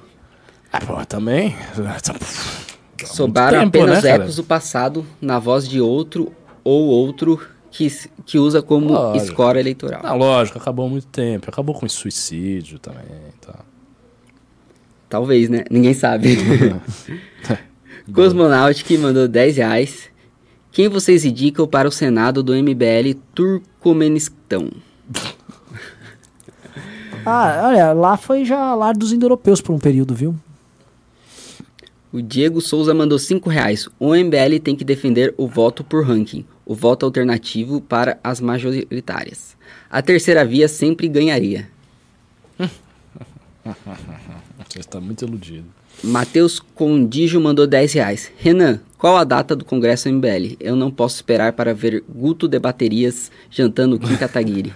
Ah, 0.73 0.81
pô, 0.81 1.05
também. 1.05 1.55
Sobraram 3.05 3.59
tempo, 3.59 3.77
apenas 3.77 4.03
né, 4.03 4.11
cara? 4.11 4.23
ecos 4.23 4.35
do 4.35 4.43
passado 4.43 5.05
na 5.21 5.39
voz 5.39 5.67
de 5.67 5.79
outro 5.79 6.33
ou 6.63 6.87
outro 6.87 7.39
que, 7.71 7.87
que 8.25 8.39
usa 8.39 8.61
como 8.61 8.91
Lógico. 8.93 9.25
escora 9.25 9.59
eleitoral. 9.59 10.01
Ah, 10.03 10.13
lógico, 10.13 10.57
acabou 10.57 10.85
há 10.85 10.89
muito 10.89 11.07
tempo. 11.07 11.49
Acabou 11.49 11.75
com 11.75 11.87
suicídio 11.87 12.79
também. 12.79 13.03
Tá. 13.41 13.59
Talvez, 15.09 15.49
né? 15.49 15.63
Ninguém 15.69 15.93
sabe. 15.93 16.37
Cosmonaut 18.13 18.83
que 18.83 18.97
mandou 18.97 19.27
10 19.27 19.57
reais. 19.57 20.09
Quem 20.71 20.87
vocês 20.87 21.25
indicam 21.25 21.67
para 21.67 21.87
o 21.87 21.91
Senado 21.91 22.43
do 22.43 22.53
MBL 22.53 23.17
Turcomenistão? 23.33 24.69
Ah, 27.29 27.63
olha, 27.65 27.91
lá 27.91 28.15
foi 28.15 28.45
já 28.45 28.73
lar 28.73 28.95
dos 28.95 29.11
indo-europeus 29.11 29.59
por 29.59 29.75
um 29.75 29.79
período, 29.79 30.15
viu? 30.15 30.33
O 32.09 32.21
Diego 32.21 32.61
Souza 32.61 32.93
mandou 32.93 33.19
5 33.19 33.49
reais. 33.49 33.89
O 33.99 34.15
MBL 34.15 34.61
tem 34.63 34.77
que 34.77 34.85
defender 34.85 35.33
o 35.37 35.45
voto 35.45 35.83
por 35.83 36.05
ranking, 36.05 36.45
o 36.67 36.75
voto 36.75 37.05
alternativo 37.05 37.79
para 37.79 38.19
as 38.21 38.41
majoritárias. 38.41 39.55
A 39.89 40.01
terceira 40.01 40.43
via 40.43 40.67
sempre 40.67 41.07
ganharia. 41.07 41.69
Você 44.67 44.79
está 44.79 44.99
muito 44.99 45.23
iludido. 45.25 45.65
Matheus 46.03 46.59
Condijo 46.59 47.39
mandou 47.39 47.65
10 47.65 47.93
reais. 47.93 48.31
Renan, 48.37 48.81
qual 48.97 49.15
a 49.17 49.23
data 49.23 49.55
do 49.55 49.63
Congresso 49.63 50.09
MBL? 50.09 50.57
Eu 50.59 50.75
não 50.75 50.91
posso 50.91 51.15
esperar 51.15 51.53
para 51.53 51.73
ver 51.73 52.03
Guto 52.07 52.47
de 52.47 52.59
Baterias 52.59 53.31
jantando 53.49 53.97
Kim 53.97 54.15
Kataguiri. 54.17 54.73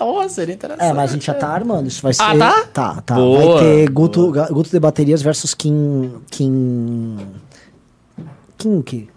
Oh, 0.00 0.26
seria 0.28 0.54
interessante. 0.54 0.90
É, 0.90 0.92
mas 0.92 1.10
a 1.10 1.12
gente 1.14 1.26
já 1.26 1.34
tá 1.34 1.48
armando. 1.48 1.86
Isso 1.86 2.02
vai 2.02 2.12
ser. 2.12 2.22
Ah, 2.22 2.36
tá? 2.36 2.64
Tá, 2.66 3.00
tá. 3.02 3.14
Boa, 3.14 3.54
vai 3.54 3.62
ter 3.62 3.90
Guto, 3.90 4.32
Guto 4.50 4.70
de 4.70 4.80
baterias 4.80 5.22
versus 5.22 5.54
Kim. 5.54 6.12
Kim. 6.30 7.16
Kim 8.58 8.78
o 8.78 8.82
quê? 8.82 9.08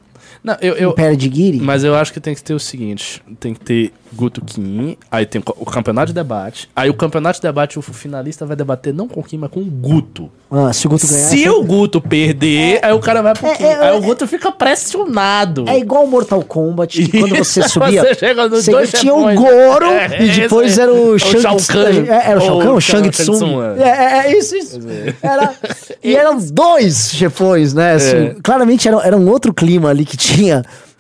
Não, 0.44 0.58
eu, 0.62 0.74
eu, 0.76 0.90
Império 0.92 1.16
de 1.16 1.30
Guiri? 1.30 1.60
mas 1.60 1.84
eu 1.84 1.94
acho 1.96 2.12
que 2.12 2.20
tem 2.20 2.34
que 2.34 2.44
ter 2.44 2.54
o 2.54 2.60
seguinte: 2.60 3.22
tem 3.40 3.54
que 3.54 3.60
ter 3.60 3.94
Guto 4.14 4.42
Kim, 4.44 4.98
aí 5.10 5.26
tem 5.26 5.42
o 5.58 5.66
campeonato 5.66 6.08
de 6.08 6.14
debate. 6.14 6.68
Aí 6.76 6.90
o 6.90 6.94
campeonato 6.94 7.38
de 7.40 7.44
debate, 7.48 7.78
o 7.78 7.82
finalista 7.82 8.46
vai 8.46 8.56
debater 8.56 8.94
não 8.94 9.08
com 9.08 9.20
o 9.20 9.24
Kim, 9.24 9.38
mas 9.38 9.52
com 9.52 9.60
o 9.60 9.66
Guto. 9.66 10.30
Ah, 10.50 10.74
se 10.74 10.86
o 10.88 10.90
Guto 10.90 11.08
ganhar. 11.08 11.28
Se 11.30 11.44
é 11.46 11.52
o 11.52 11.64
Guto 11.64 12.02
perder, 12.02 12.80
aí 12.84 12.92
o 12.92 13.00
cara 13.00 13.22
vai 13.22 13.34
pro 13.34 13.48
É, 13.48 13.56
Kim. 13.56 13.64
é, 13.64 13.76
aí 13.76 13.96
é, 13.96 13.98
o 13.98 14.02
Guto 14.02 14.28
fica 14.28 14.52
pressionado. 14.52 15.66
É 15.68 15.78
igual 15.78 16.06
Mortal 16.08 16.44
Kombat, 16.44 17.04
que 17.04 17.20
quando 17.20 17.36
você 17.38 17.62
subia. 17.70 18.02
Você 18.04 18.16
chega 18.16 18.50
nos 18.50 18.66
você 18.66 18.72
dois 18.72 18.92
tinha 18.92 19.14
o. 19.14 19.34
Goro 19.34 19.86
É, 19.92 20.24
e 20.26 20.32
depois 20.32 20.78
era 20.78 20.92
o 20.94 21.12
é 21.12 21.16
o 21.16 21.20
Shang 21.20 21.42
Shao 21.42 21.56
Tsung. 21.58 21.74
Kahn. 21.74 22.06
É, 22.08 22.30
Era 22.32 22.40
o 22.40 22.42
Shao 22.42 22.60
Kahn, 22.60 22.72
o 22.74 22.82
Shang 22.82 23.10
Tsung. 23.12 23.62
É, 23.78 23.82
é, 23.90 24.18
é 24.34 24.38
isso, 24.38 24.56
isso. 24.56 24.80
Era, 25.22 25.54
e 26.04 26.16
eram 26.16 26.38
dois 26.38 27.12
chefões, 27.12 27.74
né? 27.74 27.94
assim, 27.94 28.16
É. 28.16 28.36
Claramente 28.44 28.88
era, 28.88 28.98
era 29.06 29.16
um 29.16 29.30
outro 29.30 29.54
clima 29.54 29.90
ali 29.90 30.04
que 30.04 30.18
tinha. 30.18 30.31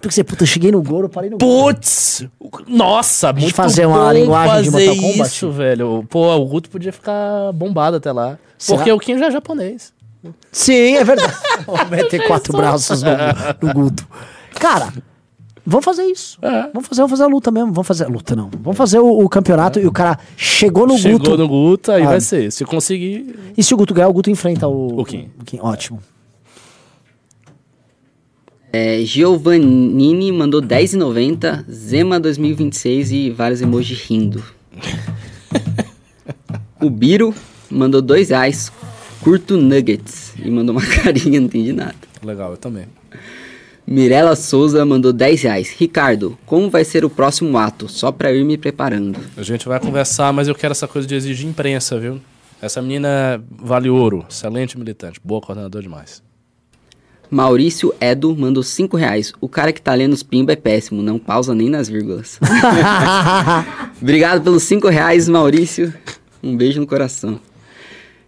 Porque 0.02 0.16
você, 0.16 0.24
puta, 0.24 0.45
cheguei 0.45 0.72
no 0.72 0.82
Goro, 0.82 1.08
parei 1.08 1.30
no 1.30 1.38
Goro. 1.38 1.74
Putz! 1.76 2.26
Nossa, 2.68 3.32
muito 3.32 3.53
fazer 3.53 3.86
uma 3.86 4.12
linguagem 4.12 4.64
de 4.64 4.72
fazer 4.72 4.88
Mortal 4.88 5.03
Kombat? 5.12 5.30
isso, 5.30 5.52
velho. 5.52 6.06
Pô, 6.10 6.36
o 6.36 6.45
Guto 6.45 6.70
podia 6.70 6.91
ficar 6.91 7.52
bombado 7.53 7.98
até 7.98 8.12
lá. 8.12 8.38
Será? 8.58 8.78
Porque 8.80 8.91
o 8.91 8.99
Kim 8.99 9.18
já 9.18 9.28
é 9.28 9.32
japonês. 9.32 9.94
Sim, 10.52 10.95
é 10.95 11.03
verdade. 11.03 11.34
Vamos 11.66 11.90
meter 11.90 12.26
quatro 12.28 12.56
braços 12.56 13.02
no, 13.03 13.12
no 13.62 13.74
Guto. 13.74 14.08
Cara, 14.56 14.91
vamos 15.66 15.86
fazer 15.86 16.03
isso. 16.03 16.38
É. 16.41 16.68
Vamos 16.74 16.88
fazer, 16.88 17.02
vamos 17.02 17.12
fazer 17.12 17.24
a 17.24 17.28
luta 17.28 17.49
mesmo. 17.52 17.72
Vamos 17.72 17.88
fazer 17.88 18.03
a 18.03 18.08
luta, 18.08 18.36
não. 18.36 18.49
Vamos 18.62 18.78
fazer 18.78 18.99
o, 18.99 19.20
o 19.24 19.30
campeonato 19.30 19.80
e 19.80 19.88
o 19.88 19.91
cara 19.91 20.18
chegou 20.36 20.86
no 20.86 20.98
Chegou 20.98 21.20
Guto. 21.20 21.38
no 21.38 21.48
Guto, 21.48 21.91
aí 21.91 22.03
Ah. 22.03 22.10
vai 22.10 22.22
ser. 22.22 22.52
Se 22.52 22.66
conseguir. 22.66 23.36
E 23.58 23.64
se 23.64 23.74
o 23.74 23.78
Guto 23.78 23.94
ganhar, 23.94 24.10
o 24.10 24.14
Guto 24.14 24.30
enfrenta 24.30 24.68
o. 24.68 24.99
O 24.99 25.06
Kim. 25.06 25.30
Ótimo. 25.60 25.99
É, 28.73 29.02
Giovannini 29.03 30.31
mandou 30.31 30.61
10,90, 30.61 31.65
Zema 31.69 32.19
2026 32.19 33.11
e 33.11 33.30
vários 33.30 33.61
emojis 33.61 33.99
rindo. 33.99 34.41
o 36.81 36.89
Biro 36.89 37.35
mandou 37.69 38.02
2 38.02 38.30
reais, 38.30 38.72
curto 39.22 39.57
nuggets 39.57 40.34
e 40.41 40.49
mandou 40.49 40.73
uma 40.73 40.85
carinha, 40.88 41.41
não 41.41 41.48
entendi 41.48 41.73
nada. 41.73 41.95
Legal, 42.23 42.52
eu 42.52 42.57
também. 42.57 42.85
Mirela 43.85 44.38
Souza 44.38 44.85
mandou 44.85 45.11
10 45.11 45.41
reais. 45.41 45.76
Ricardo, 45.77 46.38
como 46.45 46.69
vai 46.69 46.85
ser 46.85 47.03
o 47.03 47.10
próximo 47.10 47.57
ato? 47.57 47.89
Só 47.89 48.10
pra 48.10 48.31
ir 48.31 48.45
me 48.45 48.57
preparando. 48.57 49.19
A 49.35 49.43
gente 49.43 49.68
vai 49.68 49.81
conversar, 49.81 50.31
mas 50.31 50.48
eu 50.48 50.56
quero 50.56 50.72
essa 50.72 50.88
coisa 50.88 51.06
de 51.06 51.15
exigir 51.15 51.45
imprensa, 51.45 51.99
viu? 51.99 52.22
Essa 52.61 52.81
menina 52.81 53.43
vale 53.49 53.89
ouro, 53.89 54.26
excelente 54.30 54.77
militante, 54.77 55.19
boa 55.22 55.41
coordenadora 55.41 55.84
demais. 55.84 56.23
Maurício 57.32 57.94
Edo 58.02 58.36
mandou 58.36 58.62
5 58.62 58.98
reais. 58.98 59.32
O 59.40 59.48
cara 59.48 59.72
que 59.72 59.82
tá 59.82 59.94
lendo 59.94 60.12
os 60.12 60.22
pimba 60.22 60.52
é 60.52 60.56
péssimo, 60.58 61.02
não 61.02 61.18
pausa 61.18 61.56
nem 61.56 61.70
nas 61.70 61.88
vírgulas. 61.88 62.38
Obrigado 64.02 64.44
pelos 64.44 64.64
5 64.64 64.90
reais, 64.90 65.30
Maurício. 65.30 65.94
Um 66.44 66.58
beijo 66.58 66.82
no 66.82 66.88
coração. 66.88 67.40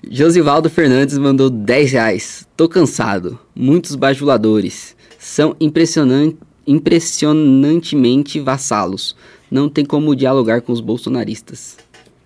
Josivaldo 0.09 0.69
Fernandes 0.69 1.17
mandou 1.17 1.49
10 1.49 1.91
reais. 1.91 2.47
Tô 2.55 2.69
cansado. 2.69 3.37
Muitos 3.55 3.95
bajuladores. 3.95 4.95
São 5.19 5.55
impressionan- 5.59 6.33
impressionantemente 6.65 8.39
vassalos. 8.39 9.15
Não 9.51 9.67
tem 9.69 9.83
como 9.85 10.15
dialogar 10.15 10.61
com 10.61 10.71
os 10.71 10.79
bolsonaristas. 10.81 11.77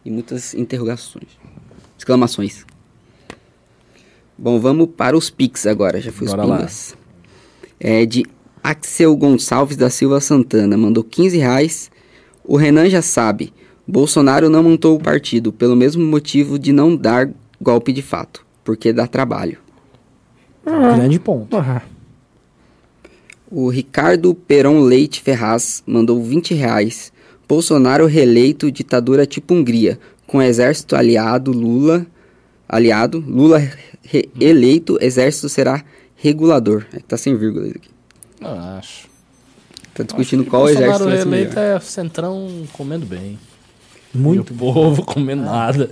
E 0.06 0.12
muitas 0.12 0.54
interrogações. 0.54 1.28
Exclamações. 1.98 2.66
Bom, 4.38 4.60
vamos 4.60 4.90
para 4.96 5.18
os 5.18 5.30
Pix 5.30 5.66
agora. 5.66 6.00
Já 6.00 6.12
fui 6.12 6.28
os 6.28 6.34
Bora 6.34 6.46
lá. 6.46 6.68
É 7.80 8.06
de 8.06 8.26
Axel 8.64 9.16
Gonçalves 9.16 9.76
da 9.76 9.90
Silva 9.90 10.20
Santana. 10.22 10.78
Mandou 10.78 11.04
15 11.04 11.38
reais. 11.38 11.92
O 12.44 12.56
Renan 12.56 12.90
já 12.90 13.02
sabe. 13.02 13.54
Bolsonaro 13.88 14.50
não 14.50 14.62
montou 14.62 14.96
o 14.96 15.02
partido 15.02 15.52
pelo 15.52 15.76
mesmo 15.76 16.06
motivo 16.06 16.60
de 16.60 16.72
não 16.72 16.96
dar 16.96 17.30
golpe 17.60 17.92
de 17.92 18.02
fato. 18.02 18.46
Porque 18.64 18.94
dá 18.94 19.08
trabalho. 19.08 19.58
Grande 20.66 21.20
ponto. 21.20 21.58
O 23.50 23.70
Ricardo 23.70 24.36
Peron 24.36 24.82
Leite 24.82 25.22
Ferraz 25.22 25.82
mandou 25.88 26.22
20 26.22 26.54
reais. 26.54 27.14
Bolsonaro 27.48 28.06
reeleito 28.06 28.70
ditadura 28.70 29.26
tipo 29.26 29.54
Hungria, 29.54 29.98
com 30.28 30.42
exército 30.42 30.98
aliado 30.98 31.54
Lula, 31.54 32.06
aliado 32.68 33.24
Lula 33.26 33.62
eleito, 34.40 34.98
exército 35.02 35.50
será 35.50 35.84
regulador. 36.16 36.86
É 36.94 36.98
que 36.98 37.04
tá 37.04 37.18
sem 37.18 37.36
vírgula 37.38 37.68
isso 37.68 37.78
aqui. 37.78 37.90
Não 38.42 38.60
acho. 38.78 39.08
Tá 39.94 40.04
discutindo 40.04 40.42
Acho 40.42 40.50
qual 40.50 40.70
exército 40.70 41.06
vai 41.06 41.18
ser 41.18 41.28
eleito 41.28 41.56
melhor. 41.56 41.76
é 41.78 41.80
centrão 41.80 42.64
comendo 42.74 43.06
bem. 43.06 43.38
Muito. 44.14 44.52
E 44.52 44.56
o 44.56 44.58
povo 44.58 45.02
comendo 45.06 45.44
nada. 45.44 45.90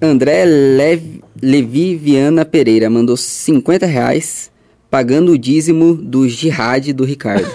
André 0.00 0.44
Lev- 0.44 1.20
Levi 1.40 1.96
Viana 1.96 2.44
Pereira 2.44 2.88
mandou 2.88 3.16
50 3.16 3.86
reais, 3.86 4.50
pagando 4.90 5.32
o 5.32 5.38
dízimo 5.38 5.94
do 5.94 6.28
jihad 6.28 6.92
do 6.92 7.04
Ricardo. 7.04 7.46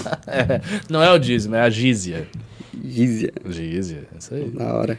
Não 0.88 1.02
é 1.02 1.10
o 1.12 1.18
dízimo, 1.18 1.54
é 1.54 1.60
a 1.60 1.70
gízia. 1.70 2.26
Gízia. 2.84 3.32
Gízia, 3.48 4.08
é 4.14 4.18
isso 4.18 4.34
aí. 4.34 4.50
Da 4.50 4.74
hora. 4.74 4.98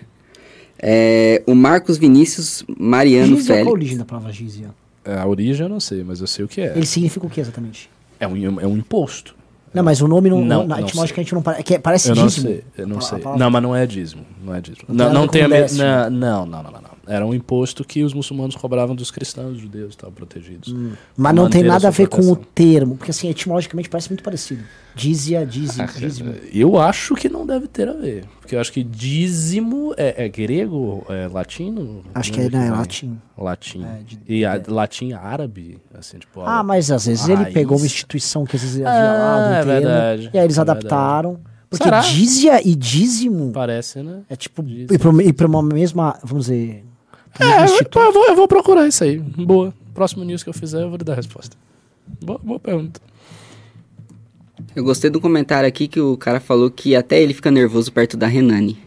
É, 0.81 1.41
o 1.47 1.55
Marcos 1.55 1.97
Vinícius 1.97 2.63
Mariano 2.77 3.35
Gízia, 3.37 3.45
qual 3.45 3.53
a 3.53 3.57
Félix. 3.59 3.73
origem 3.73 3.97
da 3.97 4.05
palavra 4.05 4.31
gízia? 4.31 4.69
É, 5.03 5.15
A 5.17 5.25
origem 5.27 5.63
eu 5.65 5.69
não 5.69 5.79
sei, 5.79 6.03
mas 6.03 6.19
eu 6.21 6.27
sei 6.27 6.43
o 6.43 6.47
que 6.47 6.61
é. 6.61 6.73
Ele 6.75 6.85
significa 6.85 7.25
o 7.25 7.29
que 7.29 7.39
exatamente? 7.39 7.89
É 8.19 8.27
um, 8.27 8.59
é 8.59 8.67
um 8.67 8.77
imposto. 8.77 9.35
Não, 9.73 9.83
mas 9.83 10.01
o 10.01 10.07
nome 10.07 10.29
não, 10.29 10.43
Não, 10.43 10.65
na 10.65 10.77
não 10.77 10.85
etimologicamente 10.85 11.33
não 11.33 11.41
parece. 11.41 11.63
que 11.63 11.77
parece 11.79 12.09
Eu 12.09 12.15
não 12.15 12.27
dízimo. 12.27 12.47
sei, 12.47 12.63
eu 12.77 12.87
não 12.87 12.95
A- 12.95 12.99
a 12.99 13.01
sei. 13.01 13.19
palavra- 13.19 13.43
Não, 13.43 13.51
mas 13.51 13.61
não 13.63 13.75
é 13.75 13.85
dízimo. 13.85 14.25
Não 14.43 14.55
é 14.55 14.61
dízimo. 14.61 14.85
Não 14.87 14.95
tem 14.95 15.05
Não, 15.05 15.11
a 15.11 15.13
não 15.13 15.27
tem 15.27 15.41
a 15.43 15.47
me- 15.49 15.55
décimo. 15.61 15.83
não, 15.83 16.09
não, 16.09 16.45
não, 16.45 16.63
não, 16.63 16.71
não, 16.71 16.81
não. 16.81 16.89
Era 17.07 17.25
um 17.25 17.33
imposto 17.33 17.83
que 17.85 18.03
os 18.03 18.13
muçulmanos 18.13 18.55
cobravam 18.55 18.95
dos 18.95 19.11
cristãos, 19.11 19.57
judeus, 19.59 19.89
estavam 19.91 20.13
protegidos. 20.13 20.73
Mas 21.15 21.33
não 21.35 21.49
tem 21.49 21.63
a 21.63 21.67
nada 21.67 21.87
a 21.87 21.91
ver 21.91 22.07
com 22.07 22.17
o 22.21 22.35
proteção. 22.35 22.47
termo, 22.55 22.95
porque 22.97 23.11
assim, 23.11 23.29
etimologicamente 23.29 23.89
parece 23.89 24.09
muito 24.09 24.23
parecido. 24.23 24.63
Dízia, 24.95 25.45
dízimo, 25.45 25.87
dízimo. 25.97 26.33
Eu 26.53 26.79
acho 26.79 27.15
que 27.15 27.27
não 27.27 27.45
deve 27.45 27.67
ter 27.67 27.87
a 27.89 27.93
ver. 27.93 28.23
Porque 28.39 28.55
eu 28.55 28.59
acho 28.61 28.71
que 28.71 28.83
dízimo 28.83 29.93
é, 29.97 30.25
é 30.25 30.29
grego, 30.29 31.05
é 31.09 31.27
latino? 31.27 32.01
Acho 32.13 32.31
que 32.31 32.39
é, 32.39 32.49
não, 32.49 32.59
é 32.59 32.61
vem. 32.63 32.71
latim. 32.71 33.17
Latim. 33.37 33.83
É, 33.83 33.99
de- 34.03 34.19
e 34.27 34.45
a, 34.45 34.61
latim 34.67 35.11
árabe, 35.13 35.79
assim, 35.93 36.17
tipo... 36.19 36.41
Ah, 36.41 36.59
a- 36.59 36.63
mas 36.63 36.89
às 36.91 37.05
vezes 37.05 37.27
a 37.27 37.33
ele 37.33 37.41
raiz. 37.43 37.53
pegou 37.53 37.77
uma 37.77 37.85
instituição 37.85 38.45
que 38.45 38.55
às 38.55 38.61
vezes 38.61 38.77
havia 38.85 38.89
Ah, 39.11 39.13
lá, 39.17 39.47
é 39.57 39.63
termo, 39.63 39.71
verdade, 39.71 40.29
e 40.33 40.37
aí 40.37 40.45
eles 40.45 40.57
é 40.57 40.61
adaptaram. 40.61 41.39
Porque 41.69 41.83
Será? 41.83 41.99
dízia 41.99 42.65
e 42.65 42.73
dízimo 42.75 43.51
Parece, 43.51 44.01
né? 44.01 44.21
é 44.29 44.35
tipo, 44.35 44.63
Dízimo. 44.63 44.87
e 44.93 44.97
pra, 44.97 45.11
pra 45.33 45.47
uma 45.47 45.61
mesma, 45.63 46.17
vamos 46.23 46.45
dizer... 46.45 46.85
É, 47.39 47.59
eu, 47.59 47.65
instituto. 47.65 47.99
eu 47.99 48.13
vou, 48.13 48.27
eu 48.27 48.35
vou 48.35 48.47
procurar 48.47 48.87
isso 48.87 49.03
aí. 49.03 49.19
Boa. 49.19 49.73
Próximo 49.93 50.23
news 50.23 50.43
que 50.43 50.49
eu 50.49 50.53
fizer, 50.53 50.83
eu 50.83 50.89
vou 50.89 50.97
lhe 50.97 51.03
dar 51.03 51.13
a 51.13 51.15
resposta. 51.15 51.55
Boa, 52.23 52.39
boa 52.39 52.59
pergunta. 52.59 53.01
Eu 54.75 54.83
gostei 54.83 55.09
do 55.09 55.21
comentário 55.21 55.67
aqui 55.67 55.87
que 55.87 55.99
o 55.99 56.17
cara 56.17 56.39
falou 56.39 56.69
que 56.69 56.95
até 56.95 57.21
ele 57.21 57.33
fica 57.33 57.49
nervoso 57.49 57.91
perto 57.91 58.17
da 58.17 58.27
Renani. 58.27 58.77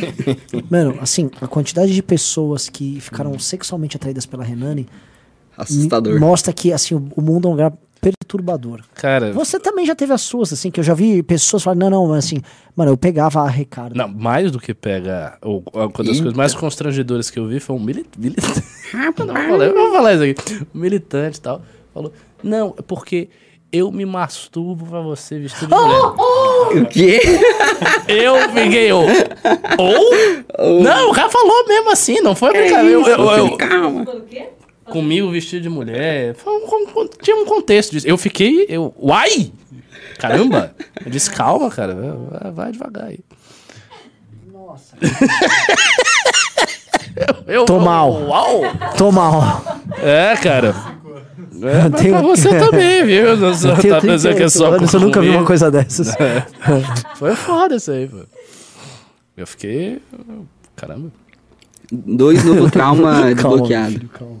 Mano, 0.70 0.98
assim, 1.00 1.30
a 1.40 1.46
quantidade 1.46 1.94
de 1.94 2.02
pessoas 2.02 2.68
que 2.68 3.00
ficaram 3.00 3.38
sexualmente 3.38 3.96
atraídas 3.96 4.26
pela 4.26 4.44
Renani 4.44 4.86
Assustador. 5.56 6.18
mostra 6.18 6.52
que, 6.52 6.72
assim, 6.72 6.94
o, 6.94 7.08
o 7.16 7.22
mundo 7.22 7.46
é 7.46 7.48
um 7.48 7.52
lugar 7.52 7.72
perturbador. 8.00 8.80
Cara, 8.94 9.32
Você 9.32 9.58
também 9.58 9.86
já 9.86 9.94
teve 9.94 10.12
as 10.12 10.20
suas, 10.22 10.52
assim, 10.52 10.70
que 10.70 10.78
eu 10.80 10.84
já 10.84 10.92
vi 10.94 11.22
pessoas 11.22 11.62
falando, 11.62 11.80
não, 11.80 11.90
não, 11.90 12.06
mas 12.08 12.26
assim, 12.26 12.40
mano, 12.76 12.92
eu 12.92 12.96
pegava 12.96 13.40
a 13.40 13.48
Ricardo. 13.48 13.94
não, 13.96 14.08
mais 14.08 14.50
do 14.50 14.58
que 14.60 14.74
pega. 14.74 15.38
o- 15.42 15.62
Uma 15.72 15.88
das 15.88 16.18
coisas 16.18 16.32
mais 16.34 16.54
constrangedoras 16.54 17.30
que 17.30 17.38
eu 17.38 17.46
vi 17.46 17.60
foi 17.60 17.74
um 17.76 17.80
militante. 17.80 18.18
não, 18.94 19.12
vou 19.12 19.26
falar, 19.48 19.64
eu 19.64 19.74
vou 19.74 19.92
falar 19.92 20.14
isso 20.14 20.22
aqui. 20.42 20.66
Um 20.74 20.78
militante 20.80 21.38
e 21.38 21.40
tal. 21.40 21.62
Falou: 21.94 22.12
Não, 22.42 22.74
é 22.78 22.82
porque 22.82 23.28
eu 23.72 23.90
me 23.90 24.04
masturbo 24.04 24.86
pra 24.86 25.00
você 25.00 25.38
vestido 25.38 25.66
de 25.68 25.74
mulher. 25.74 26.82
O 26.82 26.86
quê? 26.86 27.20
Eu 28.06 28.36
fiquei, 28.50 28.90
eu. 28.90 28.98
Ou? 29.78 30.80
Não, 30.82 31.10
o 31.10 31.14
cara 31.14 31.28
falou 31.30 31.66
mesmo 31.66 31.90
assim, 31.90 32.20
não 32.20 32.34
foi 32.36 32.52
brincadeira. 32.52 32.90
Eu, 32.90 33.06
eu, 33.06 33.30
eu- 33.48 33.56
Calma. 33.56 34.04
Comigo 34.86 35.30
vestido 35.30 35.62
de 35.62 35.68
mulher. 35.68 36.34
Foi 36.34 36.52
um- 36.52 36.64
um- 36.66 37.00
um- 37.02 37.08
tinha 37.22 37.36
um 37.36 37.44
contexto 37.44 37.92
disso. 37.92 38.06
Eu 38.06 38.16
fiquei. 38.18 38.66
Eu, 38.68 38.94
uai! 38.98 39.50
Caramba! 40.18 40.74
Eu 41.04 41.10
disse, 41.10 41.30
calma, 41.30 41.70
cara. 41.70 41.94
Vai, 41.94 42.52
vai 42.52 42.72
devagar 42.72 43.06
aí. 43.06 43.18
Nossa. 44.52 44.96
Eu, 47.46 47.64
Tô 47.64 47.78
mal. 47.80 48.10
Uau! 48.12 48.60
Tô 48.96 49.12
mal. 49.12 49.62
É, 50.02 50.36
cara. 50.36 50.74
É, 51.62 51.88
mas 51.88 52.00
tenho 52.02 52.14
pra 52.14 52.22
você 52.22 52.48
também, 52.58 53.04
viu? 53.04 53.36
Não 53.36 53.54
só, 53.54 53.70
Eu 53.70 53.76
tenho 53.78 53.94
tá 53.94 54.00
pensando 54.00 54.36
que 54.36 54.42
é 54.42 54.48
só 54.48 54.70
38 54.70 54.76
anos, 54.80 54.94
eu 54.94 55.00
nunca 55.00 55.20
vi 55.20 55.28
uma 55.30 55.44
coisa 55.44 55.70
dessas. 55.70 56.08
Foi 57.16 57.34
foda 57.36 57.76
isso 57.76 57.90
aí, 57.92 58.08
pô. 58.08 58.18
Eu 59.36 59.46
fiquei. 59.46 60.00
Caramba. 60.76 61.10
Dois 61.92 62.44
novo 62.44 62.70
trauma 62.70 63.22
desbloqueado. 63.34 63.92
filho, 63.92 64.08
calma. 64.08 64.36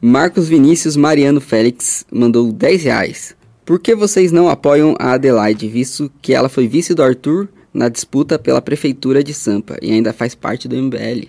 Marcos 0.00 0.48
Vinícius 0.48 0.96
Mariano 0.96 1.40
Félix 1.40 2.04
mandou 2.10 2.52
10 2.52 2.82
reais. 2.84 3.36
Por 3.64 3.78
que 3.78 3.94
vocês 3.94 4.32
não 4.32 4.48
apoiam 4.48 4.96
a 4.98 5.12
Adelaide, 5.12 5.68
visto 5.68 6.10
que 6.20 6.34
ela 6.34 6.48
foi 6.48 6.66
vice 6.66 6.94
do 6.94 7.02
Arthur 7.02 7.48
na 7.72 7.88
disputa 7.88 8.38
pela 8.38 8.60
prefeitura 8.60 9.22
de 9.22 9.32
Sampa 9.32 9.78
e 9.80 9.92
ainda 9.92 10.12
faz 10.12 10.34
parte 10.34 10.66
do 10.66 10.76
MBL? 10.76 11.28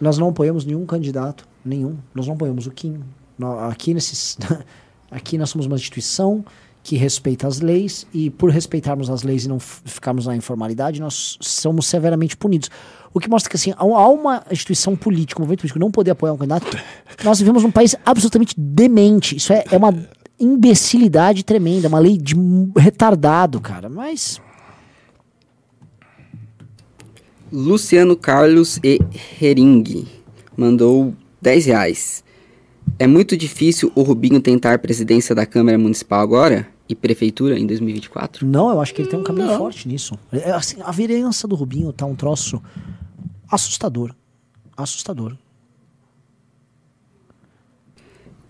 Nós 0.00 0.18
não 0.18 0.28
apoiamos 0.28 0.64
nenhum 0.64 0.84
candidato, 0.84 1.48
nenhum. 1.64 1.96
Nós 2.14 2.26
não 2.26 2.34
apoiamos 2.34 2.66
o 2.66 2.70
Kim. 2.70 3.00
Aqui, 3.68 3.94
nesses, 3.94 4.36
aqui 5.10 5.38
nós 5.38 5.48
somos 5.48 5.66
uma 5.66 5.76
instituição 5.76 6.44
que 6.82 6.96
respeita 6.96 7.46
as 7.46 7.60
leis 7.60 8.06
e 8.12 8.30
por 8.30 8.50
respeitarmos 8.50 9.10
as 9.10 9.22
leis 9.22 9.44
e 9.44 9.48
não 9.48 9.58
ficarmos 9.58 10.26
na 10.26 10.34
informalidade, 10.34 11.00
nós 11.00 11.36
somos 11.40 11.86
severamente 11.86 12.36
punidos. 12.36 12.70
O 13.12 13.18
que 13.18 13.28
mostra 13.28 13.50
que 13.50 13.56
assim, 13.56 13.74
há 13.76 14.08
uma 14.08 14.44
instituição 14.50 14.94
política, 14.94 15.40
um 15.40 15.42
movimento 15.42 15.60
político 15.60 15.78
não 15.78 15.90
poder 15.90 16.12
apoiar 16.12 16.32
um 16.32 16.36
candidato, 16.36 16.78
nós 17.24 17.38
vivemos 17.38 17.62
num 17.62 17.70
país 17.70 17.96
absolutamente 18.04 18.54
demente. 18.56 19.36
Isso 19.36 19.52
é, 19.52 19.64
é 19.70 19.76
uma 19.76 19.92
imbecilidade 20.38 21.44
tremenda, 21.44 21.88
uma 21.88 21.98
lei 21.98 22.16
de 22.16 22.34
retardado, 22.76 23.60
cara. 23.60 23.88
Mas 23.88 24.40
Luciano 27.52 28.16
Carlos 28.16 28.78
e 28.82 29.00
Hering. 29.40 30.06
mandou 30.56 31.12
10 31.42 31.66
reais. 31.66 32.24
É 32.98 33.06
muito 33.06 33.36
difícil 33.36 33.90
o 33.94 34.02
Rubinho 34.02 34.40
tentar 34.40 34.74
a 34.74 34.78
presidência 34.78 35.34
da 35.34 35.44
Câmara 35.44 35.76
Municipal 35.76 36.20
agora 36.20 36.68
e 36.88 36.94
Prefeitura 36.94 37.58
em 37.58 37.66
2024? 37.66 38.46
Não, 38.46 38.70
eu 38.70 38.80
acho 38.80 38.94
que 38.94 39.02
ele 39.02 39.08
tem 39.08 39.18
um 39.18 39.24
caminho 39.24 39.56
forte 39.56 39.88
nisso. 39.88 40.18
É, 40.30 40.52
assim, 40.52 40.76
a 40.82 40.92
vereança 40.92 41.48
do 41.48 41.54
Rubinho 41.54 41.92
tá 41.92 42.06
um 42.06 42.14
troço 42.14 42.62
assustador. 43.50 44.14
Assustador. 44.76 45.36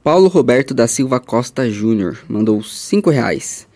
Paulo 0.02 0.28
Roberto 0.28 0.72
da 0.72 0.86
Silva 0.86 1.20
Costa 1.20 1.70
Júnior 1.70 2.18
mandou 2.28 2.62
5 2.62 3.10
reais. 3.10 3.66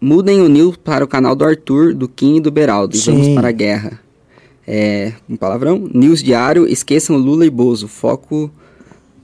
Mudem 0.00 0.40
o 0.40 0.48
Nil 0.48 0.74
para 0.82 1.04
o 1.04 1.08
canal 1.08 1.36
do 1.36 1.44
Arthur, 1.44 1.94
do 1.94 2.08
Kim 2.08 2.36
e 2.36 2.40
do 2.40 2.50
Beraldo 2.50 2.96
e 2.96 2.98
Sim. 2.98 3.12
vamos 3.12 3.34
para 3.34 3.48
a 3.48 3.52
guerra. 3.52 4.00
É, 4.66 5.12
um 5.28 5.36
palavrão? 5.36 5.88
News 5.92 6.22
Diário, 6.22 6.66
esqueçam 6.66 7.16
Lula 7.16 7.44
e 7.44 7.50
Bozo, 7.50 7.86
foco 7.86 8.50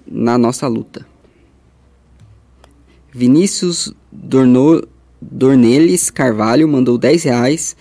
na 0.07 0.37
nossa 0.37 0.69
luta. 0.69 1.07
Vinícius 3.13 3.93
Dorno, 4.13 4.87
Dornelles 5.21 6.11
Carvalho 6.11 6.69
mandou 6.69 6.99
10 6.99 7.25
reais. 7.25 7.77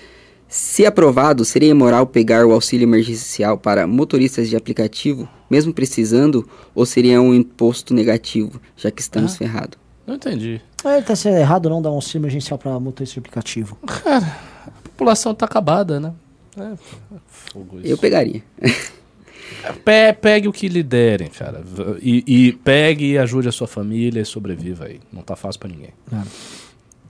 Se 0.52 0.84
aprovado, 0.86 1.46
seria 1.46 1.70
imoral 1.70 2.08
pegar 2.08 2.44
o 2.46 2.52
auxílio 2.52 2.84
emergencial 2.86 3.56
para 3.58 3.86
motoristas 3.86 4.50
de 4.50 4.56
aplicativo, 4.56 5.30
mesmo 5.48 5.72
precisando, 5.72 6.48
ou 6.74 6.86
seria 6.88 7.22
um 7.22 7.34
imposto 7.36 7.94
negativo, 7.94 8.60
já 8.76 8.90
que 8.90 9.00
estamos 9.02 9.38
ferrados? 9.38 9.78
Não 10.08 10.16
entendi. 10.16 10.60
É, 10.84 11.02
tá 11.02 11.16
sendo 11.16 11.38
errado 11.38 11.70
não 11.70 11.82
dar 11.82 11.92
um 11.92 11.96
auxílio 11.96 12.22
emergencial 12.22 12.58
pra 12.58 12.80
motorista 12.80 13.14
de 13.14 13.20
aplicativo. 13.20 13.78
A 13.84 14.72
população 14.84 15.36
tá 15.36 15.46
acabada, 15.46 16.00
né? 16.00 16.14
É, 16.58 16.72
fogo 17.28 17.78
isso. 17.80 17.88
Eu 17.88 17.98
pegaria. 17.98 18.42
Pe- 19.86 20.14
pegue 20.20 20.48
o 20.48 20.54
que 20.54 20.68
lhe 20.68 20.82
derem, 20.82 21.28
cara. 21.28 21.64
E, 22.02 22.24
e 22.26 22.54
pegue 22.54 23.12
e 23.12 23.18
ajude 23.18 23.48
a 23.50 23.52
sua 23.52 23.68
família 23.68 24.22
e 24.22 24.26
sobreviva 24.26 24.86
aí. 24.86 25.00
Não 25.12 25.22
tá 25.22 25.36
fácil 25.36 25.60
pra 25.60 25.70
ninguém. 25.70 25.90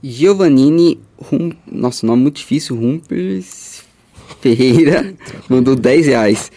Giovannini, 0.02 1.00
Rum... 1.18 1.52
nossa, 1.70 2.06
nome 2.06 2.24
muito 2.24 2.38
difícil, 2.38 2.76
Rumpers 2.76 3.84
Ferreira, 4.40 5.14
mandou 5.50 5.76
10 5.76 6.08
reais. 6.08 6.52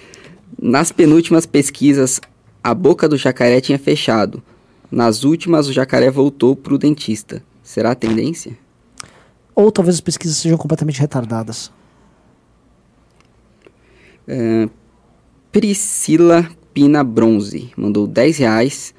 Nas 0.61 0.93
penúltimas 0.93 1.45
pesquisas, 1.45 2.21
a 2.63 2.73
boca 2.73 3.09
do 3.09 3.17
jacaré 3.17 3.61
tinha 3.61 3.79
fechado. 3.79 4.43
Nas 4.91 5.25
últimas, 5.25 5.67
o 5.69 5.73
jacaré 5.73 6.11
voltou 6.11 6.55
pro 6.55 6.79
dentista. 6.79 7.43
Será 7.63 7.93
a 7.93 7.97
tendência? 7.97 8.57
Ou 9.55 9.73
talvez 9.73 9.97
as 9.97 10.01
pesquisas 10.01 10.37
sejam 10.37 10.59
completamente 10.59 11.01
retardadas. 11.01 11.73
Priscila 15.51 16.49
Pina 16.73 17.03
Bronze 17.03 17.73
mandou 17.77 18.07
10 18.07 18.39
reais. 18.39 18.95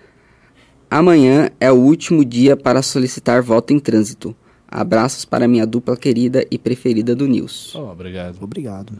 Amanhã 0.97 1.49
é 1.59 1.71
o 1.71 1.75
último 1.75 2.23
dia 2.23 2.55
para 2.55 2.83
solicitar 2.83 3.41
voto 3.41 3.73
em 3.73 3.79
trânsito. 3.79 4.35
Abraços 4.67 5.25
para 5.25 5.47
minha 5.47 5.65
dupla 5.65 5.97
querida 5.97 6.45
e 6.51 6.57
preferida 6.59 7.15
do 7.15 7.25
News. 7.27 7.73
Oh, 7.73 7.89
obrigado. 7.91 8.37
Obrigado. 8.39 8.93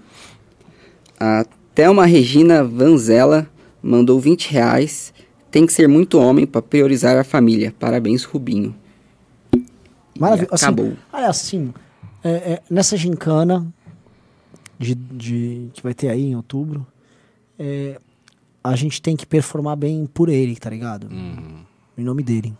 A 1.19 1.45
Thelma 1.75 2.07
Regina 2.07 2.63
Vanzella 2.63 3.47
mandou 3.79 4.19
20 4.19 4.49
reais. 4.51 5.13
Tem 5.51 5.67
que 5.67 5.71
ser 5.71 5.87
muito 5.87 6.17
homem 6.19 6.47
para 6.47 6.63
priorizar 6.63 7.15
a 7.15 7.23
família. 7.23 7.71
Parabéns, 7.79 8.23
Rubinho. 8.23 8.73
Maravilha. 10.19 10.47
E 10.51 10.55
acabou. 10.55 10.93
Olha, 11.11 11.27
assim, 11.27 11.71
é, 12.23 12.29
é, 12.31 12.61
nessa 12.71 12.97
gincana 12.97 13.71
de, 14.79 14.95
de- 14.95 15.69
que 15.73 15.83
vai 15.83 15.93
ter 15.93 16.09
aí 16.09 16.23
em 16.25 16.35
outubro, 16.35 16.87
é, 17.59 17.99
a 18.63 18.75
gente 18.75 18.99
tem 18.99 19.15
que 19.15 19.27
performar 19.27 19.75
bem 19.75 20.07
por 20.11 20.27
ele, 20.27 20.55
tá 20.55 20.71
ligado? 20.71 21.07
Em 21.97 22.03
nome 22.03 22.23
dele. 22.23 22.53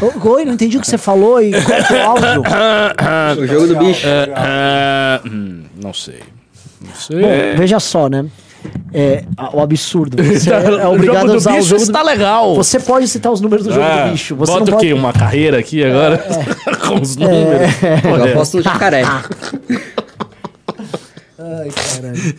Ô, 0.00 0.28
Oi, 0.30 0.44
não 0.44 0.52
entendi 0.54 0.76
o 0.78 0.80
que 0.80 0.86
você 0.86 0.96
falou 0.98 1.42
e 1.42 1.50
qual 1.52 2.18
é 2.18 2.38
o 2.38 2.42
áudio. 2.46 3.42
O 3.42 3.46
jogo 3.46 3.66
do 3.66 3.76
bicho. 3.76 4.06
É, 4.06 5.20
hum, 5.26 5.64
não 5.82 5.92
sei. 5.92 6.20
Não 6.80 6.94
sei. 6.94 7.20
Bom, 7.20 7.56
veja 7.58 7.80
só, 7.80 8.08
né? 8.08 8.24
É, 8.92 9.24
a- 9.36 9.54
o 9.54 9.60
absurdo. 9.60 10.22
Você 10.22 10.50
é, 10.52 10.54
é 10.80 10.86
o 10.86 10.92
obrigado 10.94 11.16
jogo 11.22 11.30
a 11.30 11.32
do 11.32 11.36
usar 11.36 11.50
o 11.52 11.56
bicho 11.56 11.68
jogo 11.68 11.82
está 11.82 12.00
do... 12.02 12.06
legal. 12.06 12.54
Você 12.54 12.78
pode 12.78 13.08
citar 13.08 13.32
os 13.32 13.40
números 13.40 13.66
do 13.66 13.72
jogo 13.74 13.84
Ah, 13.84 14.04
do 14.06 14.12
bicho. 14.12 14.36
Você 14.36 14.52
bota 14.52 14.64
não 14.64 14.72
o 14.72 14.76
pode... 14.76 14.86
quê? 14.86 14.92
Uma 14.94 15.12
carreira 15.12 15.58
aqui 15.58 15.84
agora? 15.84 16.18
Com 16.86 17.00
os 17.00 17.16
números. 17.16 17.70
Eu 18.04 18.24
aposto 18.32 18.56
no 18.58 18.62
jacaré. 18.62 19.02
Ai, 21.36 21.68
caralho. 21.70 22.34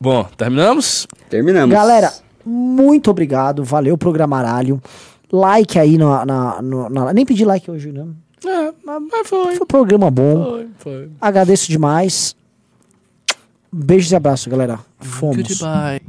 Bom, 0.00 0.24
terminamos? 0.36 1.06
Terminamos. 1.30 1.74
Galera, 1.74 2.12
muito 2.44 3.10
obrigado. 3.10 3.64
Valeu, 3.64 3.96
programaralho. 3.96 4.80
Like 5.32 5.78
aí 5.78 5.98
na, 5.98 6.24
na, 6.24 6.62
no- 6.62 6.88
na- 6.88 7.12
Nem 7.12 7.24
pedi 7.26 7.44
like 7.44 7.68
hoje, 7.70 7.90
né? 7.92 8.06
É, 8.44 8.72
mas 8.84 9.28
foi. 9.28 9.54
Foi 9.56 9.62
um 9.64 9.66
programa 9.66 10.10
bom. 10.10 10.44
Foi, 10.44 10.68
foi. 10.78 11.10
Agradeço 11.20 11.68
demais. 11.70 12.36
Beijos 13.72 14.12
e 14.12 14.16
abraços, 14.16 14.46
galera. 14.46 14.78
Fomos. 15.00 15.36
Goodbye. 15.48 16.00